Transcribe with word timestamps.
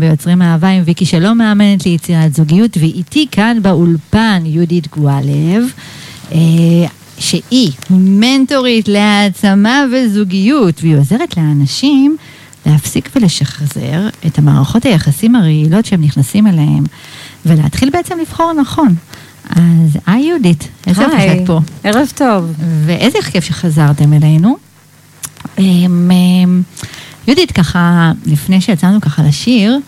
ביוצרים 0.00 0.42
אהבה 0.42 0.68
עם 0.68 0.82
ויקי 0.84 1.06
שלא 1.06 1.34
מאמנת 1.34 1.86
ליצירת 1.86 2.34
זוגיות, 2.34 2.76
ואיתי 2.76 3.26
כאן 3.30 3.58
באולפן 3.62 4.42
יהודית 4.44 4.88
גואלב, 4.88 5.64
אה, 6.32 6.38
שהיא 7.18 7.72
מנטורית 7.90 8.88
להעצמה 8.88 9.84
וזוגיות, 9.92 10.74
והיא 10.82 10.96
עוזרת 10.96 11.36
לאנשים 11.36 12.16
להפסיק 12.66 13.10
ולשחזר 13.16 14.08
את 14.26 14.38
המערכות 14.38 14.84
היחסים 14.84 15.34
הרעילות 15.34 15.86
שהם 15.86 16.02
נכנסים 16.02 16.46
אליהם, 16.46 16.84
ולהתחיל 17.46 17.90
בעצם 17.90 18.18
לבחור 18.18 18.52
נכון. 18.52 18.94
אז 19.50 19.98
היי 20.06 20.24
יהודית, 20.24 20.68
איזה 20.86 21.02
יופי 21.02 21.16
שאת 21.20 21.46
פה. 21.46 21.60
ערב 21.84 22.12
טוב. 22.14 22.52
ואיזה 22.84 23.18
כיף 23.32 23.44
שחזרתם 23.44 24.12
אלינו. 24.12 24.56
אמ, 25.58 26.10
אמ, 26.10 26.62
יהודית, 27.28 27.52
ככה, 27.52 28.12
לפני 28.26 28.60
שיצאנו 28.60 29.00
ככה 29.00 29.22
לשיר, 29.22 29.78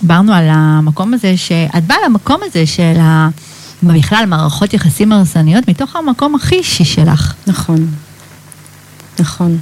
דיברנו 0.00 0.32
על 0.32 0.48
המקום 0.50 1.14
הזה, 1.14 1.36
שאת 1.36 1.86
באה 1.86 1.96
למקום 2.06 2.40
הזה 2.46 2.66
של 2.66 2.96
ה... 3.00 3.28
בכלל 3.82 4.24
מערכות 4.26 4.74
יחסים 4.74 5.12
הרסניות, 5.12 5.68
מתוך 5.68 5.96
המקום 5.96 6.34
הכי 6.34 6.54
אישי 6.54 6.84
שלך. 6.84 7.34
נכון. 7.46 7.86
נכון. 9.20 9.58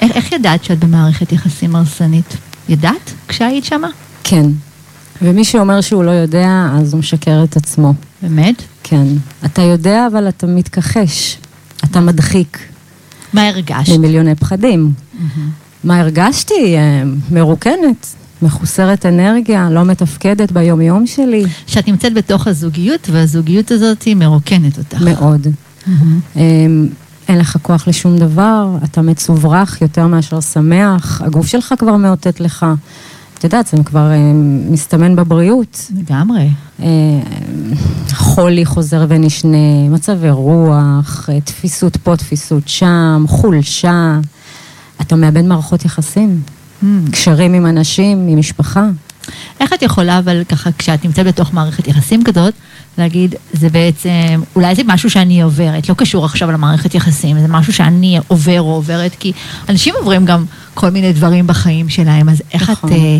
איך, 0.00 0.12
איך 0.12 0.32
ידעת 0.32 0.64
שאת 0.64 0.78
במערכת 0.78 1.32
יחסים 1.32 1.76
הרסנית? 1.76 2.36
ידעת 2.68 3.12
כשהיית 3.28 3.64
שמה? 3.64 3.88
כן. 4.24 4.46
ומי 5.22 5.44
שאומר 5.44 5.80
שהוא 5.80 6.04
לא 6.04 6.10
יודע, 6.10 6.68
אז 6.74 6.92
הוא 6.92 6.98
משקר 6.98 7.44
את 7.44 7.56
עצמו. 7.56 7.94
באמת? 8.22 8.62
כן. 8.82 9.06
אתה 9.44 9.62
יודע, 9.62 10.06
אבל 10.12 10.28
אתה 10.28 10.46
מתכחש. 10.46 11.36
אתה 11.84 12.00
מדחיק. 12.00 12.58
מה 13.32 13.48
הרגשת? 13.48 13.92
ממיליוני 13.92 14.34
פחדים. 14.34 14.92
מה 15.84 16.00
הרגשתי? 16.00 16.76
אה, 16.76 17.02
מרוקנת, 17.30 18.06
מחוסרת 18.42 19.06
אנרגיה, 19.06 19.70
לא 19.70 19.84
מתפקדת 19.84 20.52
ביום-יום 20.52 21.06
שלי. 21.06 21.44
שאת 21.66 21.88
נמצאת 21.88 22.14
בתוך 22.14 22.46
הזוגיות, 22.46 23.08
והזוגיות 23.12 23.70
הזאת 23.70 24.02
היא 24.02 24.16
מרוקנת 24.16 24.78
אותך. 24.78 25.02
מאוד. 25.02 25.46
אה, 26.36 26.42
אין 27.28 27.38
לך 27.38 27.56
כוח 27.62 27.88
לשום 27.88 28.18
דבר, 28.18 28.76
אתה 28.84 29.02
מצוברח 29.02 29.82
יותר 29.82 30.06
מאשר 30.06 30.40
שמח, 30.40 31.22
הגוף 31.24 31.46
שלך 31.46 31.74
כבר 31.78 31.96
מאותת 31.96 32.40
לך. 32.40 32.66
את 33.38 33.44
יודעת, 33.44 33.66
זה 33.66 33.76
כבר 33.84 34.10
אה, 34.10 34.32
מסתמן 34.70 35.16
בבריאות. 35.16 35.90
לגמרי. 35.96 36.50
אה, 36.82 36.88
חולי 38.12 38.64
חוזר 38.64 39.04
ונשנה, 39.08 39.88
מצבי 39.90 40.30
רוח, 40.30 41.28
תפיסות 41.44 41.96
פה, 41.96 42.16
תפיסות 42.16 42.68
שם, 42.68 43.24
חולשה. 43.28 44.18
אתה 45.02 45.16
מאבד 45.16 45.42
מערכות 45.44 45.84
יחסים, 45.84 46.40
Mm. 46.82 46.86
קשרים 47.12 47.54
עם 47.54 47.66
אנשים, 47.66 48.28
עם 48.28 48.38
משפחה. 48.38 48.88
איך 49.60 49.72
את 49.72 49.82
יכולה, 49.82 50.18
אבל 50.18 50.42
ככה, 50.48 50.70
כשאת 50.78 51.04
נמצאת 51.04 51.26
בתוך 51.26 51.54
מערכת 51.54 51.88
יחסים 51.88 52.24
כזאת, 52.24 52.54
להגיד, 52.98 53.34
זה 53.52 53.68
בעצם, 53.68 54.10
אולי 54.56 54.74
זה 54.74 54.82
משהו 54.86 55.10
שאני 55.10 55.42
עוברת, 55.42 55.88
לא 55.88 55.94
קשור 55.94 56.24
עכשיו 56.24 56.50
למערכת 56.52 56.94
יחסים, 56.94 57.40
זה 57.40 57.48
משהו 57.48 57.72
שאני 57.72 58.18
עובר 58.28 58.60
או 58.60 58.74
עוברת, 58.74 59.14
כי 59.14 59.32
אנשים 59.68 59.94
עוברים 59.98 60.24
גם 60.24 60.44
כל 60.74 60.90
מיני 60.90 61.12
דברים 61.12 61.46
בחיים 61.46 61.88
שלהם, 61.88 62.28
אז 62.28 62.42
איך 62.52 62.70
נכון. 62.70 62.90
את 62.90 62.96
אה, 62.96 63.18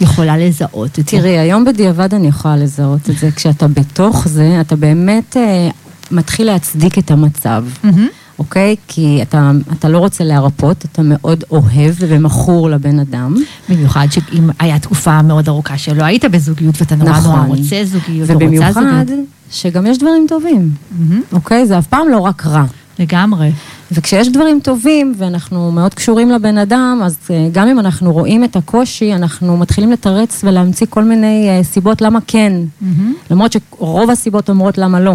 יכולה 0.00 0.38
לזהות 0.38 0.98
את 0.98 1.08
זה? 1.08 1.16
תראי, 1.18 1.38
היום 1.38 1.64
בדיעבד 1.64 2.14
אני 2.14 2.28
יכולה 2.28 2.56
לזהות 2.56 3.10
את 3.10 3.18
זה. 3.18 3.30
כשאתה 3.36 3.68
בתוך 3.68 4.28
זה, 4.28 4.60
אתה 4.60 4.76
באמת 4.76 5.36
אה, 5.36 5.68
מתחיל 6.10 6.46
להצדיק 6.46 6.98
את 6.98 7.10
המצב. 7.10 7.64
מהמם. 7.84 8.08
אוקיי? 8.42 8.76
כי 8.88 9.18
אתה, 9.22 9.50
אתה 9.72 9.88
לא 9.88 9.98
רוצה 9.98 10.24
להרפות, 10.24 10.84
אתה 10.84 11.02
מאוד 11.04 11.44
אוהב 11.50 11.94
ומכור 11.98 12.70
לבן 12.70 12.98
אדם. 12.98 13.34
במיוחד 13.68 14.06
שאם 14.10 14.50
היה 14.58 14.78
תקופה 14.78 15.22
מאוד 15.22 15.48
ארוכה 15.48 15.78
שלא 15.78 16.04
היית 16.04 16.24
בזוגיות 16.24 16.74
ואתה 16.80 16.96
נורא 16.96 17.10
נכון. 17.10 17.36
נורא 17.36 17.46
רוצה 17.58 17.84
זוגיות 17.84 18.30
או 18.30 18.34
רוצה 18.34 18.44
ובמיוחד 18.44 18.72
זוגיות. 19.06 19.26
שגם 19.50 19.86
יש 19.86 19.98
דברים 19.98 20.26
טובים, 20.28 20.70
מהמם. 20.98 21.22
אוקיי? 21.32 21.66
זה 21.66 21.78
אף 21.78 21.86
פעם 21.86 22.08
לא 22.08 22.18
רק 22.18 22.46
רע. 22.46 22.64
לגמרי. 22.98 23.50
וכשיש 23.94 24.28
דברים 24.28 24.60
טובים 24.62 25.14
ואנחנו 25.16 25.72
מאוד 25.72 25.94
קשורים 25.94 26.30
לבן 26.30 26.58
אדם, 26.58 27.00
אז 27.04 27.16
אה, 27.30 27.48
גם 27.52 27.68
אם 27.68 27.78
אנחנו 27.78 28.12
רואים 28.12 28.44
את 28.44 28.56
הקושי, 28.56 29.14
אנחנו 29.14 29.56
מתחילים 29.56 29.92
לתרץ 29.92 30.40
ולהמציא 30.44 30.86
כל 30.90 31.04
מיני 31.04 31.48
אה, 31.48 31.64
סיבות 31.64 32.02
למה 32.02 32.18
כן. 32.26 32.52
מהמם. 32.80 33.14
למרות 33.30 33.52
שרוב 33.52 34.10
הסיבות 34.10 34.48
אומרות 34.48 34.78
למה 34.78 35.00
לא. 35.00 35.14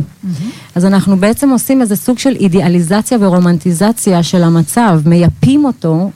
אז 0.75 0.85
אנחנו 0.85 1.17
בעצם 1.17 1.49
עושים 1.49 1.81
איזה 1.81 1.95
סוג 1.95 2.19
של 2.19 2.35
אידיאליזציה 2.35 3.17
ורומנטיזציה 3.21 4.23
של 4.23 4.43
המצב, 4.43 5.01
מייפים 5.05 5.65
אותו, 5.65 6.09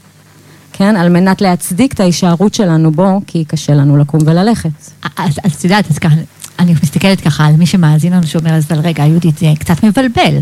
כן, 0.74 0.96
על 0.96 1.10
מנת 1.10 1.42
להצדיק 1.42 1.94
את 1.94 2.00
ההישארות 2.00 2.54
שלנו 2.54 2.92
בו, 2.92 3.22
כי 3.28 3.46
קשה 3.46 3.74
לנו 3.74 3.98
לקום 3.98 4.20
וללכת. 4.26 4.70
אז 5.18 5.40
את 5.46 5.64
יודעת, 5.64 5.92
אז 5.92 6.00
ככה, 6.00 6.16
אני 6.60 6.74
מסתכלת 6.84 7.22
ככה 7.22 7.46
על 7.46 7.56
מי 7.56 7.66
שמאזין 7.66 8.14
לנו 8.14 8.28
שאומר, 8.28 8.54
אז 8.54 8.66
רגע, 8.72 9.06
יהודית, 9.06 9.38
זה 9.38 9.48
קצת 9.60 9.84
מבלבל. 9.84 10.38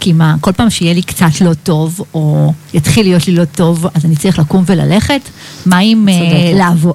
כי 0.00 0.12
מה, 0.12 0.34
כל 0.40 0.52
פעם 0.52 0.70
שיהיה 0.70 0.94
לי 0.94 1.02
קצת 1.02 1.40
לא 1.40 1.54
טוב, 1.54 2.00
או 2.14 2.52
יתחיל 2.74 3.06
להיות 3.06 3.26
לי 3.26 3.34
לא 3.34 3.44
טוב, 3.44 3.86
אז 3.94 4.04
אני 4.04 4.16
צריך 4.16 4.38
לקום 4.38 4.64
וללכת? 4.66 5.20
מה 5.66 5.80
אם 5.80 6.08
אה, 6.08 6.18
צודקת. 6.18 6.58
לעבוד? 6.58 6.94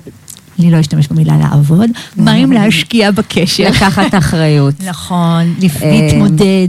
אני 0.60 0.72
לא 0.72 0.80
אשתמש 0.80 1.08
במילה 1.08 1.38
לעבוד. 1.38 1.90
מה 2.18 2.36
אם 2.36 2.52
להשקיע 2.52 3.12
בקשר? 3.12 3.70
לקחת 3.70 4.16
אחריות. 4.16 4.76
נכון, 4.90 5.56
אה, 5.84 5.92
להתמודד. 5.92 6.68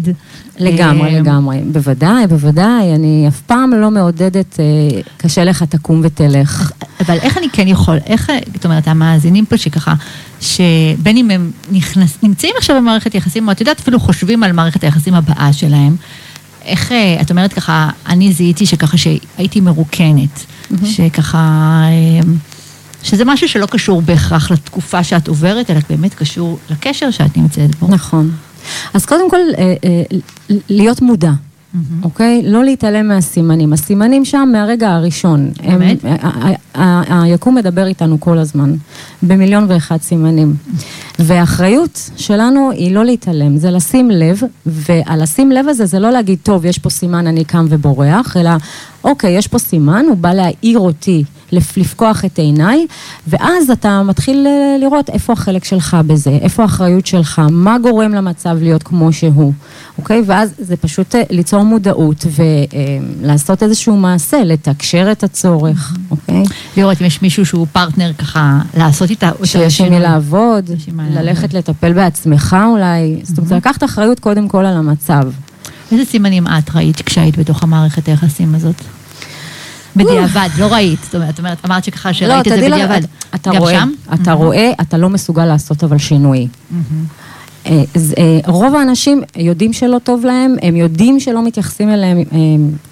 לגמרי, 0.58 1.14
אה, 1.14 1.20
לגמרי. 1.20 1.60
בוודאי, 1.72 2.26
בוודאי. 2.26 2.94
אני 2.94 3.24
אף 3.28 3.40
פעם 3.40 3.72
לא 3.72 3.90
מעודדת, 3.90 4.60
אה, 4.60 5.00
קשה 5.16 5.44
לך, 5.44 5.62
תקום 5.62 6.00
ותלך. 6.04 6.72
אבל 7.00 7.18
איך 7.22 7.38
אני 7.38 7.46
כן 7.52 7.68
יכול, 7.68 7.98
איך, 8.06 8.30
זאת 8.54 8.64
אומרת, 8.64 8.88
המאזינים 8.88 9.46
פה 9.46 9.56
שככה, 9.56 9.94
שבין 10.40 11.16
אם 11.16 11.30
הם 11.30 11.50
נכנס, 11.72 12.18
נמצאים 12.22 12.54
עכשיו 12.58 12.76
במערכת 12.76 13.14
יחסים, 13.14 13.46
או 13.48 13.52
את 13.52 13.60
יודעת, 13.60 13.80
אפילו 13.80 14.00
חושבים 14.00 14.42
על 14.42 14.52
מערכת 14.52 14.84
היחסים 14.84 15.14
הבאה 15.14 15.52
שלהם, 15.52 15.96
איך, 16.64 16.92
את 17.20 17.30
אומרת 17.30 17.52
ככה, 17.52 17.90
אני 18.06 18.32
זיהיתי 18.32 18.66
שככה 18.66 18.96
שהייתי 18.96 19.60
מרוקנת, 19.60 20.46
שככה, 20.84 21.84
שזה 23.02 23.24
משהו 23.24 23.48
שלא 23.48 23.66
קשור 23.66 24.02
בהכרח 24.02 24.50
לתקופה 24.50 25.04
שאת 25.04 25.28
עוברת, 25.28 25.70
אלא 25.70 25.80
באמת 25.90 26.14
קשור 26.14 26.58
לקשר 26.70 27.10
שאת 27.10 27.36
נמצאת 27.36 27.74
בו. 27.74 27.88
נכון. 27.88 28.30
אז 28.94 29.06
קודם 29.06 29.30
כל, 29.30 29.36
אה, 29.58 29.74
אה, 29.84 30.16
להיות 30.68 31.02
מודע. 31.02 31.30
אוקיי? 32.02 32.42
לא 32.44 32.64
להתעלם 32.64 33.08
מהסימנים. 33.08 33.72
הסימנים 33.72 34.24
שם 34.24 34.48
מהרגע 34.52 34.90
הראשון. 34.90 35.50
באמת? 35.66 35.98
היקום 37.08 37.54
מדבר 37.54 37.86
איתנו 37.86 38.20
כל 38.20 38.38
הזמן, 38.38 38.74
במיליון 39.22 39.66
ואחד 39.68 39.96
סימנים. 40.02 40.54
והאחריות 41.18 42.10
שלנו 42.16 42.70
היא 42.70 42.94
לא 42.94 43.04
להתעלם, 43.04 43.58
זה 43.58 43.70
לשים 43.70 44.10
לב, 44.10 44.40
ועל 44.66 45.22
לשים 45.22 45.52
לב 45.52 45.68
הזה 45.68 45.86
זה 45.86 45.98
לא 45.98 46.10
להגיד, 46.10 46.38
טוב, 46.42 46.64
יש 46.64 46.78
פה 46.78 46.90
סימן, 46.90 47.26
אני 47.26 47.44
קם 47.44 47.66
ובורח, 47.68 48.36
אלא, 48.36 48.50
אוקיי, 49.04 49.36
יש 49.36 49.46
פה 49.46 49.58
סימן, 49.58 50.04
הוא 50.08 50.16
בא 50.16 50.32
להעיר 50.32 50.78
אותי, 50.78 51.24
לפקוח 51.52 52.24
את 52.24 52.38
עיניי, 52.38 52.86
ואז 53.26 53.70
אתה 53.70 54.02
מתחיל 54.02 54.46
אה, 54.46 54.76
לראות 54.80 55.10
איפה 55.10 55.32
החלק 55.32 55.64
שלך 55.64 55.96
בזה, 56.06 56.30
איפה 56.30 56.62
האחריות 56.62 57.06
שלך, 57.06 57.42
מה 57.50 57.78
גורם 57.78 58.12
למצב 58.12 58.56
להיות 58.60 58.82
כמו 58.82 59.12
שהוא, 59.12 59.52
אוקיי? 59.98 60.22
ואז 60.26 60.54
זה 60.58 60.76
פשוט 60.76 61.14
אה, 61.14 61.22
ליצור 61.30 61.62
מודעות 61.62 62.26
ולעשות 63.20 63.62
איזשהו 63.62 63.96
מעשה, 63.96 64.44
לתקשר 64.44 65.08
את 65.12 65.24
הצורך, 65.24 65.94
אוקיי? 66.10 66.42
לראות 66.76 67.00
אם 67.00 67.06
יש 67.06 67.22
מישהו 67.22 67.46
שהוא 67.46 67.66
פרטנר 67.72 68.12
ככה, 68.12 68.60
לעשות 68.76 69.10
איתה, 69.10 69.30
שיש 69.44 69.80
עם. 69.80 69.92
מי 69.92 70.00
לעבוד, 70.00 70.70
ללכת 71.10 71.54
לטפל 71.54 71.92
בעצמך 71.92 72.56
אולי, 72.72 73.20
זאת 73.22 73.38
אומרת, 73.38 73.52
לקחת 73.52 73.84
אחריות 73.84 74.20
קודם 74.20 74.48
כל 74.48 74.66
על 74.66 74.76
המצב. 74.76 75.22
איזה 75.92 76.04
סימנים 76.04 76.46
את 76.46 76.70
ראית 76.74 77.00
כשהיית 77.00 77.38
בתוך 77.38 77.62
המערכת 77.62 78.08
היחסים 78.08 78.54
הזאת? 78.54 78.99
בדיעבד, 79.96 80.48
לא 80.58 80.72
ראית, 80.72 80.98
זאת 81.04 81.14
אומרת, 81.14 81.34
את 81.34 81.38
אומרת, 81.38 81.64
אמרת 81.64 81.84
שככה 81.84 82.12
שראית 82.12 82.46
את 82.46 82.52
זה 82.52 82.56
לא, 82.56 82.66
תדעי 82.66 82.68
לך, 82.68 82.90
בדיעבד. 82.90 83.06
אתה 83.34 83.50
רואה? 83.50 83.84
אתה 84.14 84.32
רואה, 84.32 84.72
אתה 84.80 84.98
לא 84.98 85.08
מסוגל 85.08 85.44
לעשות 85.44 85.84
אבל 85.84 85.98
שינוי. 85.98 86.48
אה, 87.66 87.82
אה, 88.18 88.38
רוב 88.46 88.74
האנשים 88.74 89.22
יודעים 89.36 89.72
שלא 89.72 89.98
טוב 89.98 90.24
להם, 90.24 90.56
הם 90.62 90.76
יודעים 90.76 91.20
שלא 91.20 91.44
מתייחסים 91.44 91.88
אליהם 91.90 92.18
אה, 92.18 92.38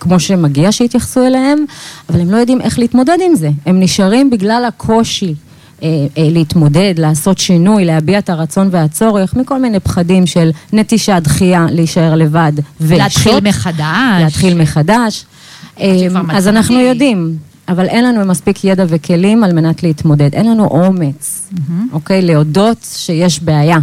כמו 0.01 0.21
שמגיע 0.21 0.73
שיתייחסו 0.73 1.27
אליהם, 1.27 1.65
אבל 2.11 2.21
הם 2.21 2.31
לא 2.31 2.37
יודעים 2.37 2.61
איך 2.61 2.79
להתמודד 2.79 3.19
עם 3.27 3.35
זה. 3.35 3.51
הם 3.67 3.81
נשארים 3.81 4.31
בגלל 4.31 4.65
הקושי. 4.69 5.35
להתמודד, 6.17 6.95
לעשות 6.97 7.39
שינוי, 7.39 7.85
להביע 7.85 8.19
את 8.19 8.31
הרצון 8.31 8.69
והצורך, 8.71 9.35
מכל 9.37 9.61
מיני 9.61 9.81
פחדים 9.81 10.27
של 10.27 10.51
נטישה, 10.73 11.21
דחייה, 11.21 11.67
להישאר 11.71 12.15
לבד 12.15 12.53
ושוט. 12.81 12.99
להתחיל 12.99 13.41
מחדש. 13.41 14.21
להתחיל 14.21 14.63
מחדש. 14.63 15.25
שכבר 15.79 16.21
אז. 16.33 16.49
אנחנו 16.49 16.81
יודעים, 16.81 17.37
אבל 17.69 17.87
אין 17.87 18.05
לנו 18.05 18.25
מספיק 18.27 18.65
ידע 18.65 18.85
וכלים 18.89 19.45
על 19.45 19.53
מנת 19.53 19.83
להתמודד. 19.83 20.35
אין 20.35 20.51
לנו 20.51 20.65
אומץ, 20.65 21.49
אוקיי? 21.93 22.23
להודות 22.23 22.87
שיש 22.93 23.43
בעיה. 23.43 23.79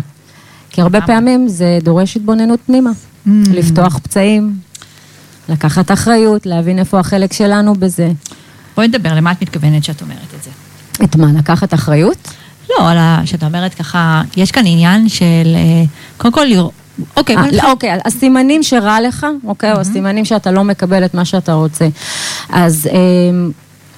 כי 0.69 0.81
הרבה 0.81 1.01
פעמים 1.01 1.47
זה 1.47 1.79
דורש 1.83 2.15
התבוננות 2.15 2.59
פנימה. 2.65 2.89
לפתוח 3.25 3.97
פצעים, 3.97 4.57
לקחת 5.49 5.91
אחריות, 5.91 6.45
להבין 6.45 6.79
איפה 6.79 6.99
החלק 6.99 7.33
שלנו 7.33 7.75
בזה. 7.75 8.11
בואי 8.75 8.87
נדבר, 8.87 9.13
למה 9.13 9.31
את 9.31 9.41
מתכוונת 9.41 9.83
שאת 9.83 10.01
אומרת 10.01 10.33
את 10.37 10.43
זה? 10.43 10.49
את 11.03 11.15
מה, 11.15 11.27
לקחת 11.37 11.73
אחריות? 11.73 12.27
לא. 12.69 12.91
שאת 13.25 13.43
אומרת 13.43 13.73
ככה, 13.73 14.21
יש 14.37 14.51
כאן 14.51 14.63
עניין 14.65 15.09
של, 15.09 15.55
אה, 15.55 15.83
קודם 16.17 16.33
כל, 16.33 16.43
לראות, 16.43 16.71
אוקיי, 17.17 17.35
נתחיל. 17.35 17.63
לא, 17.63 17.71
אוקיי, 17.71 17.97
הסימנים 18.05 18.63
שרע 18.63 19.01
לך, 19.01 19.25
אוקיי, 19.43 19.71
או 19.71 19.79
הסימנים 19.79 20.25
שאתה 20.25 20.51
לא 20.51 20.63
מקבל 20.63 21.05
את 21.05 21.13
מה 21.13 21.25
שאתה 21.25 21.53
רוצה. 21.53 21.87
אז 22.49 22.89
אה, 22.91 22.97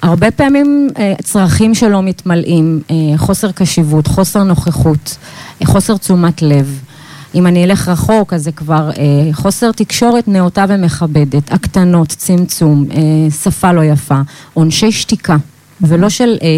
הרבה 0.02 0.30
פעמים 0.30 0.88
אה, 0.98 1.14
צרכים 1.22 1.74
שלא 1.74 2.02
מתמלאים, 2.02 2.80
אה, 2.90 2.96
חוסר 3.16 3.52
קשיבות, 3.52 4.06
חוסר 4.06 4.42
נוכחות, 4.42 5.16
אה, 5.62 5.66
חוסר 5.66 5.96
תשומת 5.96 6.42
לב. 6.42 6.80
אם 7.34 7.46
אני 7.46 7.64
אלך 7.64 7.88
רחוק, 7.88 8.32
אז 8.32 8.44
זה 8.44 8.52
כבר 8.52 8.90
אה, 8.90 9.32
חוסר 9.32 9.72
תקשורת 9.72 10.28
נאותה 10.28 10.64
ומכבדת, 10.68 11.52
הקטנות, 11.52 12.08
צמצום, 12.08 12.86
אה, 12.90 13.30
שפה 13.30 13.72
לא 13.72 13.84
יפה, 13.84 14.20
עונשי 14.54 14.92
שתיקה, 14.92 15.36
ולא 15.80 16.08
של 16.08 16.36
אה, 16.42 16.48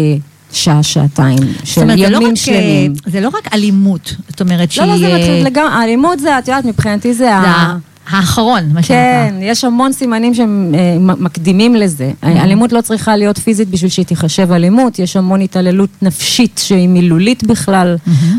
שעה, 0.53 0.83
שעתיים, 0.83 1.37
זאת 1.37 1.67
של 1.67 1.81
אומרת, 1.81 1.99
זה 1.99 2.09
לא 2.09 2.17
ימים 2.17 2.29
רק, 2.29 2.35
שלמים. 2.35 2.93
אה, 3.05 3.11
זה 3.11 3.21
לא 3.21 3.27
רק 3.27 3.53
אלימות, 3.53 4.15
זאת 4.29 4.41
אומרת 4.41 4.77
לא, 4.77 4.85
לא, 4.85 4.97
זה 4.97 4.99
שהיא... 4.99 5.15
מתחיל 5.15 5.45
לגמרי, 5.45 5.73
האלימות 5.73 6.19
זה, 6.19 6.39
את 6.39 6.47
יודעת, 6.47 6.65
מבחינתי 6.65 7.13
זה 7.13 7.23
זה 7.23 7.35
ה... 7.35 7.77
האחרון, 8.11 8.63
מה 8.73 8.83
שנקרא. 8.83 8.95
כן, 8.95 9.35
יש 9.41 9.63
המון 9.63 9.93
סימנים 9.93 10.33
שמקדימים 10.33 11.75
לזה. 11.75 12.11
אלימות 12.23 12.71
לא 12.71 12.81
צריכה 12.81 13.15
להיות 13.15 13.37
פיזית 13.37 13.69
בשביל 13.69 13.89
שהיא 13.89 14.05
תיחשב 14.05 14.51
אלימות, 14.51 14.99
יש 14.99 15.17
המון 15.17 15.41
התעללות 15.41 15.89
נפשית 16.01 16.61
שהיא 16.63 16.87
מילולית 16.87 17.43
בכלל. 17.43 17.97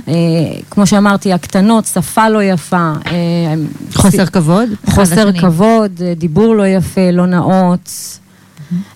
אה, 0.09 0.14
כמו 0.70 0.87
שאמרתי, 0.87 1.32
הקטנות, 1.32 1.85
שפה 1.87 2.29
לא 2.29 2.43
יפה. 2.43 2.93
אה, 3.06 3.12
חוסר 3.94 4.26
כבוד. 4.26 4.69
חוסר. 4.87 5.32
כבוד, 5.32 6.03
אה, 6.05 6.14
דיבור 6.14 6.55
לא 6.55 6.67
יפה, 6.67 7.11
לא 7.12 7.26
נאות. 7.26 7.91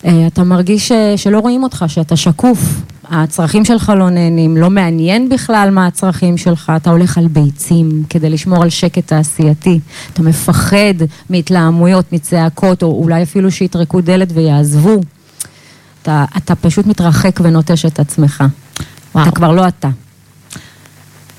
אה, 0.05 0.27
אתה 0.27 0.43
מרגיש 0.43 0.91
שלא 1.15 1.39
רואים 1.39 1.63
אותך, 1.63 1.85
שאתה 1.87 2.15
שקוף. 2.15 2.81
הצרכים 3.09 3.65
שלך 3.65 3.91
לא 3.97 4.09
נהנים, 4.09 4.57
לא 4.57 4.69
מעניין 4.69 5.29
בכלל 5.29 5.69
מה 5.71 5.87
הצרכים 5.87 6.37
שלך, 6.37 6.71
אתה 6.75 6.89
הולך 6.89 7.17
על 7.17 7.27
ביצים 7.27 8.03
כדי 8.09 8.29
לשמור 8.29 8.63
על 8.63 8.69
שקט 8.69 9.07
תעשייתי, 9.07 9.79
אתה 10.13 10.21
מפחד 10.21 10.93
מהתלהמויות, 11.29 12.13
מצעקות, 12.13 12.83
או 12.83 13.03
אולי 13.03 13.23
אפילו 13.23 13.51
שיטרקו 13.51 14.01
דלת 14.01 14.29
ויעזבו. 14.33 15.01
אתה, 16.01 16.25
אתה 16.37 16.55
פשוט 16.55 16.85
מתרחק 16.85 17.39
ונוטש 17.43 17.85
את 17.85 17.99
עצמך. 17.99 18.43
וואו. 19.15 19.25
אתה 19.27 19.35
כבר 19.35 19.51
לא 19.51 19.67
אתה. 19.67 19.89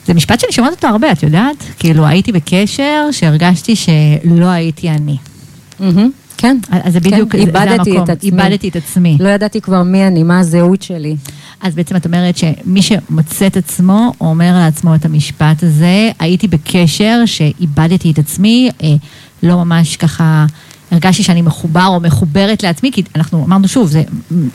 זה 0.07 0.15
משפט 0.15 0.41
שאני 0.41 0.53
שומעת 0.53 0.73
אותו 0.73 0.87
הרבה, 0.87 1.13
את 1.13 1.23
יודעת? 1.23 1.57
כאילו, 1.79 2.07
הייתי 2.07 2.33
בקשר 2.33 3.09
שהרגשתי 3.13 3.77
שלא 3.77 4.47
הייתי 4.47 4.91
אני. 4.91 5.17
מהמם, 5.81 6.11
כן. 6.39 6.59
אז 6.71 6.93
זה 6.93 7.01
בדיוק, 7.01 7.37
זה- 7.37 7.43
זה 7.43 7.49
איבדתי 7.49 7.91
המקום. 7.91 8.05
את 8.05 8.09
עצמי. 8.09 8.31
איבדתי 8.31 8.69
את 8.69 8.77
עצמי. 8.77 9.17
לא 9.21 9.29
ידעתי 9.29 9.61
כבר 9.61 9.83
מי 9.83 10.07
אני, 10.07 10.23
מה 10.23 10.39
הזהות 10.39 10.83
שלי. 10.83 11.17
אז 11.61 11.75
בעצם 11.75 11.97
את 11.97 12.07
אומרת 12.07 12.37
שמי 12.37 12.83
שמוצא 12.83 13.47
את 13.47 13.57
עצמו, 13.57 14.13
אומר 14.21 14.53
לעצמו 14.55 14.95
את 14.95 15.05
המשפט 15.05 15.63
הזה, 15.63 16.11
הייתי 16.19 16.49
בקשר 16.49 17.23
שאיבדתי 17.27 18.11
את 18.11 18.19
עצמי, 18.19 18.71
אה, 18.83 18.89
לא 19.43 19.65
ממש 19.65 19.97
ככה... 19.97 20.47
הרגשתי 20.91 21.23
שאני 21.23 21.43
מחובר 21.43 21.87
או 21.87 22.01
מחוברת 22.01 22.63
לעצמי, 22.63 22.93
כי 22.93 23.03
אנחנו 23.17 23.45
אמרנו 23.45 23.69
שוב, 23.69 23.89
זה, 23.89 24.03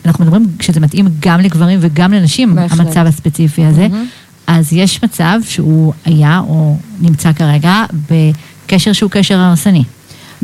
אנחנו 0.04 0.24
מדברים 0.24 0.46
שזה 0.60 0.80
מתאים 0.80 1.06
גם 1.20 1.40
לגברים 1.40 1.78
וגם 1.82 2.12
לנשים, 2.12 2.54
בהחלט. 2.54 2.80
המצב 2.80 3.06
הספציפי 3.06 3.64
הזה. 3.64 3.88
מהמם. 3.88 4.06
אז 4.46 4.72
יש 4.72 5.04
מצב 5.04 5.38
שהוא 5.48 5.92
היה 6.04 6.38
או 6.48 6.76
נמצא 7.00 7.32
כרגע 7.32 7.84
בקשר 8.10 8.92
שהוא 8.92 9.10
קשר 9.10 9.38
הרסני. 9.38 9.84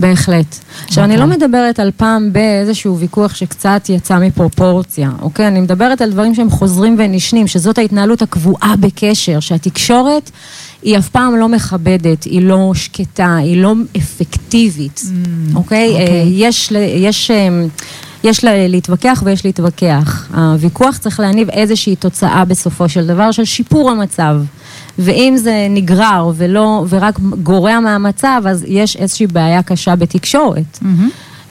בהחלט. 0.01 0.59
עכשיו, 0.87 1.05
אני 1.05 1.15
אוקיי. 1.15 1.27
לא 1.29 1.37
מדברת 1.37 1.81
על 1.81 1.91
פעם 1.97 2.33
באיזשהו 2.33 2.99
ויכוח 2.99 3.35
שקצת 3.35 3.87
יצא 3.89 4.19
מפרופורציה, 4.19 5.11
אוקיי? 5.23 5.47
אני 5.49 5.61
מדברת 5.61 6.01
על 6.01 6.11
דברים 6.11 6.35
שהם 6.35 6.51
חוזרים 6.51 6.97
ונשנים, 6.99 7.47
שזאת 7.47 7.79
ההתנהלות 7.79 8.23
הקבועה 8.23 8.75
בקשר, 8.81 9.41
שהתקשורת 9.41 10.31
היא 10.83 10.99
אף 10.99 11.09
פעם 11.09 11.37
לא 11.37 11.49
מכבדת, 11.49 12.25
היא 12.25 12.43
לא 12.43 12.73
שקטה, 12.75 13.37
היא 13.37 13.63
לא 13.63 13.75
אפקטיבית, 13.97 15.03
אוקיי? 15.55 15.89
אוקיי. 15.91 16.07
אה, 16.09 16.25
יש, 16.27 16.73
ל- 16.73 16.77
יש, 16.77 17.31
אה, 17.31 17.49
יש 18.25 18.45
לה- 18.45 18.69
להתווכח 18.69 19.23
ויש 19.27 19.45
להתווכח. 19.45 20.29
הוויכוח 20.35 20.97
צריך 20.99 21.21
להניב 21.21 21.51
איזושהי 21.51 21.97
תוצאה 21.97 22.45
בסופו 22.45 22.89
של 22.89 23.07
דבר 23.07 23.33
של 23.33 23.45
שיפור 23.45 23.91
המצב. 23.91 24.37
ואם 25.01 25.35
זה 25.37 25.67
נגרר 25.71 26.31
ולא, 26.37 26.85
ורק 26.89 27.19
גורע 27.21 27.81
מהמצב, 27.81 28.43
אז 28.47 28.65
יש 28.69 28.97
איזושהי 28.97 29.27
בעיה 29.27 29.63
קשה 29.63 29.97
בתקשורת. 29.97 30.79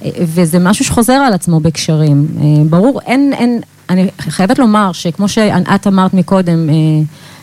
אה, 0.05 0.09
וזה 0.21 0.59
משהו 0.59 0.85
שחוזר 0.85 1.13
על 1.13 1.33
עצמו 1.33 1.59
בקשרים. 1.59 2.27
אה, 2.37 2.63
ברור, 2.69 3.01
אין, 3.05 3.33
אין, 3.33 3.61
אני 3.89 4.07
חייבת 4.19 4.59
לומר 4.59 4.91
שכמו 4.91 5.27
שאת 5.27 5.87
אמרת 5.87 6.13
מקודם, 6.13 6.69
אה, 6.69 6.75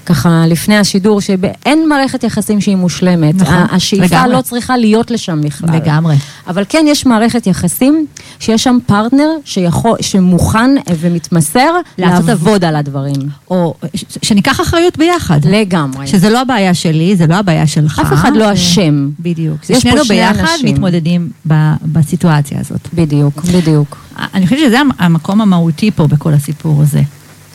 ככה 0.06 0.44
לפני 0.46 0.76
השידור, 0.76 1.20
שאין 1.20 1.88
מערכת 1.88 2.24
יחסים 2.24 2.60
שהיא 2.60 2.76
מושלמת. 2.76 3.34
נכון, 3.34 3.54
השאיפה 3.72 4.16
לגמרי. 4.16 4.34
לא 4.34 4.40
צריכה 4.40 4.76
להיות 4.76 5.10
לשם 5.10 5.40
בכלל. 5.40 5.76
לגמרי. 5.76 6.14
אבל 6.48 6.64
כן 6.68 6.84
יש 6.88 7.06
מערכת 7.06 7.46
יחסים, 7.46 8.06
שיש 8.38 8.64
שם 8.64 8.78
פרטנר 8.86 9.28
שיכול, 9.44 9.96
שמוכן 10.00 10.70
אה, 10.78 10.94
ומתמסר 11.00 11.70
לעשות 11.98 12.26
לעבוד 12.26 12.64
על 12.64 12.76
הדברים. 12.76 13.14
או 13.50 13.74
ש- 13.94 14.04
שניקח 14.22 14.60
אחריות 14.60 14.96
ביחד. 14.98 15.40
לגמרי. 15.44 16.06
שזה 16.06 16.30
לא 16.30 16.40
הבעיה 16.40 16.74
שלי, 16.74 17.16
זה 17.16 17.26
לא 17.26 17.34
הבעיה 17.34 17.66
שלך. 17.66 17.98
אף 18.06 18.12
אחד 18.12 18.32
לא 18.36 18.52
אשם. 18.52 19.08
בדיוק. 19.20 19.56
יש 19.62 19.70
פה 19.70 19.80
שנינו 19.80 20.04
שני 20.04 20.16
ביחד 20.16 20.38
אנשים. 20.40 20.74
מתמודדים 20.74 21.28
ב- 21.48 21.54
בסיטואציה 21.92 22.60
הזאת. 22.60 22.88
בדיוק, 22.94 23.42
בדיוק. 23.44 23.96
אני 24.34 24.46
חושבת 24.46 24.58
שזה 24.60 24.80
המ- 24.80 24.90
המקום 24.98 25.40
המהותי 25.40 25.90
פה 25.90 26.06
בכל 26.06 26.32
הסיפור 26.32 26.82
הזה. 26.82 27.00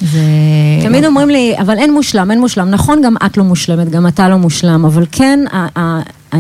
זה... 0.02 0.20
תמיד 0.84 1.06
אומרים 1.06 1.30
לי, 1.30 1.54
אבל 1.60 1.78
אין 1.78 1.94
מושלם, 1.94 2.32
אין 2.32 2.40
מושלם. 2.40 2.70
נכון, 2.70 3.02
גם 3.06 3.16
את 3.26 3.38
לא 3.38 3.44
מושלמת, 3.44 3.90
גם 3.90 4.08
אתה 4.08 4.30
לא 4.30 4.38
מושלם, 4.38 4.86
אבל 4.86 5.06
כן, 5.12 5.40
ה- 5.52 5.80
ה- 5.80 6.02
ה- 6.36 6.38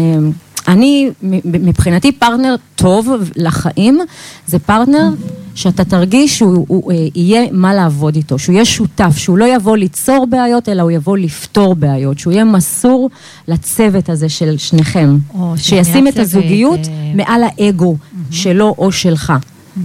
אני, 0.68 1.10
מבחינתי 1.44 2.12
פרטנר 2.12 2.56
טוב 2.76 3.10
לחיים, 3.36 4.00
זה 4.48 4.60
פרטנר 4.60 5.10
שאתה 5.56 5.86
תרגיש 5.86 6.38
שהוא 6.38 6.66
הוא, 6.68 6.92
אה, 6.92 7.08
יהיה 7.16 7.42
מה 7.52 7.74
לעבוד 7.74 8.16
איתו, 8.16 8.40
שהוא 8.40 8.54
יהיה 8.54 8.66
שותף, 8.66 9.18
שהוא 9.18 9.38
לא 9.38 9.56
יבוא 9.56 9.78
ליצור 9.78 10.28
בעיות, 10.30 10.70
אלא 10.70 10.82
הוא 10.82 10.92
יבוא 10.92 11.18
לפתור 11.18 11.76
בעיות, 11.76 12.20
שהוא 12.20 12.34
יהיה 12.34 12.44
מסור 12.44 13.10
לצוות 13.48 14.10
הזה 14.10 14.30
של 14.30 14.58
שניכם, 14.58 15.18
שישים 15.56 16.08
את 16.08 16.14
הצוות, 16.14 16.26
הזוגיות 16.26 16.80
אה, 16.80 17.12
מעל 17.16 17.42
האגו 17.44 17.96
שלו 18.32 18.76
או 18.78 18.92
שלך, 18.92 19.34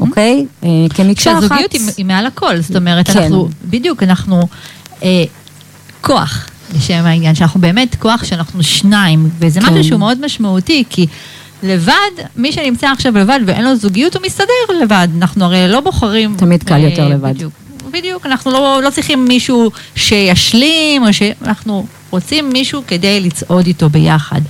אוקיי? 0.01 0.47
אה, 0.65 0.69
כמקשה 0.95 1.33
אחת. 1.33 1.41
שהזוגיות 1.41 1.73
היא, 1.73 1.81
היא 1.97 2.07
מעל 2.07 2.27
הכל, 2.27 2.61
זאת 2.61 2.77
אומרת, 2.77 3.11
כן. 3.11 3.23
אנחנו, 3.23 3.49
בדיוק, 3.65 4.03
אנחנו 4.03 4.49
אה, 5.03 5.25
כוח, 6.01 6.49
לשם 6.75 7.03
העניין, 7.05 7.35
שאנחנו 7.35 7.61
באמת 7.61 7.97
כוח 7.99 8.25
שאנחנו 8.25 8.63
שניים, 8.63 9.29
וזה 9.39 9.61
כן. 9.61 9.67
משהו 9.67 9.85
שהוא 9.85 9.99
מאוד 9.99 10.25
משמעותי, 10.25 10.85
כי 10.91 11.07
לבד, 11.63 11.93
מי 12.37 12.53
שנמצא 12.53 12.87
עכשיו 12.93 13.19
לבד 13.19 13.41
ואין 13.47 13.65
לו 13.65 13.77
זוגיות, 13.77 14.17
הוא 14.17 14.23
מסתדר 14.27 14.83
לבד, 14.83 15.09
אנחנו 15.17 15.45
הרי 15.45 15.69
לא 15.69 15.81
בוחרים... 15.81 16.35
תמיד 16.39 16.63
קל 16.63 16.75
אה, 16.75 16.79
יותר 16.79 17.09
לבד. 17.09 17.35
בדיוק, 17.35 17.53
בדיוק, 17.91 18.27
אנחנו 18.27 18.51
לא, 18.51 18.81
לא 18.85 18.91
צריכים 18.91 19.25
מישהו 19.25 19.71
שישלים, 19.95 21.03
או 21.03 21.13
שאנחנו 21.13 21.87
רוצים 22.11 22.49
מישהו 22.49 22.83
כדי 22.87 23.21
לצעוד 23.21 23.67
איתו 23.67 23.89
ביחד, 23.89 24.41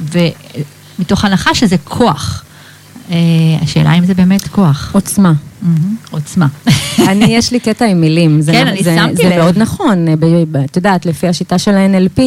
ומתוך 0.00 1.24
הנחה 1.24 1.54
שזה 1.54 1.76
כוח. 1.84 2.44
אה, 3.10 3.16
השאלה 3.62 3.94
אם 3.94 4.06
זה 4.06 4.14
באמת 4.14 4.48
כוח. 4.48 4.90
עוצמה. 4.92 5.32
מהמם, 5.66 5.96
עוצמה. 6.10 6.46
אני, 7.08 7.24
יש 7.24 7.52
לי 7.52 7.60
קטע 7.60 7.84
עם 7.84 8.00
מילים. 8.00 8.40
זה, 8.40 8.52
כן, 8.52 8.66
אני 8.66 8.82
זה, 8.82 8.96
שמתי 8.96 9.16
זה 9.16 9.28
לב. 9.28 9.36
מאוד 9.36 9.58
נכון. 9.58 10.06
את 10.64 10.76
יודעת, 10.76 11.06
לפי 11.06 11.28
השיטה 11.28 11.58
של 11.58 11.74
ה-NLP, 11.74 12.20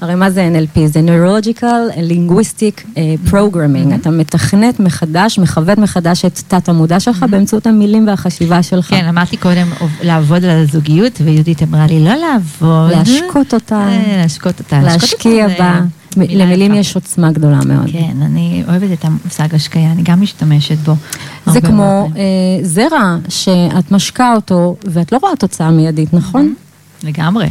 הרי 0.00 0.14
מה 0.14 0.30
זה 0.30 0.48
NLP? 0.54 0.80
זה 0.86 1.00
Neurological 1.00 1.92
Linguistic 2.10 2.84
אה, 2.96 3.14
Programming. 3.30 3.94
אתה 4.00 4.10
מתכנת 4.10 4.80
מחדש, 4.80 5.38
מכוון 5.38 5.80
מחדש 5.80 6.24
את 6.24 6.40
תת-המודע 6.48 7.00
שלך 7.00 7.24
באמצעות 7.30 7.66
המילים 7.66 8.06
והחשיבה 8.08 8.62
שלך. 8.62 8.86
כן, 8.90 9.04
אמרתי 9.08 9.36
קודם 9.36 9.66
לעבוד 10.02 10.44
על 10.44 10.50
הזוגיות, 10.50 11.20
ויהודית 11.24 11.62
אמרה 11.62 11.86
לי 11.86 12.04
לא 12.04 12.14
לעבוד. 12.14 12.90
להשקות 12.90 13.54
אותה, 13.54 13.88
אה, 13.88 14.16
להשקות 14.22 14.58
אותה. 14.58 14.80
להשקיע 14.82 15.48
זה 15.48 15.54
בה. 15.58 15.80
מילה 16.16 16.44
למילים 16.44 16.70
יפה. 16.72 16.80
יש 16.80 16.94
עוצמה 16.94 17.30
גדולה 17.32 17.58
מאוד. 17.64 17.90
כן, 17.92 18.16
אני 18.22 18.62
אוהבת 18.68 18.92
את 18.92 19.04
המושג 19.04 19.54
השקיה, 19.54 19.92
אני 19.92 20.02
גם 20.02 20.20
משתמשת 20.20 20.78
בו. 20.78 20.94
זה 21.46 21.60
כמו. 21.60 22.08
אה, 22.16 22.22
זרע 22.62 23.16
שאת 23.28 23.92
משקה 23.92 24.32
אותו 24.34 24.76
ואת 24.84 25.12
לא 25.12 25.18
רואה 25.22 25.36
תוצאה 25.36 25.70
מיידית, 25.70 26.14
נכון? 26.14 26.54
לגמרי. 27.04 27.48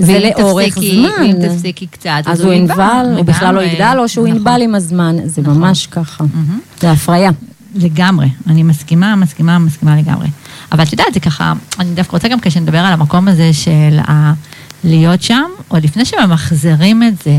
ולאורך 0.00 0.56
ואם 0.56 0.70
תפסיקי- 0.70 0.96
זמן. 0.96 1.08
ואם 1.20 1.48
תפסיקי 1.48 1.86
קצת, 1.86 2.22
אז 2.26 2.40
הוא 2.40 2.52
ינבל, 2.52 3.06
הוא 3.16 3.24
בכלל 3.24 3.54
לא 3.54 3.60
לגמרי. 3.60 3.74
יגדל, 3.76 3.96
או 3.98 4.08
שהוא 4.08 4.26
נכון. 4.28 4.36
ינבל 4.38 4.62
עם 4.62 4.74
הזמן. 4.74 5.16
זה 5.24 5.42
נכון. 5.42 5.58
ממש 5.58 5.86
ככה. 5.86 6.24
מהמם. 6.34 6.58
זה 6.80 6.90
הפריה. 6.90 7.30
לגמרי, 7.74 8.28
אני 8.46 8.62
מסכימה, 8.62 9.16
מסכימה, 9.16 9.58
מסכימה 9.58 9.96
לגמרי. 9.96 10.28
אבל 10.72 10.82
את 10.82 10.92
יודעת, 10.92 11.14
זה 11.14 11.20
ככה, 11.20 11.52
אני 11.78 11.94
דווקא 11.94 12.12
רוצה 12.16 12.28
גם 12.28 12.40
כשנדבר 12.40 12.78
על 12.78 12.92
המקום 12.92 13.28
הזה 13.28 13.52
של 13.52 13.98
ה... 14.08 14.32
להיות 14.84 15.22
שם, 15.22 15.42
עוד 15.68 15.84
לפני 15.84 16.04
שממחזרים 16.04 17.02
את 17.02 17.14
זה, 17.24 17.36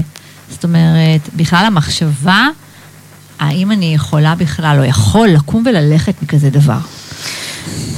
זאת 0.50 0.64
אומרת, 0.64 1.30
בכלל 1.36 1.66
המחשבה, 1.66 2.48
האם 3.40 3.72
אני 3.72 3.96
יכולה 3.96 4.36
בכלל, 4.36 4.80
או 4.80 4.84
יכול 4.84 5.28
לקום 5.28 5.64
וללכת 5.66 6.24
מכזה 6.24 6.50
דבר. 6.50 6.80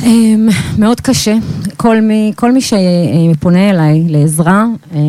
אמ, 0.03 0.49
מאוד 0.77 1.01
קשה. 1.01 1.35
כל 1.77 2.01
מי, 2.01 2.31
כל 2.35 2.51
מי 2.51 2.59
שפונה 2.61 3.69
אליי 3.69 4.03
לעזרה, 4.07 4.65
אמ, 4.95 4.99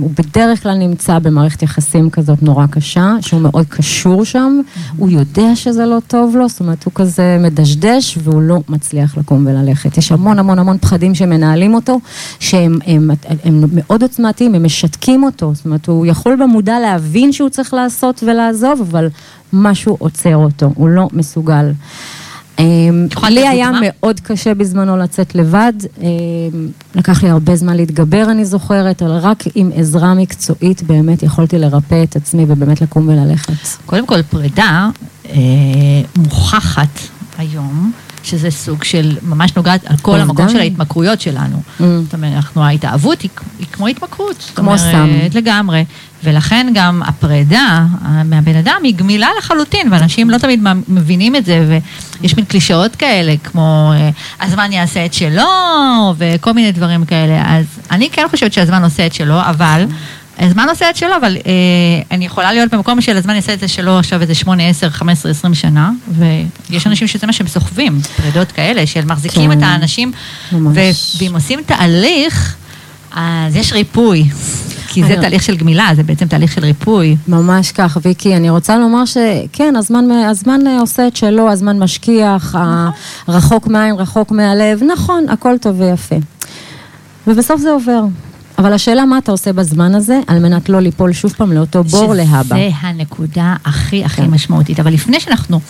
הוא 0.00 0.10
בדרך 0.18 0.62
כלל 0.62 0.74
נמצא 0.78 1.18
במערכת 1.18 1.62
יחסים 1.62 2.10
כזאת 2.10 2.42
נורא 2.42 2.66
קשה, 2.66 3.14
שהוא 3.20 3.40
מאוד 3.40 3.66
קשור 3.68 4.24
שם, 4.24 4.60
הוא 4.96 5.10
יודע 5.10 5.56
שזה 5.56 5.86
לא 5.86 5.98
טוב 6.06 6.36
לו, 6.36 6.48
זאת 6.48 6.60
אומרת, 6.60 6.84
הוא 6.84 6.92
כזה 6.94 7.36
מדשדש 7.40 8.18
והוא 8.22 8.42
לא 8.42 8.60
מצליח 8.68 9.16
לקום 9.18 9.46
וללכת. 9.46 9.98
יש 9.98 10.12
המון 10.12 10.38
המון 10.38 10.58
המון 10.58 10.78
פחדים 10.78 11.14
שמנהלים 11.14 11.74
אותו, 11.74 12.00
שהם 12.40 12.78
הם, 12.86 13.10
הם, 13.28 13.36
הם 13.44 13.64
מאוד 13.72 14.02
עוצמתיים, 14.02 14.54
הם 14.54 14.64
משתקים 14.64 15.24
אותו, 15.24 15.54
זאת 15.54 15.64
אומרת, 15.64 15.86
הוא 15.86 16.06
יכול 16.06 16.36
במודע 16.42 16.80
להבין 16.80 17.32
שהוא 17.32 17.48
צריך 17.48 17.74
לעשות 17.74 18.22
ולעזוב, 18.26 18.80
אבל 18.90 19.08
משהו 19.52 19.96
עוצר 19.98 20.36
אותו, 20.36 20.72
הוא 20.74 20.88
לא 20.88 21.08
מסוגל. 21.12 21.70
אמ, 22.60 23.06
לי 23.28 23.48
היה 23.48 23.70
מאוד 23.80 24.20
קשה 24.20 24.54
בזמנו 24.54 24.96
לצאת 24.96 25.34
לבד, 25.34 25.72
אמ, 26.00 26.06
לקח 26.94 27.22
לי 27.22 27.30
הרבה 27.30 27.56
זמן 27.56 27.76
להתגבר, 27.76 28.26
אני 28.30 28.44
זוכרת, 28.44 29.02
אבל 29.02 29.16
רק 29.16 29.44
עם 29.54 29.70
עזרה 29.74 30.14
מקצועית 30.14 30.82
באמת 30.82 31.22
יכולתי 31.22 31.58
לרפא 31.58 32.02
את 32.02 32.16
עצמי 32.16 32.44
ובאמת 32.48 32.80
לקום 32.80 33.08
וללכת. 33.08 33.52
קודם 33.86 34.06
כל, 34.06 34.22
פרידה 34.22 34.88
אה, 35.28 35.38
מוכחת 36.16 36.98
היום. 37.38 37.92
שזה 38.22 38.50
סוג 38.50 38.84
של, 38.84 39.16
ממש 39.22 39.56
נוגעת 39.56 39.86
על 39.86 39.96
כל 39.96 40.20
המקום 40.20 40.48
של 40.48 40.58
ההתמכרויות 40.58 41.20
שלנו. 41.20 41.56
Mm. 41.56 41.82
זאת 42.04 42.14
אומרת, 42.14 42.32
אנחנו, 42.32 42.64
ההתאהבות 42.64 43.22
היא, 43.22 43.30
היא 43.58 43.66
כמו 43.72 43.86
התמכרות. 43.86 44.50
כמו 44.54 44.78
סם. 44.78 45.08
לגמרי. 45.34 45.84
ולכן 46.24 46.66
גם 46.74 47.02
הפרידה 47.06 47.84
מהבן 48.24 48.56
אדם 48.56 48.80
היא 48.82 48.94
גמילה 48.94 49.28
לחלוטין, 49.38 49.92
ואנשים 49.92 50.30
לא 50.30 50.38
תמיד 50.38 50.60
מבינים 50.88 51.36
את 51.36 51.44
זה, 51.44 51.80
ויש 52.20 52.36
מין 52.36 52.44
קלישאות 52.44 52.96
כאלה, 52.96 53.34
כמו 53.44 53.92
אה, 53.94 54.10
הזמן 54.40 54.72
יעשה 54.72 55.04
את 55.06 55.14
שלו, 55.14 55.44
וכל 56.18 56.52
מיני 56.52 56.72
דברים 56.72 57.04
כאלה. 57.04 57.42
אז 57.46 57.64
אני 57.90 58.10
כן 58.12 58.26
חושבת 58.30 58.52
שהזמן 58.52 58.84
עושה 58.84 59.06
את 59.06 59.14
שלו, 59.14 59.40
אבל... 59.40 59.86
הזמן 60.42 60.68
עושה 60.68 60.90
את 60.90 60.96
שלו, 60.96 61.16
אבל 61.16 61.36
אה, 61.36 61.52
אני 62.10 62.26
יכולה 62.26 62.52
להיות 62.52 62.74
במקום 62.74 63.00
של 63.00 63.16
הזמן 63.16 63.34
יעשה 63.34 63.52
את 63.52 63.60
זה 63.60 63.68
שלו 63.68 63.98
עכשיו 63.98 64.22
איזה 64.22 64.34
8, 64.34 64.68
10, 64.68 64.90
15, 64.90 65.32
20 65.32 65.54
שנה, 65.54 65.90
ויש 66.70 66.86
אנשים 66.86 67.08
שזה 67.08 67.26
מה 67.26 67.32
שהם 67.32 67.48
סוחבים, 67.48 68.00
פרידות 68.16 68.52
כאלה, 68.52 68.86
של 68.86 69.04
מחזיקים 69.04 69.52
כן. 69.52 69.58
את 69.58 69.62
האנשים, 69.62 70.12
ממש. 70.52 71.16
ואם 71.20 71.34
עושים 71.34 71.60
תהליך, 71.66 72.56
אז 73.12 73.56
יש 73.56 73.72
ריפוי. 73.72 74.28
כי 74.92 75.04
זה 75.04 75.16
תהליך 75.20 75.42
של 75.42 75.56
גמילה, 75.56 75.88
זה 75.96 76.02
בעצם 76.02 76.26
תהליך 76.26 76.52
של 76.52 76.60
ריפוי. 76.64 77.16
ממש 77.28 77.72
כך, 77.72 77.98
ויקי. 78.02 78.36
אני 78.36 78.50
רוצה 78.50 78.78
לומר 78.78 79.04
שכן, 79.04 79.76
הזמן, 79.76 80.10
הזמן 80.10 80.60
עושה 80.80 81.06
את 81.06 81.16
שלו, 81.16 81.50
הזמן 81.50 81.78
משכיח, 81.78 82.54
נכון. 82.54 82.90
רחוק 83.28 83.66
מהעין, 83.66 83.94
רחוק 83.94 84.30
מהלב, 84.30 84.82
נכון, 84.92 85.28
הכל 85.28 85.54
טוב 85.60 85.80
ויפה. 85.80 86.16
ובסוף 87.26 87.60
זה 87.60 87.70
עובר. 87.70 88.02
אבל 88.58 88.72
השאלה 88.72 89.04
מה 89.04 89.18
אתה 89.18 89.32
עושה 89.32 89.52
בזמן 89.52 89.94
הזה, 89.94 90.20
על 90.26 90.38
מנת 90.38 90.68
לא 90.68 90.80
ליפול 90.80 91.12
שוב 91.12 91.32
פעם 91.32 91.52
לאותו 91.52 91.84
בור 91.84 92.14
להבא. 92.14 92.56
שזה 92.56 92.70
הנקודה 92.80 93.54
הכי 93.64 94.04
הכי 94.04 94.22
כן. 94.22 94.30
משמעותית. 94.30 94.80
אבל 94.80 94.92
לפני 94.92 95.20
שאנחנו 95.20 95.60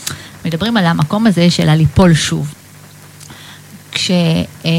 מדברים 0.44 0.76
על 0.76 0.86
המקום 0.86 1.26
הזה 1.26 1.50
של 1.50 1.68
הליפול 1.68 2.14
שוב, 2.14 2.54
כש... 3.92 4.10
אמ, 4.64 4.70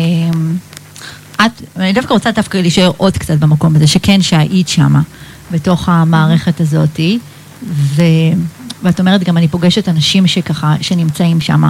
את, 1.45 1.51
אני 1.77 1.93
דווקא 1.93 2.13
רוצה 2.13 2.31
דווקא 2.31 2.57
להישאר 2.57 2.91
עוד 2.97 3.17
קצת 3.17 3.37
במקום 3.37 3.75
הזה, 3.75 3.87
שכן 3.87 4.21
שהיית 4.21 4.67
שמה, 4.67 5.01
בתוך 5.51 5.89
המערכת 5.89 6.61
הזאתי, 6.61 7.19
ו... 7.63 8.03
ואת 8.83 8.99
אומרת 8.99 9.23
גם 9.23 9.37
אני 9.37 9.47
פוגשת 9.47 9.89
אנשים 9.89 10.27
שככה, 10.27 10.75
שנמצאים 10.81 11.41
שמה. 11.41 11.69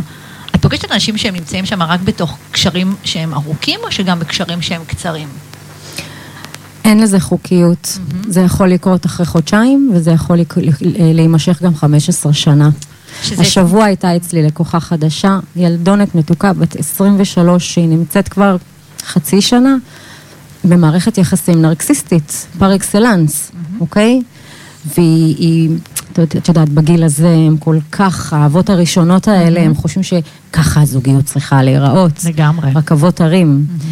את 0.55 0.61
פוגשת 0.61 0.91
אנשים 0.91 1.17
שהם 1.17 1.35
נמצאים 1.35 1.65
שם 1.65 1.81
רק 1.81 1.99
בתוך 2.01 2.37
קשרים 2.51 2.95
שהם 3.03 3.33
ארוכים, 3.33 3.79
או 3.83 3.91
שגם 3.91 4.19
בקשרים 4.19 4.61
שהם 4.61 4.81
קצרים? 4.87 5.27
אין 6.85 6.99
לזה 6.99 7.19
חוקיות. 7.19 7.83
Mm-hmm. 7.83 8.31
זה 8.31 8.41
יכול 8.41 8.67
לקרות 8.67 9.05
אחרי 9.05 9.25
חודשיים, 9.25 9.91
וזה 9.95 10.11
יכול 10.11 10.37
להימשך 11.13 11.61
גם 11.61 11.75
15 11.75 12.33
שנה. 12.33 12.69
שזה... 13.23 13.41
השבוע 13.41 13.85
הייתה 13.85 14.15
אצלי 14.15 14.43
לקוחה 14.43 14.79
חדשה, 14.79 15.39
ילדונת 15.55 16.15
מתוקה, 16.15 16.53
בת 16.53 16.75
23, 16.75 17.73
שהיא 17.73 17.87
נמצאת 17.87 18.27
כבר 18.27 18.57
חצי 19.05 19.41
שנה 19.41 19.75
במערכת 20.63 21.17
יחסים 21.17 21.61
נרקסיסטית, 21.61 22.47
פר 22.59 22.75
אקסלנס, 22.75 23.51
mm-hmm. 23.51 23.81
אוקיי? 23.81 24.21
והיא, 24.97 25.69
את 26.11 26.47
יודעת, 26.47 26.69
בגיל 26.69 27.03
הזה 27.03 27.29
הם 27.29 27.57
כל 27.57 27.77
כך, 27.91 28.33
האבות 28.33 28.69
הראשונות 28.69 29.27
האלה, 29.27 29.59
mm-hmm. 29.59 29.63
הם 29.63 29.75
חושבים 29.75 30.03
שככה 30.03 30.81
הזוגיות 30.81 31.25
צריכה 31.25 31.63
להיראות. 31.63 32.23
לגמרי. 32.23 32.71
רכבות 32.75 33.21
הרים. 33.21 33.65
Mm-hmm. 33.67 33.85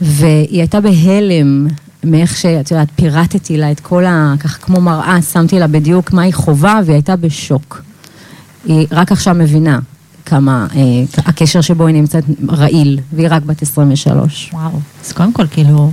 והיא 0.00 0.58
הייתה 0.58 0.80
בהלם 0.80 1.66
מאיך 2.04 2.36
שאת 2.36 2.70
יודעת, 2.70 2.88
פירטתי 2.96 3.56
לה 3.56 3.72
את 3.72 3.80
כל 3.80 4.04
ה... 4.04 4.34
ככה 4.40 4.58
כמו 4.58 4.80
מראה, 4.80 5.22
שמתי 5.22 5.58
לה 5.58 5.66
בדיוק 5.66 6.12
מה 6.12 6.22
היא 6.22 6.34
חווה, 6.34 6.80
והיא 6.84 6.94
הייתה 6.94 7.16
בשוק. 7.16 7.82
היא 8.64 8.86
רק 8.90 9.12
עכשיו 9.12 9.34
מבינה 9.34 9.78
כמה 10.30 10.66
אה, 10.76 10.80
הקשר 11.26 11.60
שבו 11.60 11.86
היא 11.86 11.94
נמצאת 11.94 12.24
רעיל, 12.48 12.98
והיא 13.12 13.28
רק 13.30 13.42
בת 13.42 13.62
23. 13.62 14.50
וואו, 14.52 14.80
אז 15.04 15.12
קודם 15.12 15.32
כל, 15.32 15.46
כאילו, 15.46 15.92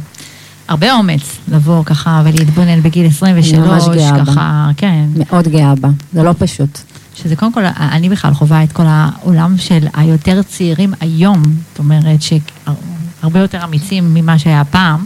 הרבה 0.67 0.94
אומץ 0.94 1.22
לבוא 1.48 1.84
ככה 1.84 2.22
ולהתבונן 2.25 2.82
בגיל 2.82 3.06
23, 3.06 3.53
אני 3.53 3.67
ממש 3.67 3.84
גאה 3.96 4.25
ככה, 4.25 4.34
בה. 4.34 4.72
כן. 4.77 5.06
מאוד 5.15 5.48
גאה 5.48 5.75
בה, 5.75 5.89
זה 6.13 6.24
לא 6.24 6.34
פשוט. 6.39 6.79
שזה 7.15 7.36
קודם 7.36 7.53
כל, 7.53 7.63
אני 7.65 8.10
בכלל 8.10 8.34
חווה 8.34 8.63
את 8.63 8.72
כל 8.72 8.84
העולם 8.86 9.58
של 9.58 9.88
היותר 9.94 10.41
צעירים 10.44 10.94
היום, 11.00 11.44
זאת 11.44 11.79
אומרת 11.79 12.20
שהרבה 12.22 13.39
יותר 13.39 13.63
אמיצים 13.63 14.13
ממה 14.13 14.39
שהיה 14.39 14.65
פעם. 14.65 15.06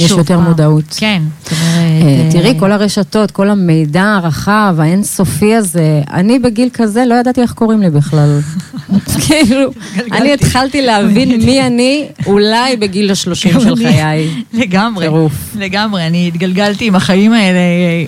יש 0.00 0.10
יותר 0.10 0.36
פעם. 0.36 0.44
מודעות. 0.44 0.84
כן, 0.96 1.22
זאת 1.42 1.52
אומרת... 1.52 2.02
אה, 2.02 2.28
תראי, 2.30 2.54
כל 2.58 2.72
הרשתות, 2.72 3.30
כל 3.30 3.50
המידע 3.50 4.04
הרחב, 4.04 4.76
האינסופי 4.78 5.54
הזה, 5.54 6.02
אני 6.12 6.38
בגיל 6.38 6.68
כזה 6.72 7.04
לא 7.06 7.14
ידעתי 7.14 7.42
איך 7.42 7.52
קוראים 7.52 7.82
לי 7.82 7.90
בכלל. 7.90 8.40
כאילו, 9.26 9.70
אני 10.12 10.32
התחלתי 10.32 10.82
להבין 10.82 11.44
מי 11.44 11.66
אני 11.66 12.08
אולי 12.26 12.76
בגיל 12.76 13.10
השלושים 13.10 13.60
של 13.60 13.76
חיי. 13.76 14.44
לגמרי, 14.52 15.08
לגמרי, 15.58 16.06
אני 16.06 16.28
התגלגלתי 16.28 16.86
עם 16.86 16.94
החיים 16.94 17.32
האלה 17.32 17.58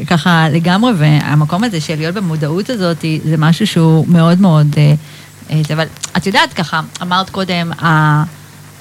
ככה 0.06 0.48
לגמרי, 0.52 0.92
והמקום 0.96 1.64
הזה 1.64 1.80
של 1.80 1.96
להיות 1.96 2.14
במודעות 2.14 2.70
הזאת, 2.70 3.04
זה 3.24 3.36
משהו 3.36 3.66
שהוא 3.66 4.04
מאוד 4.08 4.40
מאוד... 4.40 4.66
אה, 4.76 4.94
אה, 5.50 5.60
אבל 5.74 5.86
את 6.16 6.26
יודעת 6.26 6.52
ככה, 6.52 6.80
אמרת 7.02 7.30
קודם, 7.30 7.70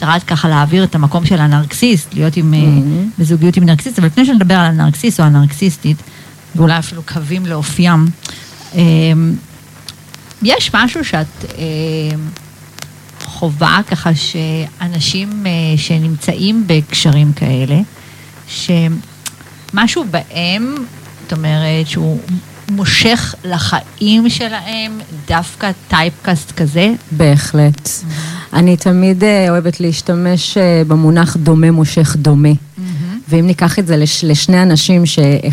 ירד 0.03 0.19
ככה 0.27 0.49
להעביר 0.49 0.83
את 0.83 0.95
המקום 0.95 1.25
של 1.25 1.39
הנרקסיסט, 1.39 2.13
להיות 2.13 2.37
עם, 2.37 2.53
mm-hmm. 2.53 3.19
בזוגיות 3.21 3.57
עם 3.57 3.63
נרקסיסט, 3.65 3.99
אבל 3.99 4.07
לפני 4.07 4.25
שנדבר 4.25 4.53
על 4.55 4.65
הנרקסיסט 4.65 5.19
או 5.19 5.25
הנרקסיסטית, 5.25 5.97
ואולי 6.55 6.79
אפילו 6.79 7.01
קווים 7.03 7.45
לאופיים, 7.45 8.05
אמ, 8.75 9.35
יש 10.43 10.71
משהו 10.73 11.05
שאת 11.05 11.45
אמ, 11.57 12.19
חובה 13.23 13.79
ככה 13.87 14.09
שאנשים 14.15 15.45
אה, 15.45 15.51
שנמצאים 15.77 16.63
בקשרים 16.67 17.33
כאלה, 17.33 17.79
שמשהו 18.47 20.05
בהם, 20.11 20.75
זאת 21.21 21.33
אומרת, 21.33 21.87
שהוא 21.87 22.19
מושך 22.71 23.35
לחיים 23.43 24.29
שלהם 24.29 24.99
דווקא 25.27 25.71
טייפקאסט 25.87 26.51
כזה? 26.51 26.93
בהחלט. 27.11 27.87
Mm-hmm. 27.87 28.55
אני 28.55 28.77
תמיד 28.77 29.23
אה, 29.23 29.49
אוהבת 29.49 29.79
להשתמש 29.79 30.57
אה, 30.57 30.81
במונח 30.87 31.37
דומה 31.37 31.71
מושך 31.71 32.15
דומה. 32.15 32.49
Mm-hmm. 32.49 32.81
ואם 33.29 33.47
ניקח 33.47 33.79
את 33.79 33.87
זה 33.87 33.97
לש, 33.97 34.23
לשני 34.23 34.63
אנשים, 34.63 35.05
ש, 35.05 35.19
אה, 35.19 35.43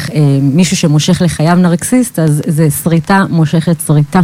מישהו 0.43 0.77
שמושך 0.77 1.23
לחייו 1.25 1.55
נרקסיסט, 1.55 2.19
אז 2.19 2.43
זה 2.47 2.69
שריטה 2.83 3.25
מושכת 3.31 3.77
שריטה. 3.87 4.21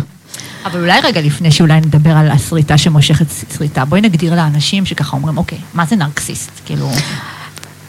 אבל 0.64 0.80
אולי 0.80 1.00
רגע 1.00 1.20
לפני 1.20 1.50
שאולי 1.50 1.80
נדבר 1.80 2.10
על 2.10 2.30
השריטה 2.30 2.78
שמושכת 2.78 3.26
שריטה, 3.56 3.84
בואי 3.84 4.00
נגדיר 4.00 4.34
לאנשים 4.34 4.86
שככה 4.86 5.16
אומרים, 5.16 5.38
אוקיי, 5.38 5.58
מה 5.74 5.86
זה 5.86 5.96
נרקסיסט? 5.96 6.50
כאילו... 6.66 6.90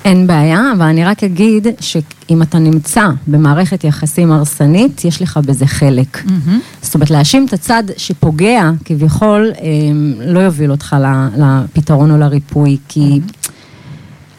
אין 0.08 0.28
בעיה, 0.28 0.72
אבל 0.78 0.86
אני 0.86 1.06
רק 1.06 1.24
אגיד 1.24 1.68
שאם 1.80 2.42
אתה 2.42 2.60
נמצא 2.60 3.10
במערכת 3.28 3.84
יחסים 3.84 4.32
הרסנית, 4.32 5.06
יש 5.06 5.22
לך 5.22 5.38
בזה 5.38 5.66
חלק. 5.66 6.18
Mm-hmm. 6.18 6.50
זאת 6.82 6.96
אומרת, 6.96 7.12
להאשים 7.12 7.46
את 7.46 7.54
הצד 7.54 7.84
שפוגע, 7.98 8.72
כביכול, 8.86 9.52
אמ, 9.62 10.14
לא 10.20 10.40
יוביל 10.40 10.72
אותך 10.72 10.96
לפתרון 11.38 12.12
או 12.12 12.18
לריפוי, 12.18 12.78
כי 12.88 13.20
mm-hmm. 13.20 13.52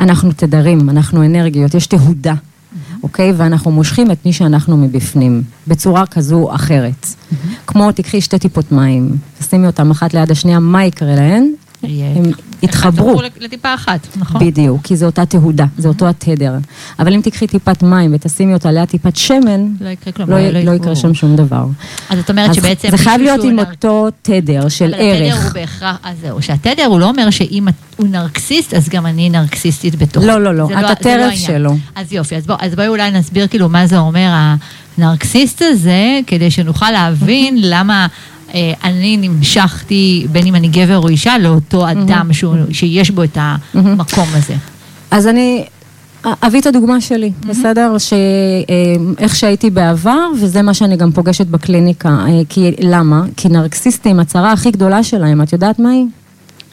אנחנו 0.00 0.30
תדרים, 0.36 0.90
אנחנו 0.90 1.24
אנרגיות, 1.24 1.74
יש 1.74 1.86
תהודה. 1.86 2.34
Mm-hmm. 2.34 2.96
אוקיי? 3.02 3.32
ואנחנו 3.36 3.70
מושכים 3.70 4.10
את 4.10 4.26
מי 4.26 4.32
שאנחנו 4.32 4.76
מבפנים, 4.76 5.42
בצורה 5.66 6.06
כזו 6.06 6.36
או 6.36 6.54
אחרת. 6.54 7.06
Mm-hmm. 7.06 7.34
כמו 7.66 7.92
תקחי 7.92 8.20
שתי 8.20 8.38
טיפות 8.38 8.72
מים, 8.72 9.16
תשימי 9.38 9.66
אותם 9.66 9.90
אחת 9.90 10.14
ליד 10.14 10.30
השנייה, 10.30 10.58
מה 10.58 10.84
יקרה 10.84 11.14
להן? 11.14 11.48
הם 11.82 12.22
התחברו. 12.62 13.20
לטיפה 13.40 13.74
אחת, 13.74 14.06
נכון? 14.16 14.46
בדיוק, 14.46 14.80
כי 14.82 14.96
זו 14.96 15.06
אותה 15.06 15.26
תהודה, 15.26 15.64
זה 15.78 15.88
אותו 15.88 16.08
התדר. 16.08 16.54
אבל 16.98 17.14
אם 17.14 17.20
תקחי 17.20 17.46
טיפת 17.46 17.82
מים 17.82 18.10
ותשימי 18.14 18.54
אותה 18.54 18.70
ליד 18.72 18.84
טיפת 18.84 19.16
שמן, 19.16 19.68
לא 19.80 19.88
יקרה. 19.88 20.26
לא. 20.26 20.48
לא 20.50 20.70
יקרה 20.70 20.96
שם 20.96 21.14
שום 21.14 21.36
דבר. 21.36 21.66
אז 22.10 22.18
את 22.18 22.30
אומרת 22.30 22.54
שבעצם... 22.54 22.90
זה 22.90 22.98
חייב 22.98 23.22
להיות 23.22 23.44
עם 23.44 23.58
אותו 23.58 24.08
תדר 24.22 24.68
של 24.68 24.84
אבל 24.84 24.94
התדר 24.94 25.32
הוא 25.32 25.32
ערך. 25.32 25.52
בהכרח, 25.54 25.98
אז 26.02 26.16
זהו, 26.20 26.42
שהתדר 26.42 26.84
הוא 26.86 27.00
לא 27.00 27.08
אומר 27.08 27.30
שאם 27.30 27.68
הוא 27.96 28.08
נרקסיסט, 28.08 28.74
אז 28.74 28.88
גם 28.88 29.06
אני 29.06 29.30
נרקסיסטית 29.30 29.96
בתוכו. 29.96 30.26
לא, 30.26 30.42
לא, 30.44 30.54
לא, 30.54 30.68
את 30.80 30.90
הטרף. 30.90 31.34
שלו. 31.34 31.76
אז 31.94 32.12
יופי, 32.12 32.36
אז, 32.36 32.46
בוא, 32.46 32.56
אז 32.60 32.74
בואי 32.74 32.88
אולי 32.88 33.10
נסביר 33.10 33.46
כאילו 33.46 33.68
מה 33.68 33.86
זה 33.86 33.98
אומר 33.98 34.54
הנרקסיסט 34.98 35.62
הזה, 35.62 36.20
כדי 36.26 36.50
שנוכל 36.50 36.90
להבין 36.90 37.56
למה 37.60 38.06
אני 38.84 39.16
נמשכתי, 39.16 40.26
בין 40.32 40.46
אם 40.46 40.54
אני 40.54 40.68
גבר 40.68 40.98
או 40.98 41.08
אישה, 41.08 41.38
לאותו 41.38 41.90
אדם 41.90 42.32
שהוא, 42.32 42.54
שיש 42.72 43.10
בו 43.10 43.22
את 43.24 43.38
המקום 43.74 44.28
הזה. 44.34 44.54
אז 45.10 45.26
אני 45.26 45.64
אביא 46.24 46.60
את 46.60 46.66
הדוגמה 46.66 47.00
שלי, 47.00 47.32
בסדר? 47.46 47.96
שאיך 47.98 49.36
שהייתי 49.36 49.70
בעבר, 49.70 50.26
וזה 50.40 50.62
מה 50.62 50.74
שאני 50.74 50.96
גם 50.96 51.12
פוגשת 51.12 51.46
בקליניקה. 51.46 52.08
אה, 52.08 52.40
כי 52.48 52.70
למה? 52.80 53.22
כי 53.36 53.48
נרקסיסטים, 53.48 54.20
הצרה 54.20 54.52
הכי 54.52 54.70
גדולה 54.70 55.02
שלהם, 55.02 55.42
את 55.42 55.52
יודעת 55.52 55.78
מה 55.78 55.90
היא? 55.90 56.06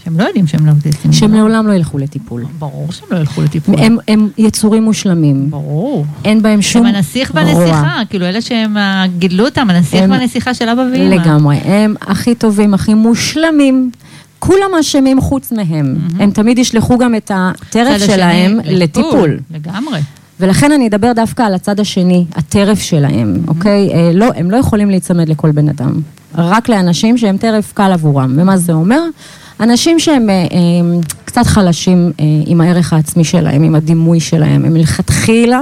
שהם 0.05 0.19
לא 0.19 0.23
יודעים 0.23 0.47
שהם 0.47 0.65
נרקסיסטים. 0.65 1.13
שהם 1.13 1.33
לעולם 1.33 1.67
לא 1.67 1.73
ילכו 1.73 1.97
לטיפול. 1.97 2.43
ברור 2.59 2.91
שהם 2.91 3.07
לא 3.11 3.17
ילכו 3.17 3.41
לטיפול. 3.41 3.75
הם, 3.79 3.97
הם 4.07 4.29
יצורים 4.37 4.83
מושלמים. 4.83 5.51
ברור. 5.51 6.05
אין 6.25 6.41
בהם 6.41 6.61
שום 6.61 6.85
הם 6.85 6.95
הנסיך 6.95 7.31
רוע. 7.31 7.43
והנסיכה, 7.43 7.99
כאילו 8.09 8.25
אלה 8.25 8.41
שהם 8.41 8.77
אה, 8.77 9.03
גידלו 9.17 9.45
אותם, 9.45 9.69
הנסיך 9.69 10.01
הם- 10.03 10.11
והנסיכה 10.11 10.53
של 10.53 10.69
אבא 10.69 10.81
ואמא. 10.81 11.13
לגמרי. 11.13 11.55
הם 11.57 11.95
הכי 12.01 12.35
טובים, 12.35 12.73
הכי 12.73 12.93
מושלמים. 12.93 13.91
כולם 14.39 14.69
אשמים 14.79 15.21
חוץ 15.21 15.51
מהם. 15.51 15.95
הם 16.19 16.31
תמיד 16.31 16.59
ישלחו 16.59 16.97
גם 16.97 17.15
את 17.15 17.31
הטרף 17.35 18.05
שלהם 18.05 18.59
לטיפול. 18.65 19.39
לגמרי. 19.51 19.99
ולכן 20.39 20.71
אני 20.71 20.87
אדבר 20.87 21.11
דווקא 21.15 21.43
על 21.43 21.53
הצד 21.53 21.79
השני, 21.79 22.25
הטרף 22.35 22.79
שלהם, 22.79 23.35
אוקיי? 23.47 23.89
אה, 23.93 24.11
לא, 24.13 24.29
הם 24.35 24.51
לא 24.51 24.57
יכולים 24.57 24.89
להיצמד 24.89 25.29
לכל 25.29 25.51
בן 25.51 25.69
אדם. 25.69 25.91
רק 26.35 26.69
לאנשים 26.69 27.17
שהם 27.17 27.37
טרף 27.37 27.73
קל 27.73 27.91
עבורם. 27.91 28.33
ומה 28.37 28.57
זה 28.57 28.73
אומר? 28.73 29.01
אנשים 29.59 29.99
שהם 29.99 30.29
אה, 30.29 30.35
אה, 30.35 30.99
קצת 31.25 31.45
חלשים 31.45 32.11
אה, 32.19 32.25
עם 32.45 32.61
הערך 32.61 32.93
העצמי 32.93 33.23
שלהם, 33.23 33.63
עם 33.63 33.75
הדימוי 33.75 34.19
שלהם, 34.19 34.65
הם 34.65 34.73
מלכתחילה 34.73 35.61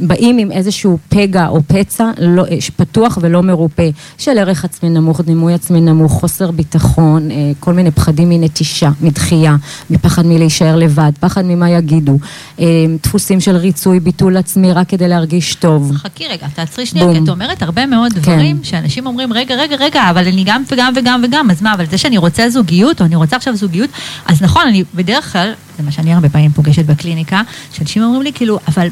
באים 0.00 0.38
עם 0.38 0.52
איזשהו 0.52 0.98
פגע 1.08 1.46
או 1.48 1.60
פצע 1.66 2.10
לא, 2.18 2.44
אה, 2.50 2.56
פתוח 2.76 3.18
ולא 3.20 3.42
מרופא, 3.42 3.88
של 4.18 4.38
ערך 4.38 4.64
עצמי 4.64 4.88
נמוך, 4.88 5.20
דימוי 5.20 5.54
עצמי 5.54 5.80
נמוך, 5.80 6.12
חוסר 6.12 6.50
ביטחון, 6.50 7.30
אה, 7.30 7.36
כל 7.60 7.72
מיני 7.72 7.90
פחדים 7.90 8.28
מנטישה, 8.28 8.90
מדחייה, 9.00 9.56
מפחד 9.90 10.26
מלהישאר 10.26 10.76
לבד, 10.76 11.12
פחד 11.20 11.44
ממה 11.44 11.70
יגידו, 11.70 12.18
אה, 12.60 12.66
דפוסים 13.02 13.40
של 13.40 13.56
ריצוי, 13.56 14.00
ביטול 14.00 14.36
עצמי 14.36 14.72
רק 14.72 14.88
כדי 14.88 15.08
להרגיש 15.08 15.54
טוב. 15.54 15.92
חכי 15.96 16.26
רגע, 16.26 16.46
תעצרי 16.54 16.86
שנייה, 16.86 17.06
בום. 17.06 17.14
כי 17.14 17.24
את 17.24 17.28
אומרת 17.28 17.62
הרבה 17.62 17.86
מאוד 17.86 18.12
כן. 18.12 18.20
דברים 18.20 18.60
שאנשים 18.62 19.06
אומרים, 19.06 19.32
רגע, 19.32 19.54
רגע, 19.54 19.76
רגע, 19.76 20.10
אבל 20.10 20.28
אני 20.28 20.44
גם 20.46 20.62
וגם 20.72 20.92
וגם 20.96 21.22
וגם, 21.24 21.50
אז 21.50 21.62
מה, 21.62 21.74
אבל 21.74 21.86
זה 21.90 21.98
שאני 21.98 22.18
רוצה 22.18 22.50
זוגיות, 22.50 23.00
או 23.00 23.06
אני 23.06 23.16
רוצה 23.16 23.36
עכשיו 23.36 23.56
זוגיות, 23.56 23.90
אז 24.26 24.42
נכון, 24.42 24.62
אני 24.68 24.84
בדרך 24.94 25.32
כלל, 25.32 25.52
זה 25.76 25.82
מה 25.82 25.90
שאני 25.90 26.12
הרבה 26.12 26.28
פעמים 26.28 26.50
פוגשת 26.50 26.84
בקליניקה, 26.84 27.42
שאנשים 27.72 28.02
אומרים 28.02 28.22
לי, 28.22 28.32
כאילו, 28.32 28.58
אבל... 28.68 28.88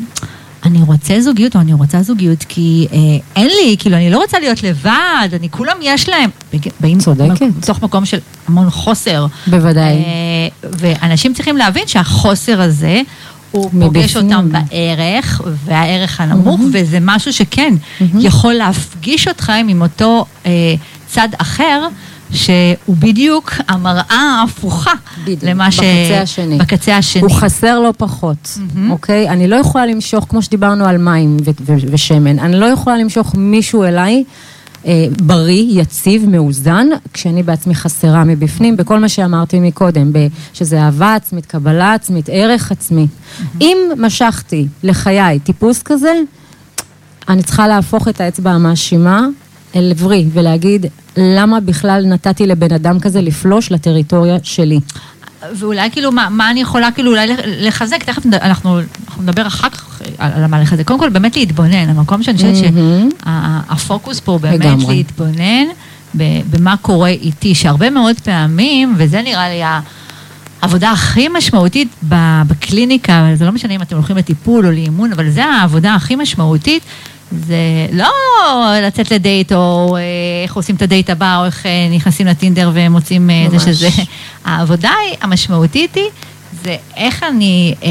אני 0.64 0.82
רוצה 0.82 1.20
זוגיות 1.20 1.56
או 1.56 1.60
אני 1.60 1.72
רוצה 1.72 2.02
זוגיות 2.02 2.44
כי 2.48 2.86
אה, 2.92 2.98
אין 3.36 3.46
לי, 3.46 3.76
כאילו 3.78 3.96
אני 3.96 4.10
לא 4.10 4.18
רוצה 4.18 4.38
להיות 4.38 4.62
לבד, 4.62 5.28
אני 5.32 5.50
כולם 5.50 5.76
יש 5.82 6.08
להם. 6.08 6.30
באים 6.80 6.98
צודקת. 6.98 7.42
מתוך 7.42 7.82
מקום 7.82 8.04
של 8.04 8.18
המון 8.48 8.70
חוסר. 8.70 9.26
בוודאי. 9.46 9.94
אה, 9.94 10.48
ואנשים 10.62 11.34
צריכים 11.34 11.56
להבין 11.56 11.86
שהחוסר 11.86 12.60
הזה, 12.60 13.00
הוא 13.50 13.70
פוגש 13.80 14.16
מבפנים. 14.16 14.32
אותם 14.32 14.48
בערך, 14.70 15.40
והערך 15.64 16.20
הנמוך, 16.20 16.60
וזה 16.72 16.98
משהו 17.00 17.32
שכן 17.32 17.74
יכול 18.18 18.52
להפגיש 18.52 19.28
אתכם 19.28 19.66
עם 19.68 19.82
אותו 19.82 20.24
אה, 20.46 20.74
צד 21.06 21.28
אחר. 21.38 21.88
שהוא 22.32 22.96
בדיוק 22.98 23.52
המראה 23.68 24.36
ההפוכה 24.40 24.92
בדיוק, 25.22 25.44
למה 25.44 25.70
ש... 25.70 25.78
בקצה 25.78 26.20
השני. 26.22 26.58
בקצה 26.58 26.96
השני. 26.96 27.22
הוא 27.22 27.30
חסר 27.30 27.80
לא 27.80 27.92
פחות, 27.96 28.58
אוקיי? 28.90 29.28
אני 29.28 29.48
לא 29.48 29.56
יכולה 29.56 29.86
למשוך, 29.86 30.26
כמו 30.28 30.42
שדיברנו 30.42 30.84
על 30.84 30.98
מים 30.98 31.36
ו- 31.44 31.50
ו- 31.60 31.74
ושמן, 31.92 32.38
אני 32.38 32.60
לא 32.60 32.66
יכולה 32.66 32.96
למשוך 32.96 33.34
מישהו 33.34 33.84
אליי 33.84 34.24
אה, 34.86 35.06
בריא, 35.22 35.80
יציב, 35.80 36.28
מאוזן, 36.28 36.86
כשאני 37.12 37.42
בעצמי 37.42 37.74
חסרה 37.74 38.24
מבפנים, 38.24 38.76
בכל 38.76 38.98
מה 38.98 39.08
שאמרתי 39.08 39.60
מקודם, 39.60 40.12
ב- 40.12 40.26
שזה 40.54 40.82
אהבה 40.82 41.14
עצמית, 41.14 41.46
קבלה 41.46 41.94
עצמית, 41.94 42.28
ערך 42.32 42.72
עצמי. 42.72 43.06
אם 43.60 43.78
משכתי 43.96 44.66
לחיי 44.82 45.38
טיפוס 45.38 45.82
כזה, 45.82 46.12
אני 47.28 47.42
צריכה 47.42 47.68
להפוך 47.68 48.08
את 48.08 48.20
האצבע 48.20 48.50
המאשימה 48.50 49.26
אל 49.76 49.90
עברי 49.90 50.26
ולהגיד, 50.32 50.86
למה 51.16 51.60
בכלל 51.60 52.04
נתתי 52.06 52.46
לבן 52.46 52.72
אדם 52.72 53.00
כזה 53.00 53.20
לפלוש 53.20 53.72
לטריטוריה 53.72 54.36
שלי? 54.42 54.80
ואולי 55.56 55.90
כאילו, 55.90 56.12
מה, 56.12 56.28
מה 56.30 56.50
אני 56.50 56.60
יכולה 56.60 56.90
כאילו 56.90 57.10
אולי 57.10 57.26
לחזק, 57.46 58.02
תכף 58.02 58.22
אנחנו, 58.26 58.80
אנחנו 59.08 59.22
נדבר 59.22 59.46
אחר 59.46 59.68
כך 59.68 60.02
על, 60.18 60.32
על 60.32 60.46
מה 60.46 60.60
לחזק. 60.60 60.86
קודם 60.86 60.98
כל, 60.98 61.08
באמת 61.08 61.36
להתבונן, 61.36 61.88
המקום 61.88 62.22
שאני 62.22 62.38
חושבת 62.38 62.72
מהמם. 62.72 63.08
שהפוקוס 63.70 64.20
פה 64.20 64.32
הוא 64.32 64.40
באמת 64.40 64.60
לגמרי. 64.60 64.96
להתבונן 64.96 65.64
במה 66.50 66.76
קורה 66.76 67.08
איתי, 67.08 67.54
שהרבה 67.54 67.90
מאוד 67.90 68.20
פעמים, 68.20 68.94
וזה 68.96 69.22
נראה 69.22 69.48
לי 69.48 69.62
העבודה 70.62 70.90
הכי 70.90 71.28
משמעותית 71.28 71.88
בקליניקה, 72.02 73.26
זה 73.34 73.44
לא 73.44 73.52
משנה 73.52 73.74
אם 73.74 73.82
אתם 73.82 73.96
הולכים 73.96 74.16
לטיפול 74.16 74.66
או 74.66 74.70
לאימון, 74.70 75.12
אבל 75.12 75.30
זה 75.30 75.44
העבודה 75.44 75.94
הכי 75.94 76.16
משמעותית. 76.16 76.82
זה 77.46 77.86
לא 77.92 78.10
לצאת 78.86 79.10
לדייט, 79.10 79.52
או 79.52 79.96
אה, 79.96 80.02
איך 80.42 80.54
עושים 80.54 80.76
את 80.76 80.82
הדייט 80.82 81.10
הבא, 81.10 81.36
או 81.36 81.44
איך 81.44 81.66
אה, 81.66 81.88
נכנסים 81.90 82.26
לטינדר 82.26 82.70
ומוצאים 82.74 83.30
אה, 83.30 83.46
זה 83.50 83.56
ממש. 83.56 83.62
שזה. 83.64 83.88
העבודה 84.44 84.90
המשמעותית 85.20 85.94
היא, 85.94 86.08
זה 86.64 86.76
איך 86.96 87.22
אני 87.22 87.74
אה, 87.82 87.88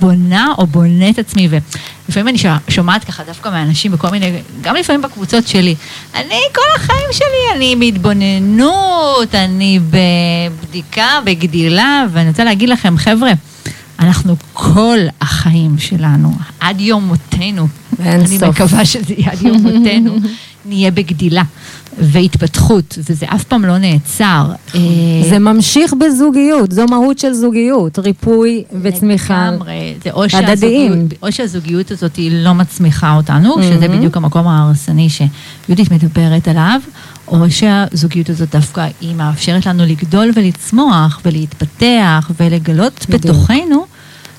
בונה 0.00 0.54
או 0.58 0.66
בונה 0.66 1.10
את 1.10 1.18
עצמי, 1.18 1.48
ולפעמים 1.50 2.28
אני 2.28 2.38
שומעת 2.68 3.04
ככה 3.04 3.24
דווקא 3.24 3.48
מאנשים 3.48 3.92
בכל 3.92 4.08
מיני, 4.08 4.32
גם 4.60 4.74
לפעמים 4.74 5.02
בקבוצות 5.02 5.48
שלי, 5.48 5.74
אני 6.14 6.40
כל 6.54 6.60
החיים 6.76 7.08
שלי, 7.12 7.56
אני 7.56 7.76
בהתבוננות, 7.76 9.34
אני 9.34 9.80
בבדיקה, 9.90 11.18
בגדילה, 11.24 12.04
ואני 12.12 12.28
רוצה 12.28 12.44
להגיד 12.44 12.68
לכם, 12.68 12.98
חבר'ה, 12.98 13.32
אנחנו 14.00 14.36
כל 14.52 14.98
החיים 15.20 15.78
שלנו, 15.78 16.32
עד 16.60 16.80
יום 16.80 17.04
מותנו, 17.04 17.68
אני 18.00 18.38
סוף. 18.38 18.48
מקווה 18.48 18.84
שזה 18.84 19.14
יהיה 19.14 19.32
עד 19.32 19.42
יום 19.42 19.62
מותנו, 19.62 20.16
נהיה 20.68 20.90
בגדילה 20.90 21.42
והתפתחות, 21.98 22.98
וזה 23.10 23.26
אף 23.28 23.44
פעם 23.44 23.64
לא 23.64 23.78
נעצר. 23.78 24.52
אה, 24.74 24.80
זה 25.30 25.38
ממשיך 25.38 25.94
בזוגיות, 25.94 26.72
זו 26.72 26.86
מהות 26.86 27.18
של 27.18 27.32
זוגיות, 27.32 27.98
ריפוי 27.98 28.64
וצמיחה. 28.82 29.50
לגמרי. 29.50 29.94
זה 30.04 30.10
או 30.10 30.24
הדדיים. 30.24 30.92
שהזוגיות, 30.92 31.22
או 31.22 31.32
שהזוגיות 31.32 31.90
הזאת 31.90 32.16
היא 32.16 32.44
לא 32.44 32.54
מצמיחה 32.54 33.16
אותנו, 33.16 33.54
שזה 33.62 33.88
בדיוק 33.88 34.16
המקום 34.16 34.48
ההרסני 34.48 35.08
שיהודית 35.10 35.90
מדברת 35.90 36.48
עליו, 36.48 36.80
או 37.28 37.50
שהזוגיות 37.50 38.30
הזאת 38.30 38.50
דווקא 38.52 38.88
היא 39.00 39.14
מאפשרת 39.14 39.66
לנו 39.66 39.86
לגדול 39.86 40.30
ולצמוח 40.34 41.20
ולהתפתח 41.24 42.30
ולגלות 42.40 43.06
בדיוק. 43.08 43.24
בתוכנו 43.24 43.86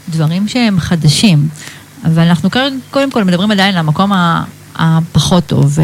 דברים 0.09 0.47
שהם 0.47 0.79
חדשים. 0.79 1.47
אבל 2.05 2.21
אנחנו 2.21 2.49
קודם 2.91 3.11
כל 3.11 3.23
מדברים 3.23 3.51
עדיין 3.51 3.73
על 3.75 3.79
המקום 3.79 4.11
הפחות 4.75 5.45
טוב, 5.45 5.77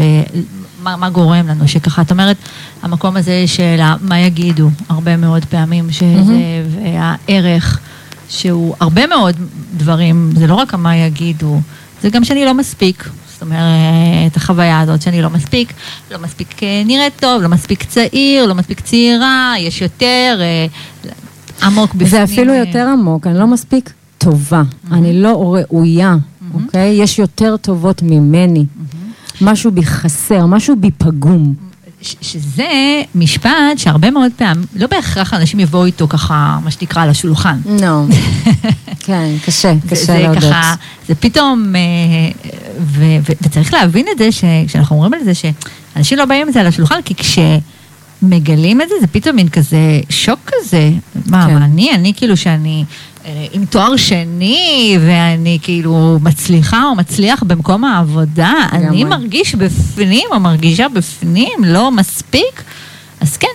ומה 0.80 0.96
מה 0.96 1.10
גורם 1.10 1.48
לנו, 1.48 1.68
שככה, 1.68 2.02
את 2.02 2.10
אומרת, 2.10 2.36
המקום 2.82 3.16
הזה 3.16 3.44
של 3.46 3.80
מה 4.00 4.18
יגידו, 4.18 4.70
הרבה 4.88 5.16
מאוד 5.16 5.44
פעמים, 5.44 5.92
שזה, 5.92 6.38
והערך, 6.74 7.80
שהוא 8.28 8.74
הרבה 8.80 9.06
מאוד 9.06 9.36
דברים, 9.76 10.30
זה 10.36 10.46
לא 10.46 10.54
רק 10.54 10.74
המה 10.74 10.96
יגידו, 10.96 11.60
זה 12.02 12.10
גם 12.10 12.24
שאני 12.24 12.44
לא 12.44 12.54
מספיק. 12.54 13.08
זאת 13.32 13.42
אומרת, 13.42 14.36
החוויה 14.36 14.80
הזאת 14.80 15.02
שאני 15.02 15.22
לא 15.22 15.30
מספיק, 15.30 15.72
לא 16.10 16.18
מספיק 16.18 16.62
אה, 16.62 16.82
נראית 16.86 17.12
טוב, 17.20 17.42
לא 17.42 17.48
מספיק 17.48 17.84
צעיר, 17.84 18.46
לא 18.46 18.54
מספיק 18.54 18.80
צעירה, 18.80 19.54
יש 19.58 19.82
יותר 19.82 20.40
אה, 20.40 20.66
עמוק 21.62 21.94
בפנים. 21.94 22.10
זה 22.10 22.24
אפילו 22.24 22.52
אה, 22.52 22.58
יותר 22.58 22.86
עמוק, 22.92 23.26
אני 23.26 23.38
לא 23.38 23.46
מספיק 23.46 23.92
טובה, 24.30 24.62
אני 24.92 25.22
לא 25.22 25.54
ראויה, 25.54 26.16
אוקיי? 26.54 26.88
יש 27.02 27.18
יותר 27.18 27.56
טובות 27.56 28.02
ממני. 28.02 28.64
משהו 29.40 29.70
בי 29.72 29.84
חסר, 29.86 30.46
משהו 30.46 30.76
בי 30.76 30.90
פגום. 30.98 31.54
ש- 32.02 32.16
שזה 32.20 32.66
משפט 33.14 33.50
שהרבה 33.76 34.10
מאוד 34.10 34.32
פעמים, 34.36 34.64
לא 34.76 34.86
בהכרח 34.86 35.34
אנשים 35.34 35.60
יבואו 35.60 35.84
איתו 35.84 36.08
ככה, 36.08 36.58
מה 36.64 36.70
שנקרא, 36.70 37.02
על 37.02 37.10
השולחן. 37.10 37.58
נו. 37.80 38.06
כן, 39.06 39.28
קשה, 39.44 39.74
זה- 39.82 39.88
קשה 39.90 40.04
זה 40.04 40.18
להודות. 40.18 40.42
ככה, 40.44 40.74
זה 41.08 41.14
פתאום, 41.14 41.76
אה, 41.76 41.80
ו- 42.80 43.02
ו- 43.28 43.32
וצריך 43.42 43.72
להבין 43.74 44.06
את 44.12 44.18
זה, 44.18 44.32
שכשאנחנו 44.32 44.96
אומרים 44.96 45.14
על 45.14 45.24
זה, 45.24 45.32
שאנשים 45.34 46.18
לא 46.18 46.24
באים 46.24 46.46
עם 46.46 46.52
זה 46.52 46.60
על 46.60 46.66
השולחן, 46.66 47.00
כי 47.04 47.14
מגלים 48.22 48.80
את 48.80 48.88
זה, 48.88 48.94
זה 49.00 49.06
פתאום 49.06 49.36
מין 49.36 49.48
כזה 49.48 49.78
שוק 50.08 50.38
כזה. 50.46 50.90
מה, 51.26 51.46
כן. 51.46 51.54
מה 51.54 51.64
אני, 51.64 51.94
אני 51.94 52.12
כאילו 52.16 52.36
שאני 52.36 52.84
עם 53.52 53.64
תואר 53.64 53.96
שני, 53.96 54.98
ואני 55.06 55.58
כאילו 55.62 56.18
מצליחה 56.22 56.84
או 56.84 56.94
מצליח 56.94 57.42
במקום 57.42 57.84
העבודה. 57.84 58.52
אני 58.72 59.04
מרגיש 59.04 59.54
בפנים 59.54 60.28
או 60.32 60.40
מרגישה 60.40 60.88
בפנים, 60.88 61.64
לא 61.64 61.90
מספיק, 61.90 62.62
אז 63.20 63.36
כן. 63.36 63.48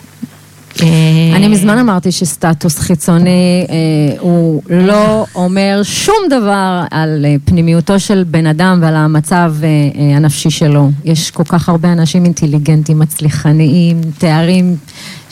אה, 0.82 1.36
אני 1.36 1.48
מזמן 1.48 1.78
אמרתי 1.78 2.12
שסטטוס 2.12 2.80
חיצוני 2.80 3.66
אה, 3.70 4.16
הוא 4.20 4.62
לא 4.70 5.26
אומר 5.36 5.82
שום 5.84 6.16
דבר 6.30 6.84
על 6.92 7.26
אה, 7.26 7.36
פנימיותו 7.46 8.00
של 8.00 8.24
בן 8.28 8.46
אדם 8.46 8.80
ועל 8.82 8.96
המצב 8.96 9.54
אה, 9.64 9.68
אה, 9.68 10.18
הנפשי 10.18 10.50
שלו. 10.50 10.90
יש 11.06 11.32
כל 11.32 11.44
כך 11.44 11.70
הרבה 11.70 11.92
אנשים 11.92 12.24
אינטליגנטים, 12.26 13.00
מצליחניים, 13.00 14.02
תארים 14.18 14.78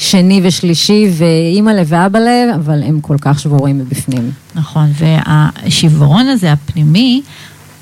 שני 0.02 0.42
ושלישי, 0.44 1.10
ואימא 1.18 1.70
לב 1.72 1.86
ואבא 1.90 2.20
לב, 2.20 2.56
אבל 2.56 2.84
הם 2.84 3.00
כל 3.02 3.16
כך 3.22 3.40
שבורים 3.40 3.78
מבפנים. 3.80 4.32
נכון, 4.56 4.90
והשברון 4.98 6.28
הזה, 6.28 6.52
הפנימי, 6.52 7.22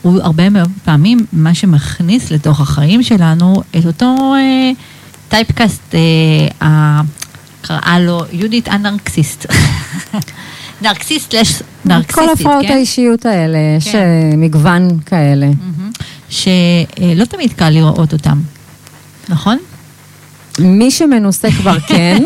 הוא 0.01 0.21
הרבה 0.21 0.49
מאוד 0.49 0.69
פעמים 0.85 1.25
מה 1.33 1.53
שמכניס 1.53 2.31
לתוך 2.31 2.59
החיים 2.61 3.03
שלנו 3.03 3.61
את 3.77 3.85
אותו 3.85 4.15
אה, 4.35 4.71
טייפקאסט, 5.29 5.95
אה, 5.95 6.67
ה- 6.67 7.01
קראה 7.61 7.99
לו 7.99 8.21
יהודית 8.31 8.67
הנרקסיסט. 8.67 9.45
נרקסיסט 10.81 11.33
לש 11.35 11.61
נרקסיסטית, 11.85 12.15
כל 12.15 12.29
הפרעות 12.33 12.65
כן? 12.67 12.73
האישיות 12.73 13.25
האלה, 13.25 13.57
יש 13.77 13.87
כן. 13.87 13.97
אה, 13.97 14.37
מגוון 14.37 14.87
כאלה. 15.05 15.45
מהמם. 15.45 15.91
שלא 16.29 17.25
תמיד 17.29 17.53
קל 17.53 17.69
לראות 17.69 18.13
אותם, 18.13 18.39
נכון? 19.29 19.57
מי 20.59 20.91
שמנוסה 20.91 21.51
כבר 21.51 21.79
כן. 21.87 22.23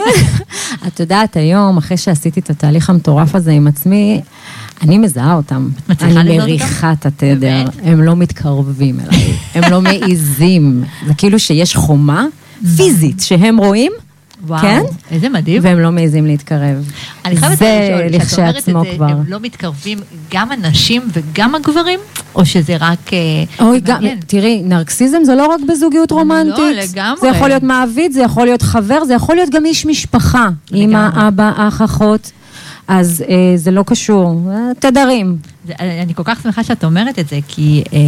את 0.87 0.99
יודעת, 0.99 1.37
היום, 1.37 1.77
אחרי 1.77 1.97
שעשיתי 1.97 2.39
את 2.39 2.49
התהליך 2.49 2.89
המטורף 2.89 3.35
הזה 3.35 3.51
עם 3.51 3.67
עצמי, 3.67 4.21
אני 4.81 4.97
מזהה 4.97 5.33
אותם. 5.33 5.69
אני? 6.01 6.37
מריחה 6.37 6.91
את 6.91 7.05
התדר. 7.05 7.65
הם 7.83 8.01
לא 8.01 8.15
מתקרבים 8.15 8.99
אליי, 8.99 9.33
הם 9.55 9.71
לא 9.71 9.81
מעיזים. 9.81 10.83
זה 11.07 11.13
כאילו 11.13 11.39
שיש 11.39 11.75
חומה 11.75 12.25
פיזית 12.77 13.19
שהם 13.19 13.57
רואים, 13.57 13.91
וואו, 14.47 14.61
כן? 14.61 14.81
איזה 15.11 15.29
מדהים. 15.29 15.61
והם 15.63 15.79
לא 15.79 15.91
מעיזים 15.91 16.25
להתקרב. 16.25 16.91
אני 17.25 17.37
חייבת 17.37 17.57
זה 17.57 18.07
לשאול, 18.09 18.51
כשאת 18.51 18.69
אומרת 18.69 18.85
את 18.85 18.91
זה, 18.91 18.95
כבר. 18.95 19.05
הם 19.05 19.23
לא 19.27 19.39
מתקרבים 19.39 19.97
גם 20.31 20.51
הנשים 20.51 21.01
וגם 21.13 21.55
הגברים? 21.55 21.99
או 22.35 22.45
שזה 22.45 22.75
רק... 22.79 23.13
אה, 23.13 23.65
אוי, 23.65 23.79
גם? 23.79 24.01
תראי, 24.27 24.61
נרקסיזם 24.65 25.23
זה 25.23 25.35
לא 25.35 25.47
רק 25.47 25.59
בזוגיות 25.69 26.11
לא, 26.11 26.15
רומנטית. 26.17 26.93
לגמרי. 26.93 27.21
זה 27.21 27.27
יכול 27.27 27.47
להיות 27.47 27.63
מעביד, 27.63 28.11
זה 28.11 28.21
יכול 28.21 28.45
להיות 28.45 28.61
חבר, 28.61 29.05
זה 29.05 29.13
יכול 29.13 29.35
להיות 29.35 29.49
גם 29.49 29.65
איש 29.65 29.85
משפחה. 29.85 30.49
אמא. 30.73 31.27
אבא, 31.27 31.51
אח, 31.55 31.81
אחות. 31.81 32.31
אז 32.87 33.23
אה, 33.29 33.35
זה 33.55 33.71
לא 33.71 33.83
קשור, 33.87 34.41
אה, 34.51 34.71
תדרים. 34.79 35.37
אני 35.79 36.15
כל 36.15 36.23
כך 36.25 36.41
שמחה 36.43 36.63
שאת 36.63 36.83
אומרת 36.83 37.19
את 37.19 37.29
זה, 37.29 37.39
כי 37.47 37.83
אה, 37.93 37.99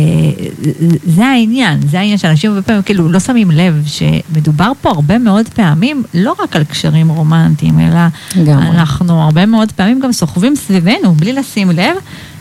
זה 1.03 1.25
העניין, 1.25 1.87
זה 1.87 1.99
העניין 1.99 2.17
שאנשים 2.17 2.51
הרבה 2.51 2.61
פעמים 2.61 2.81
כאילו 2.81 3.11
לא 3.11 3.19
שמים 3.19 3.51
לב 3.51 3.83
שמדובר 3.87 4.71
פה 4.81 4.89
הרבה 4.89 5.17
מאוד 5.17 5.49
פעמים 5.49 6.03
לא 6.13 6.35
רק 6.43 6.55
על 6.55 6.63
קשרים 6.63 7.09
רומנטיים, 7.09 7.79
אלא 7.79 7.99
לגמרי. 8.35 8.67
אנחנו 8.67 9.21
הרבה 9.21 9.45
מאוד 9.45 9.71
פעמים 9.71 9.99
גם 9.99 10.11
סוחבים 10.11 10.55
סביבנו 10.55 11.13
בלי 11.13 11.33
לשים 11.33 11.69
לב. 11.69 11.95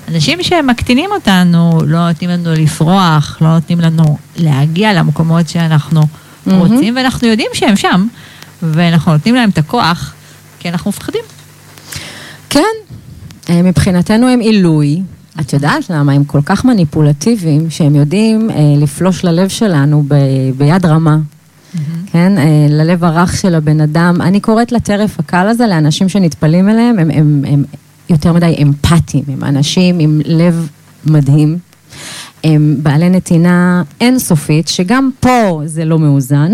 אנשים 0.09 0.42
שמקטינים 0.42 1.11
אותנו, 1.12 1.79
לא 1.87 2.09
נותנים 2.09 2.31
לנו 2.31 2.53
לפרוח, 2.53 3.38
לא 3.40 3.55
נותנים 3.55 3.81
לנו 3.81 4.18
להגיע 4.37 4.92
למקומות 4.92 5.48
שאנחנו 5.48 6.03
מהמם. 6.46 6.61
רוצים, 6.61 6.96
ואנחנו 6.96 7.29
יודעים 7.29 7.50
שהם 7.55 7.77
שם, 7.77 8.07
ואנחנו 8.62 9.12
נותנים 9.12 9.35
להם 9.35 9.50
את 9.50 9.59
הכוח, 9.59 10.14
כי 10.59 10.68
אנחנו 10.68 10.88
מפחדים. 10.88 11.22
כן, 12.50 12.61
מבחינתנו 13.51 14.29
הם 14.29 14.41
עילוי. 14.41 15.03
את 15.41 15.53
יודעת 15.53 15.91
למה? 15.91 16.13
הם 16.13 16.25
כל 16.25 16.41
כך 16.45 16.65
מניפולטיביים, 16.65 17.71
שהם 17.71 17.95
יודעים 17.95 18.51
אה, 18.51 18.57
לפלוש 18.77 19.25
ללב 19.25 19.49
שלנו 19.49 20.05
ב, 20.09 20.15
ביד 20.57 20.87
רמה. 20.87 21.17
כן, 22.07 22.39
אה, 22.39 22.67
ללב 22.71 23.05
הרך 23.05 23.37
של 23.37 23.55
הבן 23.55 23.81
אדם. 23.81 24.19
אני 24.21 24.41
קוראת 24.41 24.73
לטרף 24.73 25.21
הקל 25.21 25.49
הזה 25.49 25.67
לאנשים 25.67 26.09
שנטפלים 26.09 26.69
אליהם, 26.69 26.99
הם, 26.99 27.11
הם, 27.11 27.45
הם 27.49 27.65
יותר 28.11 28.33
מדי 28.33 28.57
אמפתיים, 28.63 29.25
הם 29.29 29.45
אנשים 29.45 29.99
עם 29.99 30.21
לב 30.25 30.69
מדהים. 31.07 31.59
הם 32.45 32.77
בעלי 32.83 33.11
נתינה 33.11 33.83
אינסופית, 34.01 34.69
שגם 34.69 35.11
פה 35.21 35.63
זה 35.65 35.85
לא 35.85 35.99
מאוזן, 35.99 36.53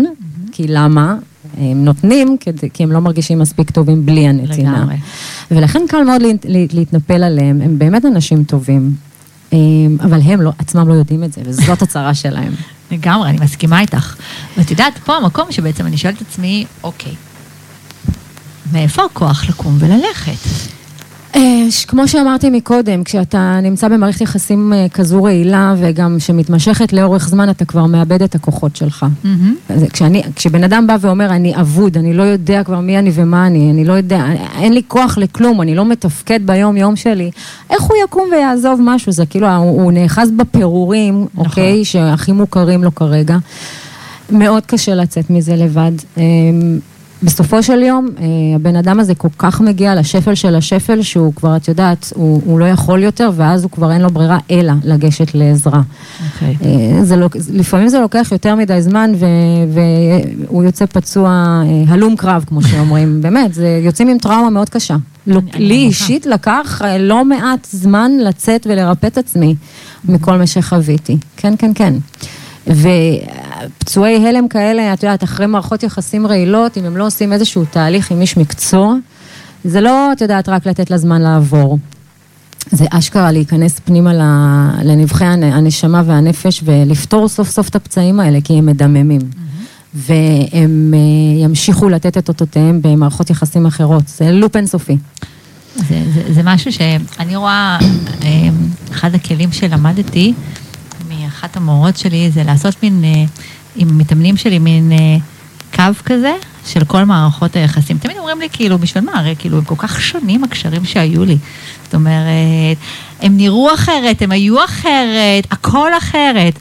כי 0.51 0.67
למה? 0.67 1.15
הם 1.57 1.85
נותנים 1.85 2.37
כי 2.73 2.83
הם 2.83 2.91
לא 2.91 2.99
מרגישים 2.99 3.39
מספיק 3.39 3.69
טובים 3.71 4.05
בלי 4.05 4.27
הנתינה. 4.27 4.71
לגמרי. 4.77 4.95
ולכן 5.51 5.81
קל 5.89 6.03
מאוד 6.03 6.21
להת- 6.21 6.45
לה- 6.45 6.65
להתנפל 6.73 7.23
עליהם, 7.23 7.61
הם 7.61 7.79
באמת 7.79 8.05
אנשים 8.05 8.43
טובים, 8.43 8.91
הם- 9.51 9.59
אבל 10.03 10.19
הם 10.23 10.41
לא, 10.41 10.51
עצמם 10.57 10.87
לא 10.87 10.93
יודעים 10.93 11.23
את 11.23 11.33
זה, 11.33 11.41
וזאת 11.45 11.81
הצרה 11.85 12.13
שלהם. 12.13 12.53
לגמרי, 12.91 13.29
אני 13.29 13.37
מסכימה 13.41 13.79
איתך. 13.81 14.15
ואת 14.57 14.71
יודעת, 14.71 14.97
פה 15.05 15.15
המקום 15.17 15.51
שבעצם 15.51 15.85
אני 15.85 15.97
שואלת 15.97 16.17
את 16.21 16.27
עצמי, 16.29 16.65
אוקיי, 16.83 17.13
מאיפה 18.73 19.01
הכוח 19.05 19.49
לקום 19.49 19.77
וללכת? 19.79 20.47
אה, 21.35 21.41
כמו 21.87 22.07
שאמרתי 22.07 22.49
מקודם, 22.49 23.03
כשאתה 23.03 23.59
נמצא 23.63 23.87
במערכת 23.87 24.21
יחסים 24.21 24.73
אה, 24.73 24.85
כזו 24.93 25.23
רעילה 25.23 25.75
וגם 25.77 26.19
שמתמשכת 26.19 26.93
לאורך 26.93 27.29
זמן, 27.29 27.49
אתה 27.49 27.65
כבר 27.65 27.85
מאבד 27.85 28.23
את 28.23 28.35
הכוחות 28.35 28.75
שלך. 28.75 29.05
אז 29.69 29.83
כשאני, 29.93 30.23
כשבן 30.35 30.63
אדם 30.63 30.87
בא 30.87 30.97
ואומר, 31.01 31.29
אני 31.29 31.55
אבוד, 31.59 31.97
אני 31.97 32.13
לא 32.13 32.23
יודע 32.23 32.63
כבר 32.63 32.79
מי 32.79 32.99
אני 32.99 33.11
ומה 33.13 33.47
אני, 33.47 33.71
אני 33.71 33.85
לא 33.85 33.93
יודע, 33.93 34.25
אין 34.59 34.73
לי 34.73 34.81
כוח 34.87 35.17
לכלום, 35.17 35.61
אני 35.61 35.75
לא 35.75 35.85
מתפקד 35.85 36.39
ביום-יום 36.45 36.95
שלי, 36.95 37.31
איך 37.69 37.81
הוא 37.81 37.97
יקום 38.05 38.29
ויעזוב 38.31 38.79
משהו? 38.83 39.11
זה 39.11 39.25
כאילו, 39.25 39.49
הוא, 39.49 39.81
הוא 39.81 39.91
נאחז 39.91 40.31
בפירורים, 40.31 41.27
נכון. 41.33 41.45
אוקיי, 41.45 41.85
שהכי 41.85 42.31
מוכרים 42.31 42.83
לו 42.83 42.95
כרגע. 42.95 43.37
מאוד 44.31 44.65
קשה 44.65 44.95
לצאת 44.95 45.29
מזה 45.29 45.55
לבד. 45.55 45.91
בסופו 47.23 47.63
של 47.63 47.81
יום, 47.81 48.07
אה, 48.19 48.25
הבן 48.55 48.75
אדם 48.75 48.99
הזה 48.99 49.15
כל 49.15 49.27
כך 49.37 49.61
מגיע 49.61 49.95
לשפל 49.95 50.35
של 50.35 50.55
השפל, 50.55 51.01
שהוא 51.01 51.33
כבר, 51.33 51.55
את 51.55 51.67
יודעת, 51.67 52.13
הוא, 52.15 52.41
הוא 52.45 52.59
לא 52.59 52.65
יכול 52.65 53.03
יותר, 53.03 53.31
ואז 53.35 53.63
הוא 53.63 53.71
כבר 53.71 53.91
אין 53.91 54.01
לו 54.01 54.09
ברירה 54.09 54.37
אלא 54.51 54.73
לגשת 54.83 55.35
לעזרה. 55.35 55.81
אוקיי. 56.33 56.55
אה, 56.65 57.03
זה 57.03 57.15
לפעמים 57.53 57.87
זה 57.87 57.99
לוקח 57.99 58.27
יותר 58.31 58.55
מדי 58.55 58.81
זמן 58.81 59.11
ו, 59.19 59.25
והוא 59.73 60.63
יוצא 60.63 60.85
פצוע 60.85 61.29
אה, 61.29 61.93
הלום 61.93 62.15
קרב, 62.15 62.45
כמו 62.47 62.61
שאומרים. 62.61 63.17
באמת, 63.21 63.53
זה 63.53 63.81
יוצאים 63.83 64.07
עם 64.07 64.17
טראומה 64.17 64.49
מאוד 64.49 64.69
קשה. 64.69 64.95
לי. 65.53 65.75
אישית 65.75 66.25
לקח 66.25 66.81
לא 66.99 67.25
מעט 67.25 67.67
זמן 67.71 68.11
לצאת 68.19 68.67
ולרפא 68.69 69.07
את 69.07 69.17
עצמי 69.17 69.55
מכל 70.05 70.37
מה 70.37 70.47
שחוויתי. 70.47 71.17
כן, 71.37 71.53
כן, 71.57 71.71
כן. 71.75 71.93
ופצועי 72.67 74.27
הלם 74.27 74.47
כאלה, 74.47 74.93
את 74.93 75.03
יודעת, 75.03 75.23
אחרי 75.23 75.45
מערכות 75.45 75.83
יחסים 75.83 76.27
רעילות, 76.27 76.77
אם 76.77 76.85
הם 76.85 76.97
לא 76.97 77.05
עושים 77.07 77.33
איזשהו 77.33 77.65
תהליך 77.65 78.11
עם 78.11 78.21
איש 78.21 78.37
מקצוע, 78.37 78.95
זה 79.63 79.81
לא, 79.81 80.11
את 80.11 80.21
יודעת, 80.21 80.49
רק 80.49 80.65
לתת 80.67 80.91
לזמן 80.91 81.21
לעבור. 81.21 81.77
זה 82.71 82.85
אשכרה 82.91 83.31
להיכנס 83.31 83.79
פנימה 83.79 84.13
לנבחי 84.83 85.25
הנ- 85.25 85.43
הנשמה 85.43 86.03
והנפש 86.05 86.61
ולפתור 86.65 87.27
סוף 87.29 87.49
סוף 87.49 87.69
את 87.69 87.75
הפצעים 87.75 88.19
האלה, 88.19 88.39
כי 88.43 88.53
הם 88.53 88.65
מדממים. 88.65 89.21
והם 89.93 90.93
אה, 90.93 90.99
ימשיכו 91.43 91.89
לתת 91.89 92.17
את 92.17 92.27
אותותיהם 92.27 92.79
במערכות 92.81 93.29
יחסים 93.29 93.65
אחרות. 93.65 94.03
זה 94.07 94.31
לופ 94.31 94.55
אינסופי. 94.55 94.97
זה, 95.75 95.83
זה, 96.13 96.33
זה 96.33 96.41
משהו 96.43 96.71
שאני 96.71 97.35
רואה, 97.35 97.77
אה, 98.23 98.27
אחד 98.91 99.15
הכלים 99.15 99.51
שלמדתי 99.51 100.33
מאחת 101.41 101.57
המורות 101.57 101.97
שלי, 101.97 102.31
זה 102.31 102.43
לעשות 102.43 102.83
מין, 102.83 103.03
אה, 103.03 103.23
עם 103.75 103.97
מתאמנים 103.97 104.37
שלי, 104.37 104.59
מין 104.59 104.91
אה, 104.91 105.17
קו 105.75 106.03
כזה 106.05 106.33
של 106.65 106.85
כל 106.85 107.03
מערכות 107.03 107.55
היחסים. 107.55 107.97
תמיד 107.97 108.17
אומרים 108.17 108.39
לי, 108.39 108.47
כאילו, 108.53 108.77
בשביל 108.77 109.03
מה? 109.03 109.19
הרי 109.19 109.35
כאילו, 109.39 109.57
הם 109.57 109.63
כל 109.63 109.75
כך 109.77 110.01
שונים 110.01 110.43
הקשרים 110.43 110.85
שהיו 110.85 111.25
לי. 111.25 111.37
זאת 111.83 111.95
אומרת, 111.95 112.77
הם 113.21 113.37
נראו 113.37 113.73
אחרת, 113.73 114.21
הם 114.21 114.31
היו 114.31 114.65
אחרת, 114.65 115.47
הכל 115.51 115.91
אחרת. 115.97 116.59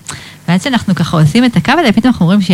ואז 0.48 0.60
כשאנחנו 0.60 0.94
ככה 0.94 1.20
עושים 1.20 1.44
את 1.44 1.56
הקו 1.56 1.72
הזה, 1.72 1.92
פתאום 1.92 2.12
אנחנו 2.12 2.26
אומרים 2.26 2.42
ש... 2.42 2.50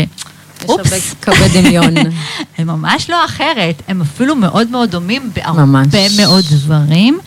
אופס, 0.69 1.15
קווי 1.25 1.49
דמיון. 1.63 1.95
הם 2.59 2.67
ממש 2.67 3.11
לא 3.11 3.25
אחרת, 3.25 3.83
הם 3.89 4.01
אפילו 4.01 4.37
מאוד 4.37 4.71
מאוד 4.71 4.91
דומים 4.91 5.31
בהרבה. 5.35 5.65
מאוד 6.19 6.45
דברים. 6.51 7.19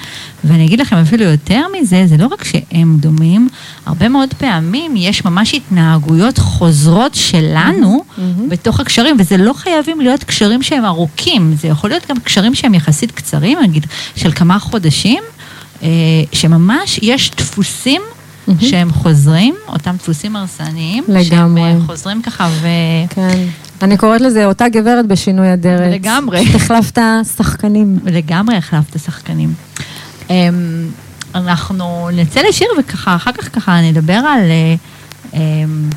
ואני 0.43 0.65
אגיד 0.65 0.80
לכם 0.82 0.95
אפילו 0.95 1.23
יותר 1.23 1.62
מזה, 1.80 2.04
זה 2.08 2.17
לא 2.17 2.28
רק 2.28 2.43
שהם 2.43 2.97
דומים, 2.99 3.49
הרבה 3.86 4.10
מאוד 4.10 4.34
פעמים 4.34 4.95
יש 4.95 5.25
ממש 5.25 5.54
התנהגויות 5.54 6.38
חוזרות 6.38 7.15
שלנו 7.15 8.04
בתוך 8.49 8.80
הקשרים, 8.80 9.15
וזה 9.19 9.38
לא 9.38 9.54
חייבים 9.54 10.02
להיות 10.02 10.23
קשרים 10.23 10.62
שהם 10.62 10.86
ארוכים, 10.86 11.56
זה 11.62 11.67
יכול 11.67 11.89
להיות 11.89 12.04
גם 12.10 12.19
קשרים 12.19 12.56
שהם 12.56 12.73
יחסית 12.73 13.12
קצרים, 13.12 13.60
נגיד 13.60 13.86
של 14.15 14.32
כמה 14.32 14.60
חודשים, 14.60 15.23
אה, 15.84 15.89
שממש 16.34 16.99
יש 17.02 17.32
דפוסים. 17.38 18.02
שהם 18.60 18.91
חוזרים, 18.91 19.56
אותם 19.67 19.95
דפוסים 19.95 20.36
הרסניים, 20.36 21.04
שהם 21.08 21.15
לגמרי. 21.15 21.62
אה, 21.62 21.75
חוזרים 21.86 22.21
ככה 22.21 22.49
ו... 22.62 22.67
כן. 23.10 23.38
אני 23.82 23.97
קוראת 23.97 24.21
לזה 24.21 24.45
אותה 24.45 24.69
גברת 24.69 25.08
בשינוי 25.08 25.54
אדרת. 25.54 25.93
לגמרי. 25.93 26.45
החלפת 26.56 27.02
שחקנים. 27.38 27.99
לגמרי 28.06 28.56
החלפת 28.56 28.99
שחקנים. 28.99 29.54
אמ, 30.30 30.89
אנחנו 31.36 32.10
נצא 32.13 32.42
לשיר 32.50 32.68
וככה, 32.80 33.15
אחר 33.15 33.32
כך 33.32 33.56
ככה 33.56 33.82
נדבר 33.82 34.13
על... 34.13 34.42
אה, 34.52 34.76
אמ, 35.34 35.89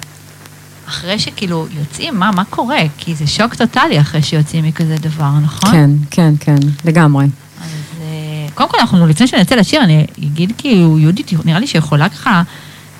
אחרי 0.88 1.18
שכאילו 1.18 1.66
יוצאים, 1.70 2.18
מה, 2.18 2.30
מה 2.30 2.44
קורה? 2.44 2.80
כי 2.98 3.14
זה 3.14 3.26
שוק 3.26 3.54
טוטאלי 3.54 4.00
אחרי 4.00 4.22
שיוצאים 4.22 4.64
מכזה 4.64 4.96
דבר, 5.00 5.30
נכון? 5.42 5.70
כן, 5.70 5.90
כן, 6.10 6.34
כן, 6.40 6.68
לגמרי. 6.84 7.24
אז 7.60 7.70
אה, 8.02 8.46
קודם 8.54 8.68
כל, 8.68 8.76
אנחנו, 8.80 9.06
לפני 9.06 9.26
שנצא 9.26 9.54
לשיר, 9.54 9.82
אני 9.82 10.06
אגיד 10.18 10.52
כאילו, 10.58 10.98
יהודית, 10.98 11.32
נראה 11.44 11.60
לי 11.60 11.66
שיכולה 11.66 12.08
ככה, 12.08 12.42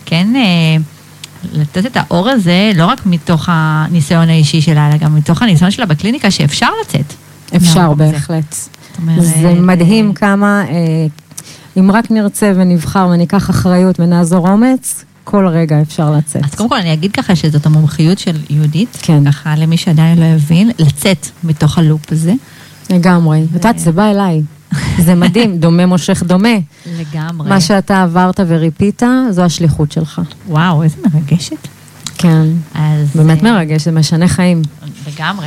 כן, 0.07 0.29
אה, 0.37 0.77
לתת 1.53 1.87
את 1.87 1.97
האור 1.97 2.29
הזה, 2.29 2.73
לא 2.75 2.87
רק 2.87 3.07
מתוך 3.07 3.49
הניסיון 3.53 4.29
האישי 4.29 4.61
שלה, 4.61 4.89
אלא 4.89 4.97
גם 4.97 5.17
מתוך 5.17 5.43
הניסיון 5.43 5.71
שלה 5.71 5.87
בקליניקה, 5.87 6.31
שאפשר 6.31 6.69
לצאת. 6.85 7.15
אפשר. 7.57 7.93
בהחלט. 7.93 8.53
זאת 8.53 8.99
אומרת, 8.99 9.23
זה 9.23 9.55
מדהים 9.55 10.15
כמה, 10.15 10.63
אם 11.79 11.91
רק 11.91 12.11
נרצה 12.11 12.53
ונבחר 12.57 13.09
וניקח 13.13 13.51
אחריות 13.51 14.01
ונעזור 14.01 14.49
אומץ, 14.49 15.05
כל 15.25 15.47
רגע 15.47 15.83
אפשר 15.83 16.11
לצאת. 16.11 16.45
אז 16.45 16.55
קודם 16.55 16.69
כל 16.69 16.77
אני 16.77 16.93
אגיד 16.93 17.13
ככה 17.13 17.37
שזאת 17.37 17.67
המומחיות 17.67 18.19
של 18.19 18.37
יהודית, 18.51 18.99
כן. 19.03 19.31
ככה 19.31 19.55
למי 19.57 19.77
שעדיין 19.77 20.19
לא 20.19 20.25
הבין, 20.25 20.71
לצאת 20.79 21.27
מתוך 21.45 21.79
הלופ 21.79 22.13
הזה. 22.13 22.33
לגמרי. 22.91 23.43
את 23.51 23.55
יודעת, 23.55 23.79
זה 23.79 23.93
בא 23.93 24.11
אליי. 24.11 24.43
זה 24.99 25.15
מדהים, 25.15 25.59
דומה 25.61 25.87
מושך 25.87 26.23
דומה. 26.27 26.57
לגמרי. 26.99 27.49
מה 27.49 27.61
שאתה 27.61 28.03
עברת 28.03 28.41
וריפית, 28.47 29.03
זו 29.31 29.43
השליחות 29.43 29.93
שלך. 29.93 30.21
וואו, 30.49 30.83
איזה 30.83 30.97
מרגשת. 31.15 31.69
כן. 32.19 32.47
אז... 32.75 33.09
באמת 33.15 33.45
אה, 33.45 33.53
מרגש, 33.53 33.85
זה 33.85 33.93
משנה 33.93 34.29
חיים. 34.29 34.63
לגמרי. 35.07 35.47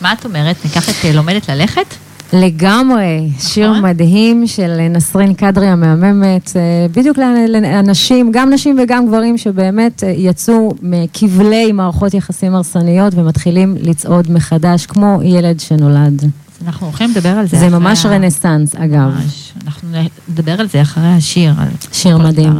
מה 0.00 0.12
את 0.12 0.24
אומרת? 0.24 0.56
ניקח 0.64 0.88
את 0.88 1.04
אה, 1.04 1.12
לומדת 1.12 1.48
ללכת? 1.48 1.94
לגמרי, 2.32 3.28
שיר 3.38 3.70
נכון. 3.70 3.82
מדהים 3.84 4.46
של 4.46 4.86
נסרין 4.90 5.34
קדרי 5.34 5.66
המהממת, 5.66 6.52
אה, 6.56 6.60
בדיוק 6.92 7.18
לאנ- 7.18 7.48
לאנשים, 7.50 8.30
גם 8.32 8.50
נשים 8.52 8.78
וגם 8.82 9.06
גברים 9.06 9.38
שבאמת 9.38 10.04
אה, 10.04 10.10
יצאו 10.16 10.72
מכבלי 10.82 11.72
מערכות 11.72 12.14
יחסים 12.14 12.54
הרסניות 12.54 13.14
ומתחילים 13.16 13.76
לצעוד 13.82 14.30
מחדש 14.32 14.86
כמו 14.86 15.20
ילד 15.24 15.60
שנולד. 15.60 16.22
אנחנו 16.66 16.86
הולכים 16.86 17.10
לדבר 17.10 17.28
על 17.28 17.46
זה. 17.46 17.56
זה 17.58 17.68
ממש 17.68 18.06
רנסאנס, 18.06 18.74
אגב. 18.74 18.92
ממש. 19.16 19.52
אנחנו 19.66 19.88
נדבר 20.28 20.60
על 20.60 20.68
זה 20.68 20.82
אחרי 20.82 21.06
השיר. 21.08 21.52
שיר 21.92 22.18
מדהים. 22.18 22.52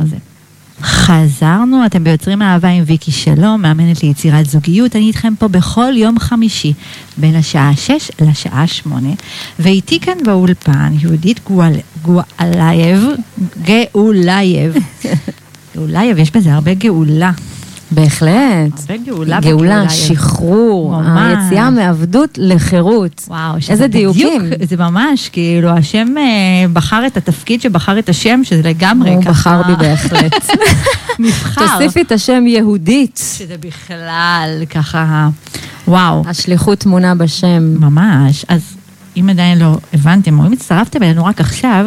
חזרנו, 0.83 1.87
אתם 1.87 2.05
ביוצרים 2.05 2.43
אהבה 2.43 2.69
עם 2.69 2.85
ויקי 2.87 3.13
שלום, 3.13 3.63
מאמנת 3.63 4.03
ליצירת 4.03 4.47
זוגיות. 4.47 4.97
אני 4.97 5.07
איתכם 5.07 5.33
פה 5.39 5.49
בכל 5.49 5.93
יום 5.97 6.19
חמישי, 6.19 6.73
בין 7.17 7.35
השעה 7.37 7.77
6 7.77 7.91
לשעה 8.21 8.67
8. 8.67 9.09
ואיתי 9.59 10.01
כאן 10.01 10.15
באולפן 10.25 10.93
יהודית 11.01 11.41
גואל- 11.47 11.81
גואלייב, 12.03 13.03
גאולייב. 13.63 14.75
גאולייב, 15.77 16.19
יש 16.19 16.31
בזה 16.31 16.55
הרבה 16.55 16.75
גאולה. 16.75 17.31
בהחלט. 17.91 18.81
הרבה 18.81 18.97
גאולה 19.05 19.41
גאולה. 19.41 19.89
שחרור. 19.89 21.01
היציאה 21.17 21.71
מעבדות 21.71 22.39
לחירות. 22.43 23.25
וואו, 23.29 23.61
שזה 23.61 23.73
איזה 23.73 23.89
בדיוק, 23.89 24.17
דיוקים. 24.17 24.51
זה 24.69 24.77
ממש, 24.77 25.29
כאילו, 25.29 25.71
השם 25.71 26.15
אה, 26.19 26.69
בחר 26.73 27.07
את 27.07 27.17
התפקיד 27.17 27.61
שבחר 27.61 27.99
את 27.99 28.09
השם, 28.09 28.41
שזה 28.45 28.63
לגמרי 28.63 29.15
הוא 29.15 29.23
ככה... 29.23 29.31
בחר 29.31 29.63
בי 29.63 29.77
בהחלט. 29.77 30.51
נבחר. 31.19 31.67
תוסיפי 31.67 32.03
את 32.03 32.13
השם 32.13 32.47
יהודית. 32.47 33.21
שזה 33.39 33.55
בכלל 33.61 34.63
ככה, 34.71 35.29
וואו, 35.89 36.23
השליחות 36.27 36.79
טמונה 36.79 37.15
בשם. 37.15 37.81
ממש. 37.81 38.45
אז 38.49 38.77
אם 39.17 39.29
עדיין 39.31 39.59
לא 39.59 39.79
הבנתם, 39.93 40.39
או 40.39 40.47
אם 40.47 40.53
הצטרפתם 40.53 41.03
אלינו 41.03 41.25
רק 41.25 41.41
עכשיו, 41.41 41.87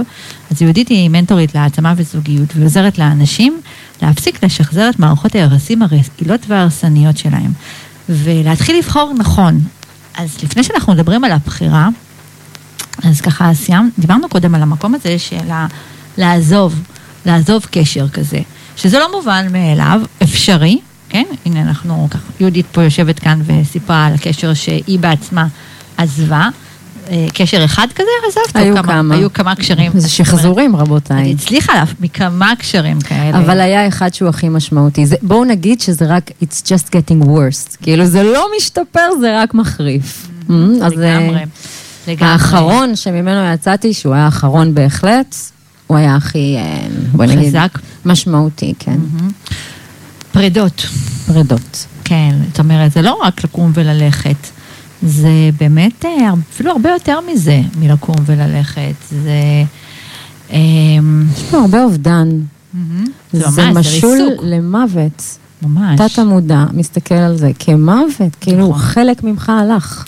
אז 0.51 0.61
יהודית 0.61 0.87
היא 0.87 1.09
מנטורית 1.09 1.55
להעצמה 1.55 1.93
וזוגיות, 1.97 2.49
ועוזרת 2.55 2.97
לאנשים 2.97 3.61
להפסיק 4.01 4.43
לשחזר 4.43 4.89
את 4.89 4.99
מערכות 4.99 5.33
היחסים 5.33 5.81
הרעילות 5.81 6.41
וההרסניות 6.47 7.17
שלהם, 7.17 7.51
ולהתחיל 8.09 8.77
לבחור 8.77 9.13
נכון. 9.17 9.59
אז 10.17 10.37
לפני 10.43 10.63
שאנחנו 10.63 10.93
מדברים 10.93 11.23
על 11.23 11.31
הבחירה, 11.31 11.89
אז 13.03 13.21
ככה 13.21 13.53
סיימת, 13.53 13.93
דיברנו 13.99 14.29
קודם 14.29 14.55
על 14.55 14.61
המקום 14.61 14.95
הזה 14.95 15.19
של 15.19 15.51
לעזוב, 16.17 16.81
לעזוב 17.25 17.65
קשר 17.71 18.09
כזה, 18.09 18.39
שזה 18.75 18.99
לא 18.99 19.11
מובן 19.11 19.47
מאליו, 19.51 20.01
אפשרי, 20.23 20.79
כן? 21.09 21.23
הנה 21.45 21.61
אנחנו 21.61 22.07
ככה, 22.11 22.19
יהודית 22.39 22.65
פה 22.71 22.83
יושבת 22.83 23.19
כאן 23.19 23.41
וסיפרה 23.45 24.05
על 24.05 24.13
הקשר 24.13 24.53
שהיא 24.53 24.99
בעצמה 24.99 25.47
עזבה. 25.97 26.49
קשר 27.33 27.65
אחד 27.65 27.87
כזה 27.95 28.07
עזבת? 28.29 28.55
היו 28.55 28.83
כמה. 28.83 29.15
היו 29.15 29.33
כמה 29.33 29.55
קשרים. 29.55 29.91
זה 29.95 30.09
שחזורים, 30.09 30.75
היא 30.75 30.81
רבותיי. 30.81 31.31
הצליחה 31.31 31.73
לה 31.73 31.83
מכמה 31.99 32.53
קשרים 32.59 33.01
כאלה. 33.01 33.37
אבל 33.37 33.59
היה 33.59 33.87
אחד 33.87 34.13
שהוא 34.13 34.29
הכי 34.29 34.49
משמעותי. 34.49 35.05
זה- 35.05 35.15
בואו 35.21 35.45
נגיד 35.45 35.81
שזה 35.81 36.05
רק, 36.07 36.31
it's 36.43 36.61
just 36.65 36.87
getting 36.89 37.25
worse. 37.25 37.77
כאילו, 37.81 38.05
זה 38.05 38.23
לא 38.23 38.45
משתפר, 38.57 38.99
זה 39.21 39.41
רק 39.41 39.53
מחריף. 39.53 40.27
Mm, 40.49 40.51
אז 40.83 40.91
אה, 40.99 41.19
לגמרי. 42.07 42.25
האחרון 42.31 42.95
שממנו 42.95 43.53
יצאתי, 43.53 43.93
שהוא 43.93 44.13
היה 44.13 44.25
האחרון 44.25 44.75
בהחלט, 44.75 45.35
הוא 45.87 45.97
היה 45.97 46.15
הכי, 46.15 46.55
אה, 46.57 46.87
בואי 47.11 47.27
נגיד, 47.27 47.49
חזק. 47.49 47.79
משמעותי, 48.05 48.73
כן. 48.79 48.91
מהמם. 49.13 49.29
פרדות. 50.31 50.85
פרדות. 51.27 51.85
כן, 52.03 52.35
זאת 52.49 52.59
אומרת, 52.59 52.91
זה 52.91 53.01
לא 53.01 53.19
רק 53.23 53.43
לקום 53.43 53.71
וללכת, 53.73 54.35
זה 55.03 55.49
באמת 55.59 56.05
אה, 56.05 56.29
אפילו 56.53 56.71
הרבה 56.71 56.89
יותר 56.89 57.19
מזה, 57.33 57.61
מלקום 57.79 58.15
וללכת. 58.25 58.93
זה... 59.09 59.63
אמ, 60.51 61.25
יש 61.35 61.43
פה 61.43 61.57
הרבה 61.57 61.83
אובדן. 61.83 62.29
זה 63.33 63.71
משול. 63.71 64.17
למוות. 64.41 65.37
ממש. 65.61 65.99
תת 65.99 66.19
המודע 66.19 66.65
מסתכל 66.73 67.15
על 67.15 67.37
זה 67.37 67.51
כמוות, 67.59 68.35
כאילו 68.41 68.69
נכון. 68.69 68.79
חלק 68.81 69.23
ממך 69.23 69.49
הלך. 69.49 70.05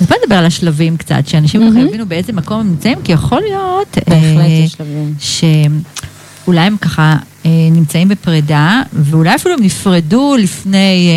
אז 0.00 0.06
בוא 0.06 0.16
נדבר 0.22 0.36
על 0.36 0.46
השלבים 0.46 0.96
קצת, 0.96 1.26
שאנשים 1.26 1.70
ככה. 1.70 1.80
יבינו 1.80 2.06
באיזה 2.06 2.32
מקום 2.32 2.60
הם 2.60 2.68
נמצאים, 2.68 2.98
כי 3.04 3.12
יכול 3.12 3.40
להיות... 3.40 3.98
בהחלט 4.08 4.36
אה, 4.38 4.46
יש 4.46 4.72
שלבים. 4.72 5.14
שאולי 5.18 6.60
הם 6.60 6.76
ככה 6.76 7.16
אה, 7.46 7.50
נמצאים 7.70 8.08
בפרידה, 8.08 8.82
ואולי 8.92 9.34
אפילו 9.34 9.54
הם 9.54 9.62
נפרדו 9.62 10.36
לפני 10.38 11.10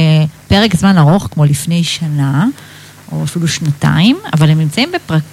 פרק 0.47 0.75
זמן 0.75 0.97
ארוך, 0.97 1.29
כמו 1.31 1.45
לפני 1.45 1.83
שנה, 1.83 2.47
או 3.13 3.23
אפילו 3.23 3.47
שנתיים, 3.47 4.17
אבל 4.33 4.49
הם 4.49 4.59
נמצאים 4.59 4.89
בפרק, 4.91 5.23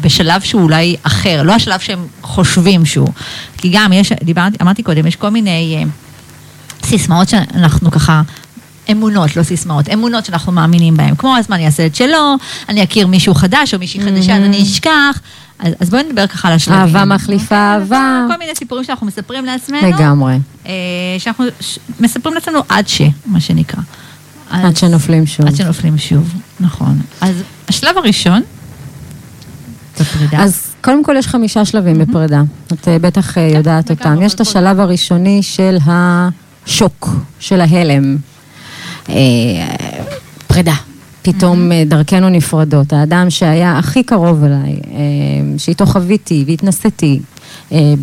בשלב 0.00 0.40
שהוא 0.40 0.62
אולי 0.62 0.96
אחר, 1.02 1.42
לא 1.42 1.52
השלב 1.52 1.80
שהם 1.80 2.06
חושבים 2.22 2.84
שהוא. 2.86 3.08
כי 3.58 3.70
גם 3.72 3.92
יש, 3.92 4.12
דיברתי, 4.12 4.56
אמרתי 4.62 4.82
קודם, 4.82 5.06
יש 5.06 5.16
כל 5.16 5.28
מיני 5.28 5.76
אה, 5.78 5.82
סיסמאות 6.88 7.28
שאנחנו 7.28 7.90
ככה... 7.90 8.22
אמונות, 8.92 9.36
לא 9.36 9.42
סיסמאות, 9.42 9.88
אמונות 9.88 10.24
שאנחנו 10.24 10.52
מאמינים 10.52 10.96
בהן, 10.96 11.14
כמו 11.14 11.36
הזמן 11.36 11.60
יעשה 11.60 11.86
את 11.86 11.94
שלו, 11.94 12.34
אני 12.68 12.84
אכיר 12.84 13.06
מישהו 13.06 13.34
חדש 13.34 13.74
או 13.74 13.78
מישהי 13.78 14.00
חדשה, 14.00 14.36
אז 14.36 14.42
אני 14.42 14.62
אשכח. 14.62 15.20
אז, 15.58 15.72
אז 15.80 15.90
בואי 15.90 16.02
נדבר 16.02 16.26
ככה 16.26 16.48
על 16.48 16.54
השלבים. 16.54 16.80
אהבה 16.80 17.04
מחליפה 17.04 17.54
אהבה. 17.54 18.26
כל 18.28 18.36
מיני 18.38 18.54
סיפורים 18.54 18.84
שאנחנו 18.84 19.06
מספרים 19.06 19.44
לעצמנו. 19.44 19.88
לגמרי. 19.88 20.38
אה, 20.66 20.72
שאנחנו 21.18 21.44
מספרים 22.00 22.34
לעצמנו 22.34 22.60
עד 22.68 22.88
ש, 22.88 23.02
מה 23.26 23.40
שנקרא. 23.40 23.82
אז- 24.52 24.64
עד 24.64 24.76
שנופלים 24.76 25.26
שוב. 25.26 25.46
עד 25.46 25.56
שנופלים 25.56 25.98
שוב, 25.98 26.34
נכון. 26.60 27.00
אז 27.20 27.34
השלב 27.68 27.98
הראשון, 27.98 28.42
בפרידה. 30.00 30.42
אז 30.42 30.66
קודם 30.80 31.04
כל 31.04 31.14
יש 31.18 31.26
חמישה 31.26 31.64
שלבים 31.64 31.98
בפרידה. 31.98 32.42
את 32.72 32.88
אה, 32.88 32.98
בטח 32.98 33.38
אה, 33.38 33.42
יודעת 33.42 33.90
לגמרי, 33.90 34.12
אותם. 34.12 34.22
יש 34.22 34.34
את 34.34 34.40
השלב 34.40 34.80
הראשוני 34.80 35.42
של 35.42 35.78
השוק, 35.86 37.08
של 37.40 37.60
ההלם. 37.60 38.16
אה, 39.08 39.14
פרידה. 40.46 40.74
פתאום 41.22 41.70
דרכנו 41.86 42.28
נפרדות. 42.28 42.92
האדם 42.92 43.30
שהיה 43.30 43.78
הכי 43.78 44.02
קרוב 44.02 44.44
אליי, 44.44 44.76
שאיתו 45.58 45.86
חוויתי 45.86 46.44
והתנסיתי 46.46 47.20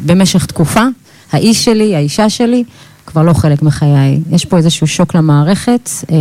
במשך 0.06 0.46
תקופה, 0.46 0.84
האיש 1.32 1.66
שלי, 1.66 1.96
האישה 1.96 2.30
שלי, 2.30 2.64
כבר 3.10 3.24
לא 3.24 3.34
חלק 3.34 3.62
מחיי. 3.62 4.20
יש 4.32 4.46
פה 4.46 4.58
איזשהו 4.58 4.88
שוק 4.88 5.16
למערכת, 5.16 5.90
אה, 6.12 6.16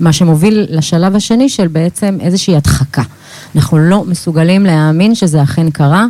מה 0.00 0.12
שמוביל 0.12 0.66
לשלב 0.70 1.16
השני 1.16 1.48
של 1.48 1.68
בעצם 1.68 2.18
איזושהי 2.20 2.56
הדחקה. 2.56 3.02
אנחנו 3.56 3.78
לא 3.78 4.04
מסוגלים 4.04 4.66
להאמין 4.66 5.14
שזה 5.14 5.42
אכן 5.42 5.70
קרה, 5.70 6.06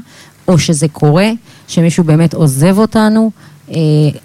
או 0.49 0.59
שזה 0.59 0.89
קורה, 0.89 1.31
שמישהו 1.69 2.05
באמת 2.05 2.35
עוזב 2.35 2.79
אותנו, 2.79 3.31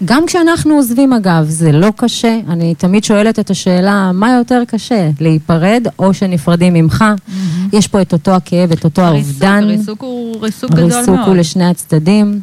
גם 0.06 0.24
כשאנחנו 0.28 0.74
עוזבים 0.76 1.14
אגב, 1.14 1.46
זה 1.48 1.72
לא 1.72 1.88
קשה. 1.96 2.40
אני 2.50 2.76
תמיד 2.76 3.04
שואלת 3.04 3.40
את 3.40 3.50
השאלה, 3.50 4.12
מה 4.14 4.32
יותר 4.38 4.64
קשה, 4.68 5.10
להיפרד 5.22 5.88
או 6.00 6.14
שנפרדים 6.14 6.74
ממך? 6.74 7.06
יש 7.74 7.88
פה 7.88 8.02
את 8.02 8.14
אותו 8.14 8.32
הכאב, 8.32 8.72
את 8.72 8.84
אותו 8.84 9.02
האובדן. 9.02 9.64
ריסוק 9.68 10.02
הוא 10.02 10.36
ריסוק 10.42 10.72
גדול 10.72 10.84
מאוד. 10.90 11.00
ריסוק 11.00 11.20
הוא 11.28 11.36
לשני 11.36 11.66
הצדדים. 11.66 12.42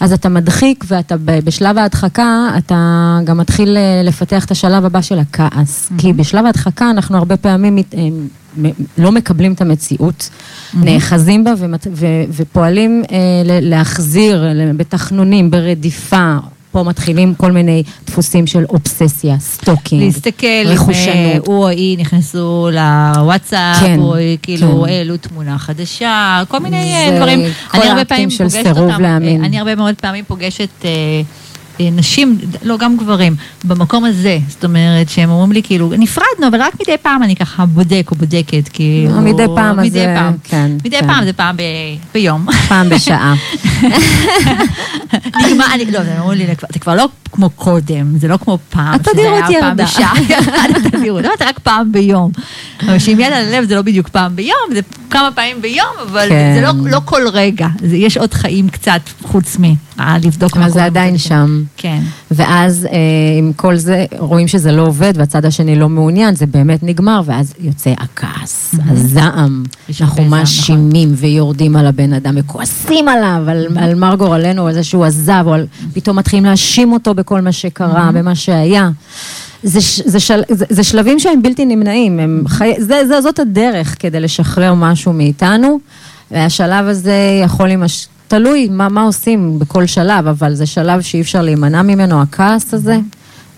אז 0.00 0.12
אתה 0.12 0.28
מדחיק 0.28 0.84
ואתה 0.88 1.14
בשלב 1.26 1.78
ההדחקה, 1.78 2.48
אתה 2.58 2.78
גם 3.24 3.38
מתחיל 3.38 3.76
אה, 3.76 4.02
לפתח 4.04 4.44
את 4.44 4.50
השלב 4.50 4.84
הבא 4.84 5.00
של 5.00 5.18
הכעס. 5.18 5.92
כי 5.98 6.12
בשלב 6.12 6.46
ההדחקה 6.46 6.90
אנחנו 6.90 7.16
הרבה 7.18 7.36
פעמים 7.36 7.76
מת- 7.76 7.94
אה, 7.94 8.08
לא 8.98 9.12
מקבלים 9.12 9.52
את 9.52 9.60
המציאות, 9.60 10.30
נאחזים 10.74 11.44
בה 11.44 11.52
ומת- 11.58 11.86
ו- 11.92 12.06
ופועלים 12.30 13.02
אה, 13.12 13.16
להחזיר 13.44 14.44
בתחנונים, 14.76 15.50
ברדיפה. 15.50 16.36
פה 16.72 16.82
מתחילים 16.82 17.34
כל 17.34 17.52
מיני 17.52 17.82
דפוסים 18.06 18.46
של 18.46 18.64
אובססיה, 18.68 19.36
stalking, 19.38 20.02
להסתכל 20.02 20.46
אה, 20.46 20.62
רכושנות. 20.66 21.46
הוא 21.46 21.56
או 21.56 21.68
היא 21.68 21.98
נכנסו 21.98 22.68
לוואטסאפ, 22.72 23.76
כן, 23.80 23.98
או 23.98 24.14
כאילו 24.42 24.84
כן. 24.86 24.92
העלו 24.92 25.16
תמונה 25.16 25.58
חדשה, 25.58 26.42
כל 26.48 26.58
מיני 26.58 26.76
אה, 26.94 27.16
דברים. 27.16 27.40
כל 27.70 27.78
אני 27.78 27.86
הרבה 27.88 27.98
האקטים 28.00 28.30
של 28.30 28.48
סירוב 28.48 28.78
אותם, 28.78 29.02
להאמין. 29.02 29.40
אה, 29.40 29.46
אני 29.46 29.58
הרבה 29.58 29.74
מאוד 29.74 29.94
פעמים 29.94 30.24
פוגשת 30.28 30.68
אה, 30.84 30.90
נשים, 31.80 32.38
לא, 32.62 32.76
גם 32.78 32.96
גברים, 32.96 33.36
במקום 33.64 34.04
הזה, 34.04 34.38
זאת 34.48 34.64
אומרת, 34.64 35.08
שהם 35.08 35.30
אומרים 35.30 35.52
לי 35.52 35.62
כאילו, 35.62 35.90
נפרדנו, 35.98 36.48
אבל 36.50 36.62
רק 36.62 36.74
מדי 36.80 36.96
פעם 37.02 37.22
אני 37.22 37.36
ככה 37.36 37.66
בודק 37.66 38.08
או 38.10 38.16
בודקת, 38.16 38.68
כאילו... 38.72 39.20
מדי 39.20 39.44
פעם, 39.54 39.76
מדי 39.78 39.90
זה- 39.90 40.12
פעם. 40.16 40.32
כן, 40.44 40.70
מדי 40.84 41.00
כן. 41.00 41.06
פעם 41.06 41.24
זה 41.24 41.32
פעם 41.32 41.56
ב- 41.56 41.60
ביום. 42.14 42.46
פעם 42.68 42.88
בשעה. 42.88 43.34
נגמר, 45.46 45.64
אני, 45.74 45.84
לא, 45.90 45.98
הם 45.98 46.16
אמרו 46.18 46.32
לי, 46.32 46.46
זה 46.72 46.78
כבר 46.78 46.94
לא 46.94 47.08
כמו 47.32 47.50
קודם, 47.50 48.18
זה 48.18 48.28
לא 48.28 48.36
כמו 48.36 48.58
פעם, 48.70 48.98
שזה 49.02 49.20
היה 49.20 49.42
פעם 49.42 49.52
ירדה. 49.52 49.84
בשעה, 49.84 50.12
ירדה 50.30 50.62
התדירות, 50.86 51.24
לא, 51.24 51.30
זה 51.38 51.48
רק 51.48 51.58
פעם 51.58 51.92
ביום. 51.92 52.30
אבל 52.86 52.98
שעם 52.98 53.20
יד 53.20 53.26
על 53.32 53.54
הלב 53.54 53.68
זה 53.68 53.74
לא 53.74 53.82
בדיוק 53.82 54.08
פעם 54.08 54.36
ביום, 54.36 54.58
זה 54.74 54.80
כמה 55.10 55.28
פעמים 55.34 55.62
ביום, 55.62 55.86
אבל 56.02 56.28
כן. 56.28 56.52
זה 56.54 56.60
לא, 56.60 56.90
לא 56.90 57.00
כל 57.04 57.28
רגע, 57.32 57.66
זה, 57.80 57.96
יש 57.96 58.16
עוד 58.16 58.34
חיים 58.34 58.68
קצת 58.68 59.00
חוץ 59.22 59.56
מלבדוק 59.98 60.56
אבל 60.56 60.70
זה 60.70 60.84
עדיין 60.84 61.18
שם. 61.18 61.62
כן. 61.76 62.00
ואז 62.30 62.86
אה, 62.86 62.98
עם 63.38 63.52
כל 63.56 63.76
זה, 63.76 64.06
רואים 64.18 64.48
שזה 64.48 64.72
לא 64.72 64.82
עובד 64.82 65.12
והצד 65.16 65.44
השני 65.44 65.76
לא 65.76 65.88
מעוניין, 65.88 66.34
זה 66.34 66.46
באמת 66.46 66.82
נגמר, 66.82 67.20
ואז 67.24 67.54
יוצא 67.60 67.94
הכעס, 67.98 68.74
הזעם. 68.88 69.62
יש 69.88 70.02
הרבה 70.02 70.10
אנחנו 70.10 70.30
זעם, 70.30 70.40
מאשימים 70.40 71.12
ויורדים 71.16 71.76
על 71.76 71.86
הבן 71.86 72.12
אדם 72.12 72.34
וכועסים 72.36 73.08
עליו, 73.08 73.42
על, 73.48 73.66
על 73.76 73.94
מר 73.94 74.14
גורלנו, 74.14 74.66
על 74.66 74.74
זה 74.74 74.84
שהוא 74.84 75.04
עזב, 75.04 75.44
או 75.46 75.54
על, 75.54 75.66
פתאום 75.92 76.18
מתחילים 76.18 76.44
להאשים 76.44 76.92
אותו 76.92 77.14
בכל 77.14 77.40
מה 77.40 77.52
שקרה, 77.52 78.10
במה 78.14 78.34
שהיה. 78.34 78.90
זה, 79.62 79.80
זה, 80.04 80.20
של, 80.20 80.40
זה, 80.50 80.64
זה 80.68 80.84
שלבים 80.84 81.18
שהם 81.18 81.42
בלתי 81.42 81.64
נמנעים, 81.64 82.20
הם 82.20 82.44
חי, 82.48 82.72
זה, 82.78 83.06
זה, 83.06 83.20
זאת 83.20 83.38
הדרך 83.38 83.96
כדי 83.98 84.20
לשחרר 84.20 84.74
משהו 84.74 85.12
מאיתנו, 85.12 85.78
והשלב 86.30 86.86
הזה 86.86 87.40
יכול 87.44 87.66
להימש... 87.66 88.08
תלוי 88.28 88.68
מה, 88.70 88.88
מה 88.88 89.02
עושים 89.02 89.58
בכל 89.58 89.86
שלב, 89.86 90.26
אבל 90.26 90.54
זה 90.54 90.66
שלב 90.66 91.00
שאי 91.00 91.20
אפשר 91.20 91.42
להימנע 91.42 91.82
ממנו, 91.82 92.22
הכעס 92.22 92.74
הזה. 92.74 92.98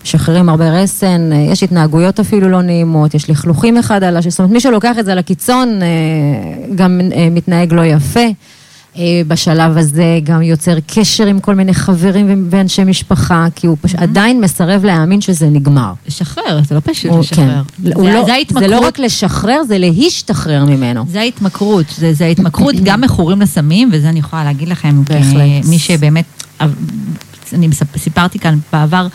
משחררים 0.03 0.49
הרבה 0.49 0.69
רסן, 0.69 1.29
אה, 1.33 1.37
יש 1.37 1.63
התנהגויות 1.63 2.19
אפילו 2.19 2.49
לא 2.49 2.61
נעימות, 2.61 3.13
יש 3.13 3.29
לכלוכים 3.29 3.77
אחד 3.77 4.03
על 4.03 4.17
השני, 4.17 4.31
זאת 4.31 4.39
אומרת, 4.39 4.51
מי 4.51 4.59
שלוקח 4.59 4.99
את 4.99 5.05
זה 5.05 5.15
לקיצון 5.15 5.79
אה, 5.81 5.87
גם 6.75 7.01
אה, 7.15 7.27
מתנהג 7.31 7.73
לא 7.73 7.85
יפה. 7.85 8.25
אה, 8.97 9.03
בשלב 9.27 9.77
הזה 9.77 10.19
גם 10.23 10.41
יוצר 10.41 10.77
קשר 10.87 11.25
עם 11.25 11.39
כל 11.39 11.55
מיני 11.55 11.73
חברים 11.73 12.47
ואנשי 12.49 12.83
משפחה, 12.83 13.47
כי 13.55 13.67
הוא 13.67 13.77
פשוט 13.81 13.99
עדיין 13.99 14.41
מסרב 14.41 14.85
להאמין 14.85 15.21
שזה 15.21 15.49
נגמר. 15.49 15.93
לשחרר, 16.07 16.59
זה 16.69 16.75
לא 16.75 16.79
פשוט 16.83 17.11
הוא- 17.11 17.19
לשחרר. 17.19 17.61
כן. 17.77 17.83
זה, 17.83 17.89
לא- 17.95 18.03
זה 18.19 18.23
זה 18.25 18.33
ההתמכרות. 18.33 18.69
לא 18.69 18.79
רק 18.79 18.99
לשחרר, 18.99 19.61
זה 19.67 19.77
להשתחרר 19.77 20.65
ממנו. 20.65 21.05
זה 21.11 21.19
ההתמכרות, 21.19 21.85
זה, 21.97 22.13
זה 22.13 22.25
ההתמכרות 22.25 22.75
גם 22.83 23.01
מכורים 23.01 23.41
לסמים, 23.41 23.89
וזה 23.93 24.09
אני 24.09 24.19
יכולה 24.19 24.43
להגיד 24.43 24.69
לכם, 24.69 25.03
בהחלט. 25.03 25.63
כמי 25.65 25.79
שבאמת, 25.79 26.25
אני 27.53 27.67
מספ- 27.67 27.97
סיפרתי 27.97 28.39
כאן 28.39 28.57
בעבר, 28.73 29.07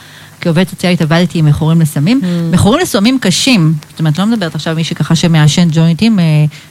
כעובדת 0.42 0.68
סוציאלית 0.68 1.02
עבדתי 1.02 1.38
עם 1.38 1.44
מכורים 1.46 1.80
לסמים, 1.80 2.20
Mm. 2.22 2.54
מכורים 2.54 2.80
לסמים 2.82 3.18
קשים, 3.20 3.74
זאת 3.90 3.98
אומרת, 3.98 4.18
לא 4.18 4.26
מדברת 4.26 4.54
עכשיו 4.54 4.74
מי 4.76 4.84
שככה 4.84 5.14
שמעשן 5.14 5.68
ג'וינטים, 5.72 6.18
אה, 6.18 6.24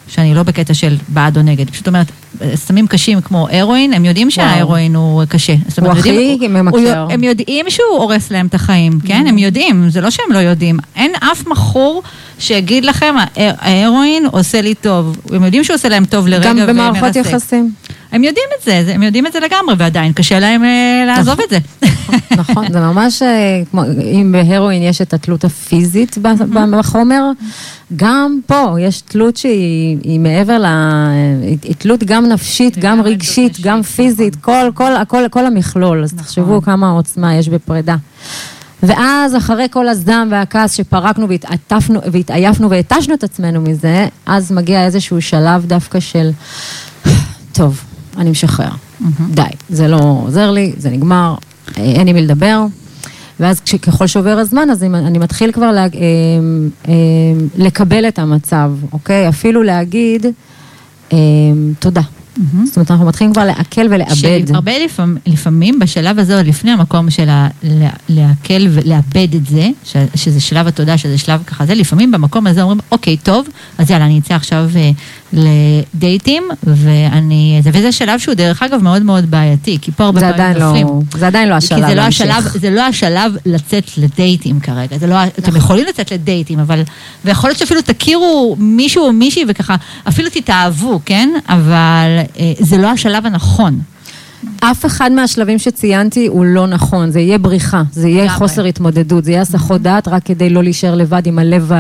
שאני 0.08 0.34
לא 0.36 0.44
בקטע 0.44 0.74
של 0.74 0.98
בעד 1.08 1.38
או 1.38 1.42
נגד, 1.42 1.70
פשוט 1.70 1.88
אומרת, 1.88 2.08
אה, 2.42 2.58
סמים 2.58 2.88
קשים 2.88 3.22
כמו 3.22 3.48
הרואין, 3.52 3.94
הם 3.94 4.06
יודעים 4.06 4.32
שההרואין 4.32 4.96
הוא 4.96 5.24
קשה. 5.30 5.54
הוא 5.82 5.92
הכי 5.92 6.10
ממכר. 6.50 7.08
הם 7.10 7.24
יודעים 7.24 7.66
שהוא 7.70 7.98
הורס 7.98 8.32
להם 8.32 8.46
את 8.48 8.54
החיים, 8.54 9.00
כן? 9.06 9.24
Mm. 9.26 9.30
הם 9.30 9.38
יודעים, 9.38 9.90
זה 9.90 10.02
לא 10.02 10.10
שהם 10.10 10.32
לא 10.34 10.38
יודעים. 10.38 10.80
אין 10.96 11.12
אף 11.32 11.48
מכור 11.48 12.04
שיגיד 12.40 12.86
לכם, 12.86 13.16
"ההר- 13.18 13.56
ההרואין 13.60 14.26
עושה 14.32 14.62
לי 14.62 14.74
טוב. 14.76 15.18
הם 15.34 15.44
יודעים 15.44 15.64
שהוא 15.64 15.76
עושה 15.76 15.90
להם 15.90 16.06
טוב 16.06 16.28
לרגע 16.28 16.50
גם 16.50 16.56
ומרסק. 16.56 16.70
במערכות 16.70 17.16
יחסים. 17.16 17.72
הם 18.12 18.24
יודעים 18.24 18.46
את 18.60 18.64
זה, 18.66 18.94
הם 18.94 19.04
יודעים 19.04 19.28
את 19.28 19.34
זה 19.34 19.40
לגמרי, 19.40 19.76
ועדיין 19.78 20.14
קשה 20.14 20.40
להם 20.40 20.64
אה, 20.64 21.04
לעזוב 21.08 21.40
את 21.42 21.50
זה. 21.50 21.58
נכון, 22.42 22.72
זה 22.72 22.80
ממש 22.80 23.22
אה, 23.22 23.62
כמו, 23.72 23.84
אם 24.02 24.32
בהרואין 24.32 24.84
יש 24.84 25.02
את 25.02 25.14
התלות 25.14 25.44
הפיזית 25.44 26.18
ב- 26.18 26.78
בחומר, 26.78 27.24
גם 27.96 28.40
פה 28.46 28.76
יש 28.80 29.02
תלות 29.02 29.38
שהיא 29.38 29.98
היא 30.04 30.20
מעבר 30.20 30.58
ל... 30.58 30.66
היא 31.62 31.76
תלות 31.78 32.04
גם 32.04 32.26
נפשית, 32.26 32.78
גם 32.78 33.02
רגשית, 33.02 33.62
גם 33.62 33.82
פיזית, 33.82 34.36
כל, 34.36 34.72
כל, 34.74 34.96
הכל, 34.96 35.24
כל 35.32 35.46
המכלול, 35.46 36.04
אז 36.04 36.14
נכון. 36.14 36.26
תחשבו 36.26 36.62
כמה 36.62 36.90
עוצמה 36.90 37.36
יש 37.36 37.50
בפרידה. 37.50 37.96
ואז 38.84 39.36
אחרי 39.36 39.68
כל 39.72 39.88
הזעם 39.88 40.28
והכעס 40.32 40.74
שפרקנו 40.74 41.30
והתעטפנו 41.30 42.00
והתעייפנו 42.12 42.70
והתשנו 42.70 43.14
את 43.14 43.24
עצמנו 43.24 43.62
מזה, 43.62 44.08
אז 44.26 44.52
מגיע 44.52 44.86
איזשהו 44.86 45.22
שלב 45.22 45.66
דווקא 45.66 46.00
של, 46.00 46.32
טוב, 47.54 47.84
אני 48.18 48.30
משחרר. 48.30 48.70
די, 49.30 49.42
זה 49.70 49.88
לא 49.88 50.20
עוזר 50.26 50.52
לי, 50.52 50.74
זה 50.78 50.90
נגמר, 50.90 51.36
אה, 51.78 51.84
אין 51.84 52.08
עם 52.08 52.16
מי 52.16 52.22
לדבר. 52.22 52.66
ואז 53.40 53.60
ככל 53.82 54.08
שעובר 54.08 54.30
הזמן, 54.38 54.68
אז 54.72 54.84
אני- 54.84 55.20
מתחיל 55.20 55.52
כבר 55.52 55.72
לה, 55.72 55.82
אה, 55.84 55.88
אה, 56.88 56.94
לקבל 57.58 58.08
את 58.08 58.20
המצב, 58.20 58.72
אוקיי? 58.94 59.30
אפילו 59.30 59.64
להגיד 59.64 60.26
אה, 61.14 61.18
תודה. 61.80 62.02
זאת 62.66 62.76
אומרת, 62.78 62.92
אנחנו 62.92 63.06
מתחילים 63.06 63.34
כבר 63.34 63.46
לעכל 63.46 63.82
ולאבד. 63.90 64.12
הרבה 64.54 64.72
לפעמים, 64.86 65.18
לפעמים 65.26 65.80
בשלב 65.80 66.20
הזה, 66.20 66.38
עוד 66.38 66.46
לפני 66.46 66.72
המקום 66.72 67.10
של 67.10 67.30
לעכל 68.10 68.68
ולאבד 68.70 69.36
את 69.36 69.46
זה, 69.46 69.70
ש, 69.84 69.96
שזה 70.16 70.40
שלב 70.40 70.68
התודה, 70.68 70.98
שזה 70.98 71.18
שלב 71.18 71.44
ככה 71.48 71.66
זה, 71.66 71.76
לפעמים 71.76 72.12
במקום 72.12 72.48
הזה 72.48 72.62
אומרים, 72.62 72.80
אוקיי, 72.92 73.18
טוב, 73.18 73.48
אז 73.78 73.92
יאללה, 73.92 74.06
אני 74.06 74.20
אצא 74.20 74.34
עכשיו 74.34 74.70
אה, 74.76 74.92
לדייטים, 75.34 76.44
ואני, 76.64 77.60
זה, 77.64 77.70
וזה 77.74 77.92
שלב 77.92 78.20
שהוא 78.20 78.36
דרך 78.36 78.64
אגב 78.64 78.84
מאוד 78.84 79.04
מאוד 79.04 79.32
בעייתי, 79.32 79.78
כי 79.82 79.92
פה 79.92 80.04
הרבה 80.04 80.20
פעמים 80.20 80.34
עדיין 80.34 80.58
נופלים. 80.58 80.88
לא, 80.88 81.02
זה 81.18 81.28
עדיין 81.28 81.50
לא 81.50 81.54
השלב 81.56 81.88
זה 81.88 81.96
לא. 81.96 82.02
השלב, 82.02 82.44
זה 82.60 82.70
לא 82.70 82.82
השלב 82.82 83.36
לצאת 83.46 83.98
לדייטים 83.98 84.60
כרגע, 84.60 84.98
זה 84.98 85.08
לא, 85.08 85.16
נכון. 85.16 85.30
אתם 85.40 85.56
יכולים 85.56 85.86
לצאת 85.90 86.12
לדייטים, 86.12 86.60
אבל, 86.60 86.82
ויכול 87.26 87.50
להיות 87.50 87.60
שאפילו 87.60 87.82
תכירו 87.82 88.56
מישהו 88.60 89.04
או 89.04 89.14
מישהי 89.14 89.46
וככה, 89.48 89.76
אפילו 90.08 90.30
תתאהבו, 90.30 91.00
כן? 91.06 91.30
אבל 91.50 92.20
אה, 92.40 92.54
זה 92.60 92.78
לא 92.78 92.88
השלב 92.88 93.26
הנכון. 93.26 93.80
אף 94.60 94.86
אחד 94.86 95.12
מהשלבים 95.12 95.60
שציינתי 95.60 96.28
הוא 96.28 96.46
לא 96.46 96.68
נכון, 96.68 97.12
זה 97.12 97.20
יהיה 97.20 97.38
בריחה, 97.38 97.84
זה 97.92 98.10
יהיה. 98.10 98.30
חוסר 98.30 98.66
התמודדות, 98.66 99.24
זה 99.24 99.32
יהיה 99.32 99.42
הסחות 99.42 99.82
דעת 99.82 100.08
רק 100.08 100.24
כדי 100.24 100.50
לא 100.50 100.64
להישאר 100.64 100.96
לבד 100.96 101.28
עם 101.28 101.40
הלב 101.40 101.72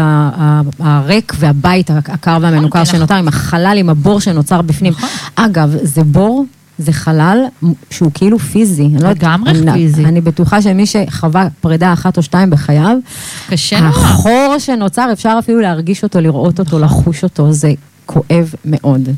הריק 0.79 1.33
והבית 1.39 1.89
הקר 1.89 2.37
והמנוכר 2.41 2.79
כן, 2.79 2.85
שנותר, 2.85 3.15
עם 3.15 3.27
החלל, 3.27 3.75
עם 3.77 3.89
הבור 3.89 4.19
שנוצר 4.19 4.61
בפנים. 4.61 4.93
נכון. 4.93 5.09
אגב, 5.35 5.75
זה 5.83 6.03
בור, 6.03 6.45
זה 6.77 6.93
חלל 6.93 7.45
שהוא 7.89 8.11
כאילו 8.13 8.39
פיזי. 8.39 8.89
לא 8.99 9.09
לגמרי 9.09 9.53
פיזי. 9.73 10.05
אני 10.05 10.21
בטוחה 10.21 10.61
שמי 10.61 10.85
שחווה 10.85 11.47
פרידה 11.61 11.93
אחת 11.93 12.17
או 12.17 12.23
שתיים 12.23 12.49
בחייו, 12.49 12.97
קשה 13.49 13.79
נורא. 13.79 13.89
החור 13.89 14.55
שנוצר, 14.59 15.09
אפשר 15.13 15.35
אפילו 15.39 15.59
להרגיש 15.59 16.03
אותו, 16.03 16.21
לראות 16.21 16.59
אותו, 16.59 16.79
לחוש 16.79 17.23
אותו, 17.23 17.53
זה 17.53 17.73
כואב 18.05 18.53
מאוד. 18.65 19.09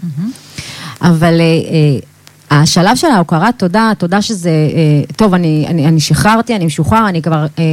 אבל 1.02 1.40
אה, 1.40 1.46
אה, 1.46 2.00
השלב 2.62 2.96
של 2.96 3.08
ההוקרת 3.08 3.60
תודה, 3.60 3.92
תודה 3.98 4.22
שזה, 4.22 4.50
אה, 4.50 5.14
טוב, 5.16 5.34
אני, 5.34 5.66
אני, 5.68 5.88
אני 5.88 6.00
שחררתי, 6.00 6.56
אני 6.56 6.66
משוחרר, 6.66 7.10
אני 7.10 7.22
כבר, 7.22 7.46
אה, 7.60 7.64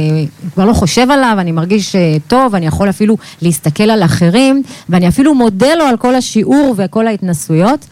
כבר 0.53 0.65
לא 0.65 0.73
חושב 0.73 1.11
עליו, 1.11 1.35
אני 1.39 1.51
מרגיש 1.51 1.95
אה, 1.95 2.17
טוב, 2.27 2.55
אני 2.55 2.65
יכול 2.65 2.89
אפילו 2.89 3.17
להסתכל 3.41 3.83
על 3.83 4.03
אחרים, 4.03 4.63
ואני 4.89 5.07
אפילו 5.07 5.35
מודה 5.35 5.75
לו 5.75 5.83
על 5.83 5.97
כל 5.97 6.15
השיעור 6.15 6.75
וכל 6.77 7.07
ההתנסויות. 7.07 7.85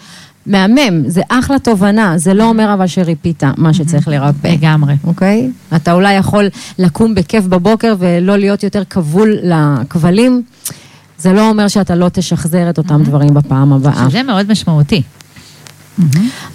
מהמם, 0.46 1.10
זה 1.10 1.22
אחלה 1.30 1.60
תובנה, 1.60 2.18
זה 2.18 2.34
לא 2.34 2.44
אומר 2.44 2.74
אבל 2.74 2.88
שריפית 2.88 3.44
מה 3.58 3.74
שצריך 3.74 4.08
לרפא. 4.08 4.48
לגמרי. 4.48 4.94
אוקיי? 5.04 5.52
אתה 5.76 5.94
אולי 5.94 6.14
יכול 6.14 6.48
לקום 6.80 7.16
בכיף 7.16 7.46
בבוקר 7.46 7.96
ולא 8.00 8.38
להיות 8.38 8.64
יותר 8.64 8.84
כבול 8.90 9.38
לכבלים. 9.44 10.44
זה 11.18 11.34
לא 11.34 11.50
אומר 11.50 11.68
שאתה 11.68 11.96
לא 11.96 12.10
תשחזר 12.10 12.70
את 12.70 12.78
אותם 12.78 13.04
דברים 13.04 13.34
בפעם 13.34 13.74
הבאה. 13.74 14.10
שזה 14.10 14.24
מאוד 14.24 14.52
משמעותי. 14.52 15.02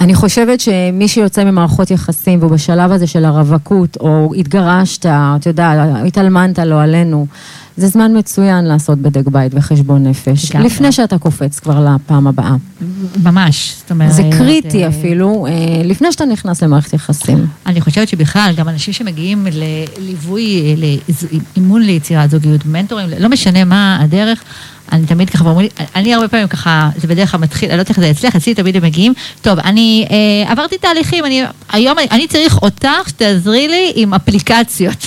אני 0.01 0.15
חושבת 0.15 0.61
שמי 0.61 1.09
שיוצא 1.09 1.45
ממערכות 1.45 1.91
יחסים 1.91 2.39
והוא 2.39 2.51
בשלב 2.51 2.93
הזה 2.93 3.07
של 3.07 3.25
הרווקות, 3.25 3.97
או 4.01 4.33
התגרשת, 4.37 5.07
אתה 5.07 5.51
יודע, 5.51 5.95
התאלמנת 6.07 6.59
לא 6.59 6.83
עלינו, 6.83 7.27
זה 7.77 7.89
זמן 7.89 8.19
מצוין 8.19 8.65
לעשות 8.65 8.99
בדק 8.99 9.29
בית 9.29 9.53
וחשבון 9.55 10.07
נפש, 10.07 10.51
לגמרי. 10.51 10.67
לפני 10.67 10.93
שאתה 10.93 11.19
קופץ 11.19 11.59
כבר 11.59 11.87
לפעם 11.95 12.27
הבאה. 12.27 12.57
ממש, 13.23 13.75
זאת 13.79 13.91
אומרת... 13.91 14.13
זה 14.13 14.23
קריטי 14.39 14.85
אה, 14.85 14.89
אפילו, 14.89 15.47
אה, 15.47 15.53
לפני 15.85 16.13
שאתה 16.13 16.25
נכנס 16.25 16.63
למערכת 16.63 16.93
יחסים. 16.93 17.47
אני 17.67 17.81
חושבת 17.81 18.09
שבכלל, 18.09 18.53
גם 18.57 18.69
אנשים 18.69 18.95
שמגיעים 18.95 19.47
לליווי, 19.53 20.77
לאימון 21.57 21.83
ליצירת 21.83 22.31
זוגיות, 22.31 22.67
מנטורים, 22.67 23.09
לא 23.19 23.29
משנה 23.29 23.65
מה 23.65 23.99
הדרך, 24.01 24.45
אני 24.93 25.07
תמיד 25.07 25.31
ככה, 25.31 25.45
ואומרים 25.45 25.69
לי, 25.79 25.87
אני 25.95 26.15
הרבה 26.15 26.29
פעמים 26.29 26.49
ככה, 26.49 26.91
זה 26.97 27.09
בדרך 27.09 27.31
כלל 27.31 27.41
מתחיל, 27.41 27.69
אני 27.69 27.77
לא 27.77 27.83
יודעת 27.83 27.91
איך 27.91 28.01
זה 28.01 28.11
אצלך, 28.11 28.37
אצלי 28.37 28.55
תמיד 28.55 28.77
הם 28.77 28.83
מגיעים, 28.83 29.13
טוב, 29.43 29.59
אני 29.59 30.07
אה, 30.11 30.53
עברתי 30.53 30.79
תהליכים, 30.79 31.25
אני, 31.25 31.43
היום 31.73 31.99
אני, 31.99 32.07
אני 32.11 32.29
צריך 32.29 32.63
אותך 32.63 33.09
שתעזרי 33.09 33.69
לי 33.69 33.93
עם 33.95 34.15
אפליקציות, 34.15 35.07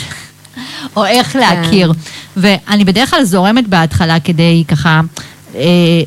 או 0.96 1.06
איך 1.06 1.36
להכיר. 1.36 1.94
ואני 2.38 2.86
בדרך 2.86 3.10
כלל 3.10 3.24
זורמת 3.24 3.68
בהתחלה 3.68 4.20
כדי 4.20 4.64
ככה... 4.68 5.02
אה, 5.56 5.62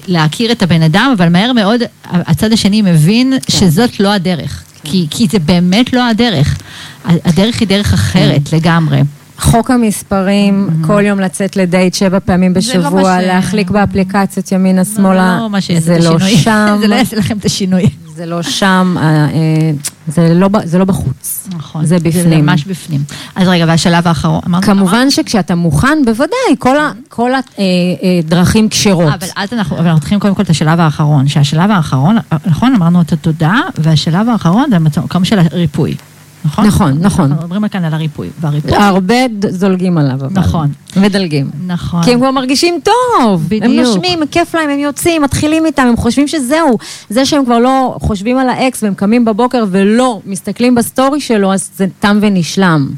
להכיר 0.09 0.53
את 0.53 0.62
הבן 0.62 0.83
אדם, 0.83 1.14
אבל 1.18 1.29
מהר 1.29 1.53
מאוד 1.53 1.81
הצד 2.05 2.53
השני 2.53 2.83
מבין 2.83 3.33
שזאת 3.49 4.01
לא 4.01 4.12
הדרך. 4.12 4.62
כי, 4.85 5.07
כי 5.11 5.27
זה 5.31 5.39
באמת 5.39 5.93
לא 5.93 6.09
הדרך. 6.09 6.59
הדרך 7.05 7.61
היא 7.61 7.68
דרך 7.68 7.93
אחרת 7.93 8.53
לגמרי. 8.53 9.01
חוק 9.41 9.70
המספרים, 9.70 10.68
כל 10.86 11.03
יום 11.07 11.20
לצאת 11.20 11.57
לדייט 11.57 11.95
שבע 11.95 12.18
פעמים 12.24 12.55
זה 12.61 12.78
לא 12.78 12.84
בשבוע, 12.84 13.03
ש- 13.20 13.24
להחליק 13.26 13.70
באפליקציות 13.70 14.53
ימינה 14.53 14.84
זה 14.84 14.95
שמאלה, 14.95 15.38
לא 15.53 15.61
שיעשה 15.61 15.80
זה 15.86 16.09
לא 16.11 16.16
השינוי. 16.16 16.36
שם, 16.36 16.76
זה 16.80 16.86
לא 16.88 16.95
יעשה 16.95 17.16
לכם 17.16 17.36
את 17.38 17.45
השינוי. 17.45 17.82
זה 18.16 18.26
לא 18.26 18.43
שם, 18.43 18.95
אה, 18.99 19.03
אה, 19.05 19.26
זה 20.09 20.34
לא 20.34 20.49
ב- 20.49 20.64
זה 20.66 20.78
לא 20.78 20.84
בחוץ. 20.84 21.49
נכון. 21.57 21.84
זה 21.84 21.99
זה 21.99 22.05
בפנים. 22.05 22.47
ממש 22.47 22.64
בפנים. 22.64 23.01
אז 23.36 23.49
רגע, 23.49 23.64
והשלב 23.68 24.09
האחרון, 24.09 24.41
אמרת? 24.47 24.64
כמובן 24.64 25.11
שכשאתה 25.11 25.55
מוכן, 25.55 25.99
בוודאי, 26.07 26.36
כל 26.59 26.76
ה- 26.76 26.91
כל 27.09 27.30
הדרכים 28.24 28.68
כשרות. 28.68 29.12
אבל 29.14 29.26
אז 29.36 29.53
אנחנו, 29.53 29.76
אבל 29.78 29.86
אנחנו 29.86 30.01
צריכים 30.01 30.20
קודם 30.20 30.34
כל 30.34 30.43
את 30.43 30.51
השלב 30.51 30.80
האחרון, 30.80 31.28
שהשלב 31.28 31.70
האחרון, 31.70 32.16
נכון, 32.47 32.74
אמרנו 32.74 33.01
את 33.01 33.12
התודעה, 33.12 33.61
והשלב 33.78 34.28
האחרון 34.28 34.64
זה 34.70 34.76
המקום 34.76 35.24
של 35.24 35.38
הריפוי, 35.38 35.95
נכון? 36.45 36.66
נכון, 36.66 36.99
נכון. 37.01 37.24
אנחנו 37.24 37.45
מדברים 37.45 37.68
כאן 37.68 37.84
על 37.84 37.95
הריפוי, 37.95 38.28
והריפוי, 38.41 38.74
הרבה 38.76 39.14
זולגים 39.49 39.99
עליו, 39.99 40.14
אבל. 40.14 40.28
נכון. 40.32 40.68
מדלגים. 40.97 41.51
נכון. 41.66 42.03
כי 42.03 42.12
הם 42.12 42.18
כבר 42.18 42.30
מרגישים 42.30 42.80
טוב. 42.84 43.45
בדיוק. 43.47 43.64
הם 43.64 43.76
נושמים, 43.76 44.18
כיף 44.30 44.55
להם, 44.55 44.70
הם 44.70 44.78
יוצאים, 44.78 45.22
מתחילים 45.22 45.66
איתם, 45.66 45.86
הם 45.86 45.97
חושבים 45.97 46.28
שזהו. 46.28 46.78
זה 47.09 47.24
שהם 47.26 47.45
כבר 47.45 47.59
לא 47.59 47.97
חושבים 48.01 48.38
על 48.38 48.49
האקס 48.49 48.82
והם 48.82 48.95
קמים 48.95 49.24
בבוקר 49.24 49.64
ולא 49.70 50.20
מסתכלים 50.26 50.74
בסטורי 50.74 51.20
שלו, 51.20 51.53
אז 51.53 51.70
זה 51.76 51.86
תם 52.01 52.18
ונשלם. 52.22 52.91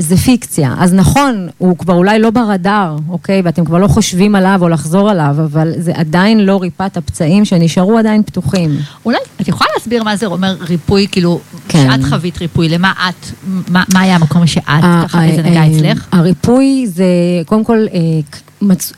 זה 0.00 0.16
פיקציה. 0.16 0.74
אז 0.78 0.94
נכון, 0.94 1.48
הוא 1.58 1.78
כבר 1.78 1.94
אולי 1.94 2.18
לא 2.18 2.30
ברדאר, 2.30 2.96
אוקיי? 3.08 3.42
ואתם 3.44 3.64
כבר 3.64 3.78
לא 3.78 3.86
חושבים 3.88 4.34
עליו 4.34 4.58
או 4.62 4.68
לחזור 4.68 5.10
אליו, 5.10 5.34
אבל 5.44 5.72
זה 5.78 5.92
עדיין 5.94 6.40
לא 6.46 6.60
ריפא 6.60 6.86
את 6.86 6.96
הפצעים 6.96 7.44
שנשארו 7.44 7.98
עדיין 7.98 8.22
פתוחים. 8.22 8.70
אולי, 9.04 9.18
את 9.40 9.48
יכולה 9.48 9.70
להסביר 9.76 10.04
מה 10.04 10.16
זה 10.16 10.26
אומר 10.26 10.56
ריפוי, 10.60 11.06
כאילו, 11.12 11.40
כן. 11.68 11.88
שאת 11.90 12.04
חווית 12.08 12.38
ריפוי, 12.38 12.68
למה 12.68 12.92
את, 13.08 13.26
מה, 13.68 13.84
מה 13.94 14.00
היה 14.00 14.14
המקום 14.16 14.46
שאת, 14.46 14.62
ה- 14.66 15.02
ככה, 15.08 15.24
איזה 15.24 15.42
נגע 15.42 15.60
אה, 15.60 15.66
אצלך? 15.76 16.06
הריפוי 16.12 16.86
זה, 16.86 17.04
קודם 17.46 17.64
כל, 17.64 17.78
אה, 17.94 17.98
מצ- 18.62 18.92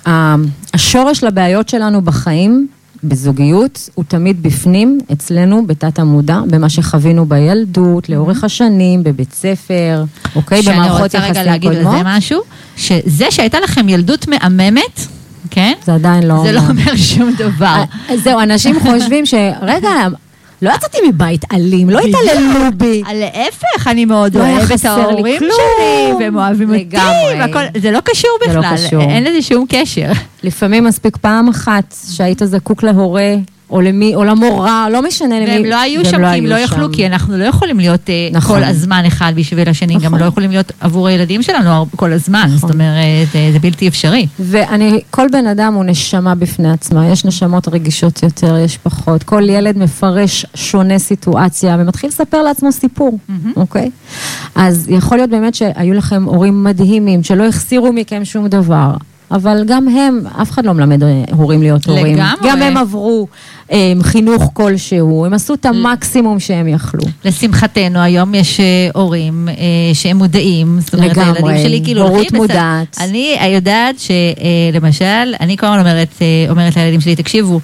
השורש 0.74 1.24
לבעיות 1.24 1.68
שלנו 1.68 2.02
בחיים, 2.02 2.68
בזוגיות, 3.04 3.88
הוא 3.94 4.04
תמיד 4.08 4.42
בפנים, 4.42 4.98
אצלנו, 5.12 5.66
בתת 5.66 5.98
המודע, 5.98 6.40
במה 6.46 6.68
שחווינו 6.68 7.26
בילדות, 7.26 8.08
לאורך 8.08 8.44
השנים, 8.44 9.02
בבית 9.04 9.32
ספר, 9.32 10.04
אוקיי? 10.36 10.62
שאני 10.62 10.76
במערכות 10.76 11.00
רוצה 11.02 11.18
רגע 11.18 11.28
יחסים 11.28 11.44
להגיד 11.46 11.70
על 11.70 11.76
קודמות. 11.76 11.96
זה 11.96 12.02
משהו, 12.04 12.40
שזה 12.76 13.30
שהייתה 13.30 13.60
לכם 13.60 13.88
ילדות 13.88 14.28
מהממת, 14.28 15.00
כן? 15.50 15.72
זה 15.84 15.94
עדיין 15.94 16.22
לא... 16.22 16.42
זה 16.44 16.52
לא 16.52 16.60
אומר 16.68 16.96
שום 16.96 17.32
דבר. 17.38 17.82
אה, 18.10 18.16
זהו, 18.16 18.40
אנשים 18.40 18.80
חושבים 18.80 19.26
ש... 19.26 19.34
לא 20.62 20.70
יצאתי 20.74 20.98
מבית 21.08 21.44
אלים, 21.52 21.90
לא 21.90 22.00
התעללו 22.00 22.60
בי. 22.76 23.02
להפך, 23.14 23.86
אני 23.86 24.04
מאוד 24.04 24.34
לא 24.34 24.40
אוהבת 24.40 24.80
את 24.80 24.84
ההורים. 24.84 25.38
שלי, 25.38 26.12
והם 26.20 26.36
אוהבים 26.36 26.70
אותי, 26.70 26.96
זה 27.80 27.90
לא 27.90 28.00
קשור 28.00 28.30
לא 28.46 28.60
בכלל, 28.60 28.76
קשור. 28.76 29.02
אין 29.02 29.24
לזה 29.24 29.42
שום 29.42 29.66
קשר. 29.68 30.12
לפעמים 30.42 30.84
מספיק 30.84 31.16
פעם 31.16 31.48
אחת 31.48 31.94
שהיית 32.12 32.42
זקוק 32.44 32.82
להורה, 32.82 33.34
או 33.72 33.80
למי, 33.80 34.14
או 34.14 34.24
למורה, 34.24 34.88
לא 34.90 35.02
משנה 35.02 35.40
למי. 35.40 35.50
והם 35.50 35.64
לא 35.64 35.80
היו 35.80 36.04
שם 36.04 36.10
כי 36.10 36.38
הם 36.38 36.46
לא 36.46 36.54
יכלו, 36.54 36.86
שם. 36.86 36.92
כי 36.92 37.06
אנחנו 37.06 37.38
לא 37.38 37.44
יכולים 37.44 37.78
להיות 37.78 38.10
אה, 38.10 38.28
נכון. 38.32 38.56
כל 38.56 38.64
הזמן 38.64 39.02
אחד 39.06 39.32
בשביל 39.36 39.68
השני, 39.68 39.94
גם 39.94 40.00
נכון. 40.00 40.18
לא 40.18 40.24
יכולים 40.24 40.50
להיות 40.50 40.72
עבור 40.80 41.08
הילדים 41.08 41.42
שלנו 41.42 41.86
כל 41.96 42.12
הזמן, 42.12 42.48
זאת 42.56 42.70
אומרת, 42.70 43.28
אה, 43.34 43.50
זה 43.52 43.58
בלתי 43.58 43.88
אפשרי. 43.88 44.26
ואני, 44.40 45.00
כל 45.10 45.26
בן 45.32 45.46
אדם 45.46 45.74
הוא 45.74 45.84
נשמה 45.84 46.34
בפני 46.34 46.70
עצמה, 46.70 47.08
יש 47.08 47.24
נשמות 47.24 47.68
רגישות 47.68 48.22
יותר, 48.22 48.56
יש 48.56 48.78
פחות. 48.78 49.22
כל 49.22 49.42
ילד 49.48 49.78
מפרש 49.78 50.46
שונה 50.54 50.98
סיטואציה 50.98 51.76
ומתחיל 51.78 52.08
לספר 52.08 52.42
לעצמו 52.42 52.72
סיפור, 52.72 53.18
אוקיי? 53.56 53.90
אז 54.54 54.86
יכול 54.88 55.18
להיות 55.18 55.30
באמת 55.30 55.54
שהיו 55.54 55.94
לכם 55.94 56.24
הורים 56.24 56.64
מדהימים, 56.64 57.22
שלא 57.22 57.46
החסירו 57.46 57.92
מכם 57.92 58.24
שום 58.24 58.48
דבר. 58.48 58.94
אבל 59.32 59.64
גם 59.66 59.88
הם, 59.88 60.20
אף 60.42 60.50
אחד 60.50 60.64
לא 60.64 60.72
מלמד 60.72 61.02
אה, 61.02 61.24
הורים 61.32 61.62
להיות 61.62 61.86
הורים. 61.86 62.16
לגמרי. 62.16 62.50
גם 62.50 62.62
הם 62.62 62.76
עברו 62.76 63.26
אה, 63.72 63.92
חינוך 64.02 64.50
כלשהו, 64.52 65.26
הם 65.26 65.34
עשו 65.34 65.54
את 65.54 65.66
המקסימום 65.66 66.40
שהם 66.40 66.68
יכלו. 66.68 67.04
לשמחתנו, 67.24 67.98
היום 67.98 68.34
יש 68.34 68.60
אה, 68.60 68.64
הורים 68.94 69.48
אה, 69.48 69.54
שהם 69.94 70.16
מודעים, 70.16 70.78
זאת 70.80 70.94
אומרת, 70.94 71.10
לגמרי. 71.16 71.52
הילדים 71.52 71.68
שלי 71.68 71.80
כאילו 71.84 72.02
הורות 72.02 72.26
בסדר. 72.26 72.38
מודעת. 72.38 72.96
אני 73.00 73.38
יודעת 73.54 73.96
שלמשל, 73.98 75.34
אני 75.40 75.56
כל 75.56 75.66
הזמן 75.66 75.78
אומרת, 75.78 76.22
אומרת 76.50 76.76
לילדים 76.76 77.00
שלי, 77.00 77.16
תקשיבו, 77.16 77.60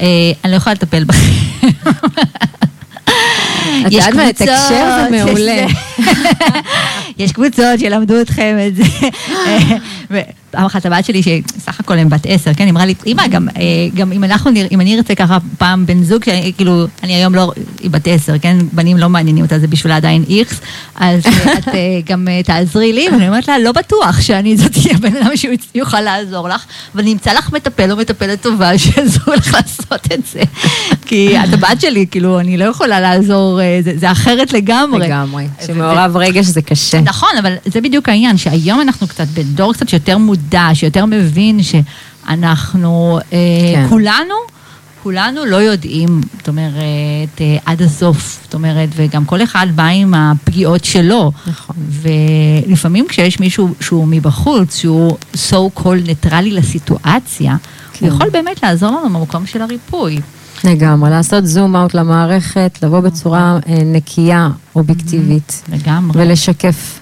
אה, 0.00 0.06
אני 0.44 0.52
לא 0.52 0.56
יכולה 0.56 0.74
לטפל 0.74 1.04
בכם. 1.04 1.32
את 3.86 3.92
יש 3.92 3.94
יודעת 3.94 4.14
מה, 4.14 4.26
לתקשר 4.28 5.04
זה 5.04 5.08
מעולה. 5.10 5.66
יש 7.18 7.32
קבוצות 7.32 7.78
שילמדו 7.78 8.20
אתכם 8.20 8.56
את 8.66 8.76
זה. 8.76 8.82
ופעם 10.12 10.64
אחת 10.64 10.86
הבת 10.86 11.04
שלי, 11.04 11.22
שסך 11.22 11.80
הכל 11.80 11.98
הם 11.98 12.08
בת 12.08 12.26
עשר, 12.26 12.54
כן, 12.54 12.68
אמרה 12.68 12.86
לי, 12.86 12.94
אמא, 13.06 13.26
גם, 13.26 13.48
אה, 13.56 13.62
גם 13.94 14.12
אם 14.12 14.24
אנחנו, 14.24 14.50
אם 14.70 14.80
אני 14.80 14.96
ארצה 14.96 15.14
ככה 15.14 15.38
פעם 15.58 15.86
בן 15.86 16.02
זוג, 16.02 16.24
שאני, 16.24 16.52
כאילו, 16.56 16.86
אני 17.02 17.14
היום 17.14 17.34
לא, 17.34 17.52
היא 17.80 17.90
בת 17.90 18.08
עשר, 18.08 18.38
כן, 18.38 18.56
בנים 18.72 18.98
לא 18.98 19.08
מעניינים 19.08 19.44
אותה, 19.44 19.58
זה 19.58 19.66
בשבילה 19.66 19.96
עדיין 19.96 20.24
איכס, 20.30 20.60
אז 20.94 21.22
את 21.58 21.68
אה, 21.68 22.00
גם 22.06 22.28
אה, 22.28 22.42
תעזרי 22.42 22.92
לי, 22.92 23.08
ואני 23.12 23.28
אומרת 23.28 23.48
לה, 23.48 23.58
לא 23.58 23.72
בטוח 23.72 24.20
שאני 24.20 24.56
זאת 24.56 24.72
תהיה 24.72 24.98
בן 24.98 25.16
אדם 25.16 25.30
שיוכל 25.36 26.00
לעזור 26.00 26.48
לך, 26.48 26.64
אבל 26.94 27.04
נמצא 27.04 27.32
לך 27.32 27.52
מטפל 27.52 27.92
או 27.92 27.96
מטפלת 27.96 28.42
טובה 28.42 28.78
שיעזרו 28.78 29.34
לך 29.34 29.54
לעשות 29.54 30.12
את 30.14 30.26
זה. 30.32 30.42
כי 31.06 31.38
את 31.38 31.52
הבת 31.52 31.80
שלי, 31.80 32.06
כאילו, 32.10 32.40
אני 32.40 32.56
לא 32.56 32.64
יכולה 32.64 33.00
לעזור, 33.00 33.60
זה, 33.84 33.92
זה 33.96 34.12
אחרת 34.12 34.52
לגמרי. 34.52 35.06
לגמרי. 35.06 35.46
שמעורב 35.66 36.16
רגש 36.16 36.46
זה 36.46 36.62
קשה. 36.62 37.00
נכון, 37.00 37.30
אבל 37.38 37.54
זה 37.64 37.80
בדיוק 37.80 38.08
העניין, 38.08 38.36
שהיום 38.36 38.80
אנחנו 38.80 39.08
קצת 39.08 39.26
בדור 39.34 39.72
קצת 39.72 39.88
שיותר 40.02 40.18
מודע, 40.18 40.68
שיותר 40.74 41.06
מבין 41.06 41.60
שאנחנו, 41.62 43.18
אה, 43.32 43.38
כן. 43.74 43.86
כולנו, 43.88 44.34
כולנו 45.02 45.44
לא 45.44 45.56
יודעים, 45.56 46.20
זאת 46.38 46.48
אומרת, 46.48 47.40
אה, 47.40 47.56
עד 47.66 47.82
הסוף, 47.82 48.40
זאת 48.44 48.54
אומרת, 48.54 48.88
וגם 48.96 49.24
כל 49.24 49.42
אחד 49.42 49.66
בא 49.74 49.86
עם 49.86 50.14
הפגיעות 50.14 50.84
שלו. 50.84 51.32
נכון. 51.46 51.76
ולפעמים 52.68 53.06
כשיש 53.08 53.40
מישהו 53.40 53.74
שהוא 53.80 54.06
מבחוץ, 54.08 54.76
שהוא 54.76 55.16
so 55.34 55.80
called 55.80 56.06
ניטרלי 56.06 56.50
לסיטואציה, 56.50 57.56
כן. 57.92 58.06
הוא 58.06 58.14
יכול 58.14 58.30
באמת 58.30 58.62
לעזור 58.62 58.90
לנו 58.90 59.18
במקום 59.18 59.46
של 59.46 59.62
הריפוי. 59.62 60.20
לגמרי, 60.64 61.10
לעשות 61.10 61.46
זום 61.46 61.76
אאוט 61.76 61.94
למערכת, 61.94 62.78
לבוא 62.82 63.00
בצורה 63.00 63.58
אה, 63.68 63.74
נקייה, 63.84 64.48
אובייקטיבית, 64.76 65.62
לגמרי. 65.72 66.22
ולשקף 66.22 67.00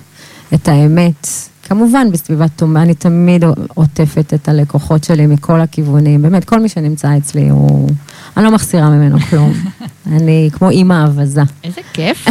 את 0.55 0.69
האמת. 0.69 1.50
כמובן 1.71 2.13
בסביבת 2.13 2.51
תומה, 2.57 2.83
אני 2.83 2.95
תמיד 2.95 3.45
עוטפת 3.75 4.35
את 4.35 4.49
הלקוחות 4.49 5.05
שלי 5.05 5.27
מכל 5.27 5.61
הכיוונים, 5.61 6.23
באמת, 6.23 6.45
כל 6.45 6.61
מי 6.61 6.69
שנמצא 6.69 7.17
אצלי 7.19 7.49
הוא... 7.49 7.91
אני 8.37 8.45
לא 8.45 8.51
מחסירה 8.51 8.89
ממנו 8.89 9.21
כלום. 9.21 9.53
אני 10.17 10.51
כמו 10.53 10.71
אימא 10.71 11.05
אווזה. 11.05 11.43
איזה 11.65 11.81
כיף. 11.93 12.27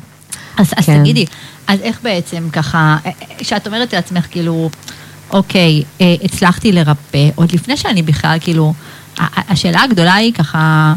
אז, 0.58 0.72
אז 0.76 0.86
כן. 0.86 1.00
תגידי, 1.00 1.24
אז 1.66 1.80
איך 1.80 2.00
בעצם 2.02 2.48
ככה, 2.52 2.96
אה, 3.06 3.10
אה, 3.10 3.26
כשאת 3.38 3.66
אומרת 3.66 3.92
לעצמך 3.92 4.26
כאילו, 4.30 4.70
אוקיי, 5.30 5.82
אה, 6.00 6.14
הצלחתי 6.24 6.72
לרפא, 6.72 7.28
עוד 7.34 7.52
לפני 7.52 7.76
שאני 7.76 8.02
בכלל, 8.02 8.38
כאילו, 8.40 8.74
השאלה 9.18 9.82
הגדולה 9.82 10.14
היא 10.14 10.32
ככה, 10.32 10.94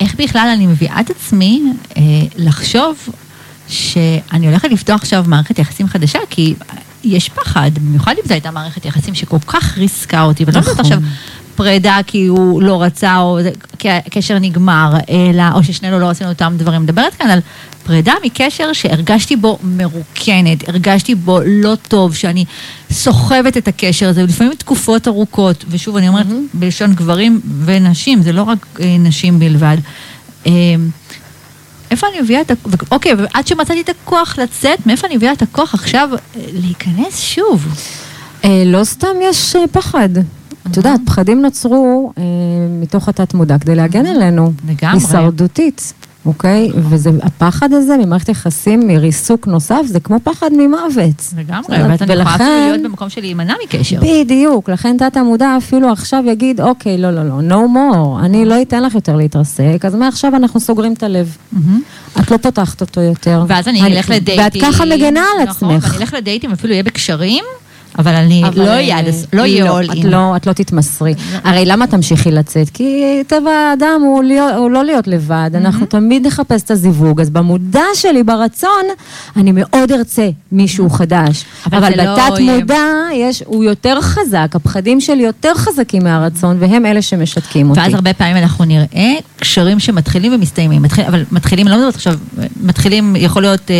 איך 0.00 0.14
בכלל 0.14 0.48
אני 0.54 0.66
מביאה 0.66 1.00
את 1.00 1.10
עצמי 1.10 1.62
אה, 1.96 2.02
לחשוב 2.36 3.08
שאני 3.68 4.46
הולכת 4.46 4.70
לפתוח 4.70 5.00
עכשיו 5.00 5.24
מערכת 5.26 5.58
יחסים 5.58 5.88
חדשה, 5.88 6.18
כי 6.30 6.54
יש 7.04 7.28
פחד, 7.28 7.70
במיוחד 7.74 8.14
אם 8.22 8.28
זו 8.28 8.34
הייתה 8.34 8.50
מערכת 8.50 8.84
יחסים 8.84 9.14
שכל 9.14 9.38
כך 9.46 9.78
ריסקה 9.78 10.22
אותי, 10.22 10.44
ולא 10.46 10.60
נכון. 10.60 10.74
עכשיו 10.80 10.98
פרידה 11.56 11.98
כי 12.06 12.26
הוא 12.26 12.62
לא 12.62 12.82
רצה, 12.82 13.18
או 13.18 13.38
כי 13.78 13.90
הקשר 13.90 14.38
נגמר, 14.38 14.92
אלא, 15.10 15.42
או 15.54 15.64
ששנינו 15.64 15.98
לא 15.98 16.10
עשינו 16.10 16.30
אותם 16.30 16.54
דברים. 16.56 16.82
מדברת 16.82 17.14
כאן 17.14 17.30
על 17.30 17.38
פרידה 17.84 18.12
מקשר 18.24 18.72
שהרגשתי 18.72 19.36
בו 19.36 19.58
מרוקנת, 19.62 20.68
הרגשתי 20.68 21.14
בו 21.14 21.38
לא 21.46 21.74
טוב, 21.88 22.14
שאני 22.14 22.44
סוחבת 22.90 23.56
את 23.56 23.68
הקשר 23.68 24.08
הזה, 24.08 24.22
ולפעמים 24.22 24.54
תקופות 24.54 25.08
ארוכות, 25.08 25.64
ושוב, 25.68 25.96
אני 25.96 26.08
אומרת, 26.08 26.26
בלשון 26.54 26.94
גברים 26.94 27.40
ונשים, 27.64 28.22
זה 28.22 28.32
לא 28.32 28.42
רק 28.42 28.66
אה, 28.80 28.96
נשים 28.98 29.38
בלבד. 29.38 29.76
אה, 31.84 31.90
איפה 31.90 32.06
אני 32.12 32.20
מביאה 32.20 32.40
את 32.40 32.50
הכוח, 32.50 32.74
אוקיי, 32.90 33.14
ועד 33.14 33.46
שמצאתי 33.46 33.80
את 33.80 33.88
הכוח 33.88 34.38
לצאת, 34.38 34.86
מאיפה 34.86 35.06
אני 35.06 35.16
מביאה 35.16 35.32
את 35.32 35.42
הכוח 35.42 35.74
עכשיו 35.74 36.08
אה, 36.12 36.18
להיכנס 36.52 37.18
שוב? 37.20 37.66
אה, 38.44 38.62
לא 38.66 38.84
סתם 38.84 39.16
יש 39.22 39.56
אה, 39.56 39.66
פחד. 39.72 40.08
את 40.70 40.76
יודעת, 40.76 41.00
פחדים 41.06 41.42
נוצרו 41.42 42.12
אה, 42.18 42.22
מתוך 42.80 43.08
התת-מודע 43.08 43.58
כדי 43.58 43.74
להגן 43.74 44.06
עלינו. 44.06 44.52
לגמרי. 44.68 45.00
הישרדותית, 45.04 45.92
אוקיי? 46.26 46.70
וזה, 46.74 47.10
הפחד 47.22 47.72
הזה 47.72 47.96
ממערכת 47.96 48.28
יחסים, 48.28 48.86
מריסוק 48.86 49.46
נוסף, 49.46 49.80
זה 49.86 50.00
כמו 50.00 50.18
פחד 50.22 50.50
ממוות. 50.56 51.34
לגמרי? 51.38 51.82
ואז 51.82 52.02
אני 52.02 52.12
יכולה 52.12 52.34
אפילו 52.34 52.48
להיות 52.60 52.82
במקום 52.82 53.08
של 53.08 53.20
להימנע 53.20 53.54
מקשר. 53.64 54.00
בדיוק, 54.00 54.70
לכן 54.70 54.96
תת-המודע 54.98 55.56
אפילו 55.56 55.92
עכשיו 55.92 56.24
יגיד, 56.26 56.60
אוקיי, 56.60 56.98
לא, 56.98 57.10
לא, 57.10 57.22
לא, 57.28 57.40
no 57.48 57.68
more, 57.76 58.24
אני 58.24 58.44
לא 58.44 58.62
אתן 58.62 58.82
לך 58.82 58.94
יותר 58.94 59.16
להתרסק, 59.16 59.84
אז 59.84 59.94
מעכשיו 59.94 60.36
אנחנו 60.36 60.60
סוגרים 60.60 60.92
את 60.92 61.02
הלב. 61.02 61.36
את 62.20 62.30
לא 62.30 62.36
פותחת 62.36 62.80
אותו 62.80 63.00
יותר. 63.00 63.44
ואז 63.48 63.68
אני 63.68 63.82
אלך 63.82 64.10
לדייטים. 64.10 64.62
ואת 64.64 64.74
ככה 64.74 64.84
מגנה 64.84 65.20
על 65.20 65.46
נכון, 65.48 65.70
עצמך. 65.70 65.84
ואני 65.92 66.02
אלך 66.02 66.14
לדייטים, 66.14 66.52
אפילו 66.52 66.72
אהיה 66.72 66.82
בקשרים, 66.82 67.44
אבל 67.98 68.14
אני 68.14 68.44
אבל, 68.48 68.62
לא 68.64 68.70
אהיה 68.70 68.98
עד 68.98 69.08
הס- 69.08 69.26
לא 69.32 69.38
אה, 69.38 69.44
אהיה 69.44 69.64
לא, 69.64 69.80
את. 69.82 70.04
לא, 70.04 70.36
את 70.36 70.46
לא 70.46 70.52
תתמסרי. 70.52 71.14
הרי 71.44 71.64
למה 71.66 71.86
תמשיכי 71.86 72.30
לצאת? 72.30 72.70
כי 72.70 73.02
טבע 73.26 73.50
האדם 73.50 74.00
הוא, 74.04 74.22
להיות, 74.22 74.54
הוא 74.54 74.70
לא 74.70 74.84
להיות 74.84 75.06
לבד, 75.08 75.50
אנחנו 75.54 75.86
תמיד 75.86 76.26
נחפש 76.26 76.62
את 76.62 76.70
הזיווג, 76.70 77.20
אז 77.20 77.30
במודע 77.30 77.84
שלי, 77.94 78.22
ברצון, 78.22 78.84
אני 79.36 79.52
מאוד 79.54 79.92
ארצה 79.92 80.28
מישהו 80.52 80.90
חדש. 80.90 81.44
אבל 81.72 81.84
אבל 81.84 82.04
לא 82.04 82.14
בתת 82.14 82.40
מודע, 82.40 82.84
יש, 83.14 83.42
הוא 83.46 83.64
יותר 83.64 84.00
חזק, 84.00 84.52
הפחדים 84.54 85.00
שלי 85.00 85.22
יותר 85.22 85.54
חזקים 85.54 86.04
מהרצון, 86.04 86.56
והם 86.60 86.86
אלה 86.86 87.02
שמשתקים 87.02 87.70
אותי. 87.70 87.80
ואז 87.80 87.94
הרבה 87.94 88.12
פעמים 88.14 88.36
אנחנו 88.36 88.64
נראה 88.64 89.12
קשרים 89.40 89.78
שמתחילים 89.80 90.32
ומסתיימים. 90.34 90.82
מתחיל, 90.82 91.04
אבל 91.04 91.24
מתחילים, 91.32 91.68
לא 91.68 91.76
מדברת 91.76 91.94
עכשיו, 91.94 92.14
מתחילים, 92.62 93.16
יכול 93.18 93.42
להיות 93.42 93.70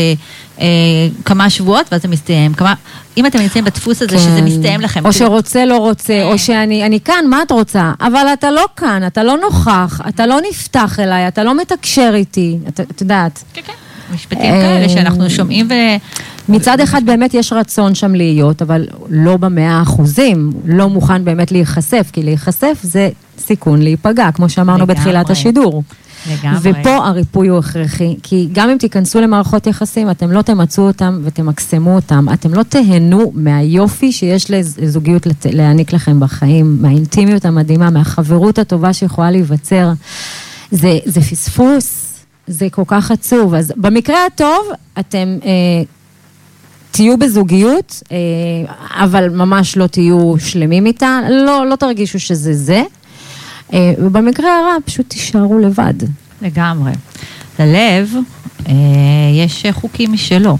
אה, 0.60 0.64
אה, 0.64 1.08
כמה 1.24 1.50
שבועות, 1.50 1.86
ואז 1.92 2.02
זה 2.02 2.08
מסתיים. 2.08 2.54
כמה, 2.54 2.74
אם 3.16 3.26
אתם 3.26 3.38
נמצאים 3.38 3.64
בדפוס 3.64 4.02
הזה 4.02 4.18
שזה 4.18 4.38
כן. 4.38 4.44
מסתיים 4.44 4.80
לכם. 4.80 5.06
או 5.06 5.12
כאילו, 5.12 5.26
שרוצה, 5.26 5.64
לא 5.64 5.78
רוצה, 5.78 6.22
או 6.22 6.38
שאני 6.38 6.86
אני 6.86 7.00
כאן, 7.00 7.24
מה 7.28 7.42
את 7.42 7.50
רוצה? 7.50 7.92
אבל 8.00 8.26
אתה 8.32 8.50
לא 8.50 8.64
כאן, 8.76 9.06
אתה 9.06 9.22
לא 9.22 9.36
נוכח, 9.36 10.00
אתה 10.08 10.26
לא 10.26 10.38
נפתח 10.50 11.00
אליי, 11.00 11.28
אתה 11.28 11.44
לא 11.44 11.60
מתקשר 11.60 12.10
איתי, 12.14 12.58
את 12.68 12.80
את 12.80 13.00
יודעת. 13.00 13.44
כן, 13.54 13.60
כן. 13.66 13.72
משפטים 14.14 14.50
כאלה 14.50 14.88
שאנחנו 14.88 15.30
שומעים 15.30 15.68
ו... 15.70 15.74
מצד 16.48 16.80
אחד 16.80 17.02
באמת 17.06 17.34
יש 17.34 17.52
רצון 17.52 17.94
שם 17.94 18.14
להיות, 18.14 18.62
אבל 18.62 18.86
לא 19.08 19.36
במאה 19.36 19.82
אחוזים, 19.82 20.52
לא 20.64 20.88
מוכן 20.88 21.24
באמת 21.24 21.52
להיחשף, 21.52 22.10
כי 22.12 22.22
להיחשף 22.22 22.78
זה 22.82 23.10
סיכון 23.38 23.82
להיפגע, 23.82 24.30
כמו 24.32 24.48
שאמרנו 24.48 24.78
לגמרי. 24.84 24.94
בתחילת 24.94 25.30
השידור. 25.30 25.82
לגמרי. 26.32 26.58
ופה 26.80 26.96
הריפוי 26.96 27.48
הוא 27.48 27.58
הכרחי, 27.58 28.16
כי 28.22 28.48
גם 28.52 28.70
אם 28.70 28.78
תיכנסו 28.78 29.20
למערכות 29.20 29.66
יחסים, 29.66 30.10
אתם 30.10 30.30
לא 30.32 30.42
תמצו 30.42 30.82
אותם 30.82 31.20
ותמקסמו 31.24 31.94
אותם, 31.94 32.26
אתם 32.32 32.54
לא 32.54 32.62
תהנו 32.62 33.32
מהיופי 33.34 34.12
שיש 34.12 34.50
לזוגיות 34.50 35.26
לת- 35.26 35.46
להעניק 35.50 35.92
לכם 35.92 36.20
בחיים, 36.20 36.78
מהאינטימיות 36.80 37.44
המדהימה, 37.44 37.90
מהחברות 37.90 38.58
הטובה 38.58 38.92
שיכולה 38.92 39.30
להיווצר. 39.30 39.92
זה, 40.70 40.98
זה 41.04 41.20
פספוס, 41.20 42.14
זה 42.46 42.66
כל 42.70 42.82
כך 42.86 43.10
עצוב. 43.10 43.54
אז 43.54 43.72
במקרה 43.76 44.16
הטוב, 44.26 44.66
אתם... 44.98 45.38
אה, 45.44 45.50
תהיו 46.90 47.16
בזוגיות, 47.18 48.02
אה, 48.12 48.16
אבל 49.04 49.28
ממש 49.28 49.76
לא 49.76 49.86
תהיו 49.86 50.34
שלמים 50.38 50.86
איתה, 50.86 51.18
לא, 51.30 51.66
לא 51.70 51.76
תרגישו 51.76 52.20
שזה 52.20 52.54
זה. 52.54 52.82
אה, 53.72 53.92
ובמקרה 53.98 54.58
הרע, 54.58 54.76
פשוט 54.84 55.08
תישארו 55.08 55.58
לבד. 55.58 55.94
לגמרי. 56.42 56.92
ללב 57.58 58.14
אה, 58.68 58.74
יש 59.34 59.66
חוקים 59.72 60.12
משלו, 60.12 60.58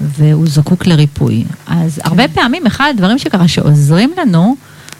והוא 0.00 0.46
זקוק 0.46 0.86
לריפוי. 0.86 1.44
אז 1.66 2.00
הרבה 2.04 2.28
פעמים 2.28 2.66
אחד 2.66 2.92
הדברים 2.94 3.18
שככה 3.18 3.48
שעוזרים 3.48 4.12
לנו, 4.18 4.56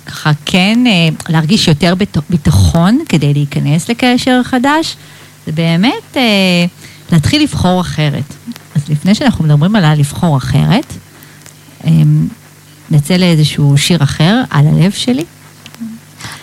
ככה 0.06 0.30
כן 0.46 0.78
אה, 0.86 1.08
להרגיש 1.28 1.68
יותר 1.68 1.94
ביטחון 2.30 2.98
כדי 3.08 3.32
להיכנס 3.32 3.88
לקשר 3.88 4.40
חדש, 4.44 4.96
זה 5.46 5.52
באמת 5.52 6.16
אה, 6.16 6.64
להתחיל 7.12 7.42
לבחור 7.42 7.80
אחרת. 7.80 8.34
אז 8.76 8.88
לפני 8.88 9.14
שאנחנו 9.14 9.44
מדברים 9.44 9.76
על 9.76 9.84
הלבחור 9.84 10.36
אחרת, 10.36 10.92
אה, 11.84 11.90
נצא 12.90 13.14
לאיזשהו 13.14 13.78
שיר 13.78 14.02
אחר, 14.02 14.42
על 14.50 14.66
הלב 14.66 14.92
שלי. 14.92 15.24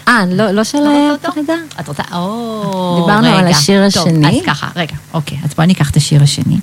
אה, 0.08 0.24
לא, 0.28 0.52
לא 0.52 0.64
של 0.64 0.78
אתה 0.78 1.12
רוצה 1.12 1.32
פרידה? 1.32 1.54
את 1.80 1.88
רוצה? 1.88 2.04
או, 2.14 2.98
דיברנו 3.02 3.28
על 3.28 3.46
רגע. 3.46 3.50
השיר 3.50 3.90
טוב, 3.90 4.08
השני. 4.08 4.40
אז 4.40 4.46
ככה, 4.46 4.68
רגע, 4.76 4.96
אוקיי, 5.14 5.38
אז 5.44 5.54
בואי 5.54 5.68
ניקח 5.68 5.92
את 5.92 5.96
השיר 5.96 6.24
השני. 6.24 6.58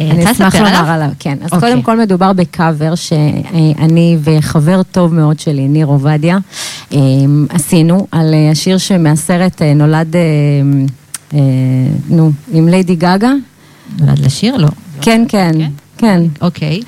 אה, 0.00 0.10
אני 0.10 0.32
אשמח 0.32 0.54
לומר 0.54 0.90
עליו, 0.90 1.08
כן. 1.18 1.38
אז 1.44 1.52
אוקיי. 1.52 1.70
קודם 1.70 1.82
כל 1.82 1.98
מדובר 1.98 2.32
בקאבר 2.32 2.94
שאני 2.94 4.16
וחבר 4.22 4.82
טוב 4.82 5.14
מאוד 5.14 5.38
שלי, 5.40 5.68
ניר 5.68 5.86
עובדיה, 5.86 6.38
אה, 6.92 6.98
עשינו 7.48 8.06
על 8.10 8.34
אה, 8.34 8.50
השיר 8.50 8.78
שמהסרט 8.78 9.62
נולד, 9.62 10.16
נו, 12.08 12.30
עם 12.52 12.68
ליידי 12.68 12.94
גגה. 12.94 13.32
נולד 13.98 14.18
לשיר? 14.18 14.56
לא. 14.56 14.68
כן, 15.00 15.24
כן, 15.28 15.52
כן? 15.58 15.70
כן. 15.98 16.22
אוקיי. 16.40 16.80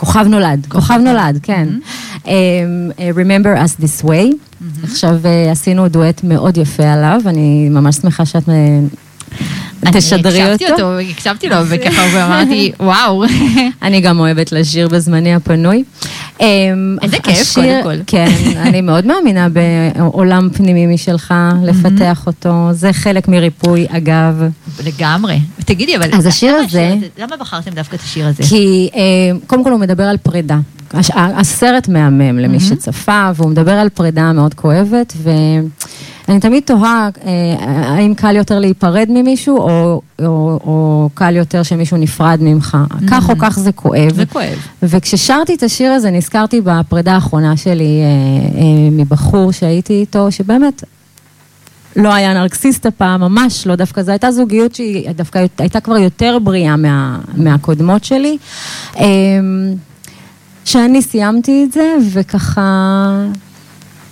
אה, 0.00 0.08
אה, 0.08 0.12
כוכב 0.12 0.26
נולד, 0.28 0.66
כוכב 0.68 0.98
נולד, 1.04 1.38
כן. 1.42 1.68
אה, 2.26 2.32
אה, 2.98 3.10
Remember 3.14 3.64
us 3.64 3.84
this 3.84 4.04
way. 4.04 4.34
עכשיו 4.82 5.16
אה, 5.24 5.50
עשינו 5.50 5.88
דואט 5.88 6.24
מאוד 6.24 6.56
יפה 6.56 6.92
עליו, 6.92 7.20
אני 7.26 7.68
ממש 7.68 7.96
שמחה 7.96 8.26
שאת 8.26 8.48
תשדרי 9.92 10.42
אני 10.42 10.52
הקשבתי 10.54 10.72
אותו. 10.72 10.98
הקשבתי 10.98 11.48
לו, 11.48 11.56
וככה, 11.68 12.02
ואמרתי, 12.14 12.72
וואו. 12.80 13.24
אני 13.82 14.00
גם 14.00 14.20
אוהבת 14.20 14.52
לשיר 14.52 14.88
בזמני 14.88 15.34
הפנוי. 15.34 15.84
אמ, 16.40 16.46
איזה 17.02 17.16
כיף, 17.22 17.54
קודם 17.54 17.80
כל. 17.82 17.94
כן, 18.06 18.28
אני 18.66 18.80
מאוד 18.80 19.06
מאמינה 19.06 19.46
בעולם 19.48 20.48
פנימי 20.52 20.86
משלך, 20.86 21.34
לפתח 21.62 22.26
אותו. 22.26 22.68
זה 22.72 22.92
חלק 22.92 23.28
מריפוי, 23.28 23.86
אגב. 23.90 24.42
לגמרי. 24.84 25.38
תגידי, 25.64 25.96
אבל... 25.96 26.08
אז 26.12 26.26
השיר 26.26 26.54
הזה- 26.54 26.94
למה 27.18 27.36
בחרתם 27.36 27.70
דווקא 27.70 27.96
את 27.96 28.00
השיר 28.00 28.26
הזה? 28.26 28.42
כי 28.48 28.88
אה, 28.94 29.00
קודם 29.46 29.64
כל 29.64 29.72
הוא 29.72 29.80
מדבר 29.80 30.04
על 30.04 30.16
פרידה. 30.16 30.58
הסרט 31.16 31.88
מהמם 31.88 32.38
למי 32.38 32.60
שצפה, 32.60 33.30
והוא 33.36 33.50
מדבר 33.50 33.72
על 33.72 33.88
פרידה 33.88 34.32
מאוד 34.32 34.54
כואבת, 34.54 35.12
ואני 36.30 36.40
תמיד 36.40 36.62
תוהה 36.66 37.08
אה, 37.26 37.32
האם 37.96 38.14
קל 38.14 38.36
יותר 38.36 38.58
להיפרד 38.58 39.06
ממישהו, 39.10 39.56
או, 39.56 40.00
או, 40.18 40.60
או 40.64 41.08
קל 41.14 41.36
יותר 41.36 41.62
שמישהו 41.62 41.96
נפרד 41.96 42.38
ממך. 42.42 42.76
כך 43.10 43.30
או 43.30 43.34
כך 43.38 43.58
זה 43.58 43.72
כואב. 43.72 44.14
זה 44.14 44.26
כואב. 44.26 44.58
וכששרתי 44.82 45.54
את 45.54 45.62
השיר 45.62 45.92
הזה, 45.92 46.10
נזכרתי 46.10 46.60
בפרידה 46.60 47.14
האחרונה 47.14 47.56
שלי 47.56 48.00
אה, 48.02 48.60
אה, 48.60 48.90
מבחור 48.92 49.52
שהייתי 49.52 49.92
איתו, 49.92 50.32
שבאמת 50.32 50.84
לא 51.96 52.14
היה 52.14 52.34
נרקסיסט 52.34 52.86
הפעם, 52.86 53.20
ממש 53.20 53.66
לא, 53.66 53.74
דווקא 53.76 54.02
זו 54.02 54.10
הייתה 54.10 54.32
זוגיות 54.32 54.74
שהיא 54.74 55.10
דווקא 55.10 55.46
הייתה 55.58 55.80
כבר 55.80 55.96
יותר 55.96 56.38
בריאה 56.42 56.76
מה, 56.76 57.18
מהקודמות 57.34 58.04
שלי. 58.04 58.38
אה, 58.96 59.04
שאני 60.64 61.02
סיימתי 61.02 61.64
את 61.68 61.72
זה, 61.72 61.94
וככה, 62.12 62.62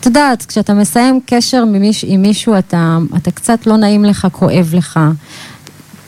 את 0.00 0.06
יודעת, 0.06 0.46
כשאתה 0.46 0.74
מסיים 0.74 1.20
קשר 1.26 1.64
ממיש, 1.64 2.04
עם 2.08 2.22
מישהו, 2.22 2.58
אתה, 2.58 2.98
אתה 3.16 3.30
קצת 3.30 3.66
לא 3.66 3.76
נעים 3.76 4.04
לך, 4.04 4.26
כואב 4.32 4.70
לך. 4.72 5.00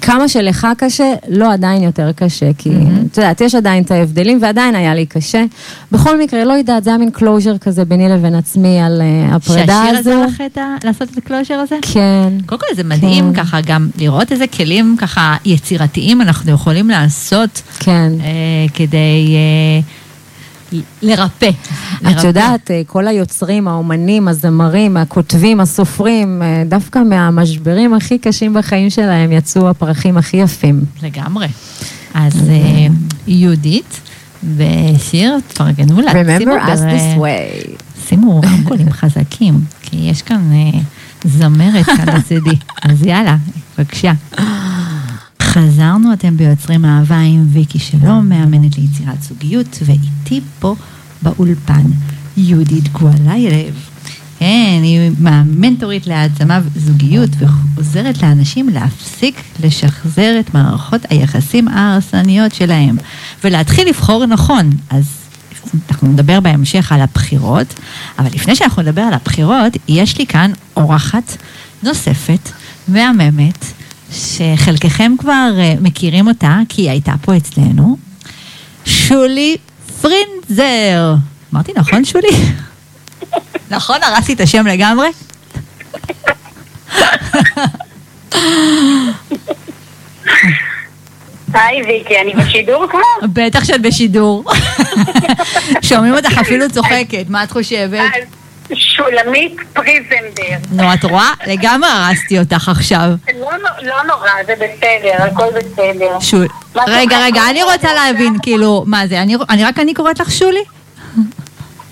כמה 0.01 0.28
שלך 0.28 0.66
קשה, 0.76 1.14
לו 1.28 1.53
עדיין 1.53 1.82
יותר 1.82 2.12
קשה, 2.12 2.51
כי 2.59 2.70
את 3.12 3.16
יודעת, 3.18 3.41
יש 3.41 3.55
עדיין 3.55 3.82
את 3.82 3.91
ההבדלים, 3.91 4.38
ועדיין 4.43 4.74
היה 4.74 4.95
לי 4.95 5.07
קשה. 5.07 5.45
בכל 5.93 6.20
מקרה, 6.20 6.45
לא 6.45 6.53
יודעת, 6.53 6.84
זה 6.84 6.91
היה 6.91 6.99
מין 6.99 7.11
closure 7.11 7.59
כזה 7.59 7.84
ביני 7.84 8.09
לבין 8.09 8.34
עצמי 8.34 8.80
על 8.80 9.03
אה, 9.03 9.35
הפרידה 9.34 9.82
שהשיר 9.86 9.99
הזו. 9.99 10.11
הזה 10.11 10.24
לך 10.26 10.43
את 10.47 10.59
ה... 10.59 10.76
לעשות 10.84 11.09
את 11.12 11.18
הקלוז'ר 11.18 11.55
הזה? 11.55 11.76
כן. 11.93 12.28
קודם 12.47 12.61
כל 12.61 12.74
זה 12.76 12.84
מדהים 12.84 13.32
כן. 13.34 13.43
ככה 13.43 13.61
גם 13.61 13.88
לראות 13.99 14.32
איזה 14.32 14.47
כלים 14.47 14.97
ככה 14.99 15.36
יצירתיים 15.45 16.20
אנחנו 16.20 16.53
יכולים 16.53 16.91
לעשות 16.91 17.62
כן. 17.78 18.12
אה, 18.20 18.66
כדי 18.74 19.34
אה, 19.34 19.80
לרפא. 21.03 21.51
את. 22.03 22.25
יודעת, 22.25 22.71
אה, 22.71 22.83
כל 22.87 23.09
היוצרים, 23.09 23.68
האומנים, 23.68 24.29
הזמרים, 24.29 24.97
הכותבים, 24.97 25.61
הסופרים, 25.61 26.43
אה, 26.43 26.62
דווקא 26.68 26.99
מהמשברים 26.99 27.95
הכי 27.95 28.18
קשים 28.18 28.55
בחיים 28.55 28.91
שלהם 28.91 29.33
יצאו 29.33 29.68
הפרחים 29.68 30.16
הכי 30.16 30.37
יפים. 30.37 30.85
לגמרי. 31.03 31.47
אז 32.14 32.49
אה, 32.49 32.87
יהודית, 33.27 34.01
ושיר, 34.57 35.39
תפרגנו 35.49 36.01
לה. 36.01 36.12
Remember 36.12 36.66
us 36.66 36.79
this 36.79 37.18
way. 37.18 37.71
שימו 38.09 38.41
רמקולים 38.41 38.93
חזקים, 39.01 39.61
כי 39.83 39.97
יש 39.97 40.23
כאן 40.23 40.51
זמרת 41.25 41.87
כאן 41.87 42.09
לצידי. 42.16 42.57
אז 42.83 43.07
יאללה, 43.07 43.37
בבקשה. 43.79 44.12
חזרנו, 45.51 46.12
אתם 46.12 46.36
ביוצרים 46.36 46.84
אהבה 46.84 47.18
עם 47.18 47.46
ויקי 47.53 47.78
שלום, 47.78 48.28
מאמנת 48.28 48.78
ליצירת 48.78 49.22
זוגיות, 49.22 49.78
ואיתי 49.86 50.40
פה 50.59 50.74
באולפן 51.22 51.82
יהודית 52.36 52.92
גואלייב. 52.92 53.74
כן, 54.38 54.80
היא 54.82 55.11
מנטורית 55.46 56.07
להעצמה 56.07 56.61
זוגיות 56.76 57.30
ועוזרת 57.38 58.22
לאנשים 58.22 58.68
להפסיק 58.68 59.42
לשחזר 59.62 60.36
את 60.40 60.55
מערכות 60.55 61.01
היחסים 61.11 61.68
ההרסניות 61.68 62.55
שלהם 62.55 62.96
ולהתחיל 63.44 63.88
לבחור 63.88 64.26
נכון. 64.26 64.70
אז 64.90 65.05
אנחנו 65.90 66.09
נדבר 66.09 66.40
בהמשך 66.40 66.92
על 66.92 67.01
הבחירות, 67.01 67.74
אבל 68.18 68.28
לפני 68.34 68.57
שאנחנו 68.57 68.82
נדבר 68.82 69.03
על 69.03 69.14
הבחירות, 69.14 69.72
יש 69.88 70.18
לי 70.18 70.26
כאן 70.26 70.53
אורחת 70.76 71.36
נוספת, 71.82 72.51
מהממת, 72.88 73.64
שחלקכם 74.13 75.13
כבר 75.19 75.51
אה, 75.59 75.75
מכירים 75.81 76.29
אותה, 76.29 76.59
כי 76.69 76.83
היא 76.83 76.91
הייתה 76.91 77.13
פה 77.23 77.37
אצלנו, 77.37 77.97
שולי 78.85 79.57
פרינזר. 80.01 81.15
אמרתי 81.55 81.73
נכון, 81.77 82.05
שולי? 82.05 82.29
נכון, 83.71 83.97
הרסתי 84.03 84.33
את 84.33 84.41
השם 84.41 84.67
לגמרי? 84.67 85.09
היי 91.55 91.83
ויקי, 91.83 92.21
אני 92.21 92.35
בשידור 92.35 92.87
כבר? 92.91 93.29
בטח 93.33 93.65
שאת 93.65 93.83
בשידור. 93.83 94.45
שומעים 95.83 96.15
אותך 96.15 96.39
אפילו 96.41 96.71
צוחקת, 96.71 97.25
מה 97.29 97.45
את 97.45 97.51
חושבת? 97.51 98.39
שולמית 98.75 99.57
פריזנדר. 99.73 100.57
נו, 100.73 100.95
את 100.95 101.05
רואה? 101.05 101.31
לגמרי 101.47 101.89
הרסתי 101.91 102.39
אותך 102.39 102.68
עכשיו. 102.68 103.09
לא, 103.41 103.51
לא 103.83 104.03
נורא, 104.03 104.31
זה 104.47 104.55
בסדר, 104.55 105.25
הכל 105.25 105.47
בסדר. 105.55 106.21
שול... 106.21 106.47
רגע, 106.87 107.18
רגע? 107.25 107.43
אני 107.51 107.62
רוצה 107.62 107.95
להבין, 107.95 108.37
כאילו, 108.43 108.85
מה 108.87 109.07
זה, 109.07 109.23
אני, 109.23 109.37
אני 109.51 109.64
רק 109.64 109.79
אני 109.79 109.95
קוראת 109.95 110.21
לך 110.21 110.31
שולי? 110.31 110.64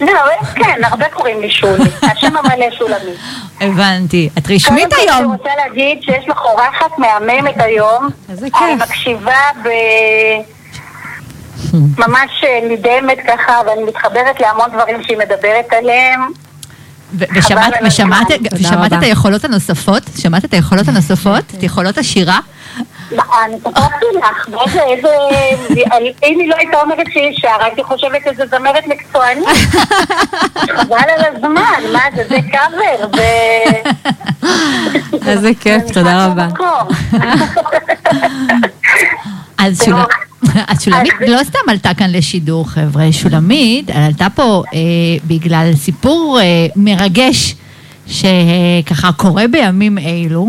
לא, 0.00 0.06
כן, 0.54 0.84
הרבה 0.84 1.04
קוראים 1.08 1.40
לי 1.40 1.50
שולי. 1.50 1.90
השם 2.02 2.36
המלא 2.36 2.66
שולמית. 2.78 3.18
הבנתי. 3.60 4.28
את 4.38 4.50
רשמית 4.50 4.84
קודם 4.84 4.90
כל 4.90 5.12
היום. 5.12 5.18
אני 5.18 5.38
רוצה 5.38 5.50
להגיד 5.56 6.02
שיש 6.02 6.28
לך 6.28 6.38
אורחת 6.44 6.98
מהממת 6.98 7.54
היום. 7.60 8.08
איזה 8.30 8.46
אני 8.46 8.78
כיף. 8.78 8.88
מקשיבה 8.88 9.40
ב... 9.64 9.68
ממש 11.98 12.44
אה, 12.44 12.60
נדהמת 12.70 13.18
ככה, 13.28 13.60
ואני 13.66 13.82
מתחברת 13.82 14.40
להמון 14.40 14.70
דברים 14.72 15.02
שהיא 15.02 15.18
מדברת 15.18 15.72
עליהם. 15.72 16.20
ושמעת, 17.14 17.72
ושמעת, 17.86 18.26
ושמעת. 18.52 18.92
את 18.92 19.02
היכולות 19.02 19.44
הנוספות? 19.44 20.02
שמעת 20.18 20.44
את 20.44 20.54
היכולות 20.54 20.88
הנוספות? 20.88 21.44
את 21.58 21.62
יכולות 21.62 21.98
השירה? 21.98 22.38
אני 23.10 23.56
כתבתי 23.60 24.06
לך, 24.18 24.48
איזה... 24.76 25.08
אם 26.24 26.38
היא 26.40 26.48
לא 26.48 26.54
הייתה 26.58 26.80
אומרת 26.80 27.06
שהיא 27.12 27.38
שרה, 27.38 27.64
הייתי 27.64 27.84
חושבת 27.84 28.26
איזה 28.26 28.44
זמרת 28.50 28.86
מקצוענית. 28.86 29.48
חבל 30.54 30.96
על 31.16 31.24
הזמן, 31.34 31.92
מה 31.92 32.00
זה, 32.16 32.24
זה 32.28 32.38
קאבר, 32.52 33.08
זה... 33.16 33.62
איזה 35.26 35.50
כיף, 35.60 35.82
תודה 35.92 36.26
רבה. 36.26 36.46
אז 39.58 39.76
זה 39.78 39.92
אז 40.68 40.82
שולמית 40.82 41.12
אז- 41.22 41.28
לא 41.28 41.44
סתם 41.44 41.58
עלתה 41.68 41.94
כאן 41.94 42.10
לשידור, 42.12 42.68
חבר'ה. 42.68 43.12
שולמית 43.12 43.90
עלתה 43.90 44.26
פה 44.34 44.62
אה, 44.74 44.78
בגלל 45.26 45.70
סיפור 45.76 46.38
אה, 46.40 46.44
מרגש 46.76 47.54
שככה 48.06 49.12
קורה 49.16 49.44
בימים 49.50 49.98
אלו, 49.98 50.46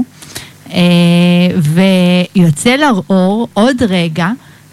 אה, 0.73 0.79
ויוצא 2.35 2.75
לאור 2.75 3.47
עוד 3.53 3.77
רגע, 3.89 4.27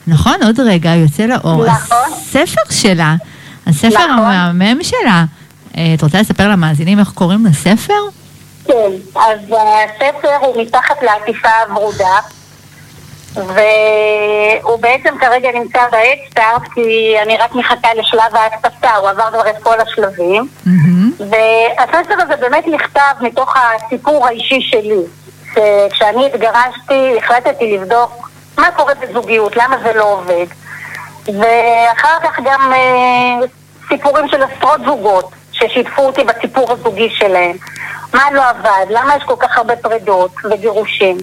נכון? 0.06 0.34
עוד 0.44 0.60
רגע 0.60 0.90
יוצא 0.94 1.22
לאור 1.26 1.66
נכון. 1.66 1.96
הספר 2.12 2.60
שלה, 2.70 3.14
הספר 3.66 3.88
נכון. 3.88 4.08
המהמם 4.08 4.82
שלה. 4.82 5.24
אה, 5.76 5.94
את 5.94 6.02
רוצה 6.02 6.20
לספר 6.20 6.48
למאזינים 6.48 6.98
איך 6.98 7.10
קוראים 7.10 7.46
לספר? 7.46 7.92
כן, 8.66 8.72
אז 9.16 9.38
הספר 9.44 10.28
הוא 10.40 10.62
מתחת 10.62 10.94
לעטיפה 11.02 11.48
הוורודה, 11.68 12.14
והוא 13.36 14.78
בעצם 14.80 15.14
כרגע 15.20 15.52
נמצא 15.52 15.80
בהדסטארט, 15.92 16.62
כי 16.74 17.16
אני 17.22 17.36
רק 17.36 17.54
מחכה 17.54 17.94
לשלב 17.94 18.36
ההדפסה, 18.36 18.94
הוא 18.96 19.08
עבר 19.08 19.28
כבר 19.30 19.50
את 19.50 19.62
כל 19.62 19.80
השלבים. 19.80 20.48
והספר 21.18 22.22
הזה 22.22 22.36
באמת 22.36 22.64
נכתב 22.66 23.14
מתוך 23.20 23.54
הסיפור 23.56 24.26
האישי 24.26 24.60
שלי. 24.60 25.02
כשאני 25.90 26.26
התגרשתי, 26.26 27.18
החלטתי 27.18 27.76
לבדוק 27.76 28.30
מה 28.58 28.70
קורה 28.76 28.94
בזוגיות, 28.94 29.56
למה 29.56 29.76
זה 29.82 29.92
לא 29.92 30.12
עובד. 30.12 30.46
ואחר 31.26 32.18
כך 32.22 32.40
גם 32.44 32.72
אה, 32.72 33.46
סיפורים 33.88 34.28
של 34.28 34.42
עשרות 34.42 34.80
זוגות 34.84 35.30
ששיתפו 35.52 36.02
אותי 36.02 36.24
בסיפור 36.24 36.72
הזוגי 36.72 37.08
שלהם. 37.10 37.56
מה 38.14 38.30
לא 38.32 38.48
עבד, 38.48 38.86
למה 38.90 39.16
יש 39.16 39.22
כל 39.22 39.34
כך 39.38 39.58
הרבה 39.58 39.76
פרידות 39.76 40.30
וגירושים. 40.50 41.16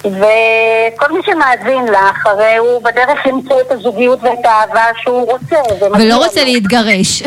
וכל 0.00 1.12
מי 1.12 1.20
שמאזין 1.26 1.84
לך, 1.84 2.26
הרי 2.26 2.56
הוא 2.56 2.82
בדרך 2.82 3.26
למצוא 3.26 3.60
את 3.60 3.72
הזוגיות 3.72 4.18
ואת 4.22 4.44
האהבה 4.44 4.84
שהוא 5.02 5.32
רוצה. 5.32 5.56
ולא. 5.80 6.14
רוצה 6.16 6.44
להתגרש. 6.44 7.22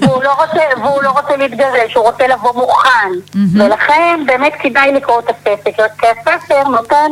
והוא 0.00 0.22
לא 0.22 0.32
רוצה, 0.32 0.60
והוא 0.82 1.02
לא 1.02 1.10
רוצה 1.10 1.36
להתגרש, 1.36 1.94
הוא 1.94 2.04
רוצה 2.04 2.26
לבוא 2.26 2.52
מוכן. 2.54 3.10
ולכן 3.58 4.20
באמת 4.26 4.52
כדאי 4.60 4.92
לקרוא 4.92 5.18
את 5.18 5.30
הספר, 5.30 5.84
כי 5.98 6.06
הספר 6.06 6.68
נותן 6.68 7.10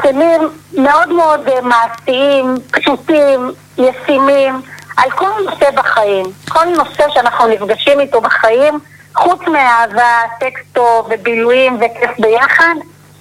כלים 0.00 0.40
מאוד 0.72 1.08
מאוד 1.08 1.48
אה, 1.48 1.60
מעשיים, 1.60 2.54
פשוטים, 2.70 3.52
ישימים, 3.78 4.60
על 4.96 5.10
כל 5.10 5.30
נושא 5.44 5.70
בחיים. 5.70 6.26
כל 6.48 6.64
נושא 6.64 7.04
שאנחנו 7.14 7.46
נפגשים 7.46 8.00
איתו 8.00 8.20
בחיים, 8.20 8.78
חוץ 9.14 9.40
מאהבה, 9.40 10.20
סקס 10.36 10.60
טוב 10.72 11.08
ובילויים 11.10 11.76
וכיף 11.76 12.10
ביחד, 12.18 12.74